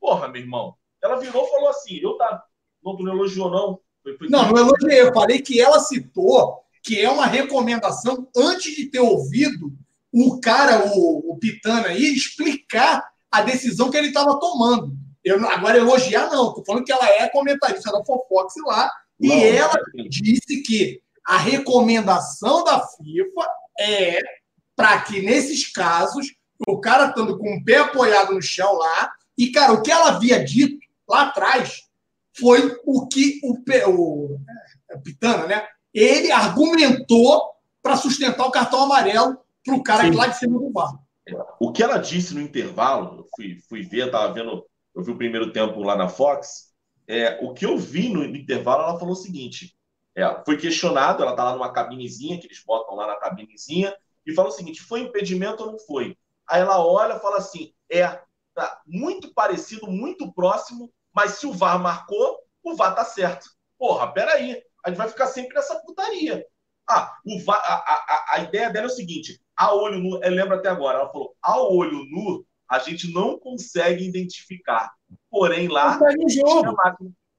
Porra, 0.00 0.28
meu 0.28 0.40
irmão. 0.40 0.74
Ela 1.02 1.16
virou 1.16 1.46
e 1.46 1.50
falou 1.50 1.68
assim: 1.68 1.98
eu 1.98 2.16
tá. 2.16 2.42
Não, 2.82 2.96
tu 2.96 3.02
não 3.02 3.12
elogiou, 3.12 3.50
não. 3.50 3.80
Foi, 4.02 4.16
foi 4.16 4.28
não, 4.30 4.50
não 4.50 4.56
elogiei. 4.56 5.02
Eu 5.02 5.12
falei 5.12 5.42
que 5.42 5.60
ela 5.60 5.78
citou 5.80 6.63
que 6.84 7.00
é 7.00 7.10
uma 7.10 7.26
recomendação 7.26 8.28
antes 8.36 8.76
de 8.76 8.86
ter 8.86 9.00
ouvido 9.00 9.72
o 10.12 10.38
cara, 10.38 10.86
o, 10.94 11.32
o 11.32 11.38
Pitana 11.38 11.88
aí, 11.88 12.14
explicar 12.14 13.02
a 13.32 13.42
decisão 13.42 13.90
que 13.90 13.96
ele 13.96 14.08
estava 14.08 14.38
tomando. 14.38 14.92
Eu, 15.24 15.44
agora, 15.48 15.78
elogiar, 15.78 16.30
não. 16.30 16.50
Estou 16.50 16.64
falando 16.64 16.84
que 16.84 16.92
ela 16.92 17.08
é 17.08 17.28
comentarista 17.30 17.90
da 17.90 18.04
Fofox 18.04 18.54
lá, 18.66 18.92
e 19.18 19.28
não, 19.28 19.34
ela 19.34 19.74
não. 19.94 20.08
disse 20.08 20.62
que 20.62 21.00
a 21.26 21.38
recomendação 21.38 22.62
da 22.62 22.86
FIFA 22.86 23.48
é 23.80 24.18
para 24.76 25.00
que, 25.00 25.22
nesses 25.22 25.72
casos, 25.72 26.26
o 26.68 26.78
cara 26.78 27.08
estando 27.08 27.38
com 27.38 27.56
o 27.56 27.64
pé 27.64 27.78
apoiado 27.78 28.34
no 28.34 28.42
chão 28.42 28.74
lá, 28.74 29.10
e, 29.36 29.50
cara, 29.50 29.72
o 29.72 29.82
que 29.82 29.90
ela 29.90 30.10
havia 30.10 30.44
dito 30.44 30.78
lá 31.08 31.22
atrás 31.22 31.88
foi 32.38 32.78
o 32.84 33.08
que 33.08 33.40
o, 33.42 33.54
o, 33.54 33.72
é, 33.72 33.86
o 33.86 35.00
Pitana, 35.02 35.46
né? 35.46 35.66
Ele 35.94 36.32
argumentou 36.32 37.54
para 37.80 37.96
sustentar 37.96 38.44
o 38.46 38.50
cartão 38.50 38.82
amarelo 38.82 39.38
para 39.64 39.74
o 39.74 39.82
cara 39.82 40.04
Sim. 40.04 40.16
lá 40.16 40.26
de 40.26 40.38
cima 40.38 40.58
do 40.58 40.70
bar. 40.70 40.92
O 41.58 41.72
que 41.72 41.82
ela 41.82 41.98
disse 41.98 42.34
no 42.34 42.40
intervalo, 42.40 43.20
eu 43.20 43.26
fui, 43.34 43.58
fui 43.68 43.82
ver, 43.82 44.06
estava 44.06 44.32
vendo, 44.32 44.66
eu 44.94 45.02
vi 45.02 45.10
o 45.12 45.16
primeiro 45.16 45.52
tempo 45.52 45.82
lá 45.82 45.96
na 45.96 46.08
Fox. 46.08 46.74
É, 47.06 47.38
o 47.42 47.54
que 47.54 47.64
eu 47.64 47.78
vi 47.78 48.08
no, 48.08 48.24
intervalo, 48.24 48.82
ela 48.82 48.98
falou 48.98 49.12
o 49.12 49.16
seguinte: 49.16 49.74
é, 50.14 50.42
foi 50.44 50.56
questionado, 50.56 51.22
ela 51.22 51.32
está 51.32 51.44
lá 51.44 51.52
numa 51.52 51.72
cabinezinha, 51.72 52.38
que 52.38 52.46
eles 52.46 52.62
botam 52.66 52.94
lá 52.94 53.06
na 53.06 53.16
cabinezinha, 53.16 53.94
e 54.26 54.34
fala 54.34 54.48
o 54.48 54.52
seguinte: 54.52 54.82
foi 54.82 55.00
impedimento 55.00 55.62
ou 55.62 55.72
não 55.72 55.78
foi? 55.78 56.16
Aí 56.48 56.60
ela 56.60 56.84
olha 56.84 57.14
e 57.14 57.20
fala 57.20 57.38
assim: 57.38 57.72
é, 57.90 58.20
tá 58.54 58.82
muito 58.86 59.32
parecido, 59.32 59.86
muito 59.86 60.32
próximo, 60.32 60.92
mas 61.12 61.32
se 61.32 61.46
o 61.46 61.52
VAR 61.52 61.78
marcou, 61.80 62.38
o 62.62 62.74
VAR 62.74 62.94
tá 62.94 63.04
certo. 63.04 63.46
Porra, 63.78 64.12
peraí, 64.12 64.62
a 64.84 64.90
gente 64.90 64.98
vai 64.98 65.08
ficar 65.08 65.26
sempre 65.26 65.54
nessa 65.54 65.78
putaria. 65.80 66.44
Ah, 66.88 67.16
o 67.24 67.50
a, 67.50 67.54
a, 67.54 68.24
a 68.34 68.38
ideia 68.40 68.70
dela 68.70 68.86
é 68.86 68.90
o 68.90 68.94
seguinte: 68.94 69.40
a 69.56 69.74
olho 69.74 69.98
nu, 69.98 70.22
eu 70.22 70.30
lembro 70.30 70.54
até 70.54 70.68
agora, 70.68 70.98
ela 70.98 71.10
falou, 71.10 71.34
a 71.40 71.58
olho 71.60 72.04
nu, 72.10 72.44
a 72.68 72.78
gente 72.78 73.12
não 73.12 73.38
consegue 73.38 74.06
identificar. 74.06 74.92
Porém, 75.30 75.68
lá, 75.68 75.98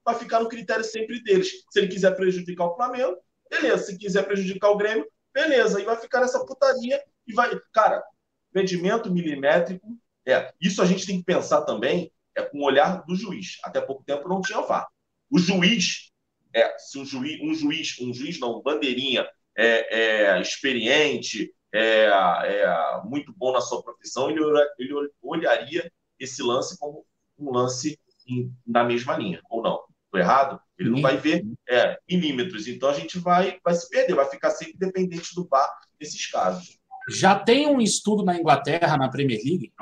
vai 0.04 0.14
ficar 0.16 0.40
no 0.40 0.48
critério 0.48 0.84
sempre 0.84 1.22
deles. 1.22 1.50
Se 1.70 1.78
ele 1.78 1.88
quiser 1.88 2.14
prejudicar 2.16 2.66
o 2.66 2.74
Flamengo, 2.74 3.16
beleza. 3.50 3.84
Se 3.84 3.98
quiser 3.98 4.24
prejudicar 4.24 4.70
o 4.70 4.76
Grêmio, 4.76 5.06
beleza. 5.32 5.80
E 5.80 5.84
vai 5.84 5.96
ficar 5.96 6.20
nessa 6.20 6.44
putaria 6.44 7.00
e 7.26 7.32
vai. 7.32 7.50
Cara, 7.72 8.02
impedimento 8.50 9.10
milimétrico. 9.12 9.86
É, 10.26 10.52
isso 10.60 10.82
a 10.82 10.86
gente 10.86 11.06
tem 11.06 11.18
que 11.18 11.24
pensar 11.24 11.62
também 11.62 12.12
é 12.36 12.42
com 12.42 12.58
o 12.58 12.64
olhar 12.64 13.04
do 13.06 13.16
juiz. 13.16 13.58
Até 13.64 13.80
pouco 13.80 14.04
tempo 14.04 14.28
não 14.28 14.40
tinha 14.40 14.60
VAR. 14.60 14.86
O 15.30 15.38
juiz, 15.38 16.12
é, 16.56 16.74
se 16.78 16.98
um 16.98 17.04
juiz, 17.04 17.38
um 17.42 17.54
juiz, 17.54 17.96
um 18.00 18.14
juiz 18.14 18.40
não, 18.40 18.58
um 18.58 18.62
bandeirinha 18.62 19.28
é, 19.54 20.36
é 20.36 20.40
experiente, 20.40 21.52
é, 21.72 22.06
é 22.06 23.00
muito 23.04 23.32
bom 23.36 23.52
na 23.52 23.60
sua 23.60 23.82
profissão, 23.82 24.30
ele, 24.30 24.40
ele 24.78 24.94
olharia 25.22 25.92
esse 26.18 26.42
lance 26.42 26.78
como 26.78 27.04
um 27.38 27.52
lance 27.52 28.00
em, 28.26 28.50
na 28.66 28.82
mesma 28.82 29.16
linha, 29.18 29.40
ou 29.50 29.62
não? 29.62 29.80
Estou 30.06 30.18
errado? 30.18 30.58
Ele 30.78 30.88
não 30.88 31.02
vai 31.02 31.18
ver 31.18 31.44
é, 31.68 31.98
milímetros. 32.08 32.66
Então 32.66 32.88
a 32.88 32.94
gente 32.94 33.18
vai, 33.18 33.58
vai 33.62 33.74
se 33.74 33.88
perder, 33.90 34.14
vai 34.14 34.28
ficar 34.30 34.50
sempre 34.50 34.78
dependente 34.78 35.34
do 35.34 35.46
VAR 35.46 35.70
nesses 36.00 36.30
casos. 36.30 36.78
já 37.10 37.38
tem 37.38 37.66
um 37.66 37.80
estudo 37.80 38.24
na 38.24 38.38
Inglaterra, 38.38 38.96
na 38.96 39.10
Premier 39.10 39.40
League, 39.44 39.72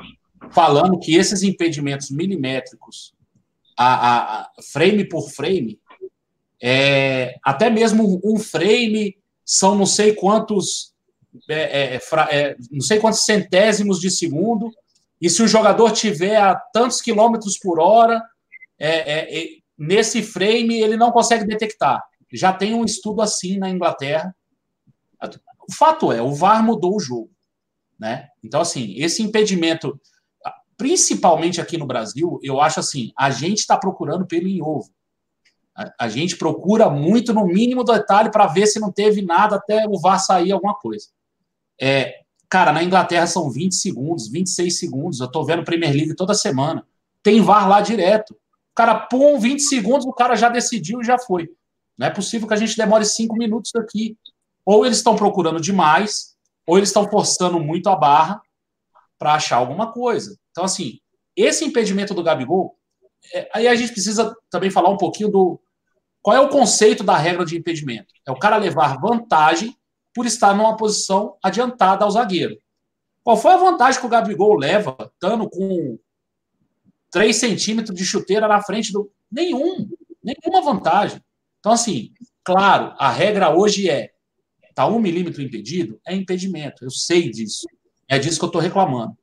falando 0.50 0.98
que 0.98 1.14
esses 1.14 1.42
impedimentos 1.44 2.10
milimétricos, 2.10 3.14
a, 3.76 3.86
a, 3.86 4.40
a 4.42 4.50
frame 4.72 5.08
por 5.08 5.30
frame, 5.30 5.80
é, 6.66 7.34
até 7.44 7.68
mesmo 7.68 8.22
um 8.24 8.38
frame 8.38 9.18
são 9.44 9.74
não 9.74 9.84
sei 9.84 10.14
quantos 10.14 10.94
é, 11.46 11.96
é, 11.96 12.00
é, 12.30 12.56
não 12.70 12.80
sei 12.80 12.98
quantos 12.98 13.26
centésimos 13.26 14.00
de 14.00 14.10
segundo, 14.10 14.72
e 15.20 15.28
se 15.28 15.42
o 15.42 15.48
jogador 15.48 15.90
tiver 15.90 16.36
a 16.36 16.54
tantos 16.54 17.02
quilômetros 17.02 17.58
por 17.58 17.78
hora, 17.78 18.22
é, 18.78 19.42
é, 19.42 19.48
nesse 19.76 20.22
frame 20.22 20.80
ele 20.80 20.96
não 20.96 21.12
consegue 21.12 21.44
detectar. 21.44 22.02
Já 22.32 22.50
tem 22.50 22.72
um 22.72 22.84
estudo 22.84 23.20
assim 23.20 23.58
na 23.58 23.68
Inglaterra. 23.68 24.34
O 25.68 25.72
fato 25.72 26.12
é, 26.12 26.22
o 26.22 26.34
VAR 26.34 26.64
mudou 26.64 26.96
o 26.96 27.00
jogo. 27.00 27.30
Né? 27.98 28.28
Então, 28.42 28.60
assim, 28.60 28.94
esse 28.96 29.22
impedimento, 29.22 30.00
principalmente 30.76 31.60
aqui 31.60 31.76
no 31.76 31.86
Brasil, 31.86 32.38
eu 32.42 32.60
acho 32.60 32.80
assim, 32.80 33.12
a 33.18 33.30
gente 33.30 33.58
está 33.58 33.76
procurando 33.76 34.26
pelo 34.26 34.48
em 34.48 34.62
ovo. 34.62 34.90
A, 35.76 36.04
a, 36.04 36.08
gente 36.08 36.36
procura 36.36 36.88
muito, 36.88 37.32
no 37.32 37.46
mínimo 37.46 37.82
detalhe, 37.82 38.30
para 38.30 38.46
ver 38.46 38.66
se 38.66 38.78
não 38.78 38.92
teve 38.92 39.22
nada 39.22 39.56
até 39.56 39.86
o 39.88 39.98
VAR 39.98 40.18
sair 40.18 40.52
alguma 40.52 40.74
coisa. 40.74 41.08
É, 41.80 42.20
cara, 42.48 42.72
na 42.72 42.82
Inglaterra 42.82 43.26
são 43.26 43.50
20 43.50 43.74
segundos, 43.74 44.28
26 44.28 44.78
segundos. 44.78 45.20
Eu 45.20 45.26
estou 45.26 45.44
vendo 45.44 45.64
Premier 45.64 45.92
League 45.92 46.14
toda 46.14 46.34
semana. 46.34 46.86
Tem 47.22 47.40
VAR 47.40 47.68
lá 47.68 47.80
direto. 47.80 48.32
O 48.32 48.74
cara, 48.74 48.94
pum, 48.94 49.38
20 49.38 49.60
segundos, 49.60 50.06
o 50.06 50.12
cara 50.12 50.36
já 50.36 50.48
decidiu 50.48 51.00
e 51.00 51.04
já 51.04 51.18
foi. 51.18 51.48
Não 51.98 52.06
é 52.06 52.10
possível 52.10 52.46
que 52.46 52.54
a 52.54 52.58
gente 52.58 52.76
demore 52.76 53.04
cinco 53.04 53.36
minutos 53.36 53.74
aqui. 53.74 54.16
Ou 54.64 54.86
eles 54.86 54.98
estão 54.98 55.16
procurando 55.16 55.60
demais, 55.60 56.34
ou 56.66 56.76
eles 56.76 56.88
estão 56.88 57.08
forçando 57.08 57.60
muito 57.60 57.88
a 57.88 57.96
barra 57.96 58.40
para 59.18 59.34
achar 59.34 59.56
alguma 59.56 59.92
coisa. 59.92 60.38
Então, 60.50 60.64
assim, 60.64 61.00
esse 61.36 61.64
impedimento 61.64 62.14
do 62.14 62.22
Gabigol, 62.22 62.76
é, 63.32 63.48
aí 63.52 63.68
a 63.68 63.74
gente 63.74 63.92
precisa 63.92 64.36
também 64.50 64.70
falar 64.70 64.90
um 64.90 64.96
pouquinho 64.96 65.30
do 65.30 65.60
qual 66.24 66.34
é 66.34 66.40
o 66.40 66.48
conceito 66.48 67.04
da 67.04 67.18
regra 67.18 67.44
de 67.44 67.54
impedimento. 67.54 68.14
É 68.26 68.32
o 68.32 68.38
cara 68.38 68.56
levar 68.56 68.98
vantagem 68.98 69.76
por 70.14 70.24
estar 70.24 70.56
numa 70.56 70.74
posição 70.74 71.36
adiantada 71.42 72.02
ao 72.02 72.10
zagueiro. 72.10 72.56
Qual 73.22 73.36
foi 73.36 73.52
a 73.52 73.58
vantagem 73.58 74.00
que 74.00 74.06
o 74.06 74.08
Gabigol 74.08 74.56
leva, 74.56 74.96
estando 75.12 75.50
com 75.50 75.98
3 77.10 77.36
centímetros 77.36 77.94
de 77.94 78.06
chuteira 78.06 78.48
na 78.48 78.62
frente 78.62 78.90
do. 78.90 79.12
Nenhum. 79.30 79.86
Nenhuma 80.22 80.62
vantagem. 80.62 81.20
Então, 81.60 81.72
assim, 81.72 82.10
claro, 82.42 82.94
a 82.98 83.10
regra 83.10 83.54
hoje 83.54 83.90
é: 83.90 84.10
está 84.66 84.86
um 84.86 84.98
milímetro 84.98 85.42
impedido? 85.42 86.00
É 86.06 86.14
impedimento. 86.14 86.86
Eu 86.86 86.90
sei 86.90 87.30
disso. 87.30 87.66
É 88.08 88.18
disso 88.18 88.38
que 88.38 88.44
eu 88.46 88.48
estou 88.48 88.62
reclamando. 88.62 89.14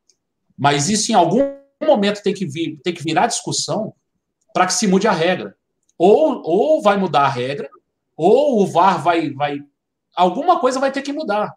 Mas 0.55 0.87
isso, 0.87 1.11
em 1.11 1.15
algum 1.15 1.41
momento, 1.81 2.21
tem 2.21 2.33
que, 2.33 2.45
vir, 2.45 2.79
tem 2.83 2.93
que 2.93 3.03
virar 3.03 3.25
discussão 3.25 3.91
para 4.53 4.67
que 4.67 4.73
se 4.73 4.85
mude 4.85 5.07
a 5.07 5.11
regra. 5.11 5.55
Ou, 6.03 6.41
ou 6.43 6.81
vai 6.81 6.97
mudar 6.97 7.25
a 7.25 7.29
regra, 7.29 7.69
ou 8.17 8.59
o 8.59 8.65
VAR 8.65 8.99
vai, 9.03 9.29
vai 9.29 9.59
alguma 10.15 10.59
coisa 10.59 10.79
vai 10.79 10.91
ter 10.91 11.03
que 11.03 11.13
mudar. 11.13 11.53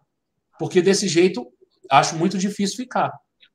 Porque 0.59 0.83
desse 0.83 1.07
jeito, 1.07 1.51
acho 1.89 2.15
muito 2.15 2.37
difícil 2.37 2.77
ficar. 2.77 3.11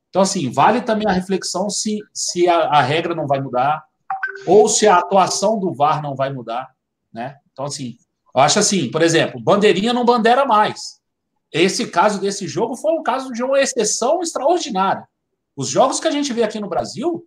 Então, 0.09 0.21
assim, 0.21 0.51
vale 0.51 0.81
também 0.81 1.07
a 1.09 1.13
reflexão 1.13 1.71
se, 1.71 2.01
se 2.13 2.49
a, 2.49 2.63
a 2.71 2.83
regra 2.83 3.15
não 3.15 3.29
vai 3.29 3.41
mudar, 3.41 3.85
ou 4.45 4.69
se 4.69 4.89
a 4.89 4.97
atuação 4.97 5.61
do 5.61 5.73
VAR 5.73 6.03
não 6.03 6.17
vai 6.17 6.33
mudar, 6.33 6.69
né? 7.13 7.37
Então, 7.53 7.67
assim, 7.67 7.97
eu 8.35 8.41
acho 8.41 8.59
assim, 8.59 8.91
por 8.91 9.01
exemplo, 9.01 9.41
bandeirinha 9.41 9.93
não 9.93 10.05
bandeira 10.05 10.45
mais. 10.45 11.01
Esse 11.53 11.87
caso 11.87 12.21
desse 12.21 12.49
jogo 12.49 12.75
foi 12.75 12.95
um 12.95 13.05
caso 13.05 13.31
de 13.31 13.45
uma 13.45 13.61
exceção 13.61 14.23
extraordinária. 14.23 15.07
Os 15.55 15.69
jogos 15.69 16.01
que 16.01 16.09
a 16.09 16.11
gente 16.11 16.33
vê 16.33 16.43
aqui 16.43 16.59
no 16.59 16.69
Brasil, 16.69 17.25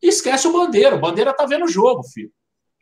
esquece 0.00 0.46
o 0.46 0.52
bandeiro. 0.52 0.94
O 0.94 1.00
bandeira 1.00 1.34
tá 1.34 1.44
vendo 1.44 1.64
o 1.64 1.68
jogo, 1.68 2.04
filho. 2.04 2.30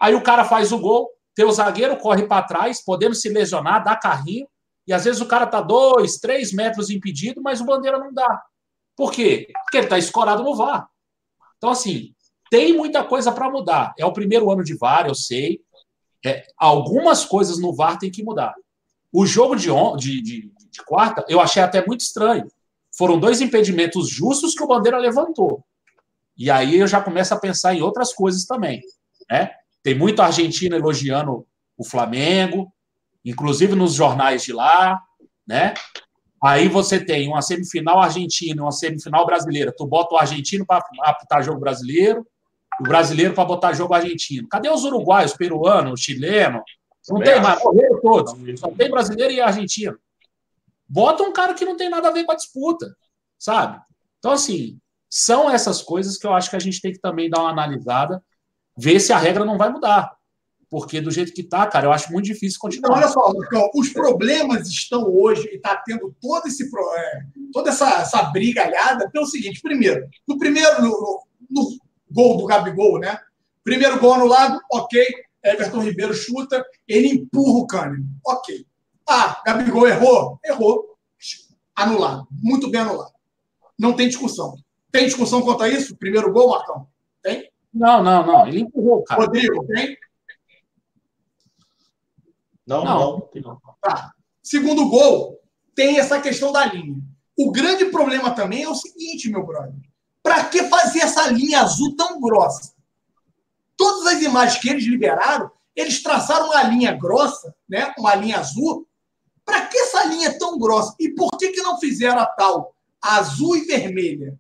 Aí 0.01 0.15
o 0.15 0.23
cara 0.23 0.45
faz 0.45 0.73
o 0.73 0.79
gol, 0.79 1.11
teu 1.35 1.51
zagueiro 1.51 1.97
corre 1.97 2.27
para 2.27 2.43
trás, 2.43 2.83
podendo 2.83 3.15
se 3.15 3.29
lesionar, 3.29 3.83
dá 3.85 3.97
carrinho, 3.97 4.47
e 4.87 4.93
às 4.93 5.05
vezes 5.05 5.21
o 5.21 5.27
cara 5.27 5.47
tá 5.47 5.61
dois, 5.61 6.17
três 6.17 6.53
metros 6.53 6.91
impedido, 6.91 7.43
mas 7.43 7.61
o 7.61 7.65
bandeira 7.65 7.99
não 7.99 8.13
dá. 8.13 8.43
Por 8.97 9.13
quê? 9.13 9.49
Porque 9.65 9.77
ele 9.77 9.87
está 9.87 9.99
escorado 9.99 10.43
no 10.43 10.57
VAR. 10.57 10.89
Então, 11.57 11.71
assim, 11.71 12.15
tem 12.51 12.75
muita 12.75 13.05
coisa 13.05 13.31
para 13.31 13.51
mudar. 13.51 13.95
É 13.99 14.05
o 14.07 14.13
primeiro 14.13 14.51
ano 14.51 14.65
de 14.65 14.75
VAR, 14.75 15.07
eu 15.07 15.15
sei. 15.15 15.61
É, 16.25 16.47
algumas 16.57 17.25
coisas 17.25 17.59
no 17.59 17.75
VAR 17.75 17.99
tem 17.99 18.11
que 18.11 18.25
mudar. 18.25 18.55
O 19.13 19.25
jogo 19.27 19.55
de, 19.55 19.69
de, 19.97 20.23
de, 20.23 20.53
de 20.71 20.85
quarta, 20.85 21.25
eu 21.29 21.41
achei 21.41 21.63
até 21.63 21.85
muito 21.85 22.01
estranho. 22.01 22.51
Foram 22.97 23.19
dois 23.19 23.41
impedimentos 23.41 24.09
justos 24.09 24.55
que 24.55 24.63
o 24.63 24.67
Bandeira 24.67 24.99
levantou. 24.99 25.65
E 26.37 26.51
aí 26.51 26.79
eu 26.79 26.87
já 26.87 27.01
começo 27.01 27.35
a 27.35 27.39
pensar 27.39 27.75
em 27.75 27.83
outras 27.83 28.13
coisas 28.13 28.45
também. 28.45 28.81
Né? 29.31 29.51
Tem 29.83 29.95
muito 29.95 30.21
argentino 30.21 30.77
elogiando 30.77 31.47
o 31.77 31.85
Flamengo, 31.85 32.73
inclusive 33.25 33.75
nos 33.75 33.95
jornais 33.95 34.43
de 34.43 34.53
lá, 34.53 35.01
né? 35.47 35.75
Aí 36.43 36.69
você 36.69 37.05
tem 37.05 37.29
uma 37.29 37.43
semifinal 37.43 38.01
argentina, 38.01 38.63
uma 38.63 38.73
semifinal 38.73 39.27
brasileira. 39.27 39.75
Tu 39.77 39.85
bota 39.87 40.15
o 40.15 40.19
argentino 40.19 40.65
para 40.65 40.85
apitar 41.03 41.43
jogo 41.43 41.59
brasileiro, 41.59 42.27
o 42.81 42.85
brasileiro 42.85 43.35
para 43.35 43.45
botar 43.45 43.73
jogo 43.73 43.95
argentino. 43.95 44.49
Cadê 44.49 44.69
os 44.71 44.85
uruguaios, 44.85 45.33
peruanos, 45.33 46.01
chilenos? 46.01 46.63
Não 47.09 47.21
tem 47.21 47.41
mais, 47.41 47.63
morreram 47.63 48.01
todos. 48.01 48.61
Só 48.61 48.71
tem 48.71 48.91
brasileiro 48.91 49.33
e 49.33 49.41
argentino. 49.41 49.99
Bota 50.89 51.23
um 51.23 51.33
cara 51.33 51.55
que 51.55 51.65
não 51.65 51.77
tem 51.77 51.89
nada 51.89 52.09
a 52.09 52.13
ver 52.13 52.25
com 52.25 52.33
a 52.33 52.37
disputa, 52.37 52.95
sabe? 53.39 53.81
Então, 54.19 54.33
assim, 54.33 54.79
são 55.11 55.51
essas 55.51 55.83
coisas 55.83 56.17
que 56.17 56.27
eu 56.27 56.33
acho 56.33 56.51
que 56.51 56.57
a 56.57 56.61
gente 56.61 56.81
tem 56.81 56.93
que 56.93 57.01
também 57.01 57.29
dar 57.29 57.41
uma 57.41 57.51
analisada 57.51 58.23
ver 58.79 59.01
se 59.01 59.13
a 59.13 59.19
regra 59.19 59.45
não 59.45 59.59
vai 59.59 59.69
mudar. 59.71 60.17
Porque 60.71 61.01
do 61.01 61.11
jeito 61.11 61.33
que 61.33 61.41
está, 61.41 61.67
cara, 61.67 61.87
eu 61.87 61.93
acho 61.93 62.13
muito 62.13 62.27
difícil 62.27 62.59
continuar. 62.61 62.91
Então, 62.91 62.99
olha 62.99 63.09
só, 63.09 63.27
Lucão, 63.29 63.71
os 63.75 63.89
problemas 63.89 64.69
estão 64.69 65.03
hoje 65.05 65.49
e 65.51 65.57
está 65.57 65.77
tendo 65.77 66.15
todo 66.21 66.47
esse, 66.47 66.65
é, 66.65 67.21
toda 67.53 67.71
essa, 67.71 68.01
essa 68.01 68.23
brigalhada 68.25 69.11
pelo 69.11 69.27
seguinte: 69.27 69.63
primeiro, 69.63 70.07
no 70.27 70.39
primeiro, 70.39 70.83
no, 70.83 71.23
no 71.51 71.79
gol 72.11 72.37
do 72.37 72.47
Gabigol, 72.47 72.99
né? 72.99 73.19
Primeiro 73.65 73.99
gol 73.99 74.15
anulado, 74.15 74.61
ok. 74.71 75.03
Everton 75.43 75.81
Ribeiro 75.81 76.13
chuta, 76.13 76.65
ele 76.87 77.09
empurra 77.09 77.59
o 77.59 77.67
Cânimo. 77.67 78.07
Ok. 78.27 78.67
Ah, 79.09 79.41
Gabigol 79.47 79.89
errou? 79.89 80.39
Errou. 80.45 80.97
Anulado. 81.75 82.27
Muito 82.31 82.71
bem 82.71 82.83
anulado. 82.83 83.13
Não 83.79 83.95
tem 83.95 84.09
discussão. 84.09 84.55
Tem 84.91 85.07
discussão 85.07 85.41
quanto 85.41 85.63
a 85.63 85.69
isso? 85.69 85.97
Primeiro 85.97 86.33
gol, 86.33 86.51
Marcão? 86.51 86.89
Não, 87.73 88.03
não, 88.03 88.27
não. 88.27 88.47
Ele 88.47 88.61
empurrou, 88.61 89.05
cara. 89.05 89.23
Rodrigo, 89.23 89.67
tem? 89.67 89.97
Não, 92.67 92.85
não. 92.85 93.31
não. 93.35 93.61
Tá. 93.81 94.13
Segundo 94.43 94.89
gol, 94.89 95.41
tem 95.75 95.99
essa 95.99 96.21
questão 96.21 96.53
da 96.53 96.67
linha. 96.67 96.97
O 97.37 97.53
grande 97.53 97.87
problema 97.87 98.33
também 98.33 98.65
é 98.65 98.69
o 98.69 98.75
seguinte, 98.75 99.31
meu 99.31 99.47
brother. 99.47 99.75
Para 100.23 100.45
que 100.45 100.65
fazer 100.65 101.01
essa 101.01 101.31
linha 101.31 101.61
azul 101.61 101.95
tão 101.97 102.21
grossa? 102.21 102.75
Todas 103.77 104.15
as 104.15 104.23
imagens 104.23 104.61
que 104.61 104.69
eles 104.69 104.85
liberaram, 104.85 105.51
eles 105.75 106.03
traçaram 106.03 106.47
uma 106.47 106.63
linha 106.65 106.93
grossa, 106.93 107.55
né? 107.69 107.95
uma 107.97 108.15
linha 108.17 108.39
azul. 108.39 108.87
Para 109.45 109.67
que 109.67 109.79
essa 109.79 110.05
linha 110.05 110.37
tão 110.37 110.59
grossa? 110.59 110.95
E 110.99 111.11
por 111.11 111.31
que, 111.39 111.51
que 111.51 111.63
não 111.63 111.79
fizeram 111.79 112.19
a 112.19 112.27
tal 112.27 112.75
azul 113.01 113.57
e 113.57 113.65
vermelha? 113.65 114.39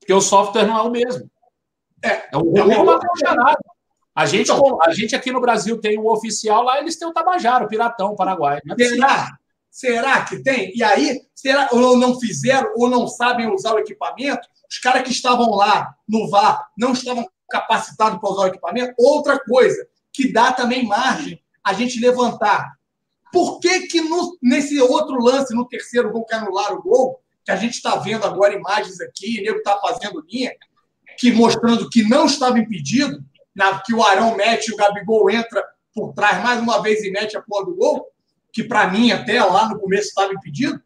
Porque 0.00 0.12
o 0.12 0.20
software 0.20 0.66
não 0.66 0.78
é 0.78 0.82
o 0.82 0.90
mesmo. 0.90 1.30
É, 2.04 2.28
é 2.32 2.36
um, 2.36 2.56
é 2.56 2.76
uma 2.76 3.00
A 4.14 4.26
gente, 4.26 4.50
então, 4.50 4.78
a 4.82 4.92
gente 4.92 5.16
aqui 5.16 5.32
no 5.32 5.40
Brasil 5.40 5.80
tem 5.80 5.98
o 5.98 6.06
oficial, 6.06 6.62
lá 6.62 6.78
eles 6.78 6.96
têm 6.96 7.08
o 7.08 7.12
Tabajara, 7.12 7.64
o 7.64 7.68
Piratão, 7.68 8.12
o 8.12 8.16
Paraguai. 8.16 8.60
É 8.68 8.84
será? 8.84 9.38
Será 9.70 10.24
que 10.24 10.42
tem? 10.42 10.70
E 10.76 10.84
aí, 10.84 11.22
será 11.34 11.68
ou 11.72 11.96
não 11.96 12.20
fizeram, 12.20 12.70
ou 12.76 12.88
não 12.88 13.08
sabem 13.08 13.52
usar 13.52 13.74
o 13.74 13.78
equipamento? 13.78 14.46
Os 14.70 14.78
caras 14.78 15.02
que 15.02 15.10
estavam 15.10 15.50
lá 15.50 15.94
no 16.08 16.28
VAR 16.28 16.68
não 16.78 16.92
estavam 16.92 17.26
capacitados 17.50 18.20
para 18.20 18.30
usar 18.30 18.42
o 18.42 18.46
equipamento? 18.48 18.94
Outra 18.98 19.38
coisa, 19.40 19.84
que 20.12 20.32
dá 20.32 20.52
também 20.52 20.86
margem 20.86 21.42
a 21.64 21.72
gente 21.72 21.98
levantar. 21.98 22.74
Por 23.32 23.58
que, 23.58 23.88
que 23.88 24.00
no, 24.00 24.38
nesse 24.40 24.80
outro 24.80 25.16
lance, 25.20 25.54
no 25.54 25.66
terceiro 25.66 26.12
gol 26.12 26.24
que 26.24 26.34
anularam 26.34 26.76
o 26.76 26.82
gol, 26.82 27.20
que 27.44 27.50
a 27.50 27.56
gente 27.56 27.74
está 27.74 27.96
vendo 27.96 28.24
agora 28.24 28.54
imagens 28.54 29.00
aqui, 29.00 29.40
o 29.40 29.42
nego 29.42 29.58
está 29.58 29.78
fazendo 29.80 30.24
linha, 30.30 30.52
que 31.18 31.32
mostrando 31.32 31.88
que 31.88 32.02
não 32.08 32.26
estava 32.26 32.58
impedido, 32.58 33.24
na, 33.54 33.78
que 33.80 33.94
o 33.94 34.02
Arão 34.02 34.36
mete 34.36 34.68
e 34.68 34.74
o 34.74 34.76
Gabigol 34.76 35.30
entra 35.30 35.64
por 35.94 36.12
trás 36.12 36.42
mais 36.42 36.60
uma 36.60 36.82
vez 36.82 37.04
e 37.04 37.10
mete 37.10 37.36
a 37.36 37.42
porra 37.42 37.66
do 37.66 37.76
gol, 37.76 38.06
que 38.52 38.64
para 38.64 38.88
mim 38.90 39.12
até 39.12 39.42
lá 39.42 39.68
no 39.68 39.78
começo 39.78 40.08
estava 40.08 40.32
impedido. 40.32 40.80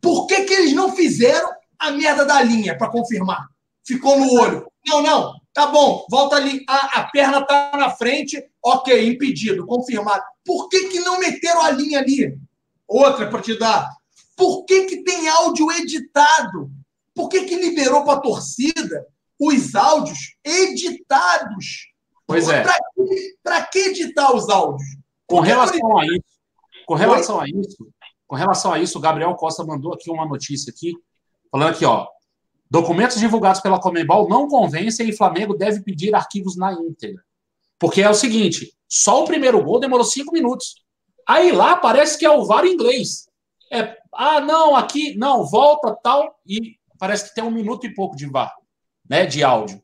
Por 0.00 0.26
que, 0.26 0.44
que 0.44 0.52
eles 0.52 0.72
não 0.72 0.94
fizeram 0.94 1.48
a 1.78 1.90
merda 1.92 2.24
da 2.24 2.42
linha 2.42 2.76
para 2.76 2.90
confirmar? 2.90 3.46
Ficou 3.84 4.18
no 4.18 4.32
olho. 4.40 4.66
Não, 4.86 5.00
não, 5.00 5.34
tá 5.54 5.66
bom, 5.66 6.04
volta 6.10 6.36
ali. 6.36 6.64
A, 6.68 7.00
a 7.00 7.04
perna 7.04 7.44
tá 7.46 7.72
na 7.76 7.90
frente, 7.90 8.44
ok, 8.62 9.08
impedido, 9.08 9.64
confirmado. 9.64 10.22
Por 10.44 10.68
que, 10.68 10.88
que 10.88 11.00
não 11.00 11.20
meteram 11.20 11.62
a 11.62 11.70
linha 11.70 12.00
ali? 12.00 12.36
Outra 12.86 13.28
para 13.28 13.40
te 13.40 13.58
dar 13.58 13.88
Por 14.36 14.64
que, 14.64 14.84
que 14.84 15.04
tem 15.04 15.28
áudio 15.28 15.70
editado? 15.72 16.70
Por 17.14 17.28
que, 17.28 17.44
que 17.44 17.56
liberou 17.56 18.04
para 18.04 18.14
a 18.14 18.20
torcida 18.20 19.06
os 19.42 19.74
áudios 19.74 20.36
editados? 20.44 21.92
Pois 22.26 22.48
é. 22.48 22.64
Para 23.42 23.62
que 23.66 23.78
editar 23.78 24.34
os 24.34 24.48
áudios? 24.48 24.88
Com 25.26 25.40
relação 25.40 25.98
a 25.98 26.04
isso, 26.04 26.24
com 26.86 26.94
relação 26.94 27.40
a 27.40 27.48
isso, 27.48 27.88
com 28.26 28.36
relação 28.36 28.72
a 28.72 28.78
isso, 28.78 28.98
o 28.98 29.00
Gabriel 29.00 29.34
Costa 29.34 29.64
mandou 29.64 29.92
aqui 29.92 30.10
uma 30.10 30.26
notícia 30.26 30.70
aqui, 30.70 30.92
falando 31.50 31.70
aqui, 31.70 31.84
ó. 31.84 32.06
Documentos 32.70 33.18
divulgados 33.18 33.60
pela 33.60 33.80
Comembol 33.80 34.28
não 34.28 34.48
convencem 34.48 35.08
e 35.08 35.16
Flamengo 35.16 35.54
deve 35.54 35.82
pedir 35.82 36.14
arquivos 36.14 36.56
na 36.56 36.72
íntegra. 36.72 37.22
Porque 37.78 38.00
é 38.00 38.08
o 38.08 38.14
seguinte, 38.14 38.72
só 38.88 39.22
o 39.22 39.26
primeiro 39.26 39.62
gol 39.62 39.80
demorou 39.80 40.04
cinco 40.04 40.32
minutos. 40.32 40.76
Aí 41.28 41.52
lá 41.52 41.76
parece 41.76 42.18
que 42.18 42.24
é 42.24 42.30
o 42.30 42.44
VAR 42.44 42.64
inglês. 42.64 43.28
É, 43.70 43.96
ah, 44.14 44.40
não, 44.40 44.76
aqui, 44.76 45.16
não, 45.16 45.44
volta, 45.44 45.96
tal, 46.02 46.38
e 46.46 46.76
parece 46.98 47.28
que 47.28 47.34
tem 47.34 47.42
um 47.42 47.50
minuto 47.50 47.86
e 47.86 47.94
pouco 47.94 48.16
de 48.16 48.26
VAR, 48.26 48.54
né, 49.12 49.26
de 49.26 49.44
áudio. 49.44 49.78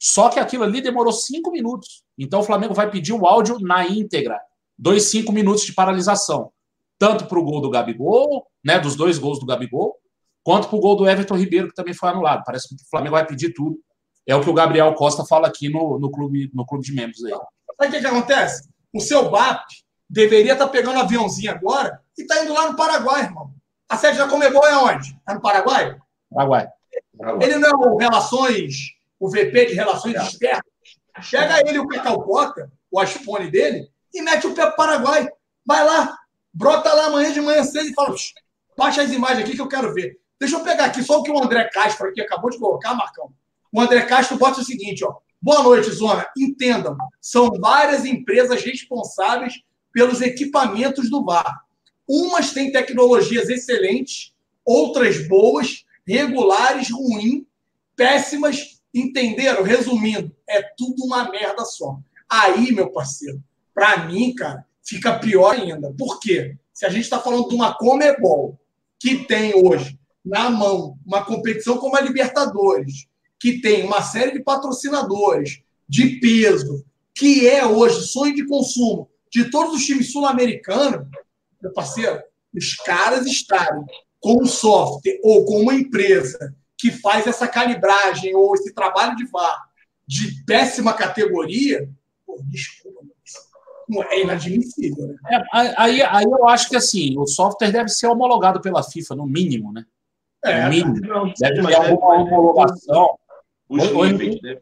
Só 0.00 0.28
que 0.28 0.38
aquilo 0.38 0.62
ali 0.62 0.80
demorou 0.80 1.12
cinco 1.12 1.50
minutos. 1.50 2.04
Então 2.16 2.38
o 2.38 2.44
Flamengo 2.44 2.74
vai 2.74 2.88
pedir 2.88 3.12
o 3.12 3.26
áudio 3.26 3.58
na 3.58 3.84
íntegra. 3.84 4.40
Dois, 4.78 5.06
cinco 5.06 5.32
minutos 5.32 5.64
de 5.64 5.74
paralisação. 5.74 6.52
Tanto 6.96 7.26
para 7.26 7.40
o 7.40 7.44
gol 7.44 7.60
do 7.60 7.70
Gabigol, 7.70 8.46
né, 8.64 8.78
dos 8.78 8.94
dois 8.94 9.18
gols 9.18 9.40
do 9.40 9.46
Gabigol, 9.46 9.96
quanto 10.44 10.68
para 10.68 10.76
o 10.76 10.80
gol 10.80 10.94
do 10.94 11.08
Everton 11.08 11.34
Ribeiro, 11.34 11.66
que 11.66 11.74
também 11.74 11.92
foi 11.92 12.08
anulado. 12.10 12.44
Parece 12.46 12.68
que 12.68 12.76
o 12.76 12.88
Flamengo 12.88 13.16
vai 13.16 13.26
pedir 13.26 13.52
tudo. 13.52 13.76
É 14.24 14.36
o 14.36 14.40
que 14.40 14.50
o 14.50 14.54
Gabriel 14.54 14.94
Costa 14.94 15.24
fala 15.24 15.48
aqui 15.48 15.68
no, 15.68 15.98
no, 15.98 16.08
clube, 16.08 16.48
no 16.54 16.64
clube 16.64 16.84
de 16.84 16.94
membros 16.94 17.24
aí. 17.24 17.32
Sabe 17.32 17.48
o 17.80 17.90
que, 17.90 18.00
que 18.00 18.06
acontece? 18.06 18.68
O 18.94 19.00
seu 19.00 19.28
BAP 19.28 19.66
deveria 20.08 20.52
estar 20.52 20.66
tá 20.66 20.70
pegando 20.70 20.98
um 20.98 21.02
aviãozinho 21.02 21.50
agora 21.50 22.00
e 22.16 22.22
está 22.22 22.44
indo 22.44 22.52
lá 22.52 22.70
no 22.70 22.76
Paraguai, 22.76 23.24
irmão. 23.24 23.52
A 23.88 23.96
sede 23.96 24.18
da 24.18 24.28
Comebol 24.28 24.64
é 24.64 24.76
onde? 24.76 25.18
É 25.28 25.34
no 25.34 25.40
Paraguai? 25.40 25.98
Paraguai. 26.30 26.68
Ele 27.40 27.56
não 27.56 27.68
é 27.68 27.88
o 27.88 27.96
Relações, 27.96 28.74
o 29.18 29.28
VP 29.28 29.66
de 29.66 29.74
Relações 29.74 30.14
é. 30.14 30.22
Externas. 30.22 30.62
Chega 31.20 31.60
ele, 31.68 31.78
o 31.78 31.88
Cacau 31.88 32.22
Cota, 32.22 32.70
o 32.90 33.02
iPhone 33.02 33.50
dele, 33.50 33.88
e 34.14 34.22
mete 34.22 34.46
o 34.46 34.54
pé 34.54 34.62
para 34.62 34.72
o 34.72 34.76
Paraguai. 34.76 35.28
Vai 35.66 35.84
lá, 35.84 36.16
brota 36.52 36.92
lá 36.92 37.06
amanhã 37.06 37.32
de 37.32 37.40
manhã 37.40 37.64
cedo 37.64 37.88
e 37.88 37.94
fala: 37.94 38.14
baixa 38.76 39.02
as 39.02 39.12
imagens 39.12 39.44
aqui 39.44 39.56
que 39.56 39.60
eu 39.60 39.68
quero 39.68 39.92
ver. 39.92 40.18
Deixa 40.38 40.56
eu 40.56 40.60
pegar 40.62 40.84
aqui 40.84 41.02
só 41.02 41.18
o 41.18 41.22
que 41.22 41.32
o 41.32 41.42
André 41.42 41.68
Castro 41.72 42.08
aqui 42.08 42.20
acabou 42.20 42.50
de 42.50 42.58
colocar, 42.58 42.94
Marcão. 42.94 43.32
O 43.72 43.80
André 43.80 44.02
Castro 44.02 44.38
bota 44.38 44.60
o 44.60 44.64
seguinte, 44.64 45.04
ó. 45.04 45.16
Boa 45.40 45.62
noite, 45.62 45.90
Zona. 45.90 46.26
Entendam, 46.36 46.96
são 47.20 47.50
várias 47.60 48.04
empresas 48.04 48.62
responsáveis 48.62 49.54
pelos 49.92 50.20
equipamentos 50.20 51.10
do 51.10 51.24
VAR. 51.24 51.60
Umas 52.08 52.52
têm 52.52 52.72
tecnologias 52.72 53.48
excelentes, 53.48 54.32
outras 54.64 55.26
boas, 55.28 55.84
regulares, 56.08 56.90
ruins, 56.90 57.44
péssimas. 57.94 58.78
Entenderam? 58.94 59.62
Resumindo, 59.62 60.34
é 60.48 60.62
tudo 60.76 61.04
uma 61.04 61.30
merda 61.30 61.64
só. 61.64 61.98
Aí, 62.28 62.72
meu 62.72 62.90
parceiro, 62.90 63.42
para 63.74 64.06
mim, 64.06 64.34
cara, 64.34 64.64
fica 64.82 65.18
pior 65.18 65.54
ainda. 65.54 65.92
Por 65.96 66.18
quê? 66.18 66.56
Se 66.72 66.86
a 66.86 66.88
gente 66.88 67.04
está 67.04 67.20
falando 67.20 67.48
de 67.48 67.54
uma 67.54 67.74
Comebol 67.74 68.58
que 68.98 69.24
tem 69.26 69.52
hoje 69.54 69.98
na 70.24 70.50
mão 70.50 70.98
uma 71.06 71.24
competição 71.24 71.78
como 71.78 71.96
a 71.96 72.00
Libertadores, 72.00 73.06
que 73.38 73.60
tem 73.60 73.84
uma 73.84 74.02
série 74.02 74.32
de 74.32 74.40
patrocinadores 74.42 75.62
de 75.88 76.18
peso, 76.18 76.84
que 77.14 77.48
é 77.48 77.64
hoje 77.64 78.06
sonho 78.06 78.34
de 78.34 78.46
consumo 78.46 79.08
de 79.30 79.50
todos 79.50 79.74
os 79.74 79.84
times 79.84 80.12
sul-americanos, 80.12 81.06
meu 81.62 81.72
parceiro, 81.72 82.22
os 82.54 82.74
caras 82.76 83.26
estarem 83.26 83.84
com 84.20 84.42
um 84.42 84.46
software 84.46 85.20
ou 85.22 85.44
com 85.44 85.60
uma 85.60 85.74
empresa 85.74 86.54
que 86.76 86.90
faz 86.90 87.26
essa 87.26 87.48
calibragem 87.48 88.34
ou 88.34 88.54
esse 88.54 88.72
trabalho 88.72 89.16
de 89.16 89.26
VAR 89.26 89.68
de 90.06 90.42
péssima 90.46 90.94
categoria, 90.94 91.88
pô, 92.24 92.40
desculpa, 92.44 93.04
é 94.10 94.22
inadmissível. 94.22 95.08
Né? 95.08 95.16
É, 95.30 95.74
aí, 95.76 96.02
aí 96.02 96.24
eu 96.24 96.48
acho 96.48 96.68
que 96.68 96.76
assim, 96.76 97.18
o 97.18 97.26
software 97.26 97.72
deve 97.72 97.88
ser 97.88 98.06
homologado 98.06 98.60
pela 98.60 98.82
FIFA, 98.82 99.16
no 99.16 99.26
mínimo, 99.26 99.72
né? 99.72 99.84
É, 100.44 100.64
no 100.64 100.70
mínimo. 100.70 101.00
Não, 101.00 101.32
deve 101.38 101.66
ter 101.66 101.74
alguma 101.74 102.14
homologação. 102.14 103.18
Os 103.68 103.90
níveis, 103.90 104.40
deve, 104.40 104.60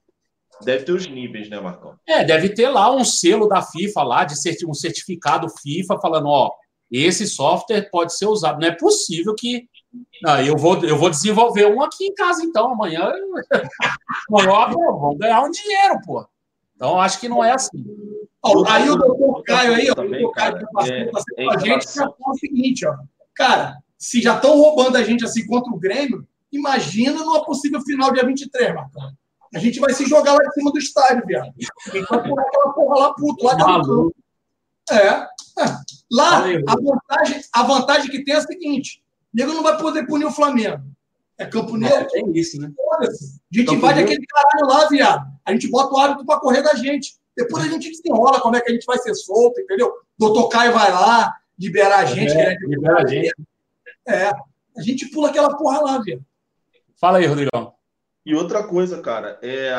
deve, 0.65 0.85
ter 0.85 0.93
os 0.93 1.07
níveis, 1.07 1.49
né, 1.49 1.61
Marcão? 1.61 1.95
É, 2.09 2.25
deve 2.25 2.49
ter 2.49 2.69
lá 2.69 2.91
um 2.91 3.05
selo 3.05 3.47
da 3.47 3.63
FIFA 3.63 4.03
lá, 4.03 4.25
de 4.25 4.35
um 4.67 4.75
certificado 4.75 5.49
FIFA, 5.49 6.01
falando, 6.01 6.27
ó, 6.27 6.53
esse 6.91 7.27
software 7.27 7.91
pode 7.91 8.17
ser 8.17 8.27
usado. 8.27 8.61
Não 8.61 8.69
é 8.69 8.73
possível 8.73 9.35
que. 9.37 9.69
Não, 10.23 10.41
eu, 10.41 10.57
vou, 10.57 10.83
eu 10.85 10.97
vou 10.97 11.11
desenvolver 11.11 11.67
um 11.67 11.83
aqui 11.83 12.07
em 12.07 12.15
casa, 12.15 12.43
então. 12.45 12.73
Amanhã, 12.73 13.13
amanhã 14.31 14.67
vamos 14.75 15.19
ganhar 15.19 15.43
um 15.43 15.51
dinheiro, 15.51 15.99
pô. 16.05 16.27
Então, 16.75 17.01
acho 17.01 17.19
que 17.19 17.29
não 17.29 17.43
é 17.43 17.53
assim. 17.53 17.85
aí 18.69 18.89
o 18.91 18.97
doutor 18.97 19.43
Caio 19.45 19.75
aí, 19.75 19.89
ó, 19.91 19.95
o 19.95 20.31
Caio 20.31 20.57
é, 20.57 20.65
com 20.67 21.51
a 21.51 21.59
gente, 21.59 21.87
já 21.87 22.03
falou 22.03 22.17
o 22.29 22.39
seguinte, 22.39 22.87
ó. 22.87 22.95
Cara, 23.35 23.79
se 23.99 24.21
já 24.21 24.37
estão 24.37 24.57
roubando 24.57 24.97
a 24.97 25.03
gente 25.03 25.25
assim 25.25 25.47
contra 25.47 25.73
o 25.73 25.79
Grêmio, 25.79 26.27
imagina 26.53 27.25
numa 27.25 27.45
possível 27.45 27.81
final 27.81 28.13
dia 28.13 28.25
23, 28.25 28.75
Marcão. 28.75 29.11
A 29.55 29.59
gente 29.59 29.81
vai 29.81 29.93
se 29.95 30.05
jogar 30.05 30.35
lá 30.35 30.45
em 30.45 30.51
cima 30.51 30.71
do 30.71 30.79
estádio, 30.79 31.25
viado. 31.27 31.49
A 31.49 31.91
gente 31.91 32.07
vai 32.09 32.23
pular 32.23 32.43
aquela 32.43 32.73
porra 32.75 32.99
lá 33.01 33.15
puto, 33.15 33.45
lá 33.45 33.55
dentro. 33.55 34.15
É. 34.91 35.27
Lá, 36.11 36.45
a 36.45 36.77
vantagem, 36.77 37.41
a 37.53 37.63
vantagem 37.63 38.11
que 38.11 38.25
tem 38.25 38.35
é 38.35 38.39
a 38.39 38.43
seguinte: 38.43 39.03
o 39.33 39.37
nego 39.37 39.53
não 39.53 39.63
vai 39.63 39.77
poder 39.79 40.07
punir 40.07 40.25
o 40.25 40.33
Flamengo. 40.33 40.83
É 41.39 41.45
campo 41.45 41.77
neutro. 41.77 42.09
É, 42.15 42.21
é 42.21 42.39
isso, 42.39 42.61
né? 42.61 42.71
A 43.01 43.05
gente 43.53 43.67
campo 43.67 43.79
invade 43.79 44.01
aquele 44.01 44.27
caralho 44.27 44.67
lá, 44.67 44.89
viado. 44.89 45.27
A 45.45 45.53
gente 45.53 45.71
bota 45.71 45.95
o 45.95 45.99
árbitro 45.99 46.27
para 46.27 46.41
correr 46.41 46.63
da 46.63 46.75
gente. 46.75 47.17
Depois 47.37 47.65
a 47.65 47.69
gente 47.69 47.91
desenrola 47.91 48.41
como 48.41 48.57
é 48.57 48.61
que 48.61 48.71
a 48.71 48.75
gente 48.75 48.87
vai 48.87 48.99
ser 48.99 49.15
solto, 49.15 49.61
entendeu? 49.61 49.93
Doutor 50.19 50.49
Caio 50.49 50.73
vai 50.73 50.91
lá, 50.91 51.35
liberar 51.59 51.99
a 51.99 52.05
gente. 52.07 52.33
É, 52.33 52.51
né? 52.51 52.57
Libera 52.63 53.03
a 53.03 53.07
gente. 53.07 53.35
É. 54.09 54.29
A 54.29 54.83
gente 54.83 55.07
pula 55.11 55.29
aquela 55.29 55.55
porra 55.57 55.81
lá, 55.81 55.99
viado. 55.99 56.25
Fala 56.99 57.19
aí, 57.19 57.27
Rodrigão. 57.27 57.75
E 58.25 58.35
outra 58.35 58.67
coisa, 58.67 59.01
cara, 59.03 59.39
é 59.43 59.75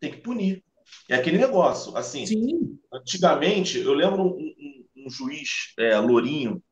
tem 0.00 0.12
que 0.12 0.18
punir. 0.18 0.62
É 1.08 1.16
aquele 1.16 1.38
negócio, 1.38 1.96
assim. 1.96 2.26
Sim. 2.26 2.78
Antigamente, 2.92 3.78
eu 3.78 3.94
lembro 3.94 4.22
um, 4.22 4.28
um, 4.28 4.73
um 5.04 5.10
juiz, 5.10 5.72
é, 5.78 5.98
Lourinho, 5.98 6.62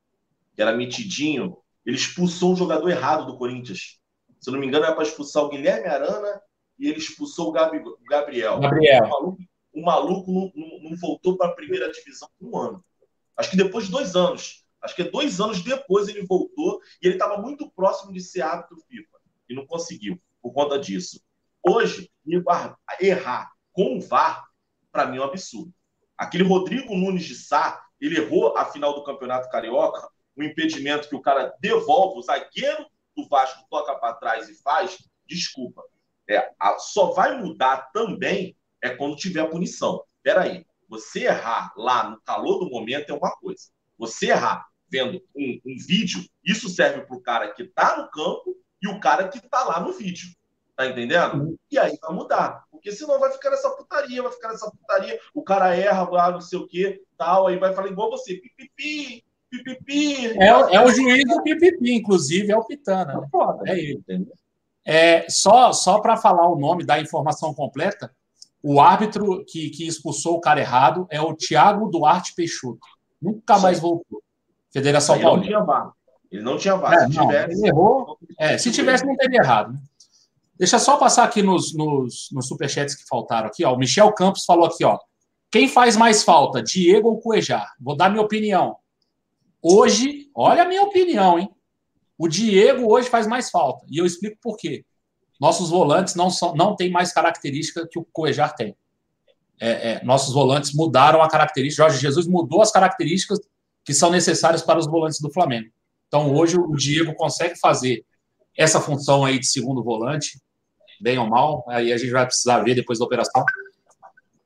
que 0.54 0.62
era 0.62 0.76
metidinho, 0.76 1.56
ele 1.84 1.96
expulsou 1.96 2.52
um 2.52 2.56
jogador 2.56 2.88
errado 2.88 3.26
do 3.26 3.36
Corinthians. 3.36 3.98
Se 4.40 4.50
eu 4.50 4.52
não 4.52 4.60
me 4.60 4.66
engano, 4.66 4.84
era 4.84 4.94
para 4.94 5.04
expulsar 5.04 5.44
o 5.44 5.48
Guilherme 5.48 5.86
Arana 5.86 6.40
e 6.78 6.88
ele 6.88 6.98
expulsou 6.98 7.48
o, 7.48 7.52
Gabi, 7.52 7.78
o 7.78 7.98
Gabriel. 8.08 8.60
Gabriel. 8.60 9.04
O 9.04 9.08
maluco, 9.08 9.42
o 9.72 9.82
maluco 9.82 10.32
não, 10.32 10.52
não, 10.54 10.90
não 10.90 10.96
voltou 10.96 11.36
para 11.36 11.48
a 11.48 11.54
primeira 11.54 11.90
divisão 11.90 12.28
por 12.38 12.48
um 12.48 12.58
ano. 12.58 12.84
Acho 13.36 13.50
que 13.50 13.56
depois 13.56 13.86
de 13.86 13.90
dois 13.90 14.14
anos. 14.16 14.62
Acho 14.80 14.96
que 14.96 15.04
dois 15.04 15.40
anos 15.40 15.62
depois 15.62 16.08
ele 16.08 16.26
voltou 16.26 16.80
e 17.00 17.06
ele 17.06 17.14
estava 17.14 17.40
muito 17.40 17.70
próximo 17.70 18.12
de 18.12 18.20
ser 18.20 18.42
árbitro 18.42 18.82
FIFA 18.88 19.18
e 19.48 19.54
não 19.54 19.64
conseguiu 19.64 20.20
por 20.42 20.52
conta 20.52 20.78
disso. 20.78 21.20
Hoje, 21.64 22.10
errar 23.00 23.52
com 23.72 23.96
o 23.96 24.00
VAR, 24.00 24.44
para 24.90 25.06
mim 25.06 25.18
é 25.18 25.20
um 25.20 25.24
absurdo. 25.24 25.72
Aquele 26.18 26.42
Rodrigo 26.42 26.94
Nunes 26.96 27.24
de 27.24 27.36
Sá, 27.36 27.80
ele 28.02 28.18
errou 28.18 28.56
a 28.56 28.64
final 28.64 28.94
do 28.94 29.04
Campeonato 29.04 29.48
Carioca, 29.48 30.08
um 30.36 30.42
impedimento 30.42 31.08
que 31.08 31.14
o 31.14 31.22
cara 31.22 31.54
devolve, 31.60 32.18
o 32.18 32.22
zagueiro 32.22 32.84
do 33.16 33.28
Vasco 33.28 33.64
toca 33.70 33.94
para 33.94 34.14
trás 34.14 34.48
e 34.48 34.60
faz, 34.60 34.98
desculpa. 35.26 35.82
É, 36.28 36.50
a, 36.58 36.78
só 36.78 37.12
vai 37.12 37.38
mudar 37.40 37.92
também 37.92 38.56
é 38.82 38.90
quando 38.90 39.16
tiver 39.16 39.48
punição. 39.48 40.02
Peraí, 40.22 40.66
você 40.88 41.24
errar 41.24 41.72
lá 41.76 42.10
no 42.10 42.20
calor 42.22 42.58
do 42.58 42.70
momento 42.70 43.10
é 43.10 43.14
uma 43.14 43.30
coisa. 43.36 43.70
Você 43.96 44.30
errar 44.30 44.66
vendo 44.90 45.22
um, 45.34 45.60
um 45.64 45.76
vídeo, 45.86 46.24
isso 46.44 46.68
serve 46.68 47.02
para 47.02 47.16
o 47.16 47.22
cara 47.22 47.52
que 47.52 47.62
está 47.62 47.96
no 47.96 48.10
campo 48.10 48.56
e 48.82 48.88
o 48.88 48.98
cara 48.98 49.28
que 49.28 49.38
está 49.38 49.62
lá 49.64 49.80
no 49.80 49.92
vídeo. 49.92 50.28
Tá 50.76 50.86
entendendo? 50.86 51.56
E 51.70 51.78
aí 51.78 51.98
vai 52.00 52.14
mudar. 52.14 52.64
Porque 52.70 52.92
senão 52.92 53.20
vai 53.20 53.30
ficar 53.30 53.50
nessa 53.50 53.70
putaria, 53.70 54.22
vai 54.22 54.32
ficar 54.32 54.48
nessa 54.48 54.70
putaria. 54.70 55.18
O 55.34 55.42
cara 55.42 55.76
erra, 55.76 56.08
lá, 56.08 56.30
não 56.30 56.40
sei 56.40 56.58
o 56.58 56.66
que, 56.66 57.02
tal, 57.16 57.46
aí 57.46 57.58
vai 57.58 57.74
falar 57.74 57.88
igual 57.88 58.10
você, 58.10 58.34
pipipi, 58.34 59.24
pipipi. 59.50 60.26
É, 60.40 60.48
é 60.48 60.84
o 60.84 60.88
juiz 60.90 61.24
do 61.24 61.42
pipipi, 61.42 61.94
inclusive, 61.94 62.50
é 62.50 62.56
o 62.56 62.64
Pitana. 62.64 63.20
Né? 63.20 63.28
É 63.66 63.78
ele, 63.78 63.92
entendeu? 63.94 64.34
É, 64.84 65.26
só 65.28 65.72
só 65.72 66.00
para 66.00 66.16
falar 66.16 66.48
o 66.48 66.58
nome 66.58 66.84
da 66.84 66.98
informação 67.00 67.54
completa, 67.54 68.10
o 68.62 68.80
árbitro 68.80 69.44
que, 69.46 69.70
que 69.70 69.86
expulsou 69.86 70.36
o 70.36 70.40
cara 70.40 70.60
errado 70.60 71.06
é 71.10 71.20
o 71.20 71.34
Thiago 71.34 71.88
Duarte 71.88 72.34
Peixoto. 72.34 72.80
Nunca 73.20 73.56
Sim. 73.56 73.62
mais 73.62 73.78
voltou. 73.78 74.22
Federação 74.72 75.20
Paulista. 75.20 75.54
Ele 76.30 76.42
não 76.42 76.56
tinha 76.56 76.76
vaga. 76.76 76.96
É, 76.96 77.08
se 77.08 77.16
não, 77.16 77.26
tivesse. 77.26 77.52
Ele 77.52 77.68
errou. 77.68 78.18
É, 78.38 78.58
se 78.58 78.72
tivesse, 78.72 79.04
não 79.04 79.16
teria 79.16 79.40
errado. 79.40 79.72
Né? 79.74 79.78
Deixa 80.58 80.78
só 80.78 80.96
passar 80.96 81.24
aqui 81.24 81.42
nos, 81.42 81.74
nos, 81.74 82.28
nos 82.30 82.46
superchats 82.46 82.94
que 82.94 83.06
faltaram 83.08 83.48
aqui. 83.48 83.64
Ó. 83.64 83.74
O 83.74 83.78
Michel 83.78 84.12
Campos 84.12 84.44
falou 84.44 84.66
aqui, 84.66 84.84
ó. 84.84 84.98
Quem 85.50 85.68
faz 85.68 85.96
mais 85.96 86.22
falta, 86.22 86.62
Diego 86.62 87.08
ou 87.08 87.20
Cuejar? 87.20 87.72
Vou 87.80 87.96
dar 87.96 88.08
minha 88.08 88.22
opinião. 88.22 88.76
Hoje, 89.60 90.30
olha 90.34 90.62
a 90.62 90.66
minha 90.66 90.82
opinião, 90.82 91.38
hein? 91.38 91.50
O 92.16 92.26
Diego 92.26 92.90
hoje 92.90 93.08
faz 93.08 93.26
mais 93.26 93.50
falta. 93.50 93.84
E 93.90 93.98
eu 93.98 94.06
explico 94.06 94.38
por 94.40 94.56
quê. 94.56 94.84
Nossos 95.40 95.70
volantes 95.70 96.14
não, 96.14 96.30
são, 96.30 96.54
não 96.54 96.76
têm 96.76 96.90
mais 96.90 97.12
característica 97.12 97.86
que 97.86 97.98
o 97.98 98.06
Coejar 98.12 98.54
tem. 98.54 98.76
É, 99.60 99.92
é, 99.92 100.04
nossos 100.04 100.32
volantes 100.32 100.72
mudaram 100.72 101.22
a 101.22 101.28
característica. 101.28 101.82
Jorge 101.82 102.00
Jesus 102.00 102.26
mudou 102.26 102.62
as 102.62 102.72
características 102.72 103.38
que 103.84 103.92
são 103.92 104.10
necessárias 104.10 104.62
para 104.62 104.78
os 104.78 104.86
volantes 104.86 105.20
do 105.20 105.32
Flamengo. 105.32 105.68
Então, 106.06 106.34
hoje, 106.34 106.56
o 106.56 106.74
Diego 106.76 107.14
consegue 107.14 107.58
fazer 107.58 108.04
essa 108.56 108.80
função 108.80 109.24
aí 109.24 109.38
de 109.38 109.46
segundo 109.46 109.82
volante, 109.82 110.40
bem 111.00 111.18
ou 111.18 111.26
mal, 111.26 111.64
aí 111.68 111.92
a 111.92 111.96
gente 111.96 112.10
vai 112.10 112.26
precisar 112.26 112.60
ver 112.60 112.74
depois 112.74 112.98
da 112.98 113.04
operação. 113.04 113.44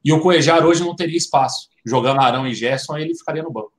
E 0.04 0.12
o 0.12 0.20
Coejar 0.20 0.64
hoje 0.64 0.84
não 0.84 0.94
teria 0.94 1.16
espaço. 1.16 1.68
Jogando 1.84 2.20
Arão 2.20 2.46
e 2.46 2.54
Gerson, 2.54 2.96
ele 2.96 3.14
ficaria 3.14 3.42
no 3.42 3.50
banco. 3.50 3.72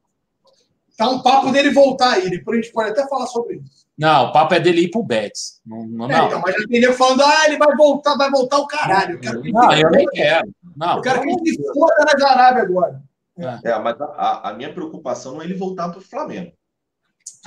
Tá 0.98 1.10
um 1.10 1.22
papo 1.22 1.52
dele 1.52 1.72
voltar 1.72 2.14
aí, 2.14 2.30
depois 2.30 2.58
a 2.58 2.62
gente 2.62 2.74
pode 2.74 2.90
até 2.90 3.08
falar 3.08 3.28
sobre 3.28 3.58
isso. 3.58 3.86
Não, 3.98 4.26
o 4.26 4.32
papo 4.32 4.54
é 4.54 4.60
dele 4.60 4.82
ir 4.82 4.92
pro 4.92 5.04
Betis. 5.04 5.60
Não, 5.66 5.86
não, 5.88 6.10
é, 6.10 6.26
então, 6.26 6.42
mas 6.42 6.56
já 6.56 6.68
tem 6.68 6.94
falando, 6.94 7.22
ah, 7.24 7.46
ele 7.46 7.58
vai 7.58 7.76
voltar, 7.76 8.16
vai 8.16 8.30
voltar 8.30 8.58
o 8.58 8.68
caralho. 8.68 9.16
Eu 9.16 9.20
quero 9.20 9.44
não, 9.44 9.74
eu 9.74 9.90
nem 9.90 10.06
quero. 10.08 10.50
Não, 10.76 10.98
eu 10.98 11.02
quero 11.02 11.22
que 11.22 11.30
ele 11.30 11.58
foda 11.74 12.06
na 12.18 12.30
Arábia 12.30 12.64
agora. 12.64 13.04
É, 13.38 13.70
é 13.70 13.80
mas 13.80 14.00
a, 14.02 14.50
a, 14.50 14.54
minha 14.54 14.74
preocupação 14.74 15.34
não 15.34 15.42
é 15.42 15.46
ele 15.46 15.54
voltar 15.54 15.90
pro 15.90 16.02
Flamengo. 16.02 16.52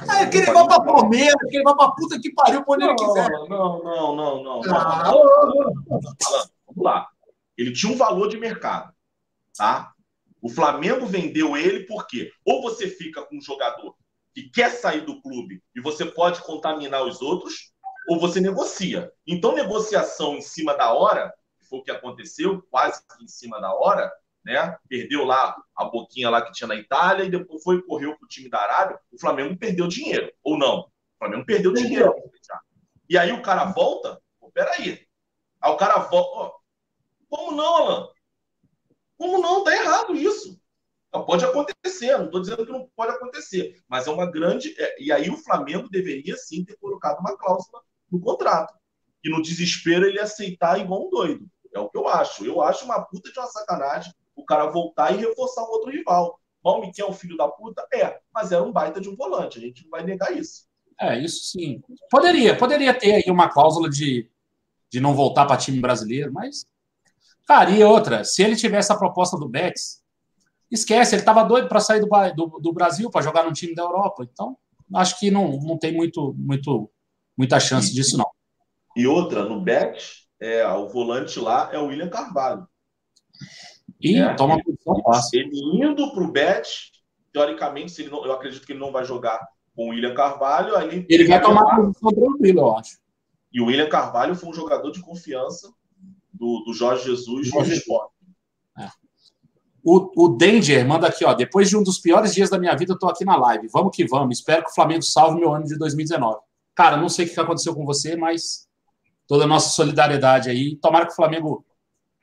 Ah, 0.08 0.22
é 0.22 0.26
que 0.26 0.38
ele 0.38 0.52
vá 0.52 0.66
pra 0.66 0.80
Palmeiras, 0.80 1.40
que 1.48 1.56
ele 1.56 1.64
vá 1.64 1.74
pra 1.74 1.92
puta 1.92 2.20
que 2.20 2.32
pariu 2.32 2.64
quando 2.64 2.82
ele 2.82 2.94
quiser. 2.94 3.30
Não, 3.30 3.82
não, 3.82 4.16
não, 4.16 4.42
não. 4.42 4.60
Ah, 4.74 5.12
Vamos 6.66 6.84
lá. 6.84 7.08
Ele 7.56 7.72
tinha 7.72 7.92
um 7.92 7.96
valor 7.96 8.28
de 8.28 8.38
mercado, 8.38 8.92
tá? 9.56 9.92
O 10.40 10.48
Flamengo 10.48 11.06
vendeu 11.06 11.56
ele 11.56 11.84
porque 11.86 12.30
ou 12.44 12.62
você 12.62 12.88
fica 12.88 13.22
com 13.22 13.36
um 13.36 13.42
jogador 13.42 13.94
que 14.34 14.48
quer 14.48 14.70
sair 14.70 15.02
do 15.02 15.20
clube 15.20 15.62
e 15.74 15.80
você 15.80 16.06
pode 16.06 16.40
contaminar 16.42 17.04
os 17.04 17.20
outros, 17.20 17.72
ou 18.08 18.18
você 18.18 18.40
negocia. 18.40 19.12
Então, 19.26 19.54
negociação 19.54 20.36
em 20.36 20.40
cima 20.40 20.74
da 20.74 20.92
hora, 20.92 21.32
que 21.58 21.66
foi 21.66 21.80
o 21.80 21.82
que 21.82 21.90
aconteceu, 21.90 22.62
quase 22.70 23.02
que 23.06 23.24
em 23.24 23.28
cima 23.28 23.60
da 23.60 23.74
hora, 23.74 24.10
né? 24.44 24.76
Perdeu 24.88 25.24
lá 25.24 25.56
a 25.76 25.84
boquinha 25.84 26.30
lá 26.30 26.42
que 26.42 26.52
tinha 26.52 26.68
na 26.68 26.74
Itália 26.74 27.24
e 27.24 27.30
depois 27.30 27.62
foi 27.62 27.82
correu 27.82 28.16
para 28.16 28.24
o 28.24 28.28
time 28.28 28.48
da 28.48 28.60
Arábia. 28.60 29.00
O 29.12 29.18
Flamengo 29.18 29.56
perdeu 29.56 29.86
dinheiro, 29.86 30.32
ou 30.42 30.58
não? 30.58 30.80
O 30.80 30.90
Flamengo 31.18 31.44
perdeu 31.44 31.72
dinheiro. 31.72 32.14
E 33.08 33.18
aí 33.18 33.32
o 33.32 33.42
cara 33.42 33.64
volta, 33.66 34.20
pô, 34.38 34.50
peraí. 34.50 35.06
Aí 35.60 35.70
o 35.70 35.76
cara 35.76 35.98
volta. 35.98 36.56
como 37.28 37.52
não, 37.52 37.76
Alan? 37.76 38.08
Como 39.18 39.38
não? 39.38 39.64
Tá 39.64 39.74
errado 39.74 40.14
isso. 40.14 40.58
Pode 41.10 41.44
acontecer, 41.44 42.16
não 42.16 42.26
estou 42.26 42.40
dizendo 42.40 42.64
que 42.64 42.70
não 42.70 42.88
pode 42.94 43.12
acontecer, 43.12 43.82
mas 43.88 44.06
é 44.06 44.10
uma 44.10 44.30
grande. 44.30 44.74
É, 44.80 45.02
e 45.02 45.10
aí 45.10 45.28
o 45.28 45.36
Flamengo 45.36 45.88
deveria 45.88 46.36
sim 46.36 46.64
ter 46.64 46.76
colocado 46.76 47.18
uma 47.18 47.36
cláusula 47.36 47.82
no 48.10 48.20
contrato. 48.20 48.72
E 49.22 49.28
no 49.28 49.42
desespero 49.42 50.06
ele 50.06 50.20
aceitar 50.20 50.78
igual 50.78 51.06
um 51.06 51.10
doido. 51.10 51.46
É 51.74 51.80
o 51.80 51.88
que 51.88 51.98
eu 51.98 52.08
acho. 52.08 52.44
Eu 52.44 52.62
acho 52.62 52.84
uma 52.84 53.02
puta 53.02 53.30
de 53.30 53.38
uma 53.38 53.48
sacanagem 53.48 54.12
o 54.40 54.44
cara 54.44 54.70
voltar 54.70 55.12
e 55.12 55.18
reforçar 55.18 55.62
um 55.62 55.70
outro 55.70 55.90
rival. 55.90 56.38
Mal 56.62 56.80
que 56.92 57.00
é 57.00 57.06
um 57.06 57.12
filho 57.12 57.36
da 57.36 57.48
puta? 57.48 57.86
É, 57.92 58.20
mas 58.32 58.52
era 58.52 58.62
um 58.62 58.72
baita 58.72 59.00
de 59.00 59.08
um 59.08 59.16
volante, 59.16 59.58
a 59.58 59.60
gente 59.60 59.84
não 59.84 59.90
vai 59.90 60.04
negar 60.04 60.36
isso. 60.36 60.68
É, 61.00 61.18
isso 61.18 61.44
sim. 61.46 61.80
Poderia, 62.10 62.56
poderia 62.56 62.92
ter 62.92 63.14
aí 63.14 63.24
uma 63.28 63.48
cláusula 63.48 63.88
de, 63.88 64.30
de 64.90 65.00
não 65.00 65.14
voltar 65.14 65.46
para 65.46 65.56
time 65.56 65.80
brasileiro, 65.80 66.32
mas. 66.32 66.66
Cara, 67.46 67.70
e 67.70 67.82
outra, 67.82 68.22
se 68.24 68.42
ele 68.42 68.54
tivesse 68.54 68.92
a 68.92 68.98
proposta 68.98 69.36
do 69.38 69.48
Betis, 69.48 70.02
esquece, 70.70 71.14
ele 71.14 71.22
estava 71.22 71.42
doido 71.42 71.68
para 71.68 71.80
sair 71.80 72.00
do, 72.00 72.08
do, 72.34 72.58
do 72.60 72.72
Brasil 72.72 73.10
para 73.10 73.22
jogar 73.22 73.44
num 73.44 73.52
time 73.52 73.74
da 73.74 73.82
Europa. 73.82 74.28
Então, 74.30 74.56
acho 74.94 75.18
que 75.18 75.30
não, 75.30 75.58
não 75.58 75.78
tem 75.78 75.92
muito, 75.92 76.34
muito, 76.36 76.90
muita 77.36 77.58
chance 77.58 77.92
disso, 77.92 78.16
não. 78.16 78.30
E 78.94 79.06
outra, 79.06 79.44
no 79.44 79.60
back, 79.60 80.00
é, 80.38 80.66
o 80.68 80.88
volante 80.88 81.40
lá 81.40 81.70
é 81.72 81.78
o 81.78 81.86
William 81.86 82.08
Carvalho. 82.08 82.68
E 84.00 84.18
é, 84.18 84.34
toma 84.34 84.54
ele, 84.54 84.64
posição 84.64 85.02
fácil. 85.02 85.40
Ele 85.40 85.84
indo 85.84 86.12
para 86.12 86.22
o 86.22 86.30
bet, 86.30 86.90
teoricamente, 87.32 87.92
se 87.92 88.02
ele 88.02 88.10
não, 88.10 88.24
eu 88.24 88.32
acredito 88.32 88.64
que 88.64 88.72
ele 88.72 88.80
não 88.80 88.92
vai 88.92 89.04
jogar 89.04 89.38
com 89.74 89.86
o 89.86 89.90
William 89.90 90.14
Carvalho. 90.14 90.76
Aí 90.76 90.88
ele, 90.88 91.06
ele 91.08 91.28
vai 91.28 91.40
tomar 91.40 91.76
posição 91.76 92.10
tranquila, 92.10 92.60
eu 92.60 92.76
acho. 92.76 92.98
E 93.52 93.60
o 93.60 93.66
William 93.66 93.88
Carvalho 93.88 94.34
foi 94.34 94.48
um 94.48 94.54
jogador 94.54 94.90
de 94.90 95.00
confiança 95.00 95.70
do, 96.32 96.62
do 96.64 96.72
Jorge 96.72 97.04
Jesus 97.04 97.48
Jorge. 97.48 97.70
no 97.70 97.76
esporte. 97.76 98.20
O, 99.82 100.26
o 100.26 100.28
Danger 100.28 100.86
manda 100.86 101.06
aqui, 101.06 101.24
ó. 101.24 101.32
Depois 101.32 101.68
de 101.68 101.76
um 101.76 101.82
dos 101.82 101.98
piores 101.98 102.34
dias 102.34 102.50
da 102.50 102.58
minha 102.58 102.76
vida, 102.76 102.92
eu 102.92 102.98
tô 102.98 103.08
aqui 103.08 103.24
na 103.24 103.36
live. 103.36 103.68
Vamos 103.68 103.96
que 103.96 104.06
vamos. 104.06 104.38
Espero 104.38 104.62
que 104.62 104.70
o 104.70 104.74
Flamengo 104.74 105.02
salve 105.02 105.40
meu 105.40 105.54
ano 105.54 105.64
de 105.64 105.78
2019. 105.78 106.38
Cara, 106.74 106.96
não 106.96 107.08
sei 107.08 107.26
o 107.26 107.28
que 107.32 107.40
aconteceu 107.40 107.74
com 107.74 107.84
você, 107.84 108.14
mas 108.14 108.68
toda 109.26 109.44
a 109.44 109.46
nossa 109.46 109.70
solidariedade 109.70 110.50
aí. 110.50 110.76
Tomara 110.76 111.06
que 111.06 111.12
o 111.12 111.16
Flamengo 111.16 111.64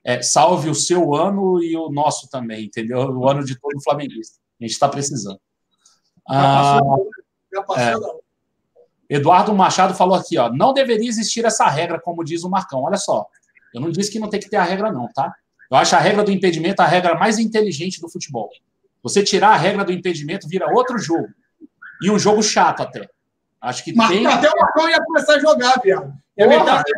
é, 0.07 0.21
salve 0.21 0.69
o 0.69 0.73
seu 0.73 1.13
ano 1.13 1.61
e 1.61 1.75
o 1.75 1.89
nosso 1.89 2.29
também, 2.29 2.63
entendeu? 2.63 2.99
O 2.99 3.27
ano 3.27 3.43
de 3.43 3.59
todo 3.59 3.83
flamenguista. 3.83 4.39
A 4.57 4.63
gente 4.63 4.71
está 4.71 4.87
precisando. 4.87 5.37
Ah, 6.29 6.79
é, 7.75 7.93
Eduardo 9.09 9.53
Machado 9.53 9.93
falou 9.93 10.15
aqui, 10.15 10.37
ó. 10.37 10.49
Não 10.49 10.73
deveria 10.73 11.09
existir 11.09 11.43
essa 11.43 11.67
regra, 11.67 11.99
como 11.99 12.23
diz 12.23 12.45
o 12.45 12.49
Marcão. 12.49 12.83
Olha 12.83 12.95
só. 12.95 13.27
Eu 13.73 13.81
não 13.81 13.91
disse 13.91 14.09
que 14.09 14.17
não 14.17 14.29
tem 14.29 14.39
que 14.39 14.49
ter 14.49 14.55
a 14.55 14.63
regra, 14.63 14.93
não, 14.93 15.09
tá? 15.13 15.35
Eu 15.69 15.75
acho 15.75 15.93
a 15.93 15.99
regra 15.99 16.23
do 16.23 16.31
impedimento 16.31 16.81
a 16.81 16.85
regra 16.85 17.15
mais 17.15 17.37
inteligente 17.37 17.99
do 17.99 18.09
futebol. 18.09 18.49
Você 19.03 19.21
tirar 19.21 19.49
a 19.49 19.57
regra 19.57 19.83
do 19.83 19.91
impedimento 19.91 20.47
vira 20.47 20.71
outro 20.73 20.97
jogo. 20.97 21.27
E 22.01 22.09
um 22.09 22.17
jogo 22.17 22.41
chato 22.41 22.81
até. 22.81 23.09
Acho 23.59 23.83
que 23.83 23.93
tem. 23.93 24.25
Até 24.25 24.49
o 24.49 24.57
Marcão 24.57 24.89
ia 24.89 25.03
começar 25.03 25.33
a 25.33 25.39
jogar, 25.39 25.81
viado. 25.83 26.13
É 26.37 26.47
verdade. 26.47 26.91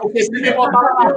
Porque 0.00 0.22
se 0.22 0.30
me 0.30 0.52
botar 0.52 0.82
na 0.82 1.10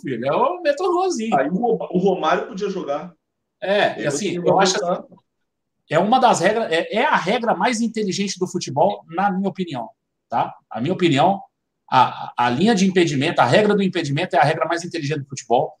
filho. 0.00 0.26
Eu 0.26 0.60
meto 0.60 0.84
o 0.84 0.92
golzinho. 0.92 1.36
Aí 1.38 1.48
o 1.48 1.98
Romário 1.98 2.46
podia 2.48 2.68
jogar. 2.68 3.12
É, 3.62 4.02
e 4.02 4.06
assim, 4.06 4.36
eu 4.36 4.60
acho. 4.60 4.76
É 5.88 5.98
uma 5.98 6.20
das 6.20 6.40
regras, 6.40 6.70
é, 6.70 6.94
é 6.94 7.04
a 7.04 7.16
regra 7.16 7.54
mais 7.54 7.80
inteligente 7.80 8.38
do 8.38 8.46
futebol, 8.46 9.04
na 9.08 9.30
minha 9.30 9.48
opinião. 9.48 9.90
Tá? 10.28 10.54
A 10.70 10.80
minha 10.80 10.94
opinião, 10.94 11.42
a, 11.90 12.32
a 12.36 12.48
linha 12.48 12.74
de 12.74 12.86
impedimento, 12.86 13.40
a 13.40 13.44
regra 13.44 13.74
do 13.74 13.82
impedimento 13.82 14.36
é 14.36 14.38
a 14.38 14.44
regra 14.44 14.66
mais 14.66 14.84
inteligente 14.84 15.20
do 15.20 15.28
futebol. 15.28 15.72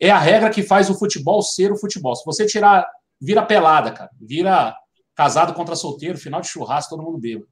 É 0.00 0.10
a 0.10 0.18
regra 0.18 0.48
que 0.48 0.62
faz 0.62 0.88
o 0.88 0.98
futebol 0.98 1.42
ser 1.42 1.70
o 1.70 1.76
futebol. 1.76 2.16
Se 2.16 2.24
você 2.24 2.46
tirar, 2.46 2.88
vira 3.20 3.44
pelada, 3.44 3.92
cara. 3.92 4.10
Vira 4.18 4.74
casado 5.14 5.52
contra 5.52 5.76
solteiro, 5.76 6.16
final 6.16 6.40
de 6.40 6.48
churrasco, 6.48 6.96
todo 6.96 7.04
mundo 7.04 7.18
bêbado. 7.18 7.46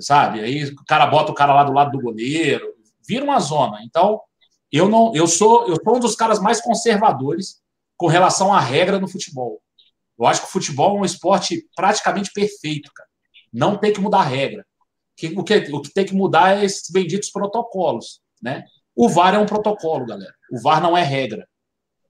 Sabe? 0.00 0.40
Aí 0.40 0.64
o 0.64 0.84
cara 0.86 1.06
bota 1.06 1.32
o 1.32 1.34
cara 1.34 1.54
lá 1.54 1.64
do 1.64 1.72
lado 1.72 1.92
do 1.92 2.00
goleiro, 2.00 2.74
vira 3.06 3.24
uma 3.24 3.40
zona. 3.40 3.78
Então, 3.82 4.20
eu 4.70 4.88
não, 4.88 5.14
eu 5.14 5.26
sou, 5.26 5.68
eu 5.68 5.76
sou 5.82 5.96
um 5.96 6.00
dos 6.00 6.14
caras 6.14 6.40
mais 6.40 6.60
conservadores 6.60 7.60
com 7.96 8.06
relação 8.06 8.52
à 8.52 8.60
regra 8.60 8.98
no 8.98 9.08
futebol. 9.08 9.60
Eu 10.18 10.26
acho 10.26 10.42
que 10.42 10.48
o 10.48 10.50
futebol 10.50 10.96
é 10.96 11.00
um 11.00 11.04
esporte 11.04 11.66
praticamente 11.74 12.30
perfeito, 12.32 12.90
cara. 12.94 13.08
Não 13.52 13.76
tem 13.76 13.92
que 13.92 14.00
mudar 14.00 14.20
a 14.20 14.24
regra 14.24 14.66
o, 15.36 15.42
que, 15.42 15.56
o 15.72 15.80
que 15.80 15.92
tem 15.92 16.04
que 16.04 16.14
mudar 16.14 16.58
é 16.58 16.64
esses 16.64 16.90
benditos 16.90 17.30
protocolos. 17.30 18.20
Né? 18.42 18.64
O 18.94 19.08
VAR 19.08 19.34
é 19.34 19.38
um 19.38 19.46
protocolo, 19.46 20.04
galera. 20.04 20.34
O 20.50 20.60
VAR 20.60 20.82
não 20.82 20.96
é 20.96 21.02
regra. 21.02 21.48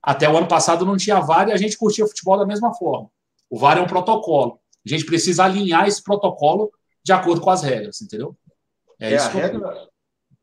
Até 0.01 0.29
o 0.29 0.37
ano 0.37 0.47
passado 0.47 0.85
não 0.85 0.97
tinha 0.97 1.19
VAR 1.19 1.47
e 1.49 1.53
a 1.53 1.57
gente 1.57 1.77
curtia 1.77 2.05
futebol 2.05 2.37
da 2.37 2.45
mesma 2.45 2.73
forma. 2.73 3.09
O 3.49 3.57
VAR 3.57 3.77
é 3.77 3.81
um 3.81 3.87
protocolo. 3.87 4.59
A 4.85 4.89
gente 4.89 5.05
precisa 5.05 5.45
alinhar 5.45 5.87
esse 5.87 6.03
protocolo 6.03 6.71
de 7.07 7.13
acordo 7.13 7.39
com 7.39 7.49
as 7.49 7.63
regras, 7.63 8.01
entendeu? 8.01 8.35
É, 8.99 9.13
é 9.13 9.17
a, 9.17 9.29
regra, 9.29 9.87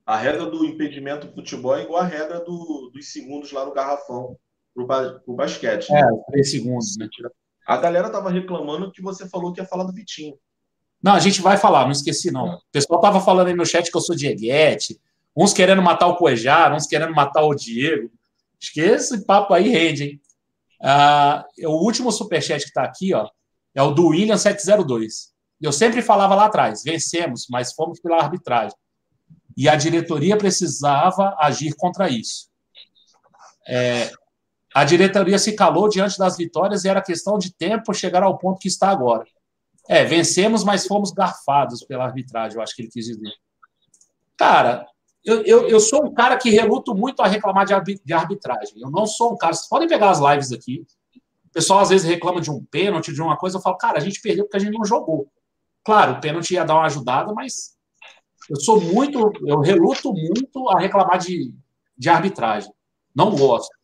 a 0.07 0.17
regra 0.17 0.47
do 0.47 0.65
impedimento 0.65 1.27
do 1.27 1.35
futebol 1.35 1.77
é 1.77 1.83
igual 1.83 2.01
a 2.01 2.07
regra 2.07 2.41
do, 2.41 2.91
dos 2.91 3.13
segundos 3.13 3.53
lá 3.53 3.67
no 3.67 3.75
garrafão 3.75 4.35
para 4.75 5.21
o 5.27 5.35
basquete. 5.35 5.93
Né? 5.93 6.01
É, 6.01 6.31
três 6.31 6.51
segundos, 6.51 6.97
né? 6.97 7.07
A 7.67 7.77
galera 7.77 8.09
tava 8.09 8.31
reclamando 8.31 8.91
que 8.91 9.03
você 9.03 9.29
falou 9.29 9.53
que 9.53 9.61
ia 9.61 9.67
falar 9.67 9.85
do 9.85 9.93
Vitinho. 9.93 10.39
Não, 11.03 11.13
a 11.13 11.21
gente 11.21 11.43
vai 11.43 11.59
falar, 11.59 11.85
não 11.85 11.93
esqueci, 11.93 12.31
não. 12.31 12.55
O 12.55 12.63
pessoal 12.73 12.99
tava 12.99 13.21
falando 13.21 13.49
aí 13.49 13.55
no 13.55 13.67
chat 13.67 13.91
que 13.91 13.97
eu 13.97 14.01
sou 14.01 14.17
Dieguete, 14.17 14.99
uns 15.37 15.53
querendo 15.53 15.83
matar 15.83 16.07
o 16.07 16.17
Cuejar, 16.17 16.75
uns 16.75 16.87
querendo 16.87 17.15
matar 17.15 17.43
o 17.43 17.55
Diego. 17.55 18.11
Acho 18.59 18.73
que 18.73 18.81
esse 18.81 19.23
papo 19.27 19.53
aí 19.53 19.69
rende, 19.69 20.05
hein? 20.05 20.21
Ah, 20.83 21.45
o 21.65 21.85
último 21.85 22.11
superchat 22.11 22.63
que 22.63 22.69
está 22.69 22.85
aqui, 22.85 23.13
ó, 23.13 23.29
é 23.75 23.83
o 23.83 23.91
do 23.91 24.09
William 24.09 24.39
702. 24.39 25.34
Eu 25.65 25.73
sempre 25.73 26.03
falava 26.03 26.35
lá 26.35 26.45
atrás, 26.45 26.83
vencemos, 26.83 27.47
mas 27.49 27.73
fomos 27.73 27.99
pela 27.99 28.19
arbitragem. 28.19 28.77
E 29.57 29.67
a 29.67 29.75
diretoria 29.75 30.37
precisava 30.37 31.35
agir 31.39 31.75
contra 31.75 32.11
isso. 32.11 32.51
É, 33.67 34.11
a 34.75 34.85
diretoria 34.85 35.39
se 35.39 35.57
calou 35.57 35.89
diante 35.89 36.19
das 36.19 36.37
vitórias 36.37 36.85
e 36.85 36.89
era 36.89 37.01
questão 37.01 37.39
de 37.39 37.51
tempo 37.51 37.95
chegar 37.95 38.23
ao 38.23 38.37
ponto 38.37 38.59
que 38.59 38.69
está 38.69 38.91
agora. 38.91 39.25
É, 39.89 40.05
vencemos, 40.05 40.63
mas 40.63 40.87
fomos 40.87 41.13
garfados 41.13 41.83
pela 41.83 42.05
arbitragem, 42.05 42.59
eu 42.59 42.63
acho 42.63 42.77
que 42.77 42.83
ele 42.83 42.91
quis 42.91 43.07
dizer. 43.07 43.33
Cara, 44.37 44.87
eu, 45.25 45.43
eu, 45.45 45.67
eu 45.67 45.81
sou 45.81 46.05
um 46.05 46.13
cara 46.13 46.37
que 46.37 46.51
reluto 46.51 46.95
muito 46.95 47.23
a 47.23 47.27
reclamar 47.27 47.65
de, 47.65 48.13
arbitragem. 48.13 48.83
Eu 48.83 48.91
não 48.91 49.07
sou 49.07 49.33
um 49.33 49.37
cara. 49.39 49.55
Vocês 49.55 49.69
podem 49.69 49.89
pegar 49.89 50.11
as 50.11 50.19
lives 50.19 50.53
aqui. 50.53 50.85
O 51.47 51.51
pessoal 51.55 51.81
às 51.81 51.89
vezes 51.89 52.07
reclama 52.07 52.43
de 52.43 52.51
um 52.51 52.63
pênalti, 52.63 53.15
de 53.15 53.23
uma 53.23 53.39
coisa. 53.39 53.57
Eu 53.57 53.63
falo, 53.63 53.79
cara, 53.79 53.97
a 53.97 54.01
gente 54.01 54.21
perdeu 54.21 54.45
porque 54.45 54.59
a 54.59 54.61
gente 54.61 54.77
não 54.77 54.85
jogou. 54.85 55.27
Claro, 55.85 56.15
o 56.15 56.21
pênalti 56.21 56.55
ia 56.55 56.65
dar 56.65 56.75
uma 56.75 56.87
ajudada, 56.87 57.33
mas 57.33 57.77
eu 58.49 58.61
sou 58.61 58.81
muito, 58.81 59.33
eu 59.47 59.61
reluto 59.61 60.13
muito 60.13 60.69
a 60.71 60.79
reclamar 60.79 61.19
de, 61.19 61.55
de 61.97 62.09
arbitragem. 62.09 62.73
Não 63.15 63.35
gosto. 63.35 63.75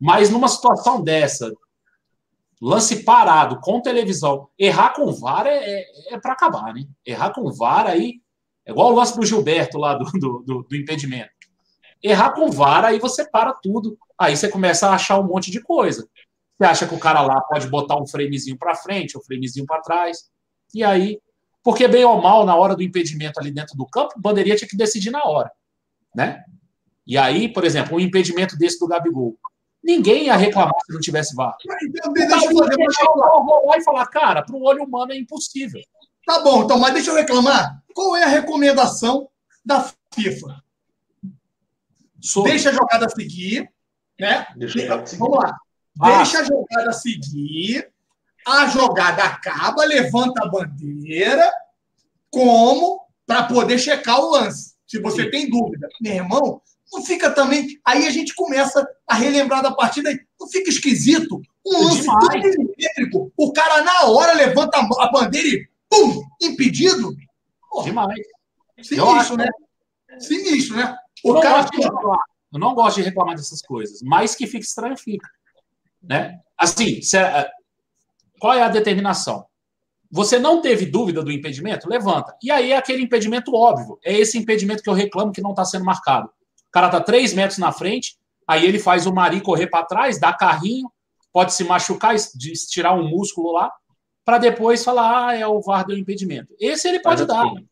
Mas 0.00 0.30
numa 0.30 0.48
situação 0.48 1.02
dessa, 1.02 1.52
lance 2.60 3.02
parado 3.02 3.60
com 3.60 3.80
televisão, 3.80 4.48
errar 4.58 4.94
com 4.94 5.12
VAR 5.12 5.46
é, 5.46 5.58
é, 5.58 6.14
é 6.14 6.20
para 6.20 6.32
acabar, 6.32 6.72
né? 6.72 6.84
Errar 7.04 7.32
com 7.32 7.50
VAR 7.52 7.86
aí 7.86 8.20
é 8.64 8.70
igual 8.70 8.92
o 8.92 8.94
lance 8.94 9.16
do 9.16 9.26
Gilberto 9.26 9.78
lá 9.78 9.94
do, 9.94 10.04
do, 10.12 10.66
do, 10.68 10.76
impedimento. 10.76 11.30
Errar 12.02 12.32
com 12.32 12.50
VAR, 12.50 12.84
aí 12.84 12.98
você 12.98 13.28
para 13.28 13.52
tudo. 13.52 13.98
Aí 14.18 14.36
você 14.36 14.48
começa 14.48 14.88
a 14.88 14.94
achar 14.94 15.18
um 15.18 15.26
monte 15.26 15.50
de 15.50 15.60
coisa. 15.60 16.08
Você 16.56 16.66
acha 16.66 16.86
que 16.86 16.94
o 16.94 16.98
cara 16.98 17.22
lá 17.22 17.40
pode 17.40 17.66
botar 17.68 18.00
um 18.00 18.06
framezinho 18.06 18.56
para 18.56 18.76
frente, 18.76 19.18
um 19.18 19.22
framezinho 19.22 19.66
para 19.66 19.80
trás. 19.80 20.30
E 20.74 20.82
aí, 20.82 21.20
porque 21.62 21.86
bem 21.86 22.04
ou 22.04 22.20
mal, 22.20 22.44
na 22.44 22.56
hora 22.56 22.74
do 22.74 22.82
impedimento 22.82 23.38
ali 23.38 23.50
dentro 23.50 23.76
do 23.76 23.86
campo, 23.86 24.14
o 24.16 24.20
bandeirinha 24.20 24.56
tinha 24.56 24.68
que 24.68 24.76
decidir 24.76 25.10
na 25.10 25.22
hora. 25.24 25.50
Né? 26.14 26.44
E 27.06 27.16
aí, 27.18 27.48
por 27.48 27.64
exemplo, 27.64 27.96
um 27.96 28.00
impedimento 28.00 28.56
desse 28.56 28.78
do 28.78 28.86
Gabigol. 28.86 29.36
Ninguém 29.82 30.26
ia 30.26 30.36
reclamar 30.36 30.74
se 30.86 30.92
não 30.92 31.00
tivesse 31.00 31.34
VAR. 31.34 31.56
Então, 31.82 32.12
deixa 32.12 32.34
eu 32.36 32.56
fazer 32.56 32.76
uma... 32.76 33.76
e 33.76 33.82
falar, 33.82 34.06
cara, 34.06 34.42
para 34.42 34.54
o 34.54 34.62
olho 34.62 34.84
humano 34.84 35.12
é 35.12 35.18
impossível. 35.18 35.80
Tá 36.24 36.40
bom, 36.40 36.62
então, 36.62 36.78
mas 36.78 36.94
deixa 36.94 37.10
eu 37.10 37.16
reclamar. 37.16 37.82
Qual 37.92 38.14
é 38.14 38.22
a 38.22 38.28
recomendação 38.28 39.28
da 39.64 39.90
FIFA? 40.14 40.62
Sobre. 42.20 42.52
Deixa 42.52 42.70
a 42.70 42.72
jogada 42.72 43.08
seguir, 43.08 43.68
né? 44.18 44.46
Deixa 44.56 44.78
a 44.78 44.82
jogada 44.82 45.06
seguir. 45.06 45.20
Vamos 45.20 45.38
lá. 45.38 45.56
Ah. 46.00 46.16
Deixa 46.18 46.38
a 46.38 46.44
jogada 46.44 46.92
seguir. 46.92 47.91
A 48.46 48.66
jogada 48.66 49.22
acaba, 49.24 49.84
levanta 49.84 50.42
a 50.44 50.48
bandeira, 50.48 51.50
como 52.30 53.00
para 53.26 53.44
poder 53.44 53.78
checar 53.78 54.20
o 54.20 54.30
lance. 54.30 54.74
Se 54.86 55.00
você 55.00 55.24
Sim. 55.24 55.30
tem 55.30 55.50
dúvida, 55.50 55.88
meu 56.00 56.14
irmão, 56.14 56.60
não 56.92 57.02
fica 57.02 57.30
também. 57.30 57.80
Aí 57.84 58.06
a 58.06 58.10
gente 58.10 58.34
começa 58.34 58.86
a 59.06 59.14
relembrar 59.14 59.62
da 59.62 59.72
partida. 59.72 60.10
Não 60.38 60.48
fica 60.48 60.68
esquisito? 60.68 61.40
Um 61.64 61.84
lance 61.84 62.04
tão 62.04 62.40
milimétrico. 62.40 63.32
O 63.36 63.52
cara, 63.52 63.82
na 63.82 64.06
hora, 64.06 64.34
levanta 64.34 64.78
a 64.78 65.10
bandeira 65.10 65.48
e 65.48 65.68
pum! 65.88 66.22
Impedido? 66.42 67.14
Porra. 67.70 67.84
Demais. 67.84 68.20
Sinistro, 68.82 69.36
né? 69.36 69.48
Sinistro, 70.18 70.76
né? 70.76 70.94
O 71.24 71.36
eu, 71.36 71.40
cara. 71.40 71.66
Não 71.72 72.16
eu 72.52 72.58
não 72.58 72.74
gosto 72.74 72.96
de 72.96 73.02
reclamar 73.02 73.34
dessas 73.34 73.62
coisas, 73.62 74.02
mas 74.02 74.34
que 74.34 74.46
fica 74.46 74.64
estranho, 74.64 74.96
fica. 74.96 75.26
Né? 76.02 76.38
Assim, 76.58 77.00
é, 77.16 77.50
qual 78.42 78.54
é 78.54 78.62
a 78.62 78.68
determinação? 78.68 79.46
Você 80.10 80.36
não 80.36 80.60
teve 80.60 80.84
dúvida 80.84 81.22
do 81.22 81.30
impedimento? 81.30 81.88
Levanta. 81.88 82.36
E 82.42 82.50
aí 82.50 82.72
é 82.72 82.76
aquele 82.76 83.00
impedimento 83.00 83.54
óbvio. 83.54 84.00
É 84.04 84.12
esse 84.12 84.36
impedimento 84.36 84.82
que 84.82 84.90
eu 84.90 84.94
reclamo 84.94 85.30
que 85.30 85.40
não 85.40 85.50
está 85.50 85.64
sendo 85.64 85.84
marcado. 85.84 86.26
O 86.26 86.72
cara 86.72 86.86
está 86.86 87.00
três 87.00 87.32
metros 87.32 87.58
na 87.58 87.70
frente, 87.70 88.16
aí 88.44 88.66
ele 88.66 88.80
faz 88.80 89.06
o 89.06 89.14
Mari 89.14 89.40
correr 89.40 89.68
para 89.68 89.86
trás, 89.86 90.18
dá 90.18 90.32
carrinho, 90.32 90.90
pode 91.32 91.54
se 91.54 91.62
machucar, 91.62 92.16
estirar 92.16 92.98
um 92.98 93.08
músculo 93.08 93.52
lá, 93.52 93.70
para 94.24 94.38
depois 94.38 94.82
falar, 94.82 95.28
ah, 95.28 95.36
é 95.36 95.46
o 95.46 95.60
VAR 95.60 95.86
do 95.86 95.96
impedimento. 95.96 96.52
Esse 96.58 96.88
ele 96.88 96.98
pode 96.98 97.24
dar. 97.24 97.46
Assim, 97.46 97.68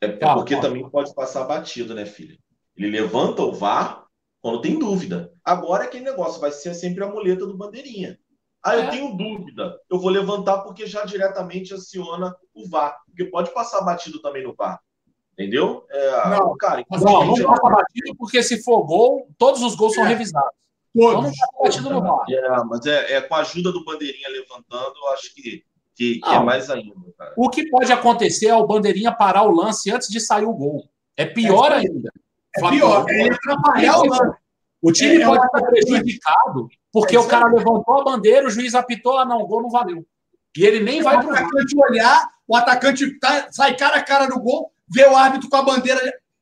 é, 0.00 0.06
é 0.06 0.34
porque 0.34 0.60
também 0.60 0.88
pode 0.88 1.12
passar 1.12 1.42
batido, 1.42 1.92
né, 1.92 2.06
filha? 2.06 2.38
Ele 2.76 2.88
levanta 2.88 3.42
o 3.42 3.52
VAR 3.52 4.04
quando 4.40 4.60
tem 4.60 4.78
dúvida. 4.78 5.32
Agora 5.44 5.82
aquele 5.82 6.04
negócio 6.04 6.40
vai 6.40 6.52
ser 6.52 6.72
sempre 6.74 7.02
a 7.02 7.08
muleta 7.08 7.44
do 7.44 7.56
bandeirinha. 7.56 8.16
Ah, 8.62 8.76
eu 8.76 8.82
é. 8.82 8.90
tenho 8.90 9.16
dúvida. 9.16 9.78
Eu 9.90 9.98
vou 9.98 10.10
levantar 10.10 10.58
porque 10.58 10.86
já 10.86 11.04
diretamente 11.04 11.74
aciona 11.74 12.34
o 12.54 12.68
VAR. 12.68 12.96
Porque 13.06 13.24
pode 13.24 13.52
passar 13.52 13.82
batido 13.82 14.20
também 14.20 14.42
no 14.42 14.54
VAR. 14.54 14.80
Entendeu? 15.32 15.86
É, 15.90 16.30
não, 16.30 16.56
cara, 16.56 16.84
não, 16.90 17.26
não 17.26 17.34
passa 17.34 17.70
batido 17.70 18.16
porque 18.18 18.42
se 18.42 18.62
for 18.62 18.84
gol, 18.84 19.28
todos 19.38 19.62
os 19.62 19.76
gols 19.76 19.92
é. 19.92 19.96
são 19.96 20.04
revisados. 20.04 20.50
Todos. 20.92 21.10
Então 21.10 21.22
não 21.22 21.30
passa 21.30 21.62
batido 21.62 21.90
no 21.90 22.02
VAR. 22.02 22.26
É, 22.28 22.64
mas 22.64 22.86
é, 22.86 23.14
é, 23.14 23.20
com 23.20 23.34
a 23.36 23.38
ajuda 23.38 23.70
do 23.70 23.84
bandeirinha 23.84 24.28
levantando, 24.28 24.94
eu 24.96 25.12
acho 25.12 25.32
que, 25.34 25.64
que, 25.94 26.18
que 26.18 26.28
é 26.28 26.40
mais 26.40 26.68
ainda. 26.68 26.94
Cara. 27.16 27.34
O 27.36 27.48
que 27.48 27.70
pode 27.70 27.92
acontecer 27.92 28.48
é 28.48 28.56
o 28.56 28.66
bandeirinha 28.66 29.12
parar 29.12 29.44
o 29.44 29.52
lance 29.52 29.90
antes 29.92 30.08
de 30.08 30.18
sair 30.18 30.44
o 30.44 30.52
gol. 30.52 30.88
É 31.16 31.24
pior 31.24 31.70
é, 31.70 31.76
ainda. 31.76 32.12
É 32.56 32.70
pior, 32.70 33.06
é 33.08 33.30
atrapalhar 33.30 33.98
o 34.00 34.06
lance. 34.06 34.38
O 34.80 34.92
time 34.92 35.22
é, 35.22 35.26
pode 35.26 35.44
estar 35.44 35.62
prejudicado 35.62 36.68
porque 36.92 37.16
é 37.16 37.20
o 37.20 37.26
cara 37.26 37.48
levantou 37.48 38.00
a 38.00 38.04
bandeira, 38.04 38.46
o 38.46 38.50
juiz 38.50 38.74
apitou, 38.74 39.18
ah, 39.18 39.24
não, 39.24 39.42
o 39.42 39.46
gol 39.46 39.62
não 39.62 39.70
valeu. 39.70 40.06
E 40.56 40.64
ele 40.64 40.80
nem 40.80 41.02
vai 41.02 41.18
para 41.18 41.28
o 41.28 41.30
atacante 41.30 41.78
olhar, 41.78 42.28
o 42.46 42.56
atacante 42.56 43.18
tá, 43.18 43.48
sai 43.52 43.76
cara 43.76 43.98
a 43.98 44.02
cara 44.02 44.26
no 44.26 44.40
gol, 44.40 44.72
vê 44.88 45.06
o 45.06 45.16
árbitro 45.16 45.48
com 45.48 45.56
a 45.56 45.62
bandeira 45.62 46.00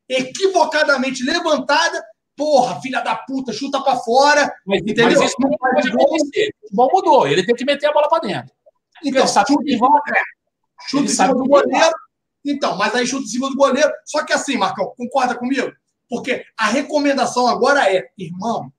equivocadamente 0.09 1.25
levantada, 1.25 2.03
porra, 2.37 2.81
filha 2.81 3.01
da 3.01 3.15
puta, 3.15 3.53
chuta 3.53 3.83
para 3.83 3.97
fora. 3.97 4.51
Mas, 4.65 4.81
entendeu? 4.83 5.19
Mas 5.19 5.21
isso 5.21 5.37
não 5.41 5.51
pode 5.51 5.89
acontecer. 5.89 6.49
O 6.49 6.63
futebol 6.63 6.91
mudou, 6.93 7.27
ele 7.27 7.45
tem 7.45 7.55
que 7.55 7.65
meter 7.65 7.89
a 7.89 7.93
bola 7.93 8.09
para 8.09 8.27
dentro. 8.27 8.55
Então, 9.05 9.27
sabe 9.27 9.49
chute, 9.49 9.75
em 9.75 9.77
cima, 9.77 10.01
é, 10.09 10.21
chute 10.89 11.05
em 11.05 11.09
cima 11.09 11.35
do 11.35 11.45
goleiro. 11.45 11.95
Então, 12.45 12.77
mas 12.79 12.95
aí 12.95 13.07
chuta 13.07 13.25
em 13.25 13.29
cima 13.29 13.51
do 13.51 13.57
goleiro. 13.57 13.91
Só 14.05 14.25
que 14.25 14.33
assim, 14.33 14.57
Marcão, 14.57 14.95
concorda 14.97 15.35
comigo? 15.35 15.71
Porque 16.09 16.45
a 16.57 16.67
recomendação 16.67 17.47
agora 17.47 17.93
é, 17.93 18.09
irmão, 18.17 18.73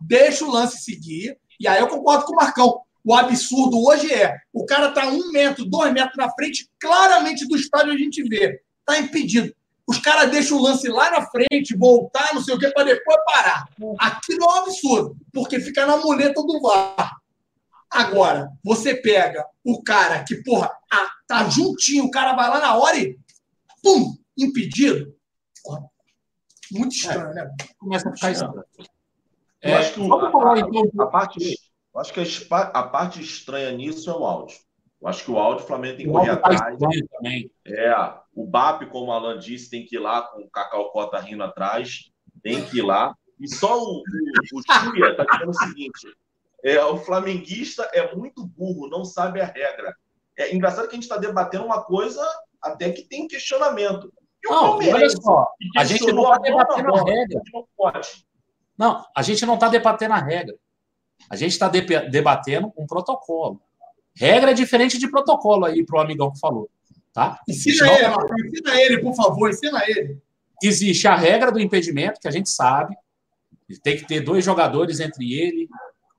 deixa 0.00 0.44
o 0.44 0.50
lance 0.50 0.78
seguir. 0.78 1.36
E 1.58 1.68
aí 1.68 1.80
eu 1.80 1.88
concordo 1.88 2.24
com 2.24 2.32
o 2.32 2.36
Marcão. 2.36 2.80
O 3.04 3.14
absurdo 3.14 3.82
hoje 3.82 4.12
é 4.12 4.36
o 4.52 4.64
cara 4.66 4.90
tá 4.90 5.06
um 5.06 5.30
metro, 5.32 5.64
dois 5.64 5.92
metros 5.92 6.16
na 6.16 6.30
frente, 6.30 6.70
claramente 6.78 7.46
do 7.46 7.56
estádio 7.56 7.92
a 7.92 7.96
gente 7.96 8.22
vê. 8.22 8.60
Tá 8.84 8.98
impedido. 8.98 9.54
Os 9.86 9.98
caras 9.98 10.30
deixam 10.30 10.56
o 10.56 10.62
lance 10.62 10.86
lá 10.88 11.10
na 11.10 11.26
frente, 11.26 11.76
voltar, 11.76 12.32
não 12.32 12.42
sei 12.42 12.54
o 12.54 12.58
quê, 12.58 12.70
para 12.70 12.84
depois 12.84 13.18
parar. 13.24 13.64
Aquilo 13.98 14.44
é 14.44 14.46
um 14.46 14.56
absurdo, 14.58 15.16
porque 15.32 15.58
fica 15.58 15.84
na 15.84 15.96
muleta 15.96 16.40
do 16.42 16.60
VAR. 16.60 17.16
Agora, 17.90 18.52
você 18.62 18.94
pega 18.94 19.44
o 19.64 19.82
cara 19.82 20.22
que, 20.22 20.36
porra, 20.44 20.70
tá 21.26 21.48
juntinho, 21.48 22.04
o 22.04 22.10
cara 22.10 22.34
vai 22.34 22.48
lá 22.48 22.60
na 22.60 22.76
hora 22.76 22.96
e 22.96 23.18
pum, 23.82 24.16
impedido. 24.38 25.12
Porra, 25.64 25.89
muito 26.72 26.94
estranho, 26.94 27.30
é, 27.30 27.34
né? 27.34 27.56
Começa 27.78 28.08
a 28.08 28.12
ficar 28.14 28.30
estranho. 28.30 28.64
É, 29.62 29.72
eu 29.72 29.76
acho 29.78 29.94
que, 29.94 30.00
vamos 30.00 30.32
falar, 30.32 30.58
então, 30.58 30.82
a, 31.00 31.06
parte, 31.06 31.58
acho 31.96 32.12
que 32.12 32.20
a, 32.20 32.60
a, 32.60 32.82
parte 32.84 33.20
estranha 33.20 33.70
nisso 33.72 34.10
é 34.10 34.14
o 34.14 34.24
áudio. 34.24 34.56
Eu 35.00 35.08
acho 35.08 35.24
que 35.24 35.30
o 35.30 35.38
áudio 35.38 35.64
o 35.64 35.66
Flamengo 35.66 35.96
tem 35.96 36.06
que 36.06 36.12
correr 36.12 36.36
tá 36.36 36.48
atrás. 36.48 36.78
Também. 36.78 37.50
É, 37.66 37.94
o 38.34 38.46
BAP, 38.46 38.86
como 38.90 39.06
o 39.06 39.12
Alan 39.12 39.38
disse, 39.38 39.70
tem 39.70 39.84
que 39.84 39.96
ir 39.96 39.98
lá 39.98 40.22
com 40.22 40.42
o 40.42 40.50
Cacau 40.50 40.90
Cota 40.90 41.18
rindo 41.18 41.42
atrás. 41.42 42.10
Tem 42.42 42.64
que 42.64 42.78
ir 42.78 42.82
lá. 42.82 43.14
E 43.38 43.48
só 43.48 43.78
o, 43.78 43.98
o, 43.98 44.58
o 44.58 44.62
Chuia 44.62 45.10
está 45.10 45.24
dizendo 45.24 45.50
o 45.50 45.54
seguinte: 45.54 46.14
é, 46.62 46.82
o 46.84 46.98
flamenguista 46.98 47.88
é 47.92 48.14
muito 48.14 48.46
burro, 48.46 48.88
não 48.88 49.04
sabe 49.04 49.40
a 49.40 49.46
regra. 49.46 49.94
É 50.36 50.54
engraçado 50.54 50.86
que 50.86 50.92
a 50.92 50.94
gente 50.94 51.04
está 51.04 51.16
debatendo 51.16 51.64
uma 51.64 51.82
coisa 51.82 52.22
até 52.62 52.90
que 52.92 53.02
tem 53.02 53.26
questionamento. 53.26 54.12
E 54.44 54.48
não, 54.48 54.76
olha 54.78 55.10
só, 55.10 55.48
a 55.76 55.84
gente 55.84 56.12
não 56.12 56.22
está 56.22 56.38
debatendo 56.38 56.94
a 56.94 57.04
regra. 57.04 57.42
Não 57.52 57.66
pode. 57.76 58.08
Não, 58.78 59.04
a 59.14 59.22
gente 59.22 59.44
não 59.44 59.54
está 59.54 59.68
debatendo 59.68 60.14
a 60.14 60.18
regra. 60.18 60.56
A 61.28 61.36
gente 61.36 61.52
está 61.52 61.68
de 61.68 61.82
debatendo 62.08 62.72
um 62.76 62.86
protocolo. 62.86 63.60
Regra 64.14 64.52
é 64.52 64.54
diferente 64.54 64.98
de 64.98 65.10
protocolo 65.10 65.66
aí 65.66 65.84
para 65.84 65.98
o 65.98 66.00
amigão 66.00 66.32
que 66.32 66.40
falou. 66.40 66.70
Tá? 67.12 67.38
Ensina 67.48 67.92
ele, 67.92 68.08
Marcos, 68.08 68.44
ensina 68.44 68.80
ele, 68.80 68.98
por 68.98 69.14
favor, 69.14 69.50
ensina 69.50 69.82
ele. 69.86 70.18
Existe 70.62 71.08
a 71.08 71.16
regra 71.16 71.50
do 71.50 71.60
impedimento, 71.60 72.20
que 72.20 72.28
a 72.28 72.30
gente 72.30 72.48
sabe. 72.48 72.96
Tem 73.82 73.96
que 73.96 74.06
ter 74.06 74.20
dois 74.20 74.44
jogadores 74.44 75.00
entre 75.00 75.32
ele 75.32 75.68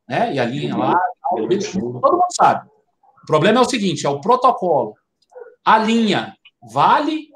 né? 0.07 0.33
e 0.33 0.39
a 0.39 0.45
linha 0.45 0.75
lá. 0.75 0.99
Todo 1.29 1.47
mundo 1.79 2.01
sabe. 2.31 2.69
O 3.23 3.25
problema 3.25 3.59
é 3.59 3.61
o 3.61 3.69
seguinte: 3.69 4.05
é 4.05 4.09
o 4.09 4.21
protocolo. 4.21 4.95
A 5.63 5.77
linha 5.77 6.35
vale 6.71 7.30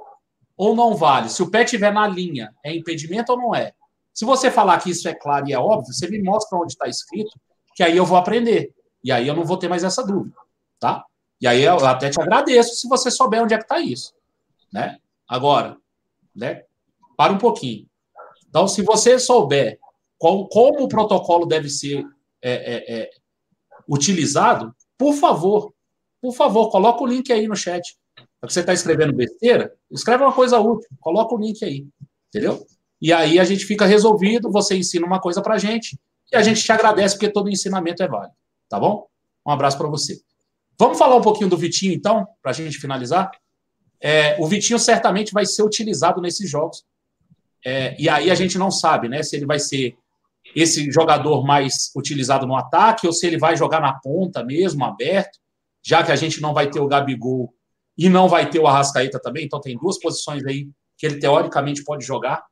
ou 0.57 0.75
não 0.75 0.95
vale? 0.95 1.29
Se 1.29 1.43
o 1.43 1.49
pé 1.49 1.63
estiver 1.63 1.93
na 1.93 2.07
linha, 2.07 2.53
é 2.63 2.75
impedimento 2.75 3.31
ou 3.31 3.37
não 3.37 3.55
é? 3.55 3.73
Se 4.13 4.23
você 4.23 4.49
falar 4.49 4.79
que 4.79 4.89
isso 4.89 5.07
é 5.07 5.13
claro 5.13 5.47
e 5.47 5.53
é 5.53 5.59
óbvio, 5.59 5.93
você 5.93 6.09
me 6.09 6.21
mostra 6.21 6.57
onde 6.57 6.73
está 6.73 6.87
escrito, 6.87 7.37
que 7.75 7.83
aí 7.83 7.97
eu 7.97 8.05
vou 8.05 8.17
aprender. 8.17 8.73
E 9.03 9.11
aí 9.11 9.27
eu 9.27 9.35
não 9.35 9.43
vou 9.43 9.57
ter 9.57 9.67
mais 9.67 9.83
essa 9.83 10.05
dúvida, 10.05 10.35
tá? 10.79 11.03
E 11.39 11.47
aí 11.47 11.61
eu 11.61 11.85
até 11.85 12.09
te 12.09 12.19
agradeço 12.21 12.75
se 12.75 12.87
você 12.87 13.11
souber 13.11 13.43
onde 13.43 13.53
é 13.53 13.57
que 13.57 13.63
está 13.63 13.79
isso, 13.79 14.13
né? 14.71 14.97
Agora, 15.27 15.77
né? 16.33 16.63
Para 17.17 17.33
um 17.33 17.37
pouquinho. 17.37 17.87
Então, 18.49 18.67
se 18.67 18.81
você 18.81 19.19
souber 19.19 19.79
qual, 20.17 20.47
como 20.47 20.83
o 20.83 20.87
protocolo 20.87 21.45
deve 21.45 21.69
ser 21.69 22.05
é, 22.41 22.53
é, 22.53 23.01
é, 23.01 23.09
utilizado, 23.87 24.73
por 24.97 25.13
favor, 25.13 25.73
por 26.21 26.33
favor, 26.33 26.69
coloca 26.69 27.03
o 27.03 27.07
link 27.07 27.31
aí 27.31 27.47
no 27.47 27.55
chat. 27.55 27.97
Você 28.51 28.61
está 28.61 28.73
escrevendo 28.73 29.13
besteira? 29.13 29.73
Escreve 29.91 30.23
uma 30.23 30.33
coisa 30.33 30.59
útil, 30.59 30.89
coloca 30.99 31.33
o 31.33 31.37
link 31.37 31.63
aí, 31.63 31.85
entendeu? 32.29 32.65
E 33.01 33.11
aí 33.13 33.39
a 33.39 33.43
gente 33.43 33.65
fica 33.65 33.85
resolvido, 33.85 34.51
você 34.51 34.77
ensina 34.77 35.05
uma 35.05 35.19
coisa 35.19 35.41
para 35.41 35.57
gente 35.57 35.99
e 36.31 36.35
a 36.35 36.41
gente 36.41 36.63
te 36.63 36.71
agradece 36.71 37.15
porque 37.15 37.29
todo 37.29 37.49
ensinamento 37.49 38.01
é 38.01 38.07
válido, 38.07 38.33
tá 38.69 38.79
bom? 38.79 39.07
Um 39.45 39.51
abraço 39.51 39.77
para 39.77 39.87
você. 39.87 40.19
Vamos 40.77 40.97
falar 40.97 41.15
um 41.15 41.21
pouquinho 41.21 41.49
do 41.49 41.57
Vitinho, 41.57 41.93
então, 41.93 42.27
para 42.41 42.51
a 42.51 42.53
gente 42.53 42.77
finalizar? 42.77 43.31
É, 44.01 44.35
o 44.39 44.47
Vitinho 44.47 44.77
certamente 44.77 45.31
vai 45.31 45.45
ser 45.45 45.63
utilizado 45.63 46.21
nesses 46.21 46.49
jogos. 46.49 46.83
É, 47.65 47.95
e 47.99 48.09
aí 48.09 48.29
a 48.29 48.35
gente 48.35 48.57
não 48.57 48.69
sabe, 48.69 49.07
né? 49.07 49.23
Se 49.23 49.35
ele 49.35 49.45
vai 49.45 49.59
ser 49.59 49.95
esse 50.55 50.91
jogador 50.91 51.43
mais 51.45 51.91
utilizado 51.95 52.45
no 52.45 52.55
ataque 52.55 53.07
ou 53.07 53.13
se 53.13 53.25
ele 53.25 53.37
vai 53.37 53.55
jogar 53.55 53.79
na 53.79 53.93
ponta 53.93 54.43
mesmo, 54.43 54.83
aberto, 54.83 55.39
já 55.81 56.03
que 56.03 56.11
a 56.11 56.15
gente 56.15 56.41
não 56.41 56.53
vai 56.53 56.69
ter 56.69 56.79
o 56.79 56.87
Gabigol 56.87 57.53
e 57.97 58.09
não 58.09 58.27
vai 58.27 58.49
ter 58.49 58.59
o 58.59 58.67
Arrascaeta 58.67 59.19
também. 59.19 59.45
Então 59.45 59.61
tem 59.61 59.77
duas 59.77 59.99
posições 59.99 60.45
aí 60.45 60.69
que 60.97 61.05
ele 61.05 61.19
teoricamente 61.19 61.83
pode 61.83 62.05
jogar. 62.05 62.43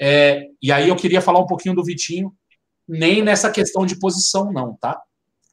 É, 0.00 0.48
e 0.60 0.72
aí 0.72 0.88
eu 0.88 0.96
queria 0.96 1.20
falar 1.20 1.40
um 1.40 1.46
pouquinho 1.46 1.74
do 1.74 1.84
Vitinho, 1.84 2.34
nem 2.88 3.22
nessa 3.22 3.50
questão 3.50 3.86
de 3.86 3.98
posição, 3.98 4.52
não, 4.52 4.76
tá? 4.80 5.00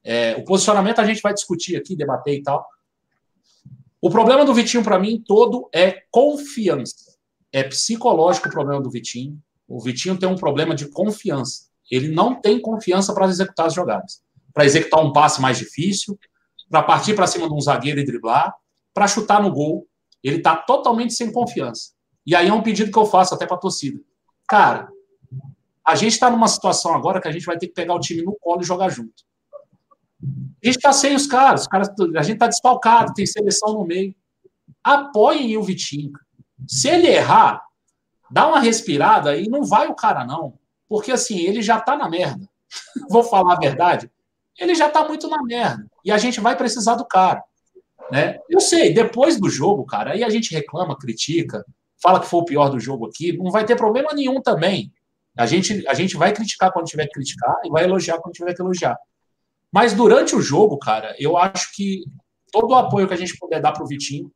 É, 0.03 0.35
o 0.37 0.43
posicionamento 0.43 0.99
a 0.99 1.05
gente 1.05 1.21
vai 1.21 1.33
discutir 1.33 1.75
aqui, 1.75 1.95
debater 1.95 2.35
e 2.35 2.43
tal. 2.43 2.65
O 4.01 4.09
problema 4.09 4.45
do 4.45 4.53
Vitinho, 4.53 4.83
para 4.83 4.97
mim, 4.97 5.21
todo 5.25 5.69
é 5.73 6.03
confiança. 6.09 7.17
É 7.51 7.63
psicológico 7.63 8.47
o 8.47 8.51
problema 8.51 8.81
do 8.81 8.89
Vitinho. 8.89 9.37
O 9.67 9.81
Vitinho 9.81 10.17
tem 10.17 10.27
um 10.27 10.35
problema 10.35 10.73
de 10.73 10.87
confiança. 10.89 11.67
Ele 11.91 12.07
não 12.07 12.39
tem 12.39 12.61
confiança 12.61 13.13
para 13.13 13.27
executar 13.27 13.67
as 13.67 13.73
jogadas. 13.73 14.21
Para 14.53 14.65
executar 14.65 15.03
um 15.03 15.11
passe 15.11 15.41
mais 15.41 15.57
difícil, 15.57 16.17
para 16.69 16.81
partir 16.81 17.13
para 17.13 17.27
cima 17.27 17.47
de 17.47 17.53
um 17.53 17.59
zagueiro 17.59 17.99
e 17.99 18.05
driblar, 18.05 18.53
para 18.99 19.07
chutar 19.07 19.41
no 19.41 19.49
gol. 19.49 19.87
Ele 20.21 20.39
está 20.39 20.57
totalmente 20.57 21.13
sem 21.13 21.31
confiança. 21.31 21.93
E 22.25 22.35
aí 22.35 22.49
é 22.49 22.53
um 22.53 22.61
pedido 22.61 22.91
que 22.91 22.99
eu 22.99 23.05
faço 23.05 23.33
até 23.33 23.45
para 23.47 23.55
a 23.55 23.59
torcida. 23.59 23.97
Cara, 24.45 24.89
a 25.87 25.95
gente 25.95 26.11
está 26.11 26.29
numa 26.29 26.49
situação 26.49 26.93
agora 26.93 27.21
que 27.21 27.27
a 27.29 27.31
gente 27.31 27.45
vai 27.45 27.57
ter 27.57 27.67
que 27.67 27.73
pegar 27.73 27.93
o 27.93 27.99
time 28.01 28.21
no 28.23 28.35
colo 28.35 28.61
e 28.61 28.65
jogar 28.65 28.89
junto. 28.89 29.23
A 30.21 30.65
gente 30.65 30.75
está 30.75 30.91
sem 30.91 31.15
os 31.15 31.25
caras, 31.25 31.61
os 31.61 31.67
caras 31.67 31.87
a 31.97 32.21
gente 32.21 32.33
está 32.33 32.47
desfalcado, 32.47 33.13
tem 33.13 33.25
seleção 33.25 33.71
no 33.71 33.85
meio. 33.85 34.13
Apoiem 34.83 35.55
o 35.55 35.63
Vitinho. 35.63 36.11
Se 36.67 36.89
ele 36.89 37.07
errar, 37.07 37.63
dá 38.29 38.49
uma 38.49 38.59
respirada 38.59 39.37
e 39.37 39.47
não 39.47 39.63
vai 39.63 39.87
o 39.87 39.95
cara, 39.95 40.25
não. 40.25 40.59
Porque 40.89 41.13
assim, 41.13 41.39
ele 41.39 41.61
já 41.61 41.77
está 41.77 41.95
na 41.95 42.09
merda. 42.09 42.45
Vou 43.09 43.23
falar 43.23 43.53
a 43.53 43.59
verdade. 43.59 44.11
Ele 44.57 44.75
já 44.75 44.87
está 44.87 45.07
muito 45.07 45.29
na 45.29 45.41
merda. 45.41 45.89
E 46.03 46.11
a 46.11 46.17
gente 46.17 46.41
vai 46.41 46.57
precisar 46.57 46.95
do 46.95 47.05
cara. 47.05 47.41
Né? 48.11 48.39
Eu 48.49 48.59
sei, 48.59 48.93
depois 48.93 49.39
do 49.39 49.49
jogo, 49.49 49.85
cara, 49.85 50.13
aí 50.13 50.23
a 50.23 50.29
gente 50.29 50.53
reclama, 50.53 50.97
critica, 50.97 51.63
fala 52.01 52.19
que 52.19 52.27
foi 52.27 52.39
o 52.39 52.45
pior 52.45 52.69
do 52.69 52.79
jogo 52.79 53.07
aqui, 53.07 53.37
não 53.37 53.51
vai 53.51 53.65
ter 53.65 53.75
problema 53.75 54.13
nenhum 54.13 54.41
também. 54.41 54.91
A 55.37 55.45
gente, 55.45 55.87
a 55.87 55.93
gente 55.93 56.17
vai 56.17 56.33
criticar 56.33 56.71
quando 56.71 56.87
tiver 56.87 57.05
que 57.05 57.13
criticar 57.13 57.55
e 57.63 57.69
vai 57.69 57.83
elogiar 57.83 58.17
quando 58.19 58.33
tiver 58.33 58.53
que 58.53 58.61
elogiar. 58.61 58.97
Mas 59.71 59.93
durante 59.93 60.35
o 60.35 60.41
jogo, 60.41 60.77
cara, 60.77 61.15
eu 61.19 61.37
acho 61.37 61.73
que 61.75 62.03
todo 62.51 62.71
o 62.71 62.75
apoio 62.75 63.07
que 63.07 63.13
a 63.13 63.17
gente 63.17 63.37
puder 63.37 63.61
dar 63.61 63.71
para 63.71 63.83
o 63.83 63.87
Vitinho 63.87 64.31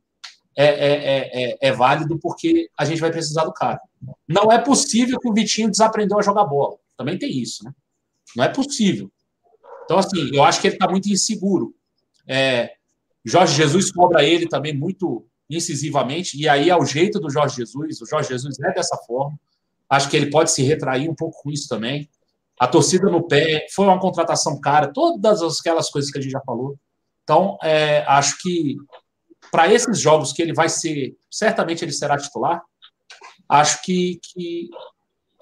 é, 0.56 0.66
é, 0.66 1.50
é, 1.50 1.58
é, 1.60 1.72
válido 1.72 2.18
porque 2.20 2.70
a 2.78 2.84
gente 2.84 3.00
vai 3.00 3.10
precisar 3.10 3.44
do 3.44 3.52
cara. 3.52 3.80
Não 4.28 4.52
é 4.52 4.58
possível 4.58 5.18
que 5.18 5.28
o 5.28 5.34
Vitinho 5.34 5.70
desaprendeu 5.70 6.18
a 6.18 6.22
jogar 6.22 6.44
bola. 6.44 6.76
Também 6.96 7.18
tem 7.18 7.36
isso, 7.36 7.64
né? 7.64 7.72
Não 8.36 8.44
é 8.44 8.48
possível. 8.48 9.10
Então, 9.84 9.98
assim, 9.98 10.30
eu 10.32 10.44
acho 10.44 10.60
que 10.60 10.68
ele 10.68 10.76
está 10.76 10.88
muito 10.88 11.08
inseguro. 11.08 11.74
É, 12.26 12.72
Jorge 13.24 13.54
Jesus 13.54 13.90
cobra 13.90 14.24
ele 14.24 14.46
também 14.46 14.76
muito 14.76 15.26
incisivamente, 15.48 16.40
e 16.40 16.48
aí 16.48 16.70
é 16.70 16.76
o 16.76 16.84
jeito 16.84 17.20
do 17.20 17.30
Jorge 17.30 17.56
Jesus. 17.56 18.00
O 18.00 18.06
Jorge 18.06 18.28
Jesus 18.30 18.58
é 18.60 18.72
dessa 18.72 18.96
forma. 19.06 19.38
Acho 19.88 20.08
que 20.08 20.16
ele 20.16 20.30
pode 20.30 20.50
se 20.50 20.62
retrair 20.62 21.08
um 21.08 21.14
pouco 21.14 21.42
com 21.42 21.50
isso 21.50 21.68
também 21.68 22.08
a 22.58 22.66
torcida 22.66 23.10
no 23.10 23.26
pé, 23.26 23.66
foi 23.74 23.86
uma 23.86 23.98
contratação 23.98 24.60
cara, 24.60 24.92
todas 24.92 25.42
aquelas 25.60 25.90
coisas 25.90 26.10
que 26.10 26.18
a 26.18 26.20
gente 26.20 26.32
já 26.32 26.40
falou. 26.40 26.78
Então, 27.22 27.58
é, 27.62 28.04
acho 28.06 28.38
que 28.40 28.76
para 29.50 29.72
esses 29.72 29.98
jogos 29.98 30.32
que 30.32 30.42
ele 30.42 30.52
vai 30.52 30.68
ser, 30.68 31.16
certamente 31.30 31.84
ele 31.84 31.92
será 31.92 32.16
titular, 32.16 32.62
acho 33.48 33.82
que, 33.82 34.20
que 34.22 34.70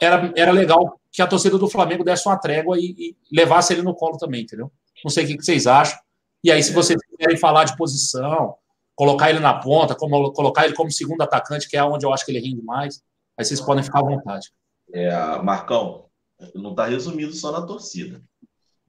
era, 0.01 0.33
era 0.37 0.53
legal 0.53 0.99
que 1.11 1.21
a 1.21 1.27
torcida 1.27 1.59
do 1.59 1.69
Flamengo 1.69 2.05
desse 2.05 2.27
uma 2.27 2.39
trégua 2.39 2.79
e, 2.79 2.95
e 2.99 3.17
levasse 3.31 3.73
ele 3.73 3.83
no 3.83 3.95
colo 3.95 4.17
também, 4.17 4.43
entendeu? 4.43 4.73
Não 5.05 5.11
sei 5.11 5.25
o 5.25 5.27
que 5.27 5.43
vocês 5.43 5.67
acham. 5.67 5.99
E 6.45 6.51
aí, 6.51 6.63
se 6.63 6.73
vocês 6.73 7.01
quiserem 7.03 7.37
falar 7.37 7.65
de 7.65 7.77
posição, 7.77 8.57
colocar 8.95 9.31
ele 9.31 9.39
na 9.39 9.55
ponta, 9.55 9.95
como, 9.95 10.33
colocar 10.33 10.65
ele 10.65 10.75
como 10.75 10.91
segundo 10.91 11.23
atacante, 11.23 11.69
que 11.69 11.77
é 11.77 11.85
onde 11.85 12.05
eu 12.05 12.13
acho 12.13 12.25
que 12.25 12.33
ele 12.33 12.41
rende 12.41 12.63
mais, 12.63 13.03
aí 13.39 13.45
vocês 13.45 13.61
podem 13.61 13.85
ficar 13.85 14.01
à 14.01 14.03
vontade. 14.03 14.51
É, 14.93 15.13
Marcão, 15.43 16.07
não 16.55 16.71
está 16.71 16.87
resumido 16.87 17.33
só 17.33 17.53
na 17.53 17.65
torcida. 17.65 18.23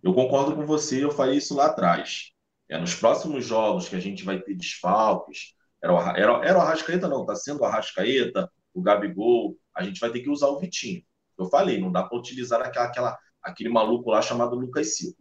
Eu 0.02 0.14
concordo 0.14 0.56
com 0.56 0.66
você, 0.66 1.04
eu 1.04 1.12
falei 1.12 1.38
isso 1.38 1.56
lá 1.56 1.68
atrás. 1.68 2.32
É, 2.68 2.78
nos 2.78 2.96
próximos 2.96 3.46
jogos 3.46 3.88
que 3.88 3.96
a 3.96 4.00
gente 4.00 4.24
vai 4.24 4.40
ter 4.40 4.56
desfalques, 4.56 5.54
era 5.82 5.94
o, 5.94 6.00
era, 6.00 6.46
era 6.46 6.58
o 6.58 6.62
Arrascaeta, 6.62 7.08
não, 7.08 7.22
está 7.22 7.36
sendo 7.36 7.62
o 7.62 7.66
Arrascaeta, 7.66 8.52
o 8.74 8.82
Gabigol, 8.82 9.56
a 9.76 9.84
gente 9.84 10.00
vai 10.00 10.10
ter 10.10 10.22
que 10.22 10.30
usar 10.30 10.48
o 10.48 10.60
Vitinho. 10.60 11.04
Eu 11.38 11.46
falei, 11.46 11.80
não 11.80 11.92
dá 11.92 12.04
para 12.04 12.18
utilizar 12.18 12.62
aquela, 12.62 12.86
aquela, 12.86 13.18
aquele 13.42 13.70
maluco 13.70 14.10
lá 14.10 14.22
chamado 14.22 14.56
Lucas 14.56 14.98
Silva. 14.98 15.18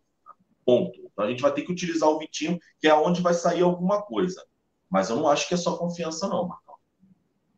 Ponto. 0.64 0.98
Então 1.12 1.24
a 1.24 1.28
gente 1.28 1.43
vai 1.43 1.52
ter 1.52 1.62
que 1.62 1.72
utilizar 1.72 2.09
o 2.09 2.18
Vitinho, 2.18 2.59
que 2.80 2.89
é 2.89 2.94
onde 2.94 3.20
vai 3.20 3.34
sair 3.34 3.62
alguma 3.62 4.02
coisa. 4.02 4.44
Mas 4.90 5.10
eu 5.10 5.16
não 5.16 5.28
acho 5.28 5.48
que 5.48 5.55
é 5.55 5.56
só 5.56 5.76
confiança, 5.76 6.28
não, 6.28 6.47
Marcão. 6.47 6.74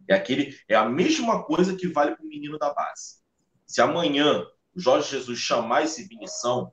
É, 0.09 0.15
aquele, 0.15 0.57
é 0.69 0.75
a 0.75 0.89
mesma 0.89 1.43
coisa 1.45 1.75
que 1.75 1.89
vale 1.89 2.15
para 2.15 2.25
o 2.25 2.29
menino 2.29 2.59
da 2.59 2.73
base. 2.73 3.17
Se 3.67 3.81
amanhã 3.81 4.47
o 4.75 4.81
Jorge 4.81 5.11
Jesus 5.11 5.39
chamar 5.39 5.85
esse 5.85 6.07
Vinição, 6.07 6.73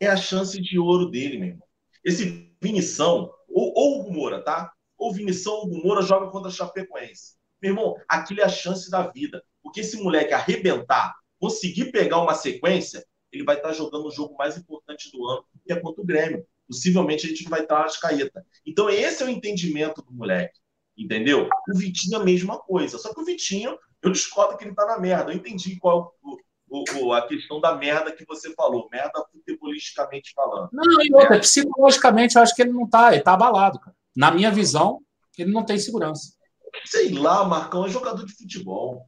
é 0.00 0.08
a 0.08 0.16
chance 0.16 0.60
de 0.60 0.78
ouro 0.78 1.10
dele, 1.10 1.38
meu 1.38 1.48
irmão. 1.48 1.66
Esse 2.04 2.52
Vinição, 2.60 3.32
ou, 3.48 3.72
ou 3.76 4.06
o 4.06 4.12
Moura, 4.12 4.42
tá? 4.42 4.72
Ou 4.98 5.12
Vinição 5.12 5.54
ou 5.54 5.68
Moura 5.68 6.02
joga 6.02 6.30
contra 6.30 6.48
a 6.48 6.52
Chapecoense. 6.52 7.36
Meu 7.60 7.72
irmão, 7.72 7.96
aquilo 8.08 8.40
é 8.40 8.44
a 8.44 8.48
chance 8.48 8.90
da 8.90 9.06
vida. 9.06 9.42
Porque 9.62 9.80
esse 9.80 9.96
moleque 10.02 10.34
arrebentar, 10.34 11.14
conseguir 11.38 11.92
pegar 11.92 12.20
uma 12.20 12.34
sequência, 12.34 13.04
ele 13.32 13.44
vai 13.44 13.56
estar 13.56 13.72
jogando 13.72 14.06
o 14.06 14.10
jogo 14.10 14.36
mais 14.36 14.56
importante 14.56 15.10
do 15.10 15.26
ano, 15.26 15.44
que 15.64 15.72
é 15.72 15.80
contra 15.80 16.02
o 16.02 16.06
Grêmio. 16.06 16.46
Possivelmente 16.68 17.26
a 17.26 17.28
gente 17.28 17.48
vai 17.48 17.62
estar 17.62 17.80
nas 17.80 17.96
caeta. 17.96 18.44
Então, 18.66 18.90
esse 18.90 19.22
é 19.22 19.26
o 19.26 19.30
entendimento 19.30 20.02
do 20.02 20.12
moleque. 20.12 20.60
Entendeu? 20.96 21.48
O 21.68 21.76
Vitinho 21.76 22.18
é 22.18 22.20
a 22.20 22.24
mesma 22.24 22.58
coisa. 22.58 22.98
Só 22.98 23.12
que 23.12 23.20
o 23.20 23.24
Vitinho, 23.24 23.78
eu 24.02 24.12
discordo 24.12 24.56
que 24.56 24.64
ele 24.64 24.74
tá 24.74 24.84
na 24.86 24.98
merda. 24.98 25.32
Eu 25.32 25.36
entendi 25.36 25.76
qual 25.76 26.14
o, 26.22 26.36
o, 26.68 26.84
o, 26.98 27.12
a 27.12 27.26
questão 27.26 27.60
da 27.60 27.74
merda 27.74 28.12
que 28.12 28.24
você 28.26 28.52
falou, 28.54 28.88
merda 28.92 29.24
futebolisticamente 29.32 30.32
falando. 30.34 30.68
Não, 30.72 31.02
e 31.02 31.14
outra, 31.14 31.40
psicologicamente 31.40 32.36
eu 32.36 32.42
acho 32.42 32.54
que 32.54 32.62
ele 32.62 32.72
não 32.72 32.88
tá, 32.88 33.12
ele 33.12 33.22
tá 33.22 33.32
abalado, 33.32 33.80
cara. 33.80 33.96
Na 34.14 34.30
minha 34.30 34.50
visão, 34.50 35.00
ele 35.38 35.50
não 35.50 35.64
tem 35.64 35.78
segurança. 35.78 36.34
Sei 36.84 37.10
lá, 37.12 37.44
Marcão 37.44 37.86
é 37.86 37.88
jogador 37.88 38.24
de 38.24 38.34
futebol. 38.34 39.06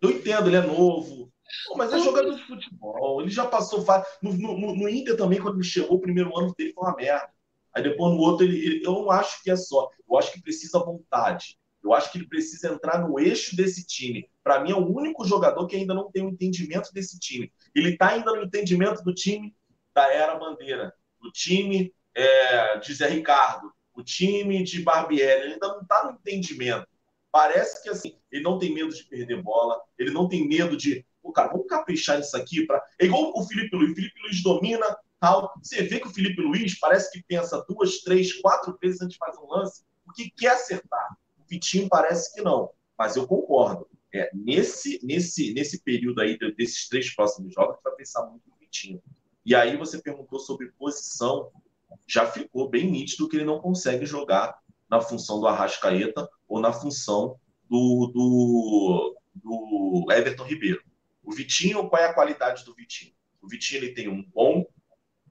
Eu 0.00 0.10
entendo, 0.10 0.48
ele 0.48 0.56
é 0.56 0.60
novo. 0.60 1.32
Mas 1.76 1.92
é 1.92 1.98
jogador 1.98 2.34
de 2.34 2.42
futebol. 2.44 3.20
Ele 3.20 3.30
já 3.30 3.46
passou. 3.46 3.84
No, 4.22 4.32
no, 4.32 4.74
no 4.74 4.88
Inter 4.88 5.16
também, 5.16 5.40
quando 5.40 5.56
ele 5.56 5.64
chegou, 5.64 5.96
o 5.96 6.00
primeiro 6.00 6.36
ano 6.38 6.54
dele 6.56 6.72
foi 6.72 6.84
uma 6.84 6.96
merda. 6.96 7.28
Aí 7.74 7.82
depois 7.82 8.14
no 8.14 8.20
outro, 8.20 8.46
ele, 8.46 8.56
ele, 8.58 8.86
eu 8.86 8.92
não 8.92 9.10
acho 9.10 9.42
que 9.42 9.50
é 9.50 9.56
só. 9.56 9.90
Eu 10.08 10.18
acho 10.18 10.32
que 10.32 10.40
precisa 10.40 10.78
vontade. 10.78 11.58
Eu 11.82 11.92
acho 11.92 12.10
que 12.10 12.18
ele 12.18 12.28
precisa 12.28 12.72
entrar 12.72 12.98
no 12.98 13.18
eixo 13.18 13.54
desse 13.54 13.86
time. 13.86 14.28
Para 14.42 14.60
mim, 14.60 14.70
é 14.70 14.74
o 14.74 14.86
único 14.86 15.24
jogador 15.24 15.66
que 15.66 15.76
ainda 15.76 15.92
não 15.92 16.10
tem 16.10 16.22
o 16.22 16.26
um 16.26 16.30
entendimento 16.30 16.92
desse 16.92 17.18
time. 17.18 17.52
Ele 17.74 17.90
está 17.90 18.08
ainda 18.10 18.32
no 18.32 18.42
entendimento 18.42 19.02
do 19.02 19.12
time 19.12 19.54
da 19.94 20.10
Era 20.10 20.36
Bandeira, 20.36 20.94
do 21.20 21.30
time 21.30 21.92
é, 22.14 22.78
de 22.78 22.94
Zé 22.94 23.08
Ricardo, 23.08 23.72
o 23.94 24.02
time 24.02 24.62
de 24.62 24.82
Barbieri. 24.82 25.42
Ele 25.42 25.52
ainda 25.54 25.68
não 25.68 25.82
está 25.82 26.04
no 26.04 26.12
entendimento. 26.12 26.86
Parece 27.30 27.82
que 27.82 27.90
assim, 27.90 28.16
ele 28.30 28.42
não 28.42 28.58
tem 28.58 28.72
medo 28.72 28.94
de 28.94 29.04
perder 29.04 29.42
bola, 29.42 29.80
ele 29.98 30.10
não 30.10 30.28
tem 30.28 30.46
medo 30.46 30.76
de. 30.76 31.04
Pô, 31.24 31.32
cara, 31.32 31.48
vamos 31.48 31.66
caprichar 31.66 32.18
nisso 32.18 32.36
aqui. 32.36 32.66
Pra... 32.66 32.84
É 33.00 33.06
igual 33.06 33.32
o 33.34 33.42
Felipe 33.48 33.74
Luiz. 33.74 33.92
O 33.92 33.94
Felipe 33.94 34.20
Luiz 34.22 34.42
domina, 34.42 34.96
tal. 35.18 35.50
Você 35.62 35.82
vê 35.82 35.98
que 35.98 36.06
o 36.06 36.12
Felipe 36.12 36.42
Luiz 36.42 36.78
parece 36.78 37.10
que 37.10 37.24
pensa 37.26 37.64
duas, 37.66 38.00
três, 38.00 38.34
quatro 38.42 38.76
vezes 38.78 39.00
antes 39.00 39.14
de 39.14 39.18
fazer 39.18 39.38
um 39.38 39.48
lance, 39.48 39.82
porque 40.04 40.30
quer 40.36 40.48
acertar. 40.48 41.16
Vitinho 41.48 41.88
parece 41.88 42.34
que 42.34 42.42
não, 42.42 42.70
mas 42.96 43.16
eu 43.16 43.26
concordo. 43.26 43.88
É, 44.12 44.30
nesse, 44.34 45.00
nesse, 45.02 45.54
nesse 45.54 45.82
período 45.82 46.20
aí 46.20 46.38
desses 46.54 46.88
três 46.88 47.12
próximos 47.14 47.54
jogos, 47.54 47.78
vai 47.82 47.94
pensar 47.94 48.26
muito 48.26 48.48
no 48.48 48.56
Vitinho. 48.58 49.02
E 49.46 49.54
aí 49.54 49.76
você 49.78 50.00
perguntou 50.00 50.38
sobre 50.38 50.72
posição, 50.78 51.50
já 52.06 52.26
ficou 52.26 52.68
bem 52.68 52.90
nítido 52.90 53.28
que 53.28 53.36
ele 53.36 53.44
não 53.44 53.60
consegue 53.60 54.04
jogar 54.04 54.58
na 54.90 55.00
função 55.00 55.40
do 55.40 55.46
Arrascaeta 55.46 56.28
ou 56.46 56.60
na 56.60 56.72
função 56.72 57.36
do, 57.68 58.10
do, 58.12 59.16
do 59.34 60.12
Everton 60.12 60.44
Ribeiro. 60.44 60.82
O 61.24 61.32
Vitinho, 61.32 61.88
qual 61.88 62.02
é 62.02 62.06
a 62.06 62.14
qualidade 62.14 62.64
do 62.64 62.74
Vitinho? 62.74 63.12
O 63.40 63.48
Vitinho 63.48 63.82
ele 63.82 63.94
tem 63.94 64.08
um 64.08 64.22
bom 64.22 64.64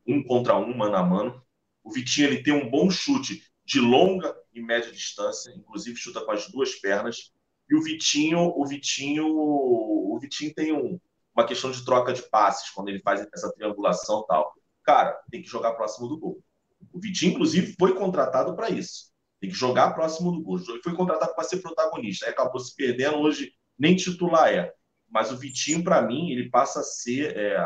um 0.05 0.23
contra 0.23 0.57
um, 0.57 0.75
mano 0.75 0.95
a 0.95 1.03
mano. 1.03 1.41
O 1.83 1.91
Vitinho 1.91 2.27
ele 2.27 2.43
tem 2.43 2.53
um 2.53 2.69
bom 2.69 2.89
chute 2.89 3.43
de 3.65 3.79
longa 3.79 4.35
e 4.53 4.61
média 4.61 4.91
distância, 4.91 5.51
inclusive 5.51 5.95
chuta 5.95 6.23
com 6.25 6.31
as 6.31 6.49
duas 6.49 6.75
pernas. 6.75 7.31
E 7.69 7.75
o 7.75 7.81
Vitinho, 7.81 8.39
o 8.39 8.65
Vitinho, 8.65 9.25
o 9.27 10.17
Vitinho 10.19 10.53
tem 10.53 10.73
um, 10.73 10.99
uma 11.33 11.45
questão 11.45 11.71
de 11.71 11.83
troca 11.83 12.13
de 12.13 12.21
passes 12.29 12.69
quando 12.69 12.89
ele 12.89 12.99
faz 12.99 13.25
essa 13.33 13.51
triangulação 13.53 14.25
tal. 14.27 14.53
Cara, 14.83 15.17
tem 15.31 15.41
que 15.41 15.47
jogar 15.47 15.73
próximo 15.73 16.07
do 16.07 16.19
gol. 16.19 16.43
O 16.91 16.99
Vitinho, 16.99 17.33
inclusive, 17.33 17.75
foi 17.79 17.95
contratado 17.95 18.55
para 18.55 18.69
isso. 18.69 19.11
Tem 19.39 19.49
que 19.49 19.55
jogar 19.55 19.93
próximo 19.93 20.31
do 20.31 20.41
gol. 20.41 20.59
Ele 20.59 20.81
foi 20.83 20.93
contratado 20.93 21.33
para 21.33 21.43
ser 21.43 21.57
protagonista. 21.57 22.25
Aí 22.25 22.31
acabou 22.31 22.59
se 22.59 22.75
perdendo. 22.75 23.17
Hoje 23.17 23.53
nem 23.77 23.95
titular 23.95 24.49
é. 24.53 24.73
Mas 25.13 25.31
o 25.31 25.37
Vitinho, 25.37 25.83
para 25.83 26.01
mim, 26.01 26.31
ele 26.31 26.49
passa 26.49 26.79
a 26.79 26.83
ser, 26.83 27.37
é, 27.37 27.63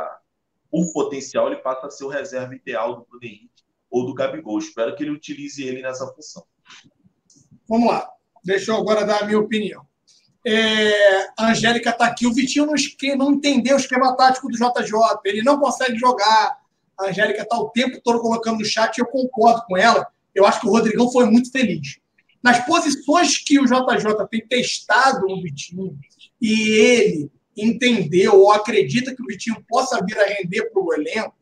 por 0.69 0.91
potencial, 0.91 1.47
ele 1.47 1.61
passa 1.61 1.87
a 1.87 1.89
ser 1.89 2.03
o 2.03 2.09
reserva 2.09 2.53
ideal 2.53 2.97
do 2.97 3.05
Bruno 3.05 3.23
Henrique 3.23 3.63
ou 3.89 4.05
do 4.05 4.13
Gabigol. 4.13 4.59
Espero 4.59 4.93
que 4.93 5.03
ele 5.03 5.11
utilize 5.11 5.63
ele 5.63 5.81
nessa 5.81 6.05
função. 6.07 6.43
Vamos 7.69 7.87
lá. 7.87 8.05
Deixa 8.43 8.71
eu 8.71 8.75
agora 8.75 9.05
dar 9.05 9.23
a 9.23 9.25
minha 9.25 9.39
opinião. 9.39 9.87
É, 10.45 11.29
a 11.39 11.51
Angélica 11.51 11.91
está 11.91 12.05
aqui. 12.05 12.27
O 12.27 12.33
Vitinho 12.33 12.65
não, 12.65 12.75
não 13.17 13.31
entendeu 13.31 13.77
o 13.77 13.79
esquema 13.79 14.15
tático 14.17 14.49
do 14.49 14.57
JJ. 14.57 14.93
Ele 15.23 15.41
não 15.41 15.57
consegue 15.57 15.97
jogar. 15.97 16.59
A 16.99 17.05
Angélica 17.05 17.43
está 17.43 17.57
o 17.57 17.69
tempo 17.69 18.01
todo 18.03 18.19
colocando 18.19 18.59
no 18.59 18.65
chat 18.65 18.97
eu 18.97 19.05
concordo 19.05 19.63
com 19.65 19.77
ela. 19.77 20.05
Eu 20.35 20.45
acho 20.45 20.59
que 20.59 20.67
o 20.67 20.71
Rodrigão 20.71 21.09
foi 21.09 21.25
muito 21.25 21.49
feliz. 21.49 21.99
Nas 22.43 22.65
posições 22.65 23.37
que 23.37 23.57
o 23.57 23.65
JJ 23.65 24.27
tem 24.29 24.45
testado 24.45 25.25
o 25.27 25.41
Vitinho 25.41 25.97
e 26.41 26.71
ele 26.71 27.31
entendeu 27.57 28.39
ou 28.39 28.51
acredita 28.51 29.15
que 29.15 29.21
o 29.21 29.25
Vitinho 29.25 29.63
possa 29.67 29.99
vir 30.05 30.17
a 30.17 30.25
render 30.25 30.69
para 30.69 30.81
o 30.81 30.93
elenco, 30.93 31.35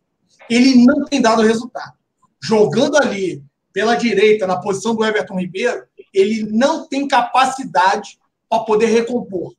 ele 0.50 0.86
não 0.86 1.06
tem 1.06 1.22
dado 1.22 1.42
resultado. 1.42 1.94
Jogando 2.42 2.98
ali 2.98 3.44
pela 3.74 3.96
direita, 3.96 4.48
na 4.48 4.60
posição 4.60 4.96
do 4.96 5.04
Everton 5.04 5.38
Ribeiro, 5.38 5.86
ele 6.14 6.44
não 6.50 6.88
tem 6.88 7.08
capacidade 7.08 8.18
para 8.50 8.64
poder 8.64 8.86
recompor. 8.86 9.54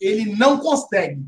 Ele 0.00 0.36
não 0.36 0.58
consegue. 0.58 1.26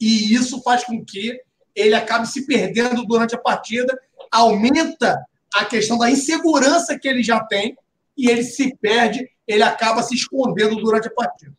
E 0.00 0.34
isso 0.34 0.60
faz 0.62 0.84
com 0.84 1.04
que 1.04 1.40
ele 1.74 1.94
acabe 1.94 2.26
se 2.26 2.46
perdendo 2.46 3.04
durante 3.04 3.36
a 3.36 3.38
partida, 3.38 3.96
aumenta 4.32 5.24
a 5.54 5.64
questão 5.64 5.96
da 5.96 6.10
insegurança 6.10 6.98
que 6.98 7.06
ele 7.06 7.22
já 7.22 7.40
tem 7.44 7.76
e 8.16 8.28
ele 8.28 8.42
se 8.42 8.76
perde, 8.76 9.28
ele 9.46 9.62
acaba 9.62 10.02
se 10.02 10.14
escondendo 10.14 10.76
durante 10.76 11.06
a 11.06 11.14
partida. 11.14 11.56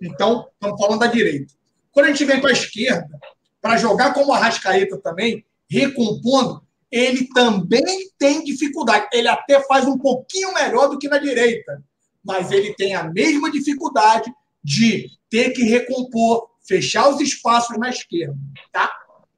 Então, 0.00 0.48
estamos 0.52 0.78
falando 0.78 1.00
da 1.00 1.06
direita. 1.06 1.54
Quando 1.96 2.06
a 2.06 2.08
gente 2.10 2.26
vem 2.26 2.38
para 2.38 2.50
a 2.50 2.52
esquerda, 2.52 3.18
para 3.62 3.78
jogar 3.78 4.12
como 4.12 4.30
a 4.30 4.38
Rascaeta 4.38 4.98
também, 4.98 5.42
recompondo, 5.68 6.62
ele 6.92 7.26
também 7.34 8.10
tem 8.18 8.44
dificuldade. 8.44 9.08
Ele 9.12 9.28
até 9.28 9.60
faz 9.62 9.86
um 9.86 9.96
pouquinho 9.96 10.52
melhor 10.52 10.88
do 10.88 10.98
que 10.98 11.08
na 11.08 11.16
direita 11.16 11.82
mas 12.26 12.50
ele 12.50 12.74
tem 12.74 12.94
a 12.96 13.04
mesma 13.04 13.50
dificuldade 13.50 14.28
de 14.62 15.08
ter 15.30 15.50
que 15.50 15.62
recompor, 15.62 16.50
fechar 16.66 17.08
os 17.08 17.20
espaços 17.20 17.78
na 17.78 17.88
esquerda, 17.88 18.36
tá? 18.72 18.92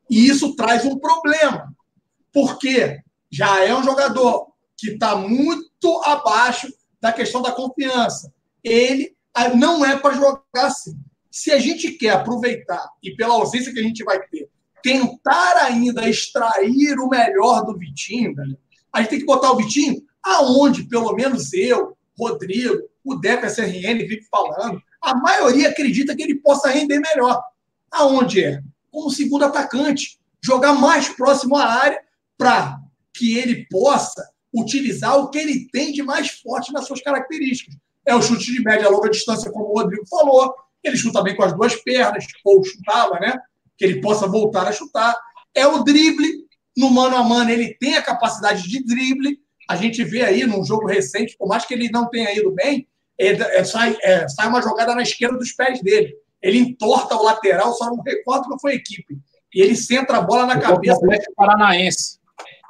E 0.08 0.26
isso 0.26 0.56
traz 0.56 0.86
um 0.86 0.98
problema, 0.98 1.70
porque 2.32 2.98
já 3.30 3.62
é 3.62 3.74
um 3.74 3.82
jogador 3.82 4.48
que 4.74 4.92
está 4.92 5.14
muito 5.14 6.00
abaixo 6.06 6.72
da 6.98 7.12
questão 7.12 7.42
da 7.42 7.52
confiança. 7.52 8.32
Ele 8.64 9.14
ah, 9.34 9.50
não 9.50 9.84
é 9.84 9.98
para 9.98 10.14
jogar 10.14 10.42
assim. 10.54 10.98
Se 11.38 11.52
a 11.52 11.58
gente 11.60 11.92
quer 11.92 12.10
aproveitar, 12.10 12.84
e 13.00 13.14
pela 13.14 13.34
ausência 13.34 13.72
que 13.72 13.78
a 13.78 13.82
gente 13.82 14.02
vai 14.02 14.20
ter, 14.26 14.50
tentar 14.82 15.66
ainda 15.66 16.10
extrair 16.10 16.98
o 16.98 17.08
melhor 17.08 17.64
do 17.64 17.78
Vitinho, 17.78 18.34
a 18.92 19.00
gente 19.00 19.10
tem 19.10 19.18
que 19.20 19.24
botar 19.24 19.52
o 19.52 19.56
Vitinho 19.56 20.02
aonde, 20.20 20.82
pelo 20.88 21.14
menos 21.14 21.52
eu, 21.52 21.96
Rodrigo, 22.18 22.82
o 23.04 23.14
Deco 23.14 23.46
SRN 23.46 23.98
vive 23.98 24.26
falando, 24.28 24.82
a 25.00 25.14
maioria 25.14 25.68
acredita 25.68 26.16
que 26.16 26.24
ele 26.24 26.34
possa 26.40 26.70
render 26.70 26.98
melhor. 26.98 27.40
Aonde 27.88 28.42
é? 28.42 28.60
Como 28.90 29.08
segundo 29.08 29.44
atacante, 29.44 30.18
jogar 30.42 30.72
mais 30.72 31.08
próximo 31.08 31.54
à 31.54 31.66
área 31.66 32.00
para 32.36 32.80
que 33.14 33.38
ele 33.38 33.64
possa 33.70 34.28
utilizar 34.52 35.16
o 35.16 35.30
que 35.30 35.38
ele 35.38 35.68
tem 35.70 35.92
de 35.92 36.02
mais 36.02 36.30
forte 36.30 36.72
nas 36.72 36.84
suas 36.84 37.00
características. 37.00 37.76
É 38.04 38.12
o 38.12 38.22
chute 38.22 38.52
de 38.52 38.60
média 38.60 38.90
longa 38.90 39.08
distância, 39.08 39.52
como 39.52 39.66
o 39.66 39.78
Rodrigo 39.78 40.04
falou. 40.08 40.52
Ele 40.82 40.96
chuta 40.96 41.22
bem 41.22 41.36
com 41.36 41.42
as 41.42 41.52
duas 41.52 41.74
pernas, 41.76 42.24
ou 42.44 42.64
chutava, 42.64 43.18
né? 43.20 43.38
Que 43.76 43.84
ele 43.84 44.00
possa 44.00 44.26
voltar 44.26 44.66
a 44.66 44.72
chutar. 44.72 45.16
É 45.54 45.66
o 45.66 45.82
drible. 45.82 46.46
No 46.76 46.90
mano 46.90 47.16
a 47.16 47.24
mano, 47.24 47.50
ele 47.50 47.74
tem 47.74 47.96
a 47.96 48.02
capacidade 48.02 48.68
de 48.68 48.84
drible 48.84 49.38
a 49.68 49.76
gente 49.76 50.02
vê 50.02 50.22
aí 50.22 50.46
num 50.46 50.64
jogo 50.64 50.86
recente, 50.86 51.36
por 51.36 51.46
mais 51.46 51.66
que 51.66 51.74
ele 51.74 51.90
não 51.90 52.08
tenha 52.08 52.34
ido 52.34 52.50
bem, 52.52 52.88
é, 53.18 53.62
sai, 53.62 53.96
é, 54.02 54.26
sai 54.26 54.48
uma 54.48 54.62
jogada 54.62 54.94
na 54.94 55.02
esquerda 55.02 55.36
dos 55.36 55.52
pés 55.52 55.82
dele. 55.82 56.16
Ele 56.40 56.58
entorta 56.58 57.14
o 57.14 57.22
lateral, 57.22 57.74
só 57.74 57.86
não 57.86 58.00
recordo 58.00 58.48
que 58.48 58.60
foi 58.60 58.74
equipe. 58.74 59.18
E 59.54 59.60
ele 59.60 59.76
centra 59.76 60.18
a 60.18 60.20
bola 60.22 60.46
na 60.46 60.56
o 60.56 60.60
cabeça. 60.60 61.00
O 61.04 61.34
Paranaense. 61.34 62.18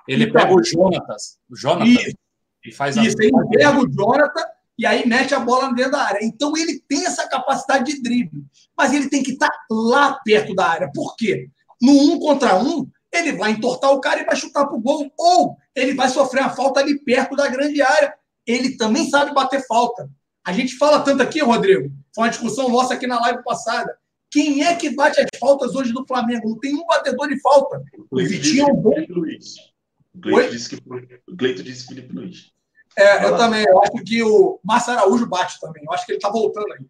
Ele 0.08 0.24
então, 0.24 0.40
pega 0.40 0.54
o 0.54 0.64
Jonatas. 0.64 1.38
O 1.48 1.54
Jonatas. 1.54 1.88
Isso, 1.88 2.16
e 2.64 2.72
faz 2.72 2.96
isso 2.96 3.16
a... 3.20 3.24
ele 3.24 3.32
pega 3.50 3.78
o 3.78 3.88
Jonathan 3.88 4.44
e 4.78 4.86
aí 4.86 5.06
mete 5.06 5.34
a 5.34 5.40
bola 5.40 5.74
dentro 5.74 5.92
da 5.92 6.02
área. 6.02 6.24
Então 6.24 6.56
ele 6.56 6.80
tem 6.88 7.04
essa 7.04 7.28
capacidade 7.28 7.92
de 7.92 8.00
drible. 8.00 8.44
Mas 8.76 8.94
ele 8.94 9.10
tem 9.10 9.22
que 9.22 9.32
estar 9.32 9.50
lá 9.68 10.20
perto 10.24 10.54
da 10.54 10.66
área. 10.66 10.90
Por 10.94 11.16
quê? 11.16 11.50
No 11.82 11.92
um 11.92 12.18
contra 12.20 12.62
um, 12.62 12.88
ele 13.12 13.32
vai 13.32 13.50
entortar 13.50 13.90
o 13.90 14.00
cara 14.00 14.20
e 14.20 14.24
vai 14.24 14.36
chutar 14.36 14.66
para 14.66 14.76
o 14.76 14.80
gol. 14.80 15.10
Ou 15.18 15.56
ele 15.74 15.94
vai 15.94 16.08
sofrer 16.08 16.44
a 16.44 16.50
falta 16.50 16.78
ali 16.78 16.96
perto 17.00 17.34
da 17.34 17.48
grande 17.48 17.82
área. 17.82 18.14
Ele 18.46 18.76
também 18.76 19.10
sabe 19.10 19.34
bater 19.34 19.66
falta. 19.66 20.08
A 20.46 20.52
gente 20.52 20.76
fala 20.76 21.00
tanto 21.00 21.22
aqui, 21.22 21.42
Rodrigo, 21.42 21.90
foi 22.14 22.24
uma 22.24 22.30
discussão 22.30 22.68
nossa 22.68 22.94
aqui 22.94 23.06
na 23.06 23.20
live 23.20 23.42
passada. 23.42 23.98
Quem 24.30 24.62
é 24.62 24.74
que 24.76 24.90
bate 24.90 25.20
as 25.20 25.28
faltas 25.38 25.74
hoje 25.74 25.92
do 25.92 26.06
Flamengo? 26.06 26.50
Não 26.50 26.58
tem 26.58 26.74
um 26.74 26.86
batedor 26.86 27.28
de 27.28 27.40
falta. 27.40 27.82
O 28.10 28.16
Vitinho 28.18 28.68
é 28.68 28.72
um 28.72 28.76
bom. 28.76 28.94
O 30.14 30.20
Gleito 30.20 30.52
disse 30.52 30.68
que 30.68 30.76
o 30.76 31.36
Gleito 31.36 31.62
disse 31.62 31.86
Felipe 31.86 32.14
Luiz. 32.14 32.52
É, 32.98 33.24
eu 33.24 33.36
também. 33.36 33.64
Eu 33.64 33.82
acho 33.82 34.04
que 34.04 34.22
o 34.22 34.58
Márcio 34.64 34.92
Araújo 34.92 35.26
bate 35.26 35.60
também. 35.60 35.84
Eu 35.84 35.92
acho 35.92 36.04
que 36.04 36.12
ele 36.12 36.18
está 36.18 36.30
voltando 36.30 36.72
aí. 36.72 36.84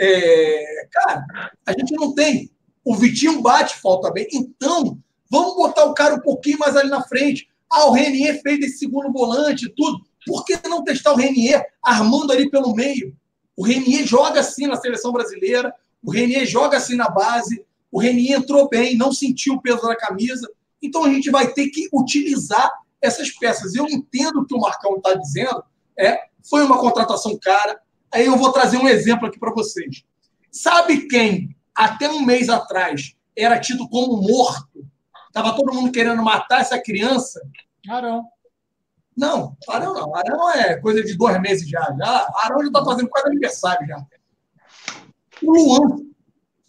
É, 0.00 0.88
cara, 0.92 1.24
a 1.66 1.72
gente 1.72 1.94
não 1.94 2.14
tem. 2.14 2.50
O 2.84 2.94
Vitinho 2.94 3.40
bate 3.40 3.76
falta 3.76 4.10
bem. 4.10 4.28
Então, 4.32 4.98
Vamos 5.34 5.56
botar 5.56 5.84
o 5.86 5.94
cara 5.94 6.14
um 6.14 6.20
pouquinho 6.20 6.60
mais 6.60 6.76
ali 6.76 6.88
na 6.88 7.02
frente. 7.02 7.48
Ah, 7.68 7.86
o 7.86 7.92
Renier 7.92 8.40
fez 8.40 8.60
esse 8.60 8.78
segundo 8.78 9.10
volante 9.12 9.68
tudo. 9.74 10.00
Por 10.24 10.44
que 10.44 10.56
não 10.68 10.84
testar 10.84 11.12
o 11.12 11.16
Renier 11.16 11.66
armando 11.82 12.32
ali 12.32 12.48
pelo 12.48 12.72
meio? 12.72 13.16
O 13.56 13.64
Renier 13.64 14.06
joga 14.06 14.38
assim 14.38 14.68
na 14.68 14.76
seleção 14.76 15.12
brasileira, 15.12 15.74
o 16.00 16.12
Renier 16.12 16.46
joga 16.46 16.76
assim 16.76 16.94
na 16.94 17.08
base, 17.08 17.64
o 17.90 17.98
Renier 17.98 18.38
entrou 18.38 18.68
bem, 18.68 18.96
não 18.96 19.12
sentiu 19.12 19.54
o 19.54 19.60
peso 19.60 19.82
da 19.82 19.96
camisa. 19.96 20.48
Então 20.80 21.04
a 21.04 21.08
gente 21.08 21.30
vai 21.30 21.52
ter 21.52 21.68
que 21.68 21.88
utilizar 21.92 22.70
essas 23.04 23.30
peças. 23.30 23.74
Eu 23.74 23.86
entendo 23.86 24.40
o 24.40 24.46
que 24.46 24.54
o 24.54 24.60
Marcão 24.60 24.96
está 24.96 25.14
dizendo, 25.14 25.62
é, 25.98 26.20
foi 26.48 26.64
uma 26.64 26.78
contratação 26.78 27.38
cara. 27.40 27.80
Aí 28.12 28.26
eu 28.26 28.36
vou 28.36 28.52
trazer 28.52 28.76
um 28.76 28.88
exemplo 28.88 29.26
aqui 29.26 29.38
para 29.38 29.52
vocês. 29.52 30.04
Sabe 30.50 31.08
quem, 31.08 31.56
até 31.74 32.08
um 32.08 32.24
mês 32.24 32.48
atrás, 32.48 33.14
era 33.36 33.58
tido 33.58 33.88
como 33.88 34.22
morto 34.22 34.86
Estava 35.34 35.56
todo 35.56 35.74
mundo 35.74 35.90
querendo 35.90 36.22
matar 36.22 36.60
essa 36.60 36.80
criança. 36.80 37.40
Arão. 37.88 38.24
Não, 39.16 39.56
Arão 39.68 39.92
não. 39.92 40.14
Arão 40.14 40.48
é 40.50 40.76
coisa 40.76 41.02
de 41.02 41.16
dois 41.16 41.40
meses 41.40 41.68
já. 41.68 41.80
já 41.98 42.32
Arão 42.36 42.60
já 42.60 42.68
está 42.68 42.84
fazendo 42.84 43.08
quase 43.08 43.26
aniversário 43.26 43.84
já. 43.84 44.06
O 45.42 45.52
Luan. 45.52 45.96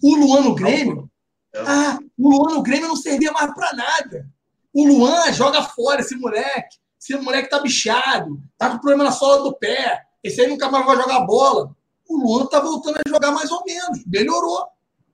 O 0.01 0.15
Luan 0.15 0.41
no 0.41 0.55
Grêmio. 0.55 1.07
Ah, 1.55 1.99
o 2.17 2.27
Luan 2.27 2.55
no 2.55 2.63
Grêmio 2.63 2.87
não 2.87 2.95
servia 2.95 3.31
mais 3.31 3.53
para 3.53 3.71
nada. 3.73 4.27
O 4.75 4.85
Luan 4.85 5.31
joga 5.31 5.63
fora 5.63 6.01
esse 6.01 6.17
moleque. 6.17 6.77
Esse 6.99 7.15
moleque 7.15 7.49
tá 7.49 7.61
bichado, 7.61 8.41
tá 8.57 8.69
com 8.69 8.79
problema 8.79 9.05
na 9.05 9.11
sola 9.11 9.41
do 9.41 9.55
pé. 9.55 10.01
Esse 10.21 10.41
aí 10.41 10.47
nunca 10.47 10.69
mais 10.69 10.85
vai 10.85 10.97
jogar 10.97 11.21
bola. 11.21 11.73
O 12.09 12.17
Luan 12.17 12.45
tá 12.47 12.59
voltando 12.59 12.97
a 12.97 13.09
jogar 13.09 13.31
mais 13.31 13.49
ou 13.51 13.63
menos. 13.63 14.03
Melhorou. 14.05 14.65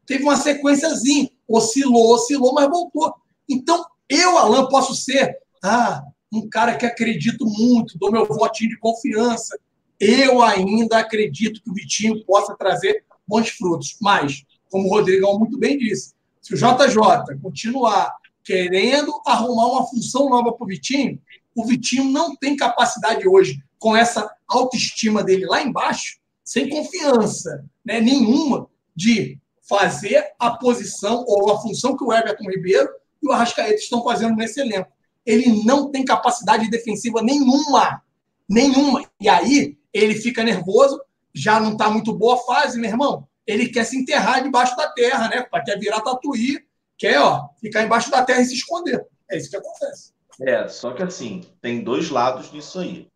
Teve 0.04 0.24
uma 0.24 0.36
sequenciazinha. 0.36 1.30
Oscilou, 1.48 2.16
oscilou, 2.16 2.54
mas 2.56 2.68
voltou. 2.68 3.14
Então, 3.48 3.86
eu, 4.10 4.36
Alan, 4.36 4.68
posso 4.68 4.96
ser 4.96 5.38
ah, 5.64 6.02
um 6.34 6.50
cara 6.50 6.76
que 6.76 6.86
acredito 6.86 7.46
muito, 7.46 8.00
dou 8.00 8.12
meu 8.12 8.26
votinho 8.26 8.72
de 8.72 8.80
confiança. 8.80 9.60
Eu 10.00 10.42
ainda 10.42 10.98
acredito 10.98 11.62
que 11.62 11.70
o 11.70 11.74
Vitinho 11.74 12.26
possa 12.26 12.56
trazer 12.56 13.04
bons 13.28 13.50
frutos. 13.50 13.96
Mas, 14.02 14.44
como 14.72 14.88
o 14.88 14.90
Rodrigão 14.90 15.38
muito 15.38 15.60
bem 15.60 15.78
disse, 15.78 16.16
se 16.42 16.56
o 16.56 16.58
JJ 16.58 17.38
continuar 17.44 18.12
querendo 18.44 19.22
arrumar 19.26 19.68
uma 19.68 19.88
função 19.88 20.30
nova 20.30 20.52
para 20.54 20.64
o 20.64 20.68
Vitinho, 20.68 21.20
o 21.56 21.66
Vitinho 21.66 22.06
não 22.06 22.36
tem 22.36 22.56
capacidade 22.56 23.28
hoje, 23.28 23.62
com 23.78 23.96
essa 23.96 24.32
autoestima 24.48 25.24
dele 25.24 25.46
lá 25.46 25.62
embaixo, 25.62 26.20
sem 26.44 26.70
confiança 26.70 27.66
né, 27.84 28.00
nenhuma, 28.00 28.68
de 28.96 29.40
fazer 29.68 30.26
a 30.38 30.52
posição 30.52 31.24
ou 31.28 31.52
a 31.52 31.62
função 31.62 31.96
que 31.96 32.04
o 32.04 32.14
Everton 32.14 32.50
Ribeiro 32.50 32.90
e 33.22 33.28
o 33.28 33.32
Arrascaeta 33.32 33.76
estão 33.76 34.04
fazendo 34.04 34.36
nesse 34.36 34.60
elenco. 34.60 34.92
Ele 35.26 35.64
não 35.64 35.90
tem 35.90 36.04
capacidade 36.04 36.70
defensiva 36.70 37.22
nenhuma. 37.22 38.02
Nenhuma. 38.50 39.10
E 39.20 39.30
aí 39.30 39.78
ele 39.94 40.16
fica 40.16 40.44
nervoso, 40.44 41.02
já 41.34 41.60
não 41.60 41.74
está 41.74 41.90
muito 41.90 42.14
boa 42.14 42.36
a 42.36 42.40
fase, 42.40 42.80
meu 42.80 42.90
irmão. 42.90 43.28
Ele 43.46 43.70
quer 43.70 43.86
se 43.86 43.98
enterrar 43.98 44.44
debaixo 44.44 44.76
da 44.76 44.88
terra, 44.90 45.30
né? 45.30 45.46
Quer 45.66 45.80
virar 45.80 46.02
tatuí, 46.02 46.60
quer 47.02 47.20
ó, 47.20 47.50
ficar 47.60 47.82
embaixo 47.82 48.12
da 48.12 48.24
terra 48.24 48.42
e 48.42 48.46
se 48.46 48.54
esconder. 48.54 49.04
É 49.30 49.36
isso 49.36 49.50
que 49.50 49.58
acontece. 49.58 50.14
É, 50.40 50.68
só 50.68 50.94
que 50.94 51.02
assim, 51.02 51.42
tem 51.60 51.84
dois 51.84 52.12
lados 52.12 52.52
nisso 52.52 52.80
aí. 52.80 53.10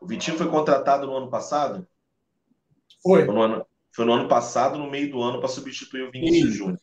O 0.00 0.06
Vitinho 0.06 0.38
foi 0.38 0.48
contratado 0.48 1.08
no 1.08 1.16
ano 1.16 1.28
passado? 1.28 1.86
Foi. 3.02 3.24
Foi 3.24 3.34
no 3.34 3.42
ano, 3.42 3.66
foi 3.90 4.04
no 4.04 4.12
ano 4.12 4.28
passado, 4.28 4.78
no 4.78 4.88
meio 4.88 5.10
do 5.10 5.20
ano, 5.20 5.40
para 5.40 5.48
substituir 5.48 6.02
o 6.02 6.12
Vinícius 6.12 6.54
Júnior. 6.54 6.80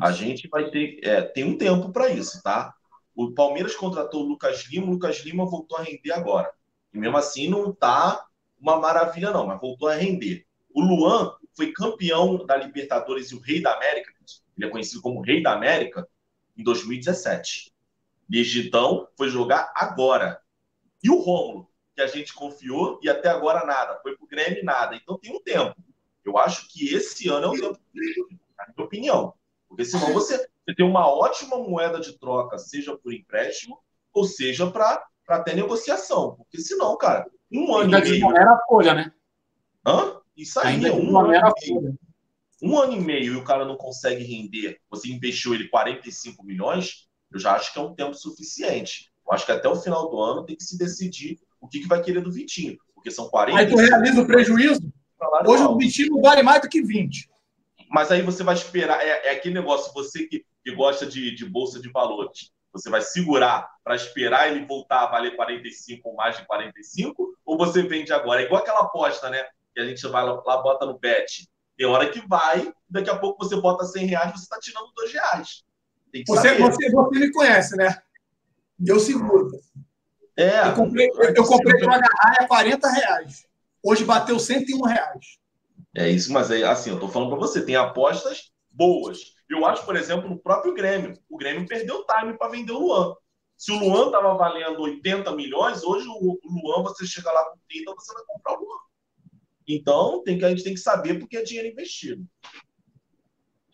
A 0.00 0.12
gente 0.12 0.48
vai 0.48 0.70
ter. 0.70 1.00
É, 1.02 1.22
tem 1.22 1.44
um 1.44 1.58
tempo 1.58 1.90
para 1.90 2.08
isso, 2.08 2.40
tá? 2.40 2.72
O 3.14 3.32
Palmeiras 3.32 3.74
contratou 3.74 4.24
o 4.24 4.28
Lucas 4.28 4.64
Lima, 4.70 4.86
o 4.86 4.90
Lucas 4.90 5.18
Lima 5.18 5.44
voltou 5.44 5.76
a 5.78 5.82
render 5.82 6.12
agora. 6.12 6.52
E 6.94 6.98
mesmo 6.98 7.16
assim 7.16 7.48
não 7.48 7.72
tá 7.72 8.24
uma 8.58 8.78
maravilha, 8.78 9.32
não, 9.32 9.46
mas 9.46 9.60
voltou 9.60 9.88
a 9.88 9.94
render. 9.94 10.46
O 10.72 10.82
Luan 10.82 11.34
foi 11.56 11.72
campeão 11.72 12.44
da 12.46 12.56
Libertadores 12.56 13.30
e 13.30 13.34
o 13.34 13.40
Rei 13.40 13.60
da 13.60 13.74
América, 13.74 14.12
ele 14.56 14.66
é 14.66 14.70
conhecido 14.70 15.02
como 15.02 15.20
Rei 15.20 15.42
da 15.42 15.52
América, 15.52 16.08
em 16.56 16.62
2017. 16.62 17.72
Desde 18.28 18.66
então, 18.66 19.08
foi 19.16 19.28
jogar 19.28 19.72
agora. 19.74 20.40
E 21.02 21.10
o 21.10 21.18
Rômulo, 21.20 21.68
que 21.94 22.00
a 22.00 22.06
gente 22.06 22.32
confiou 22.32 22.98
e 23.02 23.08
até 23.08 23.28
agora 23.28 23.64
nada, 23.64 23.98
foi 24.02 24.16
pro 24.16 24.26
Grêmio 24.26 24.64
nada. 24.64 24.96
Então 24.96 25.18
tem 25.18 25.34
um 25.34 25.40
tempo. 25.40 25.76
Eu 26.24 26.36
acho 26.38 26.68
que 26.68 26.92
esse 26.92 27.28
ano 27.28 27.46
é 27.46 27.48
o 27.48 27.52
tempo, 27.52 27.78
na 28.58 28.66
minha 28.74 28.86
opinião. 28.86 29.34
Porque 29.68 29.84
senão 29.84 30.12
você, 30.12 30.38
você 30.38 30.74
tem 30.74 30.84
uma 30.84 31.06
ótima 31.06 31.56
moeda 31.58 32.00
de 32.00 32.18
troca, 32.18 32.58
seja 32.58 32.96
por 32.96 33.12
empréstimo, 33.12 33.78
ou 34.12 34.24
seja 34.24 34.68
para 34.70 35.06
até 35.28 35.54
negociação. 35.54 36.34
Porque 36.36 36.58
senão, 36.58 36.96
cara, 36.96 37.30
um 37.52 37.74
ano 37.74 37.94
Ainda 37.94 38.08
e 38.08 38.10
meio. 38.10 38.36
Era 38.36 38.52
a 38.54 38.66
folha, 38.66 38.94
né? 38.94 39.12
Hã? 39.86 40.20
Isso 40.36 40.58
aí 40.58 40.74
Ainda 40.74 40.88
é 40.88 40.92
um 40.92 41.18
ano, 41.18 41.54
e 41.62 41.72
meio. 41.72 41.98
Um 42.62 42.78
ano 42.78 42.94
e 42.94 43.00
meio 43.00 43.34
e 43.34 43.36
o 43.36 43.44
cara 43.44 43.64
não 43.64 43.76
consegue 43.76 44.24
render, 44.24 44.78
você 44.88 45.08
investiu 45.08 45.54
ele 45.54 45.68
45 45.68 46.44
milhões, 46.44 47.06
eu 47.32 47.38
já 47.38 47.52
acho 47.54 47.72
que 47.72 47.78
é 47.78 47.82
um 47.82 47.94
tempo 47.94 48.14
suficiente. 48.14 49.10
Eu 49.26 49.32
acho 49.32 49.44
que 49.44 49.52
até 49.52 49.68
o 49.68 49.76
final 49.76 50.08
do 50.08 50.20
ano 50.20 50.44
tem 50.44 50.56
que 50.56 50.64
se 50.64 50.78
decidir 50.78 51.38
o 51.60 51.68
que, 51.68 51.80
que 51.80 51.88
vai 51.88 52.02
querer 52.02 52.20
do 52.20 52.32
Vitinho. 52.32 52.78
Porque 52.94 53.10
são 53.10 53.28
40. 53.28 53.58
Aí 53.58 53.68
tu 53.68 53.76
realiza 53.76 54.22
o 54.22 54.26
prejuízo. 54.26 54.80
Hoje 55.46 55.62
o 55.64 55.76
Vitinho 55.76 56.20
vale 56.20 56.42
mais 56.42 56.62
do 56.62 56.68
que 56.68 56.80
20. 56.80 57.28
Mas 57.90 58.10
aí 58.10 58.22
você 58.22 58.42
vai 58.42 58.54
esperar. 58.54 59.00
É, 59.00 59.28
é 59.28 59.30
aquele 59.32 59.54
negócio, 59.54 59.92
você 59.92 60.26
que, 60.26 60.44
que 60.64 60.74
gosta 60.74 61.06
de, 61.06 61.34
de 61.34 61.44
bolsa 61.44 61.80
de 61.80 61.90
valores. 61.90 62.50
Você 62.72 62.90
vai 62.90 63.00
segurar 63.00 63.68
para 63.82 63.96
esperar 63.96 64.50
ele 64.50 64.66
voltar 64.66 65.04
a 65.04 65.10
valer 65.10 65.34
45 65.34 66.08
ou 66.08 66.14
mais 66.14 66.36
de 66.36 66.46
45? 66.46 67.34
Ou 67.44 67.56
você 67.56 67.82
vende 67.82 68.12
agora? 68.12 68.42
É 68.42 68.44
igual 68.44 68.60
aquela 68.60 68.80
aposta, 68.80 69.30
né? 69.30 69.42
Que 69.74 69.80
a 69.80 69.86
gente 69.86 70.06
vai 70.08 70.24
lá, 70.24 70.42
lá 70.44 70.62
bota 70.62 70.84
no 70.84 70.98
bet. 70.98 71.48
Tem 71.76 71.86
hora 71.86 72.08
que 72.08 72.26
vai, 72.26 72.72
daqui 72.88 73.10
a 73.10 73.18
pouco 73.18 73.44
você 73.44 73.56
bota 73.60 73.84
100 73.84 74.06
reais, 74.06 74.32
você 74.32 74.42
está 74.42 74.58
tirando 74.58 74.92
2 74.94 75.12
reais. 75.12 75.64
Você, 76.26 76.54
você, 76.56 76.90
você 76.90 77.18
me 77.18 77.32
conhece, 77.32 77.76
né? 77.76 77.98
Eu 78.84 78.98
seguro. 78.98 79.50
É, 80.36 80.68
Eu 80.68 80.74
comprei, 80.74 81.08
eu, 81.08 81.34
eu 81.34 81.44
comprei 81.44 81.82
uma 81.84 81.96
a 81.96 82.46
40 82.46 82.88
reais. 82.90 83.46
Hoje 83.82 84.04
bateu 84.04 84.38
101 84.38 84.82
reais. 84.82 85.38
É 85.94 86.08
isso, 86.10 86.32
mas 86.32 86.50
é 86.50 86.62
assim, 86.64 86.90
eu 86.90 87.00
tô 87.00 87.08
falando 87.08 87.30
para 87.30 87.38
você, 87.38 87.64
tem 87.64 87.76
apostas 87.76 88.52
boas. 88.70 89.34
Eu 89.48 89.64
acho, 89.64 89.84
por 89.84 89.96
exemplo, 89.96 90.28
no 90.28 90.38
próprio 90.38 90.74
Grêmio. 90.74 91.18
O 91.28 91.36
Grêmio 91.36 91.66
perdeu 91.66 92.04
time 92.04 92.36
para 92.36 92.50
vender 92.50 92.72
o 92.72 92.78
Luan. 92.78 93.14
Se 93.56 93.72
o 93.72 93.78
Luan 93.78 94.10
tava 94.10 94.34
valendo 94.34 94.82
80 94.82 95.32
milhões, 95.32 95.82
hoje 95.82 96.06
o 96.06 96.38
o 96.42 96.60
Luan, 96.62 96.82
você 96.82 97.06
chega 97.06 97.32
lá 97.32 97.44
com 97.44 97.58
30, 97.68 97.94
você 97.94 98.12
vai 98.12 98.22
comprar 98.26 98.58
o 98.58 98.64
Luan. 98.64 98.78
Então, 99.68 100.22
tem 100.22 100.38
que, 100.38 100.44
a 100.44 100.50
gente 100.50 100.62
tem 100.62 100.74
que 100.74 100.80
saber 100.80 101.18
porque 101.18 101.36
é 101.36 101.42
dinheiro 101.42 101.68
investido. 101.68 102.24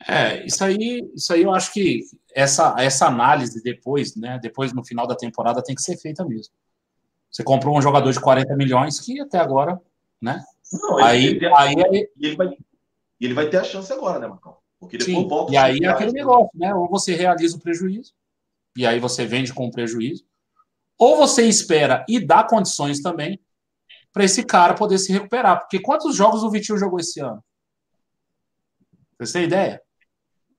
É, 0.08 0.44
isso 0.44 0.64
aí, 0.64 1.12
isso 1.14 1.32
aí 1.32 1.42
eu 1.42 1.54
acho 1.54 1.72
que 1.72 2.00
essa, 2.34 2.74
essa 2.78 3.06
análise 3.06 3.62
depois, 3.62 4.16
né? 4.16 4.38
Depois 4.42 4.72
no 4.72 4.84
final 4.84 5.06
da 5.06 5.14
temporada 5.14 5.62
tem 5.62 5.74
que 5.74 5.82
ser 5.82 5.96
feita 5.96 6.24
mesmo. 6.24 6.52
Você 7.30 7.42
comprou 7.44 7.76
um 7.76 7.82
jogador 7.82 8.10
de 8.12 8.20
40 8.20 8.56
milhões 8.56 9.00
que 9.00 9.20
até 9.20 9.38
agora, 9.38 9.80
né? 10.20 10.42
Não, 10.72 10.98
Aí, 10.98 11.26
ele, 11.26 11.46
aí, 11.46 11.74
aí 11.84 12.08
e 12.16 12.26
ele, 12.26 12.36
vai, 12.36 12.48
ele 13.20 13.34
vai 13.34 13.48
ter 13.48 13.58
a 13.58 13.64
chance 13.64 13.92
agora, 13.92 14.18
né, 14.18 14.26
Marcão? 14.26 14.56
Porque 14.80 14.98
depois 14.98 15.16
sim, 15.16 15.28
volta 15.28 15.52
e 15.52 15.56
aí 15.56 15.78
é 15.82 15.88
aquele 15.88 16.12
caras. 16.12 16.12
negócio, 16.12 16.50
né? 16.54 16.74
Ou 16.74 16.88
você 16.88 17.14
realiza 17.14 17.56
o 17.56 17.60
prejuízo, 17.60 18.12
e 18.76 18.86
aí 18.86 18.98
você 18.98 19.24
vende 19.24 19.52
com 19.52 19.70
prejuízo, 19.70 20.24
ou 20.98 21.16
você 21.16 21.46
espera 21.46 22.04
e 22.08 22.18
dá 22.18 22.42
condições 22.42 23.00
também 23.00 23.38
para 24.12 24.24
esse 24.24 24.44
cara 24.44 24.74
poder 24.74 24.98
se 24.98 25.12
recuperar. 25.12 25.60
Porque 25.60 25.80
quantos 25.80 26.14
jogos 26.14 26.42
o 26.42 26.50
Vitinho 26.50 26.78
jogou 26.78 26.98
esse 27.00 27.20
ano? 27.20 27.42
Vocês 29.16 29.32
têm 29.32 29.44
ideia? 29.44 29.80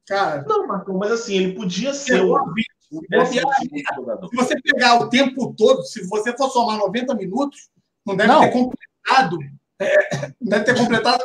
Cara, 0.08 0.44
Não, 0.48 0.68
Marcão, 0.68 0.98
mas 0.98 1.12
assim, 1.12 1.36
ele 1.36 1.54
podia 1.54 1.94
ser 1.94 2.22
o 2.24 2.36
a 2.36 2.44
20. 2.44 2.68
o 2.92 3.02
décimo 3.10 3.50
aí, 3.50 3.56
segundo 3.70 3.96
jogador. 3.96 4.30
se 4.30 4.36
você 4.36 4.62
pegar 4.62 5.00
o 5.02 5.10
tempo 5.10 5.54
todo, 5.56 5.84
se 5.84 6.06
você 6.08 6.36
for 6.36 6.50
somar 6.50 6.78
90 6.78 7.14
minutos, 7.16 7.70
não 8.06 8.16
deve 8.16 8.32
Não. 8.32 8.42
ter 8.42 8.52
completado. 8.52 9.38
é, 9.80 10.28
não 10.42 10.50
deve 10.50 10.66
ter 10.66 10.78
completado, 10.78 11.24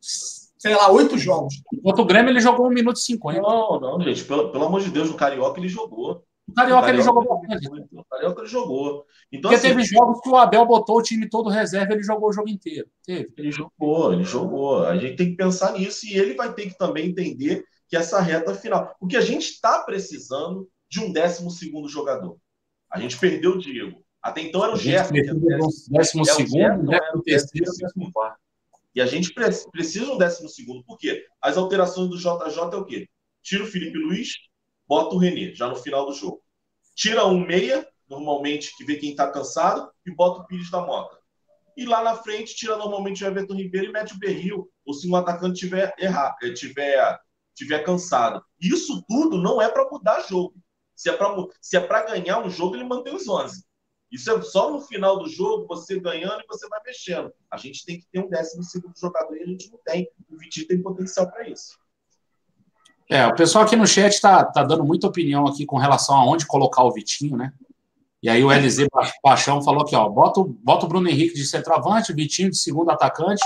sei 0.00 0.74
lá, 0.74 0.90
oito 0.90 1.18
jogos. 1.18 1.54
Contra 1.82 2.02
o 2.02 2.06
Grêmio 2.06 2.30
ele 2.30 2.40
jogou 2.40 2.66
1 2.66 2.70
minuto 2.70 2.96
e 2.96 3.00
50. 3.00 3.40
Não, 3.42 3.80
não, 3.80 4.00
gente, 4.00 4.24
pelo, 4.24 4.50
pelo 4.50 4.64
amor 4.64 4.80
de 4.80 4.90
Deus, 4.90 5.10
o 5.10 5.14
Carioca 5.16 5.58
ele 5.60 5.68
jogou. 5.68 6.24
O 6.46 6.52
Carioca 6.52 6.90
ele 6.90 7.02
jogou 7.02 7.26
bastante. 7.26 7.68
muito. 7.70 7.98
O 7.98 8.04
Carioca 8.04 8.40
ele 8.42 8.48
jogou. 8.48 9.06
Então, 9.32 9.50
Porque 9.50 9.54
assim, 9.66 9.68
teve 9.68 9.84
jogos 9.84 10.20
que 10.20 10.28
o 10.28 10.36
Abel 10.36 10.66
botou 10.66 10.98
o 10.98 11.02
time 11.02 11.28
todo 11.28 11.48
reserva 11.48 11.92
ele 11.94 12.02
jogou 12.02 12.28
o 12.28 12.32
jogo 12.32 12.48
inteiro. 12.48 12.86
Teve. 13.04 13.32
Ele 13.36 13.50
jogou, 13.50 14.12
ele 14.12 14.24
jogou. 14.24 14.84
A 14.84 14.96
gente 14.96 15.16
tem 15.16 15.30
que 15.30 15.36
pensar 15.36 15.72
nisso 15.72 16.06
e 16.06 16.16
ele 16.18 16.34
vai 16.34 16.52
ter 16.52 16.68
que 16.68 16.76
também 16.76 17.08
entender 17.08 17.64
que 17.88 17.96
essa 17.96 18.20
reta 18.20 18.54
final. 18.54 18.94
Porque 19.00 19.16
a 19.16 19.20
gente 19.22 19.44
está 19.44 19.82
precisando 19.84 20.68
de 20.88 21.00
um 21.00 21.12
12 21.12 21.88
jogador. 21.88 22.36
A 22.90 23.00
gente 23.00 23.18
perdeu 23.18 23.52
o 23.52 23.58
Diego. 23.58 24.04
Até 24.22 24.42
então 24.42 24.62
era 24.64 24.72
o 24.74 24.76
Gerson. 24.76 25.12
que 25.12 25.20
o 25.20 25.40
décimo- 25.40 25.68
décimo 25.90 26.22
o 26.22 26.24
segundo, 26.26 26.86
décimo 26.86 27.18
o 27.18 27.22
terceiro, 27.22 27.66
décimo 27.66 27.86
décimo 27.88 28.12
quarto. 28.12 28.38
E 28.94 29.00
a 29.00 29.06
gente 29.06 29.34
pre- 29.34 29.50
precisa 29.72 30.04
de 30.06 30.10
um 30.12 30.18
12 30.18 30.82
Por 30.86 30.96
quê? 30.98 31.24
As 31.42 31.56
alterações 31.56 32.08
do 32.08 32.16
JJ 32.16 32.58
é 32.72 32.76
o 32.76 32.84
quê? 32.84 33.08
Tira 33.42 33.64
o 33.64 33.66
Felipe 33.66 33.98
Luiz, 33.98 34.34
bota 34.86 35.14
o 35.14 35.18
René, 35.18 35.54
já 35.54 35.68
no 35.68 35.76
final 35.76 36.06
do 36.06 36.12
jogo. 36.12 36.42
Tira 36.94 37.26
um 37.26 37.38
meia, 37.38 37.86
normalmente, 38.08 38.76
que 38.76 38.84
vê 38.84 38.96
quem 38.96 39.10
está 39.10 39.30
cansado, 39.30 39.90
e 40.06 40.14
bota 40.14 40.40
o 40.40 40.46
Pires 40.46 40.70
da 40.70 40.80
Mota. 40.80 41.18
E 41.76 41.84
lá 41.84 42.02
na 42.02 42.16
frente, 42.16 42.54
tira 42.54 42.76
normalmente 42.76 43.24
o 43.24 43.26
Everton 43.26 43.54
Ribeiro 43.54 43.88
e 43.88 43.92
mete 43.92 44.14
o 44.14 44.18
Berril, 44.18 44.70
ou 44.84 44.94
se 44.94 45.08
um 45.08 45.16
atacante 45.16 45.60
tiver 45.60 45.92
errar, 45.98 46.36
eh, 46.42 46.52
tiver, 46.52 47.18
tiver 47.54 47.80
cansado. 47.80 48.44
Isso 48.60 49.02
tudo 49.08 49.38
não 49.38 49.60
é 49.60 49.68
para 49.68 49.88
mudar 49.90 50.20
jogo. 50.20 50.54
Se 50.94 51.08
é 51.08 51.80
para 51.80 51.98
é 51.98 52.06
ganhar 52.06 52.38
um 52.38 52.48
jogo, 52.48 52.76
ele 52.76 52.84
mantém 52.84 53.14
os 53.14 53.26
11. 53.26 53.64
Isso 54.12 54.30
é 54.30 54.40
só 54.42 54.70
no 54.70 54.80
final 54.80 55.18
do 55.18 55.28
jogo, 55.28 55.66
você 55.66 55.98
ganhando 55.98 56.40
e 56.40 56.46
você 56.46 56.68
vai 56.68 56.80
mexendo. 56.86 57.32
A 57.50 57.56
gente 57.56 57.84
tem 57.84 57.98
que 57.98 58.06
ter 58.06 58.20
um 58.20 58.28
décimo 58.28 58.62
segundo 58.62 58.96
jogador 58.96 59.36
e 59.36 59.42
a 59.42 59.46
gente 59.46 59.68
não 59.72 59.78
tem. 59.84 60.08
O 60.30 60.38
Vitinho 60.38 60.68
tem 60.68 60.80
potencial 60.80 61.28
para 61.28 61.48
isso. 61.48 61.76
É, 63.10 63.26
o 63.26 63.34
pessoal 63.34 63.64
aqui 63.64 63.76
no 63.76 63.86
chat 63.86 64.12
está 64.12 64.44
tá 64.44 64.62
dando 64.64 64.84
muita 64.84 65.06
opinião 65.06 65.46
aqui 65.46 65.66
com 65.66 65.76
relação 65.76 66.16
a 66.16 66.24
onde 66.26 66.46
colocar 66.46 66.82
o 66.84 66.92
Vitinho, 66.92 67.36
né? 67.36 67.52
E 68.22 68.28
aí 68.30 68.42
o 68.42 68.50
LZ 68.50 68.86
Paixão 69.22 69.62
falou 69.62 69.82
aqui, 69.82 69.94
ó, 69.94 70.08
bota, 70.08 70.40
o- 70.40 70.44
bota 70.62 70.86
o 70.86 70.88
Bruno 70.88 71.08
Henrique 71.08 71.34
de 71.34 71.44
centroavante, 71.44 72.12
Vitinho 72.14 72.50
de 72.50 72.56
segundo 72.56 72.90
atacante, 72.90 73.42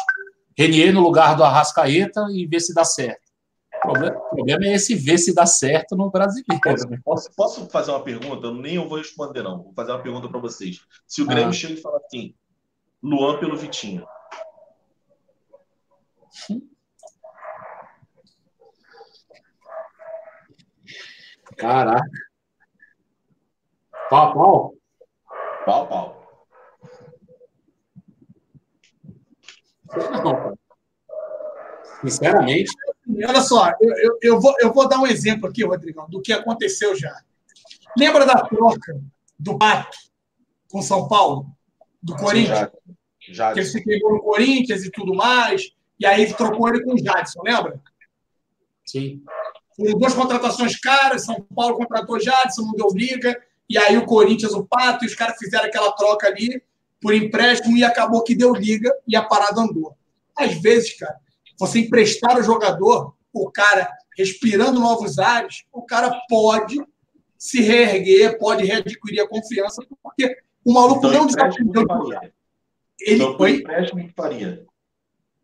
Renier 0.56 0.93
no 0.93 1.01
lugar 1.01 1.35
do 1.36 1.43
Arrascaeta 1.44 2.26
e 2.32 2.47
ver 2.47 2.60
se 2.60 2.72
dá 2.74 2.85
certo. 2.85 3.28
O 3.76 3.80
problema, 3.80 4.16
o 4.16 4.35
problema 4.36 4.64
é 4.66 4.74
esse 4.74 4.94
ver 4.94 5.18
se 5.18 5.32
dá 5.35 5.47
certo 5.47 5.97
no 5.97 6.10
brasileiro. 6.10 6.60
Posso, 6.62 6.89
né? 6.89 6.98
posso- 7.05 7.30
posso 7.36 7.66
fazer 7.68 7.90
uma 7.93 8.02
pergunta? 8.02 8.47
Eu 8.48 8.55
Nem 8.55 8.74
eu 8.76 8.89
vou 8.89 8.98
responder, 8.98 9.43
não. 9.43 9.62
Vou 9.62 9.72
fazer 9.74 9.93
uma 9.93 10.02
pergunta 10.02 10.28
para 10.28 10.40
vocês. 10.40 10.80
Se 11.06 11.22
o 11.22 11.26
Grêmio 11.26 11.51
Ah. 11.51 11.52
chega 11.52 11.74
e 11.74 11.76
fala 11.80 12.01
assim, 12.05 12.35
Luan 13.02 13.39
pelo 13.39 13.56
Vitinho. 13.56 14.05
Caraca. 21.59 22.09
Pau, 24.09 24.32
pau. 24.35 24.74
Pau, 25.64 25.89
pau. 25.89 26.18
Não. 30.22 30.59
Sinceramente, 32.01 32.70
Olha 33.26 33.40
só, 33.40 33.70
eu, 33.80 33.97
eu, 33.98 34.18
eu 34.22 34.40
vou, 34.40 34.55
eu 34.60 34.72
vou 34.72 34.86
dar 34.86 34.98
um 34.98 35.06
exemplo 35.06 35.48
aqui, 35.48 35.64
Rodrigão, 35.64 36.09
do 36.10 36.20
que 36.20 36.32
aconteceu 36.32 36.94
já. 36.94 37.22
Lembra 37.97 38.26
da 38.26 38.40
troca 38.47 39.01
do 39.39 39.59
Pato 39.59 39.97
com 40.70 40.82
São 40.82 41.09
Paulo? 41.09 41.47
Do 42.02 42.14
Corinthians? 42.16 42.70
Já. 43.30 43.52
Que 43.52 43.60
ele 43.60 43.66
se 43.66 43.82
queimou 43.82 44.12
no 44.12 44.22
Corinthians 44.22 44.85
e 44.85 44.90
tudo 44.90 45.14
mais. 45.14 45.72
E 45.98 46.06
aí 46.06 46.32
trocou 46.35 46.68
ele 46.68 46.85
com 46.85 46.94
o 46.94 46.98
Jadson, 46.98 47.40
lembra? 47.43 47.80
sim. 48.85 49.22
Foram 49.78 49.96
duas 49.96 50.12
contratações 50.12 50.76
caras, 50.80 51.24
São 51.24 51.46
Paulo 51.55 51.76
contratou 51.76 52.18
Jadson, 52.18 52.62
não 52.62 52.72
deu 52.72 52.88
briga, 52.92 53.40
e 53.70 53.78
aí 53.78 53.96
o 53.96 54.05
Corinthians, 54.05 54.52
o 54.52 54.66
Pato, 54.66 55.05
e 55.05 55.06
os 55.06 55.14
caras 55.14 55.38
fizeram 55.38 55.66
aquela 55.66 55.92
troca 55.92 56.26
ali 56.26 56.60
por 57.00 57.14
empréstimo 57.14 57.76
e 57.76 57.84
acabou 57.84 58.24
que 58.24 58.34
deu 58.34 58.52
liga 58.52 58.92
e 59.06 59.14
a 59.14 59.22
parada 59.22 59.60
andou. 59.60 59.96
Às 60.36 60.60
vezes, 60.60 60.98
cara, 60.98 61.16
você 61.56 61.78
emprestar 61.78 62.36
o 62.38 62.42
jogador, 62.42 63.14
o 63.32 63.48
cara 63.52 63.88
respirando 64.16 64.80
novos 64.80 65.20
ares, 65.20 65.64
o 65.72 65.82
cara 65.82 66.20
pode 66.28 66.76
se 67.36 67.60
reerguer, 67.60 68.36
pode 68.36 68.64
readquirir 68.64 69.22
a 69.22 69.28
confiança, 69.28 69.86
porque 70.02 70.38
o 70.64 70.72
maluco 70.72 71.06
Então, 71.06 71.12
não 71.12 71.28
empréstimo 71.28 71.72
desaprendeu 71.72 71.82
de 71.82 71.88
de 71.88 71.94
jogar. 71.94 72.18
família. 72.18 72.34
Ele 73.00 73.14
então, 73.14 73.36
por 73.36 73.48
empréstimo 73.48 74.09
que 74.09 74.14
faria. 74.14 74.66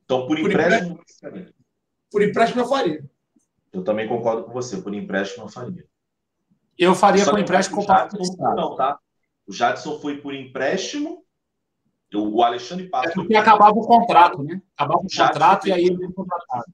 Então, 0.05 0.27
por, 0.27 0.40
por 0.40 0.51
empréstimo, 0.51 1.01
empréstimo, 1.23 1.55
por 2.11 2.23
empréstimo 2.23 2.62
eu 2.62 2.69
faria. 2.69 3.05
Eu 3.74 3.82
também 3.82 4.09
concordo 4.09 4.44
com 4.44 4.52
você. 4.52 4.78
Por 4.80 4.94
empréstimo 4.94 5.44
eu 5.44 5.48
faria. 5.48 5.84
Eu 6.78 6.94
faria 6.94 7.24
Só 7.24 7.32
com 7.32 7.38
empréstimo 7.38 7.84
com 7.84 8.55
Não, 8.55 8.76
tá? 8.76 8.98
O 9.46 9.52
Jadson 9.52 9.98
foi 9.98 10.18
por 10.18 10.34
empréstimo. 10.34 11.24
O 12.14 12.42
Alexandre 12.44 12.88
Pato. 12.88 13.09
É 13.09 13.12
porque 13.12 13.34
acabava 13.34 13.74
o 13.74 13.84
contrato, 13.84 14.40
né? 14.44 14.62
Acabava 14.76 15.01
o, 15.01 15.06
o 15.06 15.09
contrato 15.09 15.66
e 15.66 15.72
aí 15.72 15.84
ele 15.84 15.96
foi 15.96 16.12
contratado. 16.12 16.72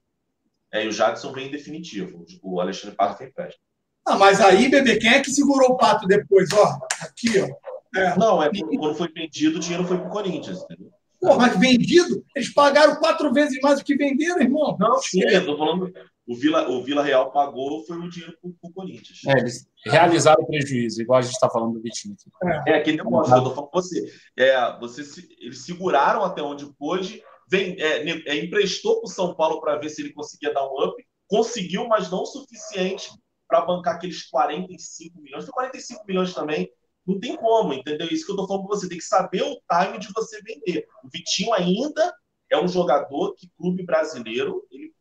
É, 0.71 0.85
e 0.85 0.87
o 0.87 0.91
Jadson 0.91 1.33
vem 1.33 1.47
em 1.47 1.51
definitivo. 1.51 2.23
O 2.43 2.61
Alexandre 2.61 2.95
Pato 2.95 3.17
foi 3.17 3.25
empréstimo. 3.25 3.63
Ah, 4.05 4.17
mas 4.17 4.39
aí, 4.39 4.69
bebê, 4.69 4.97
quem 4.97 5.09
é 5.09 5.19
que 5.19 5.31
segurou 5.31 5.71
o 5.71 5.77
pato 5.77 6.07
depois? 6.07 6.49
Ó, 6.53 6.79
aqui, 7.01 7.39
ó. 7.39 7.99
É. 7.99 8.17
Não, 8.17 8.41
é 8.41 8.49
quando 8.49 8.95
foi 8.95 9.11
vendido, 9.11 9.57
o 9.57 9.59
dinheiro 9.59 9.83
foi 9.85 9.97
para 9.97 10.07
o 10.07 10.11
Corinthians, 10.11 10.61
entendeu? 10.63 10.91
Pô, 11.19 11.35
mas 11.35 11.57
vendido? 11.59 12.23
Eles 12.35 12.51
pagaram 12.53 12.95
quatro 12.95 13.31
vezes 13.31 13.59
mais 13.61 13.79
do 13.79 13.85
que 13.85 13.95
venderam, 13.95 14.41
irmão. 14.41 14.75
Não, 14.79 14.97
sim, 14.99 15.21
eu 15.21 15.45
tô 15.45 15.57
falando. 15.57 15.91
O 16.31 16.35
Vila, 16.35 16.69
o 16.69 16.81
Vila 16.81 17.03
Real 17.03 17.29
pagou 17.29 17.85
foi 17.85 17.97
o 17.97 18.09
dinheiro 18.09 18.37
para 18.41 18.69
o 18.69 18.73
Corinthians. 18.73 19.19
É, 19.27 19.37
eles 19.37 19.69
realizaram 19.85 20.41
o 20.41 20.47
prejuízo, 20.47 21.01
igual 21.01 21.19
a 21.19 21.21
gente 21.21 21.33
está 21.33 21.49
falando 21.49 21.73
do 21.73 21.81
Vitinho 21.81 22.13
aqui. 22.13 22.31
É, 22.69 22.75
aquele 22.75 23.03
negócio, 23.03 23.35
eu 23.35 23.43
tô 23.43 23.53
falando 23.53 23.69
com 23.69 23.81
você. 23.81 24.09
É, 24.37 24.79
você 24.79 25.01
eles 25.41 25.65
seguraram 25.65 26.23
até 26.23 26.41
onde 26.41 26.65
pôde, 26.77 27.21
vem, 27.49 27.75
é, 27.81 28.09
é, 28.29 28.45
emprestou 28.45 29.01
para 29.01 29.09
o 29.09 29.11
São 29.11 29.35
Paulo 29.35 29.59
para 29.59 29.75
ver 29.75 29.89
se 29.89 30.01
ele 30.01 30.13
conseguia 30.13 30.53
dar 30.53 30.65
um 30.65 30.85
up, 30.85 31.05
conseguiu, 31.27 31.85
mas 31.89 32.09
não 32.09 32.21
o 32.21 32.25
suficiente 32.25 33.11
para 33.45 33.65
bancar 33.65 33.95
aqueles 33.95 34.23
45 34.29 35.21
milhões. 35.21 35.43
Foi 35.43 35.51
45 35.51 36.05
milhões 36.07 36.33
também. 36.33 36.71
Não 37.05 37.19
tem 37.19 37.35
como, 37.35 37.73
entendeu? 37.73 38.07
Isso 38.07 38.25
que 38.25 38.31
eu 38.31 38.35
estou 38.35 38.47
falando 38.47 38.67
para 38.67 38.77
você. 38.77 38.87
Tem 38.87 38.97
que 38.97 39.03
saber 39.03 39.43
o 39.43 39.59
time 39.69 39.99
de 39.99 40.07
você 40.13 40.41
vender. 40.41 40.87
O 41.03 41.09
Vitinho 41.09 41.51
ainda 41.51 42.15
é 42.49 42.57
um 42.57 42.69
jogador 42.69 43.33
que 43.35 43.51
clube 43.57 43.83
brasileiro 43.83 44.65
ele 44.71 44.93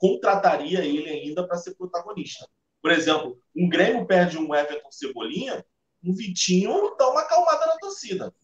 contrataria 0.00 0.82
ele 0.82 1.08
ainda 1.08 1.46
para 1.46 1.58
ser 1.58 1.74
protagonista. 1.74 2.48
Por 2.82 2.90
exemplo, 2.90 3.38
um 3.54 3.68
Grêmio 3.68 4.06
perde 4.06 4.38
um 4.38 4.52
Everton 4.54 4.90
Cebolinha, 4.90 5.64
um 6.02 6.14
Vitinho 6.14 6.96
dá 6.98 7.10
uma 7.10 7.20
acalmada 7.20 7.66
na 7.66 7.76
torcida. 7.76 8.34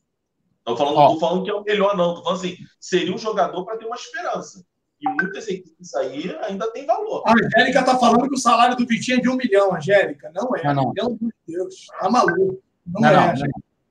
Estou 0.59 0.77
falando, 0.77 0.99
oh. 0.99 1.19
falando 1.19 1.45
que 1.45 1.51
é 1.51 1.55
o 1.55 1.65
melhor, 1.65 1.97
não. 1.97 2.11
Estou 2.11 2.25
falando 2.25 2.41
assim, 2.41 2.57
seria 2.79 3.15
um 3.15 3.19
jogador 3.19 3.65
para 3.65 3.79
ter 3.79 3.87
uma 3.87 3.97
esperança. 3.97 4.65
E 5.01 5.09
muitas 5.09 5.49
equipes 5.49 5.95
aí 5.95 6.37
ainda 6.43 6.71
tem 6.73 6.85
valor. 6.85 7.23
A 7.27 7.33
Angélica 7.33 7.81
está 7.81 7.99
falando 7.99 8.29
que 8.29 8.35
o 8.35 8.39
salário 8.39 8.77
do 8.77 8.87
Vitinho 8.87 9.19
é 9.19 9.21
de 9.21 9.29
um 9.29 9.37
milhão, 9.37 9.75
Angélica. 9.75 10.31
Não 10.35 10.55
é. 10.55 10.65
Não, 10.65 10.75
não. 10.75 10.93
Meu 10.95 11.19
Deus, 11.47 11.87
tá 11.99 12.11
maluco. 12.11 12.63
Não, 12.87 13.01
não, 13.01 13.09
é, 13.09 13.35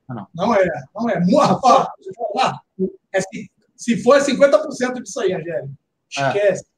não, 0.08 0.14
não, 0.14 0.28
não, 0.34 0.54
é. 0.54 1.20
Não 1.26 1.42
é. 1.42 1.46
Rapaz, 1.46 1.88
é, 3.12 3.20
se, 3.20 3.50
se 3.74 4.02
for 4.02 4.18
50% 4.18 5.02
disso 5.02 5.20
aí, 5.20 5.32
Angélica. 5.32 5.72
Esquece. 6.08 6.64
É. 6.64 6.75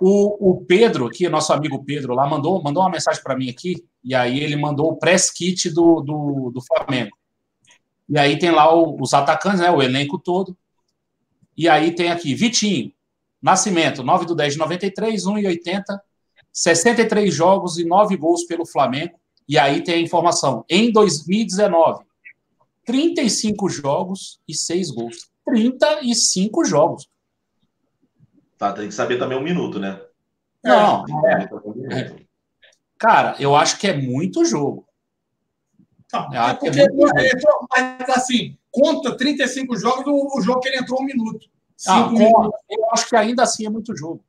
O, 0.00 0.50
o 0.50 0.64
Pedro, 0.64 1.06
aqui, 1.06 1.28
nosso 1.28 1.52
amigo 1.52 1.84
Pedro, 1.84 2.14
lá, 2.14 2.26
mandou, 2.28 2.62
mandou 2.62 2.82
uma 2.82 2.90
mensagem 2.90 3.22
para 3.22 3.36
mim 3.36 3.50
aqui, 3.50 3.84
e 4.04 4.14
aí 4.14 4.40
ele 4.40 4.56
mandou 4.56 4.92
o 4.92 4.96
press 4.96 5.30
kit 5.30 5.70
do, 5.70 6.00
do, 6.00 6.50
do 6.54 6.60
Flamengo. 6.62 7.16
E 8.08 8.18
aí 8.18 8.38
tem 8.38 8.50
lá 8.50 8.72
o, 8.72 8.96
os 9.00 9.12
atacantes, 9.12 9.60
né, 9.60 9.70
o 9.70 9.82
elenco 9.82 10.18
todo. 10.18 10.56
E 11.56 11.68
aí 11.68 11.94
tem 11.94 12.10
aqui, 12.10 12.34
Vitinho, 12.34 12.92
Nascimento, 13.42 14.02
9 14.02 14.26
do 14.26 14.34
10 14.34 14.54
de 14.54 14.58
93, 14.58 15.24
1,80, 15.24 15.82
63 16.52 17.34
jogos 17.34 17.78
e 17.78 17.84
9 17.84 18.16
gols 18.16 18.44
pelo 18.44 18.66
Flamengo. 18.66 19.18
E 19.48 19.58
aí 19.58 19.82
tem 19.82 19.94
a 19.94 20.00
informação, 20.00 20.64
em 20.68 20.92
2019, 20.92 22.04
35 22.84 23.68
jogos 23.68 24.40
e 24.46 24.54
6 24.54 24.90
gols. 24.90 25.16
35 25.44 26.64
jogos. 26.64 27.08
Tá, 28.58 28.72
tem 28.72 28.88
que 28.88 28.94
saber 28.94 29.18
também 29.18 29.38
um 29.38 29.42
minuto, 29.42 29.78
né? 29.78 30.00
Não, 30.62 31.04
é. 31.26 31.48
É. 31.94 32.16
Cara, 32.98 33.36
eu 33.38 33.54
acho 33.54 33.78
que 33.78 33.86
é 33.86 33.96
muito 33.96 34.44
jogo. 34.44 34.86
Não, 36.12 36.32
é 36.34 36.54
porque, 36.54 36.80
é 36.80 36.88
muito 36.88 37.40
jogo. 37.40 37.68
mas 37.70 38.08
assim, 38.10 38.58
conta 38.70 39.16
35 39.16 39.76
jogos 39.76 40.06
o, 40.06 40.38
o 40.38 40.42
jogo 40.42 40.60
que 40.60 40.68
ele 40.68 40.78
entrou 40.78 41.00
um 41.00 41.04
minuto. 41.04 41.46
Ah, 41.86 42.10
eu 42.68 42.90
acho 42.92 43.08
que 43.08 43.14
ainda 43.14 43.44
assim 43.44 43.64
é 43.64 43.70
muito 43.70 43.96
jogo. 43.96 44.24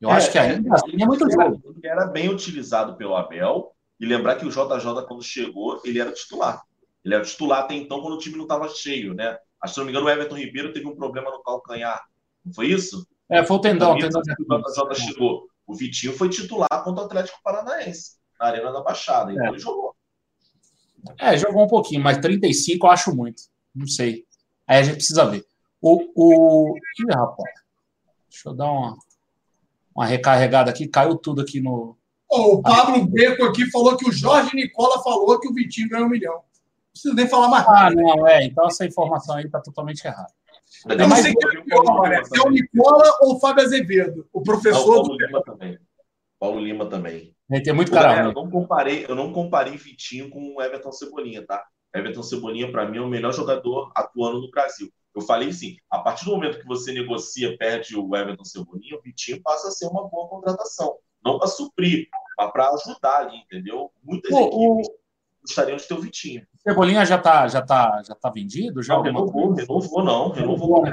Eu 0.00 0.10
é, 0.10 0.14
acho 0.14 0.32
que 0.32 0.38
ainda 0.38 0.70
é, 0.70 0.72
assim 0.72 1.02
é 1.02 1.06
muito 1.06 1.30
jogo. 1.30 1.74
Ele 1.76 1.86
era 1.86 2.06
bem 2.06 2.30
utilizado 2.30 2.96
pelo 2.96 3.14
Abel. 3.14 3.74
E 4.00 4.06
lembrar 4.06 4.34
que 4.34 4.44
o 4.44 4.50
JJ, 4.50 5.06
quando 5.06 5.22
chegou, 5.22 5.80
ele 5.84 6.00
era 6.00 6.10
titular. 6.10 6.64
Ele 7.04 7.14
era 7.14 7.22
titular 7.22 7.60
até 7.60 7.74
então, 7.74 8.00
quando 8.00 8.14
o 8.14 8.18
time 8.18 8.36
não 8.36 8.42
estava 8.42 8.68
cheio, 8.68 9.14
né? 9.14 9.38
Acho 9.62 9.74
que, 9.74 9.74
se 9.74 9.78
não 9.78 9.84
me 9.84 9.92
engano, 9.92 10.06
o 10.06 10.10
Everton 10.10 10.36
Ribeiro 10.36 10.72
teve 10.72 10.88
um 10.88 10.96
problema 10.96 11.30
no 11.30 11.40
calcanhar. 11.40 12.02
Não 12.44 12.52
foi 12.52 12.66
isso? 12.68 13.06
É, 13.30 13.44
foi 13.44 13.56
o 13.56 13.60
tendão. 13.60 13.94
O 13.94 13.98
tendão 13.98 14.22
chegou. 14.94 15.46
O 15.66 15.74
Vitinho 15.74 16.12
foi 16.16 16.28
titular 16.28 16.84
contra 16.84 17.02
o 17.02 17.06
Atlético 17.06 17.40
Paranaense, 17.42 18.16
na 18.38 18.46
Arena 18.46 18.72
da 18.72 18.82
Baixada. 18.82 19.32
Então 19.32 19.46
é. 19.46 19.48
ele 19.48 19.58
jogou. 19.58 19.94
É, 21.18 21.36
jogou 21.36 21.64
um 21.64 21.68
pouquinho, 21.68 22.02
mas 22.02 22.18
35 22.18 22.86
eu 22.86 22.90
acho 22.90 23.14
muito. 23.14 23.42
Não 23.74 23.86
sei. 23.86 24.26
Aí 24.66 24.78
a 24.78 24.82
gente 24.82 24.96
precisa 24.96 25.24
ver. 25.24 25.44
O. 25.80 26.02
o... 26.14 26.76
Ih, 26.76 27.14
rapaz. 27.14 27.54
Deixa 28.28 28.48
eu 28.48 28.54
dar 28.54 28.70
uma, 28.70 28.96
uma 29.94 30.06
recarregada 30.06 30.70
aqui. 30.70 30.86
Caiu 30.86 31.16
tudo 31.16 31.42
aqui 31.42 31.60
no. 31.60 31.96
Oh, 32.30 32.54
o 32.54 32.62
Pablo 32.62 33.04
Beco 33.06 33.44
aqui 33.44 33.70
falou 33.70 33.96
que 33.96 34.08
o 34.08 34.12
Jorge 34.12 34.54
Nicola 34.56 35.02
falou 35.02 35.38
que 35.38 35.48
o 35.48 35.52
Vitinho 35.52 35.88
ganhou 35.88 36.06
um 36.06 36.10
milhão. 36.10 36.34
Não 36.34 36.42
preciso 36.92 37.14
nem 37.14 37.28
falar 37.28 37.48
mais. 37.48 37.66
Ah, 37.68 37.90
não, 37.90 38.26
é. 38.26 38.44
Então 38.44 38.66
essa 38.66 38.86
informação 38.86 39.36
aí 39.36 39.44
está 39.44 39.60
totalmente 39.60 40.04
errada. 40.04 40.32
Eu 40.88 41.08
não 41.08 41.16
sei 41.16 41.34
quem 41.34 41.48
é 41.48 41.60
o 41.60 41.64
Nicola, 41.64 42.08
né? 42.08 42.24
Se 42.24 42.38
é 42.38 42.42
o 42.42 42.50
Nicola 42.50 43.18
ou 43.20 43.36
o 43.36 43.40
Fábio 43.40 43.64
Azevedo, 43.64 44.26
o 44.32 44.42
professor. 44.42 44.96
Não, 44.96 45.02
Paulo 45.02 45.16
do... 45.16 45.26
Lima 45.26 45.42
também. 45.42 45.78
Paulo 46.38 46.60
Lima 46.60 46.86
também. 46.86 47.36
Tem 47.62 47.72
muito 47.72 47.92
cara. 47.92 48.24
eu 48.24 48.32
não 48.32 48.50
comparei, 48.50 49.04
eu 49.08 49.14
não 49.14 49.32
comparei 49.32 49.76
Vitinho 49.76 50.30
com 50.30 50.54
o 50.56 50.62
Everton 50.62 50.90
Cebolinha, 50.90 51.44
tá? 51.46 51.64
Everton 51.94 52.22
Cebolinha, 52.22 52.70
para 52.72 52.88
mim, 52.88 52.98
é 52.98 53.00
o 53.02 53.08
melhor 53.08 53.32
jogador 53.32 53.92
atuando 53.94 54.40
no 54.40 54.50
Brasil. 54.50 54.90
Eu 55.14 55.20
falei 55.20 55.52
sim, 55.52 55.76
a 55.90 55.98
partir 55.98 56.24
do 56.24 56.30
momento 56.30 56.58
que 56.58 56.66
você 56.66 56.92
negocia, 56.92 57.56
perde 57.58 57.96
o 57.96 58.16
Everton 58.16 58.44
Cebolinha, 58.44 58.96
o 58.96 59.02
Vitinho 59.02 59.42
passa 59.42 59.68
a 59.68 59.70
ser 59.70 59.86
uma 59.86 60.08
boa 60.08 60.28
contratação. 60.28 60.96
Não 61.22 61.38
para 61.38 61.48
suprir, 61.48 62.08
mas 62.38 62.50
para 62.50 62.70
ajudar 62.70 63.18
ali, 63.18 63.36
entendeu? 63.36 63.92
Muitas 64.02 64.30
Pô, 64.30 64.40
equipes 64.40 64.88
o... 64.88 64.98
gostariam 65.42 65.76
de 65.76 65.86
ter 65.86 65.94
o 65.94 66.00
Vitinho. 66.00 66.46
Cebolinha 66.62 67.04
já 67.04 67.16
está 67.16 67.48
já 67.48 67.60
tá, 67.60 68.02
já 68.06 68.14
tá 68.14 68.30
vendido? 68.30 68.82
Já 68.82 68.94
não, 68.94 69.02
renovou, 69.02 69.52
renovou 69.52 70.04
não, 70.04 70.30
renovou. 70.30 70.82
Né? 70.84 70.92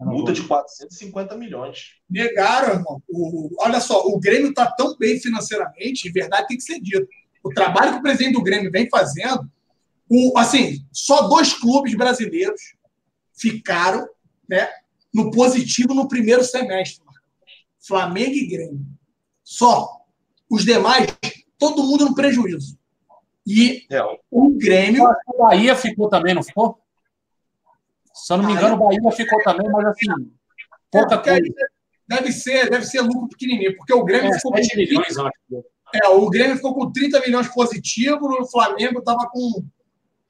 Multa 0.00 0.32
de 0.32 0.42
450 0.42 1.36
milhões. 1.36 1.94
Negaram, 2.08 2.74
irmão. 2.74 3.02
O, 3.08 3.50
olha 3.58 3.80
só, 3.80 4.06
o 4.06 4.18
Grêmio 4.18 4.50
está 4.50 4.70
tão 4.70 4.96
bem 4.96 5.18
financeiramente, 5.18 6.08
em 6.08 6.12
verdade 6.12 6.48
tem 6.48 6.56
que 6.56 6.62
ser 6.62 6.80
dito. 6.80 7.06
O 7.42 7.50
trabalho 7.50 7.92
que 7.92 7.98
o 7.98 8.02
presidente 8.02 8.34
do 8.34 8.42
Grêmio 8.42 8.70
vem 8.70 8.88
fazendo, 8.90 9.50
o, 10.08 10.38
assim, 10.38 10.84
só 10.92 11.28
dois 11.28 11.52
clubes 11.52 11.94
brasileiros 11.94 12.74
ficaram 13.34 14.06
né, 14.48 14.68
no 15.12 15.30
positivo 15.30 15.94
no 15.94 16.08
primeiro 16.08 16.44
semestre. 16.44 17.04
Flamengo 17.86 18.34
e 18.34 18.46
Grêmio. 18.46 18.86
Só. 19.42 20.00
Os 20.50 20.64
demais, 20.64 21.06
todo 21.58 21.82
mundo 21.82 22.04
no 22.04 22.14
prejuízo. 22.14 22.75
E 23.46 23.86
é. 23.90 24.02
o 24.30 24.50
Grêmio. 24.50 25.04
O 25.26 25.38
Bahia 25.38 25.76
ficou 25.76 26.08
também, 26.08 26.34
não 26.34 26.42
ficou? 26.42 26.78
Se 28.12 28.32
eu 28.32 28.38
não 28.38 28.46
me 28.46 28.52
engano, 28.54 28.74
o 28.74 28.78
Bahia 28.78 29.12
ficou 29.12 29.40
também, 29.42 29.70
mas 29.70 29.84
assim, 29.86 30.06
pouca 30.90 31.18
coisa. 31.18 31.54
Deve 32.08 32.32
ser, 32.32 32.70
deve 32.70 32.86
ser 32.86 33.00
lucro 33.00 33.28
pequenininho, 33.28 33.76
porque 33.76 33.92
o 33.92 34.04
Grêmio 34.04 34.30
é, 34.30 34.36
ficou 34.36 34.52
com 34.52 34.60
30, 34.60 34.76
milhões, 34.76 35.14
É, 35.94 36.08
o 36.08 36.28
Grêmio 36.30 36.56
ficou 36.56 36.74
com 36.74 36.90
30 36.90 37.20
milhões 37.20 37.48
positivo, 37.48 38.26
o 38.26 38.46
Flamengo 38.48 39.00
estava 39.00 39.28
com 39.28 39.64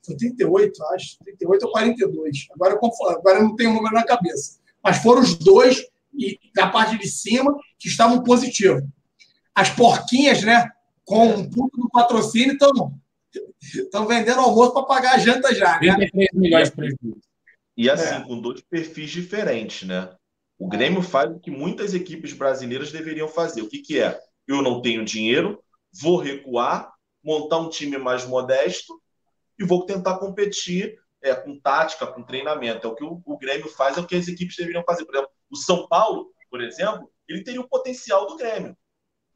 38, 0.02 0.84
acho, 0.94 1.18
38 1.18 1.66
ou 1.66 1.72
42. 1.72 2.46
Agora 2.54 2.74
eu, 2.74 3.10
agora 3.10 3.38
eu 3.38 3.44
não 3.44 3.56
tenho 3.56 3.70
o 3.70 3.74
número 3.74 3.94
na 3.94 4.04
cabeça. 4.04 4.58
Mas 4.82 4.98
foram 4.98 5.22
os 5.22 5.34
dois 5.34 5.84
e 6.14 6.38
da 6.54 6.68
parte 6.68 6.98
de 6.98 7.08
cima 7.08 7.54
que 7.78 7.88
estavam 7.88 8.22
positivos. 8.22 8.82
As 9.54 9.70
porquinhas, 9.70 10.42
né, 10.42 10.70
com 11.04 11.26
um 11.26 11.50
ponto 11.50 11.78
do 11.78 11.90
patrocínio, 11.90 12.52
estão 12.52 12.98
estão 13.74 14.06
vendendo 14.06 14.40
almoço 14.40 14.72
para 14.72 14.84
pagar 14.84 15.14
a 15.14 15.18
janta 15.18 15.54
já. 15.54 15.80
Né? 15.80 16.08
33 16.10 16.28
milhões 16.32 16.70
de 16.70 16.76
prejuízo. 16.76 17.20
E 17.76 17.90
assim, 17.90 18.14
é. 18.14 18.24
com 18.24 18.40
dois 18.40 18.62
perfis 18.62 19.10
diferentes, 19.10 19.86
né? 19.86 20.14
O 20.58 20.68
Grêmio 20.68 21.02
faz 21.02 21.30
o 21.30 21.38
que 21.38 21.50
muitas 21.50 21.92
equipes 21.92 22.32
brasileiras 22.32 22.90
deveriam 22.90 23.28
fazer. 23.28 23.60
O 23.60 23.68
que, 23.68 23.80
que 23.80 24.00
é? 24.00 24.18
Eu 24.48 24.62
não 24.62 24.80
tenho 24.80 25.04
dinheiro, 25.04 25.62
vou 26.00 26.16
recuar, 26.16 26.90
montar 27.22 27.58
um 27.58 27.68
time 27.68 27.98
mais 27.98 28.24
modesto 28.24 28.98
e 29.58 29.64
vou 29.64 29.84
tentar 29.84 30.18
competir 30.18 30.98
é, 31.22 31.34
com 31.34 31.60
tática, 31.60 32.06
com 32.06 32.22
treinamento. 32.22 32.86
É 32.86 32.90
o 32.90 32.94
que 32.94 33.04
o, 33.04 33.20
o, 33.24 33.38
Grêmio 33.38 33.68
faz, 33.68 33.98
é 33.98 34.00
o 34.00 34.06
que 34.06 34.16
as 34.16 34.28
equipes 34.28 34.56
deveriam 34.56 34.84
fazer. 34.84 35.04
Por 35.04 35.14
exemplo, 35.14 35.32
o 35.50 35.56
São 35.56 35.86
Paulo, 35.88 36.32
por 36.50 36.62
exemplo, 36.62 37.10
ele 37.28 37.42
teria 37.42 37.60
o 37.60 37.68
potencial 37.68 38.26
do 38.26 38.36
Grêmio. 38.36 38.76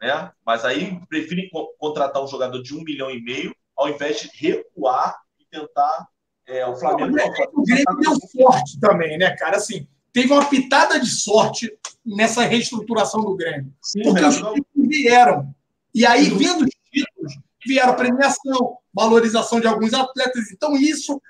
Né? 0.00 0.32
Mas 0.46 0.64
aí 0.64 0.98
prefere 1.08 1.50
contratar 1.78 2.22
um 2.22 2.28
jogador 2.28 2.62
de 2.62 2.74
um 2.74 2.82
milhão 2.82 3.10
e 3.10 3.20
meio 3.20 3.54
ao 3.80 3.88
invés 3.88 4.20
de 4.20 4.30
recuar 4.34 5.16
e 5.38 5.44
tentar 5.50 6.06
É, 6.46 6.66
o 6.66 6.76
Flamengo. 6.76 7.16
O 7.54 7.62
Grêmio 7.62 7.96
deu 8.00 8.16
sorte 8.42 8.78
também, 8.80 9.16
né, 9.16 9.36
cara? 9.36 9.56
Assim, 9.56 9.86
teve 10.12 10.32
uma 10.32 10.44
pitada 10.44 10.98
de 10.98 11.08
sorte 11.08 11.72
nessa 12.04 12.42
reestruturação 12.42 13.20
do 13.20 13.36
Grêmio. 13.36 13.72
Sim, 13.80 14.02
porque 14.02 14.24
os 14.24 14.36
títulos 14.36 14.64
vieram. 14.74 15.54
E 15.94 16.04
aí, 16.04 16.28
vendo 16.28 16.64
os 16.64 16.70
títulos, 16.92 17.38
vieram 17.64 17.94
premiação, 17.94 18.78
valorização 18.92 19.60
de 19.60 19.68
alguns 19.68 19.94
atletas. 19.94 20.50
Então, 20.50 20.76
isso 20.76 21.22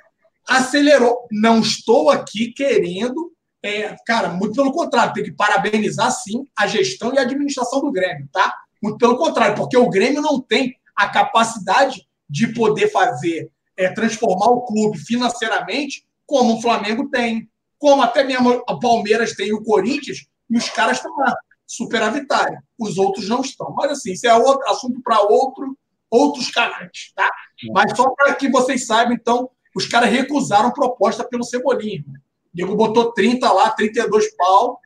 acelerou. 0.48 1.28
Não 1.30 1.60
estou 1.60 2.08
aqui 2.10 2.52
querendo. 2.52 3.30
É, 3.62 3.94
cara, 4.06 4.30
muito 4.30 4.54
pelo 4.54 4.72
contrário, 4.72 5.12
tem 5.12 5.24
que 5.24 5.32
parabenizar 5.32 6.10
sim 6.10 6.46
a 6.56 6.66
gestão 6.66 7.12
e 7.12 7.18
a 7.18 7.22
administração 7.22 7.80
do 7.82 7.92
Grêmio, 7.92 8.26
tá? 8.32 8.56
Muito 8.82 8.96
pelo 8.96 9.18
contrário, 9.18 9.54
porque 9.54 9.76
o 9.76 9.90
Grêmio 9.90 10.22
não 10.22 10.40
tem 10.40 10.74
a 10.96 11.08
capacidade 11.08 12.08
de 12.30 12.54
poder 12.54 12.88
fazer, 12.90 13.50
é, 13.76 13.90
transformar 13.92 14.46
o 14.46 14.62
clube 14.62 14.98
financeiramente 14.98 16.06
como 16.24 16.56
o 16.56 16.62
Flamengo 16.62 17.10
tem, 17.10 17.50
como 17.76 18.02
até 18.02 18.22
mesmo 18.22 18.62
o 18.68 18.78
Palmeiras 18.78 19.34
tem 19.34 19.52
o 19.52 19.64
Corinthians, 19.64 20.26
e 20.48 20.56
os 20.56 20.68
caras 20.70 20.98
estão 20.98 21.14
lá, 21.16 21.34
superavitário. 21.66 22.58
Os 22.78 22.98
outros 22.98 23.28
não 23.28 23.40
estão. 23.40 23.74
Mas 23.76 23.92
assim, 23.92 24.12
isso 24.12 24.26
é 24.28 24.34
outro 24.34 24.68
assunto 24.68 25.00
para 25.02 25.20
outro, 25.22 25.76
outros 26.08 26.50
canais, 26.50 27.12
tá? 27.16 27.30
Mas 27.72 27.96
só 27.96 28.08
para 28.10 28.34
que 28.34 28.48
vocês 28.48 28.86
saibam, 28.86 29.14
então, 29.14 29.50
os 29.74 29.86
caras 29.86 30.10
recusaram 30.10 30.72
proposta 30.72 31.24
pelo 31.24 31.44
Cebolinha. 31.44 32.04
O 32.52 32.56
Diego 32.56 32.76
botou 32.76 33.12
30 33.12 33.50
lá, 33.52 33.70
32 33.70 34.36
pau, 34.36 34.80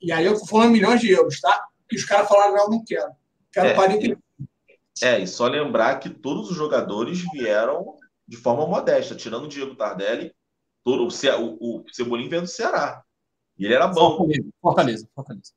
e 0.00 0.10
aí 0.10 0.24
eu 0.24 0.38
tô 0.38 0.46
falando 0.46 0.72
milhões 0.72 1.00
de 1.00 1.10
euros, 1.10 1.40
tá? 1.40 1.64
E 1.90 1.96
os 1.96 2.04
caras 2.04 2.28
falaram, 2.28 2.54
não, 2.54 2.68
não 2.68 2.84
quero. 2.84 3.10
Quero 3.52 3.68
é, 3.68 3.74
40 3.74 4.18
É, 5.02 5.18
e 5.18 5.26
só 5.26 5.46
lembrar 5.46 6.00
que 6.00 6.10
todos 6.10 6.50
os 6.50 6.56
jogadores 6.56 7.22
vieram 7.32 7.96
de 8.26 8.36
forma 8.36 8.66
modesta, 8.66 9.14
tirando 9.14 9.44
o 9.44 9.48
Diego 9.48 9.74
Tardelli, 9.74 10.34
todo, 10.84 11.04
o, 11.04 11.56
o, 11.60 11.80
o 11.80 11.84
Cebolinha 11.92 12.30
veio 12.30 12.42
do 12.42 12.48
Ceará. 12.48 13.02
E 13.58 13.64
ele 13.64 13.74
era 13.74 13.86
bom. 13.86 14.28
Fortaleza, 14.60 15.08
Fortaleza. 15.14 15.52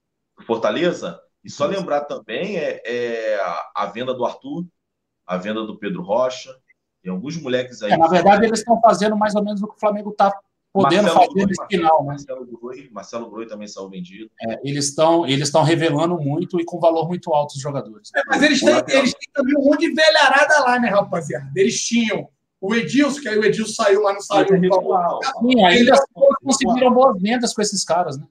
Fortaleza? 0.45 1.21
E 1.43 1.49
só 1.49 1.65
lembrar 1.65 2.01
também 2.01 2.57
é, 2.57 2.81
é 2.85 3.35
a, 3.41 3.71
a, 3.75 3.85
venda 3.87 4.13
do 4.13 4.25
Arthur, 4.25 4.65
a 5.25 5.37
venda 5.37 5.63
do 5.63 5.77
Pedro 5.77 6.01
Rocha. 6.01 6.55
Tem 7.01 7.11
alguns 7.11 7.35
moleques 7.37 7.81
aí. 7.81 7.91
É, 7.91 7.97
na 7.97 8.07
verdade, 8.07 8.45
eles 8.45 8.59
estão 8.59 8.79
fazendo 8.79 9.17
mais 9.17 9.35
ou 9.35 9.43
menos 9.43 9.61
o 9.61 9.67
que 9.67 9.75
o 9.75 9.79
Flamengo 9.79 10.11
está 10.11 10.31
podendo 10.73 11.03
Marcelo 11.03 11.25
fazer 11.25 11.45
nesse 11.45 11.67
final. 11.69 11.99
Né? 12.01 12.07
Marcelo 12.07 12.45
Groi, 12.45 12.89
Marcelo 12.91 13.29
Groi 13.29 13.45
também 13.47 13.67
saiu 13.67 13.89
vendido. 13.89 14.31
É, 14.41 14.59
eles 14.63 14.85
estão 14.85 15.25
eles 15.27 15.51
revelando 15.51 16.17
muito 16.19 16.59
e 16.59 16.65
com 16.65 16.79
valor 16.79 17.07
muito 17.07 17.33
alto 17.33 17.51
os 17.51 17.61
jogadores. 17.61 18.09
É, 18.15 18.21
mas 18.27 18.41
eles 18.41 18.59
têm, 18.61 18.73
eles 18.97 19.13
têm 19.13 19.29
também 19.33 19.55
um 19.57 19.65
monte 19.65 19.87
de 19.87 19.93
velharada 19.93 20.59
lá, 20.59 20.79
né, 20.79 20.89
rapaziada? 20.89 21.51
Eles 21.55 21.79
tinham 21.81 22.27
o 22.59 22.75
Edilson, 22.75 23.21
que 23.21 23.27
aí 23.27 23.37
o 23.37 23.43
Edilson 23.43 23.73
saiu, 23.73 24.03
mas 24.03 24.13
não 24.13 24.21
saiu. 24.21 24.47
Sim, 24.47 25.65
ainda 25.65 25.93
conseguiram 26.43 26.93
boas 26.93 27.19
vendas 27.19 27.53
com 27.53 27.61
esses 27.61 27.83
caras, 27.83 28.17
né? 28.17 28.25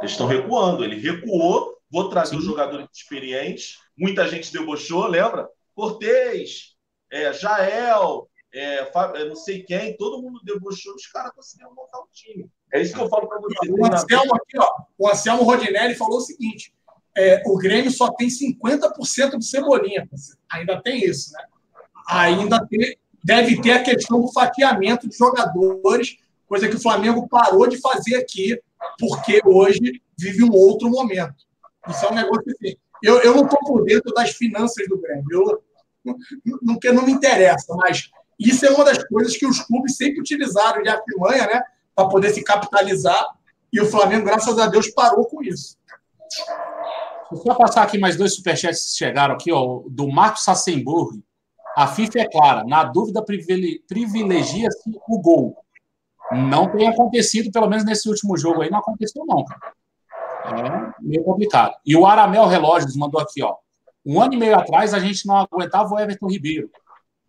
Eles 0.00 0.12
estão 0.12 0.26
recuando. 0.26 0.84
Ele 0.84 0.96
recuou, 0.96 1.74
vou 1.90 2.08
trazer 2.08 2.36
os 2.36 2.44
jogadores 2.44 2.86
experientes. 2.92 3.78
Muita 3.96 4.28
gente 4.28 4.52
debochou, 4.52 5.06
lembra? 5.06 5.48
Cortez, 5.74 6.76
é, 7.10 7.32
Jael, 7.32 8.28
é, 8.52 9.24
não 9.28 9.36
sei 9.36 9.62
quem, 9.62 9.96
todo 9.96 10.22
mundo 10.22 10.40
debochou, 10.42 10.94
os 10.94 11.06
caras 11.06 11.32
conseguiram 11.34 11.74
montar 11.74 11.98
um 12.00 12.06
time. 12.12 12.50
É 12.72 12.80
isso 12.80 12.94
que 12.94 13.00
eu 13.00 13.08
falo 13.08 13.28
para 13.28 13.40
você. 13.40 13.70
O 13.70 13.84
Anselmo 13.84 14.34
aqui, 14.34 14.58
ó, 14.58 14.70
o 14.98 15.08
Anselmo 15.08 15.42
Rodinelli 15.42 15.94
falou 15.94 16.18
o 16.18 16.22
seguinte: 16.22 16.74
é, 17.16 17.42
o 17.46 17.56
Grêmio 17.56 17.90
só 17.90 18.12
tem 18.12 18.28
50% 18.28 19.38
de 19.38 19.46
cebolinha. 19.46 20.08
Ainda 20.50 20.80
tem 20.82 21.04
isso, 21.04 21.32
né? 21.32 21.44
Ainda 22.08 22.64
tem, 22.66 22.96
deve 23.24 23.60
ter 23.60 23.72
a 23.72 23.82
questão 23.82 24.20
do 24.20 24.32
fatiamento 24.32 25.08
de 25.08 25.16
jogadores, 25.16 26.18
coisa 26.46 26.68
que 26.68 26.76
o 26.76 26.82
Flamengo 26.82 27.28
parou 27.28 27.66
de 27.66 27.80
fazer 27.80 28.16
aqui, 28.16 28.60
porque 28.98 29.40
hoje 29.44 30.00
vive 30.18 30.44
um 30.44 30.52
outro 30.52 30.88
momento. 30.88 31.34
Isso 31.88 32.04
é 32.04 32.10
um 32.10 32.14
negócio 32.14 32.44
assim. 32.52 32.76
Eu, 33.02 33.20
eu 33.20 33.34
não 33.34 33.44
estou 33.44 33.58
por 33.60 33.84
dentro 33.84 34.12
das 34.14 34.30
finanças 34.30 34.88
do 34.88 34.98
Grêmio, 34.98 35.26
eu, 35.30 35.62
não, 36.04 36.16
não, 36.62 36.78
não 36.94 37.04
me 37.04 37.12
interessa, 37.12 37.74
mas 37.76 38.10
isso 38.38 38.66
é 38.66 38.70
uma 38.70 38.84
das 38.84 39.02
coisas 39.08 39.36
que 39.36 39.46
os 39.46 39.60
clubes 39.60 39.96
sempre 39.96 40.20
utilizaram 40.20 40.82
de 40.82 40.88
artimanha, 40.88 41.46
né, 41.46 41.62
para 41.94 42.08
poder 42.08 42.30
se 42.30 42.42
capitalizar, 42.42 43.24
e 43.72 43.80
o 43.80 43.86
Flamengo, 43.86 44.26
graças 44.26 44.58
a 44.58 44.66
Deus, 44.66 44.88
parou 44.90 45.26
com 45.26 45.42
isso. 45.42 45.76
Vou 47.30 47.42
só 47.42 47.54
passar 47.54 47.82
aqui 47.82 47.98
mais 47.98 48.16
dois 48.16 48.34
superchats 48.34 48.92
que 48.92 48.98
chegaram 48.98 49.34
aqui, 49.34 49.52
ó, 49.52 49.82
do 49.88 50.08
Marcos 50.08 50.44
Sassenburg. 50.44 51.22
A 51.76 51.86
FIFA 51.86 52.20
é 52.20 52.30
clara, 52.30 52.64
na 52.64 52.84
dúvida 52.84 53.22
privilegia-se 53.22 54.98
o 55.08 55.20
gol. 55.20 55.56
Não 56.32 56.70
tem 56.70 56.88
acontecido, 56.88 57.50
pelo 57.52 57.68
menos 57.68 57.84
nesse 57.84 58.08
último 58.08 58.36
jogo 58.36 58.62
aí, 58.62 58.70
não 58.70 58.78
aconteceu 58.78 59.24
não, 59.26 59.44
cara. 59.44 59.72
É 60.46 60.94
meio 61.00 61.24
complicado. 61.24 61.74
E 61.84 61.96
o 61.96 62.06
Aramel 62.06 62.46
Relógios 62.46 62.96
mandou 62.96 63.20
aqui, 63.20 63.42
ó. 63.42 63.56
Um 64.04 64.20
ano 64.20 64.34
e 64.34 64.36
meio 64.36 64.56
atrás 64.56 64.94
a 64.94 65.00
gente 65.00 65.26
não 65.26 65.36
aguentava 65.36 65.92
o 65.92 65.98
Everton 65.98 66.28
Ribeiro. 66.28 66.70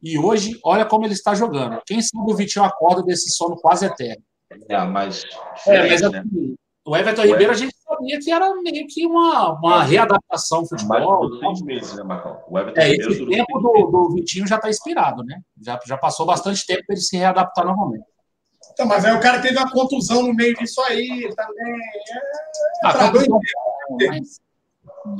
E 0.01 0.17
hoje, 0.17 0.59
olha 0.63 0.85
como 0.85 1.05
ele 1.05 1.13
está 1.13 1.33
jogando. 1.33 1.81
Quem 1.85 2.01
sabe 2.01 2.31
o 2.31 2.35
Vitinho 2.35 2.65
acorda 2.65 3.03
desse 3.03 3.29
sono 3.29 3.55
quase 3.55 3.85
eterno. 3.85 4.23
É, 4.69 4.83
mas. 4.85 5.23
É, 5.65 5.89
mas 5.89 6.01
né? 6.01 6.19
assim, 6.19 6.55
o 6.85 6.95
Everton 6.95 7.21
o 7.21 7.25
Ribeiro 7.25 7.51
a 7.51 7.55
gente 7.55 7.75
sabia 7.83 8.19
que 8.19 8.31
era 8.31 8.53
meio 8.61 8.87
que 8.87 9.05
uma, 9.05 9.59
uma 9.59 9.83
readaptação 9.83 10.59
ao 10.59 10.67
futebol. 10.67 11.29
Mais 11.29 11.39
seis 11.39 11.61
meses, 11.61 11.93
né, 11.95 12.03
Marcão? 12.03 12.39
O 12.47 12.57
Everton 12.57 12.79
é, 12.79 12.91
esse 12.91 13.25
tempo 13.25 13.59
do, 13.59 13.91
do 13.91 14.15
Vitinho 14.15 14.47
já 14.47 14.55
está 14.55 14.69
inspirado, 14.69 15.23
né? 15.23 15.41
Já, 15.61 15.77
já 15.85 15.97
passou 15.97 16.25
bastante 16.25 16.65
tempo 16.65 16.85
para 16.85 16.95
ele 16.95 17.01
se 17.01 17.17
readaptar 17.17 17.65
novamente. 17.65 18.05
Então, 18.71 18.85
mas 18.85 19.03
aí 19.03 19.13
o 19.13 19.19
cara 19.19 19.41
teve 19.41 19.57
uma 19.57 19.69
contusão 19.69 20.23
no 20.23 20.33
meio 20.33 20.55
disso 20.55 20.79
aí 20.81 21.29
também. 21.35 21.75
É... 21.75 22.87
Ah, 22.87 23.09
contusão, 23.09 23.39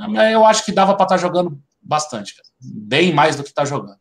mas 0.10 0.32
eu 0.32 0.46
acho 0.46 0.64
que 0.64 0.72
dava 0.72 0.94
para 0.96 1.04
estar 1.04 1.16
tá 1.16 1.22
jogando 1.22 1.60
bastante, 1.82 2.36
cara. 2.36 2.48
bem 2.62 3.14
mais 3.14 3.36
do 3.36 3.44
que 3.44 3.50
está 3.50 3.66
jogando. 3.66 3.98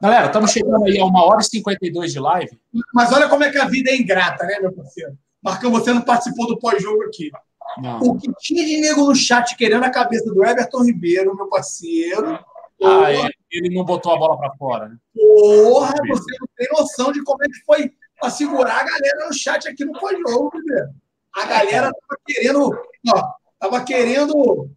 Galera, 0.00 0.26
estamos 0.26 0.52
chegando 0.52 0.84
aí 0.84 0.98
a 0.98 1.04
uma 1.04 1.24
hora 1.24 1.40
e 1.40 1.44
52 1.44 2.12
de 2.12 2.20
live. 2.20 2.60
Mas 2.94 3.12
olha 3.12 3.28
como 3.28 3.42
é 3.42 3.50
que 3.50 3.58
a 3.58 3.66
vida 3.66 3.90
é 3.90 3.96
ingrata, 3.96 4.44
né, 4.46 4.58
meu 4.60 4.72
parceiro? 4.72 5.18
Marcão, 5.42 5.70
você 5.70 5.92
não 5.92 6.02
participou 6.02 6.46
do 6.46 6.58
pós-jogo 6.58 7.02
aqui. 7.04 7.30
Não. 7.78 7.98
O 8.00 8.16
que 8.16 8.32
tinha 8.38 8.64
de 8.64 8.80
nego 8.80 9.04
no 9.04 9.14
chat 9.14 9.56
querendo 9.56 9.84
a 9.84 9.90
cabeça 9.90 10.32
do 10.32 10.44
Everton 10.44 10.84
Ribeiro, 10.84 11.34
meu 11.34 11.48
parceiro. 11.48 12.38
Ah, 12.82 13.12
ele, 13.12 13.34
ele 13.50 13.74
não 13.74 13.84
botou 13.84 14.12
a 14.12 14.18
bola 14.18 14.38
para 14.38 14.54
fora, 14.56 14.88
né? 14.88 14.96
Porra, 15.14 15.94
você 16.08 16.36
não 16.40 16.48
tem 16.56 16.68
noção 16.72 17.12
de 17.12 17.22
como 17.24 17.42
é 17.42 17.46
que 17.46 17.64
foi 17.66 17.92
para 18.20 18.30
segurar 18.30 18.80
a 18.80 18.84
galera 18.84 19.26
no 19.26 19.34
chat 19.34 19.68
aqui 19.68 19.84
no 19.84 19.98
pós-jogo, 19.98 20.56
Ribeiro. 20.56 20.90
A 21.36 21.46
galera 21.46 21.90
tava 21.92 22.20
querendo, 22.26 22.70
ó, 23.14 23.22
tava 23.58 23.84
querendo 23.84 24.32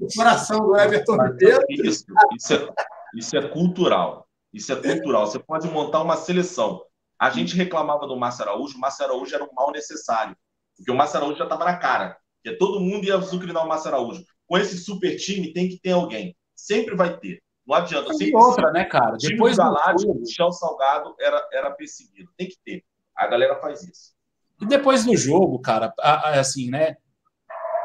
o 0.00 0.06
coração 0.16 0.58
do 0.60 0.76
Everton 0.76 1.16
Ribeiro. 1.22 1.64
Isso, 1.68 2.04
isso, 2.36 2.54
é, 2.54 2.74
isso 3.14 3.36
é 3.36 3.48
cultural. 3.48 4.28
Isso 4.52 4.72
é 4.72 4.76
cultural. 4.76 5.26
Você 5.26 5.38
pode 5.38 5.68
montar 5.68 6.02
uma 6.02 6.16
seleção. 6.16 6.82
A 7.18 7.30
gente 7.30 7.56
reclamava 7.56 8.06
do 8.06 8.16
Márcio 8.16 8.44
Araújo, 8.44 8.76
o 8.76 8.80
Márcio 8.80 9.04
Araújo 9.04 9.34
era 9.34 9.44
um 9.44 9.52
mal 9.52 9.72
necessário. 9.72 10.36
Porque 10.76 10.90
o 10.90 10.94
Márcio 10.94 11.18
Araújo 11.18 11.38
já 11.38 11.44
estava 11.44 11.64
na 11.64 11.76
cara. 11.76 12.16
Porque 12.42 12.56
todo 12.56 12.80
mundo 12.80 13.04
ia 13.04 13.16
azucrinar 13.16 13.64
o 13.64 13.68
Márcio 13.68 13.88
Araújo. 13.88 14.24
Com 14.46 14.56
esse 14.56 14.78
super 14.78 15.16
time, 15.16 15.52
tem 15.52 15.68
que 15.68 15.78
ter 15.80 15.90
alguém. 15.90 16.36
Sempre 16.54 16.94
vai 16.94 17.18
ter. 17.18 17.42
Não 17.66 17.76
adianta. 17.76 18.14
Sempre, 18.14 18.36
outra, 18.36 18.72
né, 18.72 18.84
cara? 18.84 19.16
Depois 19.20 19.56
do 19.56 19.62
Galáctico, 19.62 20.12
o 20.12 20.20
Michel 20.20 20.52
Salgado 20.52 21.14
era, 21.20 21.46
era 21.52 21.70
perseguido. 21.72 22.30
Tem 22.36 22.48
que 22.48 22.56
ter. 22.64 22.84
A 23.14 23.26
galera 23.26 23.60
faz 23.60 23.82
isso. 23.82 24.14
E 24.60 24.66
depois 24.66 25.04
do 25.04 25.16
jogo, 25.16 25.60
cara, 25.60 25.92
assim, 26.00 26.70
né? 26.70 26.96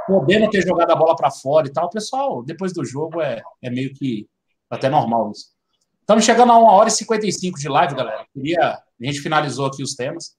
Podendo 0.07 0.49
ter 0.49 0.61
jogado 0.61 0.91
a 0.91 0.95
bola 0.95 1.15
para 1.15 1.31
fora 1.31 1.67
e 1.67 1.71
tal, 1.71 1.89
pessoal, 1.89 2.43
depois 2.43 2.73
do 2.73 2.83
jogo 2.85 3.21
é, 3.21 3.41
é 3.61 3.69
meio 3.69 3.93
que 3.93 4.27
até 4.73 4.89
normal 4.89 5.31
isso. 5.31 5.53
Estamos 6.01 6.25
chegando 6.25 6.51
a 6.51 6.59
1 6.59 6.63
hora 6.63 6.89
e 6.89 6.91
55 6.91 7.59
de 7.59 7.69
live, 7.69 7.95
galera. 7.95 8.25
Queria, 8.33 8.73
a 8.73 9.05
gente 9.05 9.21
finalizou 9.21 9.67
aqui 9.67 9.81
os 9.81 9.95
temas. 9.95 10.35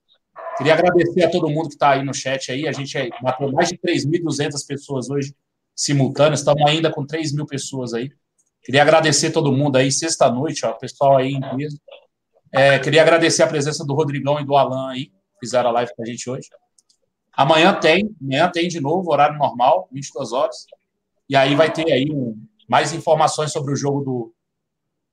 Queria 0.59 0.75
agradecer 0.75 1.25
a 1.25 1.31
todo 1.31 1.49
mundo 1.49 1.69
que 1.69 1.75
está 1.75 1.91
aí 1.93 2.05
no 2.05 2.13
chat 2.13 2.53
aí. 2.53 2.69
A 2.69 2.73
gente 2.73 2.97
matou 3.23 3.51
mais 3.53 3.69
de 3.69 3.79
3.200 3.79 4.67
pessoas 4.67 5.09
hoje 5.09 5.35
simultâneas. 5.75 6.41
Estamos 6.41 6.69
ainda 6.69 6.93
com 6.93 7.07
3 7.07 7.33
mil 7.33 7.47
pessoas 7.47 7.95
aí. 7.95 8.11
Queria 8.63 8.83
agradecer 8.83 9.31
todo 9.31 9.53
mundo 9.53 9.77
aí, 9.77 9.93
sexta-noite, 9.93 10.65
ó, 10.65 10.73
pessoal 10.73 11.17
aí 11.17 11.33
em 11.33 11.57
peso. 11.57 11.79
É, 12.53 12.79
queria 12.79 13.03
agradecer 13.03 13.43
a 13.43 13.47
presença 13.47 13.85
do 13.85 13.95
Rodrigão 13.95 14.41
e 14.41 14.45
do 14.45 14.57
Alan 14.57 14.91
aí, 14.91 15.13
fizeram 15.39 15.71
a 15.71 15.73
live 15.73 15.93
com 15.95 16.03
a 16.03 16.07
gente 16.07 16.31
hoje. 16.31 16.49
Amanhã 17.37 17.75
tem, 17.75 18.15
amanhã 18.23 18.51
tem 18.51 18.69
de 18.69 18.81
novo, 18.81 19.13
horário 19.13 19.37
normal, 19.37 19.89
22 19.93 20.33
horas. 20.33 20.67
E 21.29 21.37
aí 21.37 21.55
vai 21.55 21.73
ter 21.73 21.93
aí 21.93 22.07
um, 22.11 22.39
mais 22.69 22.93
informações 22.93 23.53
sobre 23.53 23.73
o 23.73 23.77
jogo 23.77 24.01
do, 24.01 24.35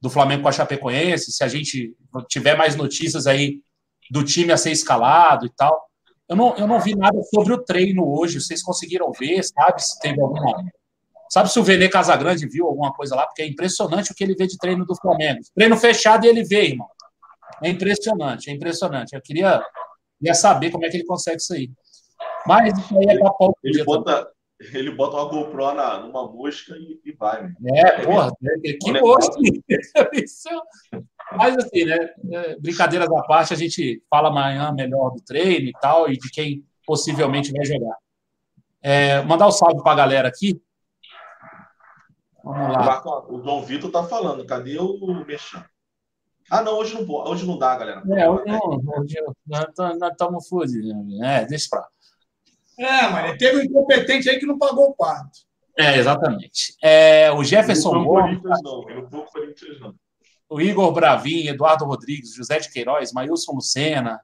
do 0.01 0.09
Flamengo 0.09 0.43
com 0.43 0.49
a 0.49 0.51
Chapecoense, 0.51 1.31
se 1.31 1.43
a 1.43 1.47
gente 1.47 1.95
tiver 2.27 2.55
mais 2.57 2.75
notícias 2.75 3.27
aí 3.27 3.61
do 4.09 4.23
time 4.23 4.51
a 4.51 4.57
ser 4.57 4.71
escalado 4.71 5.45
e 5.45 5.49
tal. 5.49 5.89
Eu 6.27 6.35
não, 6.35 6.55
eu 6.55 6.67
não 6.67 6.79
vi 6.79 6.95
nada 6.95 7.21
sobre 7.23 7.53
o 7.53 7.63
treino 7.63 8.07
hoje. 8.07 8.39
Vocês 8.39 8.63
conseguiram 8.63 9.11
ver? 9.11 9.43
Sabe 9.43 9.83
se 9.83 9.99
teve 9.99 10.21
alguma. 10.21 10.63
Sabe 11.29 11.49
se 11.49 11.59
o 11.59 11.63
Vene 11.63 11.87
Casagrande 11.87 12.47
viu 12.47 12.67
alguma 12.67 12.93
coisa 12.93 13.15
lá? 13.15 13.25
Porque 13.25 13.41
é 13.41 13.47
impressionante 13.47 14.11
o 14.11 14.15
que 14.15 14.23
ele 14.23 14.35
vê 14.35 14.47
de 14.47 14.57
treino 14.57 14.85
do 14.85 14.95
Flamengo. 14.95 15.39
Treino 15.55 15.77
fechado 15.77 16.25
e 16.25 16.29
ele 16.29 16.43
vê, 16.43 16.67
irmão. 16.67 16.87
É 17.63 17.69
impressionante, 17.69 18.49
é 18.49 18.53
impressionante. 18.53 19.13
Eu 19.13 19.21
queria, 19.21 19.63
queria 20.19 20.33
saber 20.33 20.71
como 20.71 20.85
é 20.85 20.89
que 20.89 20.97
ele 20.97 21.05
consegue 21.05 21.37
isso 21.37 21.53
aí. 21.53 21.69
Mas 22.45 22.77
isso 22.77 22.97
aí 22.97 23.17
é 23.17 23.19
Paulo. 23.19 23.55
Ele 23.63 23.83
bota, 23.83 24.27
ele 24.73 24.91
bota 24.91 25.17
uma 25.17 25.29
GoPro 25.29 25.73
na, 25.73 25.99
numa 25.99 26.27
mosca 26.31 26.75
e, 26.77 26.99
e 27.03 27.11
vai. 27.13 27.43
Né? 27.43 27.53
É, 27.73 28.05
porra, 28.05 28.31
que 28.79 29.01
mosca. 29.01 29.35
Mas 31.37 31.57
assim, 31.57 31.85
né? 31.85 32.13
É, 32.31 32.59
brincadeiras 32.59 33.09
à 33.09 33.21
parte, 33.23 33.53
a 33.53 33.57
gente 33.57 34.03
fala 34.09 34.29
amanhã 34.29 34.71
melhor 34.71 35.11
do 35.11 35.21
treino 35.21 35.69
e 35.69 35.73
tal, 35.81 36.09
e 36.09 36.17
de 36.17 36.29
quem 36.29 36.65
possivelmente 36.85 37.51
vai 37.51 37.65
jogar. 37.65 37.95
É, 38.81 39.21
mandar 39.21 39.47
um 39.47 39.51
salve 39.51 39.81
para 39.81 39.91
a 39.91 39.95
galera 39.95 40.27
aqui. 40.27 40.61
Vamos 42.43 42.75
lá. 42.75 43.01
O 43.29 43.37
Dom 43.37 43.61
Vitor 43.63 43.91
tá 43.91 44.03
falando, 44.03 44.45
cadê 44.45 44.77
o 44.77 45.25
Mexão? 45.25 45.63
Ah, 46.49 46.61
não, 46.61 46.77
hoje 46.77 46.93
não, 46.93 47.09
hoje 47.09 47.45
não 47.45 47.57
dá, 47.57 47.77
galera. 47.77 48.03
É, 48.11 48.29
hoje 48.29 48.43
não, 48.45 48.59
hoje 48.97 49.15
nós 49.47 50.11
estamos 50.11 50.49
fodidos. 50.49 50.91
É, 51.21 51.45
deixa 51.45 51.67
pra 51.69 51.87
É, 52.81 53.07
mas 53.09 53.37
teve 53.37 53.59
um 53.59 53.61
incompetente 53.61 54.27
aí 54.27 54.39
que 54.39 54.45
não 54.47 54.57
pagou 54.57 54.89
o 54.89 54.95
pato. 54.95 55.39
É, 55.77 55.99
exatamente. 55.99 56.75
É, 56.81 57.31
o 57.31 57.43
Jefferson 57.43 57.93
Moura. 57.99 58.41
Não, 58.63 58.81
não 59.11 59.25
Corinthians, 59.25 59.79
não. 59.79 59.93
O 60.49 60.59
Igor 60.59 60.91
Bravin, 60.91 61.47
Eduardo 61.47 61.85
Rodrigues, 61.85 62.33
José 62.33 62.59
de 62.59 62.71
Queiroz, 62.71 63.13
Mailson 63.13 63.53
Lucena, 63.53 64.19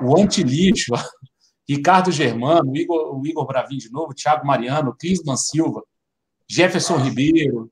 o 0.00 0.16
Antilixo, 0.16 0.92
Ricardo 1.68 2.12
Germano, 2.12 2.70
o 2.70 2.76
Igor, 2.76 3.20
o 3.20 3.26
Igor 3.26 3.46
Bravin 3.46 3.78
de 3.78 3.90
novo, 3.90 4.14
Thiago 4.14 4.46
Mariano, 4.46 4.96
Clisman 4.96 5.36
Silva, 5.36 5.82
Jefferson 6.48 6.98
Ribeiro, 6.98 7.68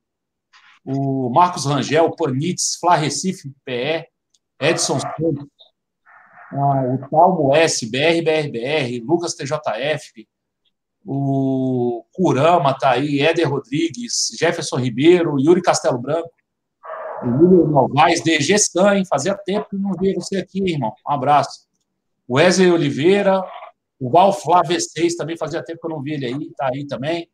o 0.83 1.29
Marcos 1.29 1.65
Rangel, 1.65 2.13
Panitz, 2.17 2.75
Flá 2.79 2.95
Recife, 2.95 3.49
PE, 3.63 4.07
Edson 4.59 4.99
Santos, 4.99 5.47
ah, 6.51 6.83
o 6.83 7.09
Talmo 7.09 7.55
S, 7.55 7.89
BR, 7.89 8.21
BRBR, 8.23 8.99
Lucas 9.05 9.35
TJF, 9.35 10.27
o 11.05 12.05
Curama 12.13 12.77
tá 12.77 12.91
aí, 12.91 13.21
Éder 13.21 13.49
Rodrigues, 13.49 14.29
Jefferson 14.37 14.77
Ribeiro, 14.77 15.39
Yuri 15.39 15.61
Castelo 15.61 15.97
Branco, 15.97 16.29
o 17.23 17.27
Lúcio 17.27 17.67
Novaes, 17.67 18.21
DG 18.23 18.53
Stan, 18.55 19.03
fazia 19.05 19.35
tempo 19.35 19.69
que 19.69 19.77
não 19.77 19.91
via 19.99 20.13
você 20.15 20.37
aqui, 20.37 20.61
irmão. 20.71 20.93
Um 21.07 21.11
abraço. 21.11 21.67
Wesley 22.29 22.71
Oliveira, 22.71 23.43
o 23.99 24.09
Val 24.09 24.33
Flávio 24.33 24.79
6 24.79 25.15
também 25.15 25.37
fazia 25.37 25.63
tempo 25.63 25.79
que 25.81 25.85
eu 25.85 25.91
não 25.91 26.01
vi 26.01 26.13
ele 26.13 26.25
aí, 26.25 26.51
tá 26.55 26.69
aí 26.73 26.85
também. 26.87 27.29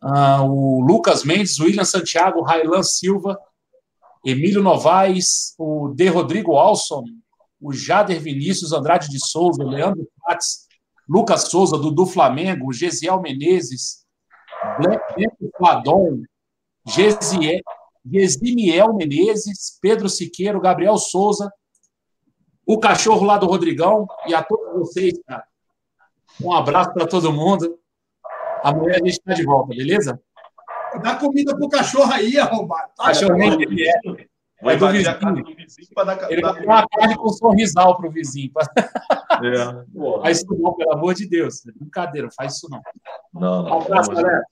Ah, 0.00 0.42
o 0.42 0.80
Lucas 0.80 1.24
Mendes, 1.24 1.58
William 1.58 1.84
Santiago, 1.84 2.42
Railan 2.42 2.82
Silva, 2.82 3.38
Emílio 4.24 4.62
Novaes, 4.62 5.54
o 5.58 5.88
De 5.94 6.08
Rodrigo 6.08 6.56
Alson, 6.56 7.04
o 7.60 7.72
Jader 7.72 8.20
Vinícius 8.20 8.72
Andrade 8.72 9.08
de 9.08 9.24
Souza, 9.24 9.64
Leandro 9.64 10.06
Prates, 10.22 10.66
Lucas 11.08 11.48
Souza, 11.48 11.78
Dudu 11.78 12.06
Flamengo, 12.06 12.72
Gesiel 12.72 13.20
Menezes, 13.20 14.04
Black 14.78 15.02
Fladon, 15.56 16.22
Gesimiel 16.86 18.94
Menezes, 18.94 19.78
Pedro 19.80 20.08
Siqueiro, 20.08 20.60
Gabriel 20.60 20.98
Souza, 20.98 21.50
o 22.66 22.78
cachorro 22.78 23.24
lá 23.24 23.38
do 23.38 23.46
Rodrigão 23.46 24.06
e 24.26 24.34
a 24.34 24.42
todos 24.42 24.72
vocês, 24.74 25.14
cara. 25.26 25.44
Um 26.42 26.52
abraço 26.52 26.92
para 26.92 27.06
todo 27.06 27.32
mundo. 27.32 27.78
Amanhã 28.62 28.94
a 28.94 28.98
gente 28.98 29.10
está 29.10 29.32
de 29.32 29.44
volta, 29.44 29.68
beleza? 29.68 30.20
Dá 31.02 31.16
comida 31.16 31.56
pro 31.56 31.68
cachorro 31.68 32.12
aí, 32.12 32.38
arrombado. 32.38 32.90
Tá 32.96 33.04
Cachorrinho 33.04 33.62
ele 33.62 33.88
é. 33.88 34.26
Vai 34.66 34.76
do 34.76 34.88
vizinho. 34.88 35.44
Do 35.44 35.54
vizinho 35.54 35.88
dar, 35.94 36.30
ele 36.30 36.42
vai 36.42 36.54
dar 36.54 36.64
uma 36.64 36.88
carne 36.88 37.16
com 37.16 37.26
um 37.26 37.32
sorrisal 37.32 37.96
pro 37.96 38.10
vizinho. 38.10 38.50
É. 38.76 39.86
Faz 40.22 40.38
isso 40.38 40.58
não, 40.58 40.74
pelo 40.74 40.92
amor 40.92 41.14
de 41.14 41.28
Deus. 41.28 41.62
Brincadeira, 41.78 42.28
faz 42.36 42.56
isso 42.56 42.68
não. 42.70 42.80
Não, 43.32 43.62
não. 43.62 43.78
Um 43.78 43.82
abraço, 43.82 44.10
galera. 44.10 44.42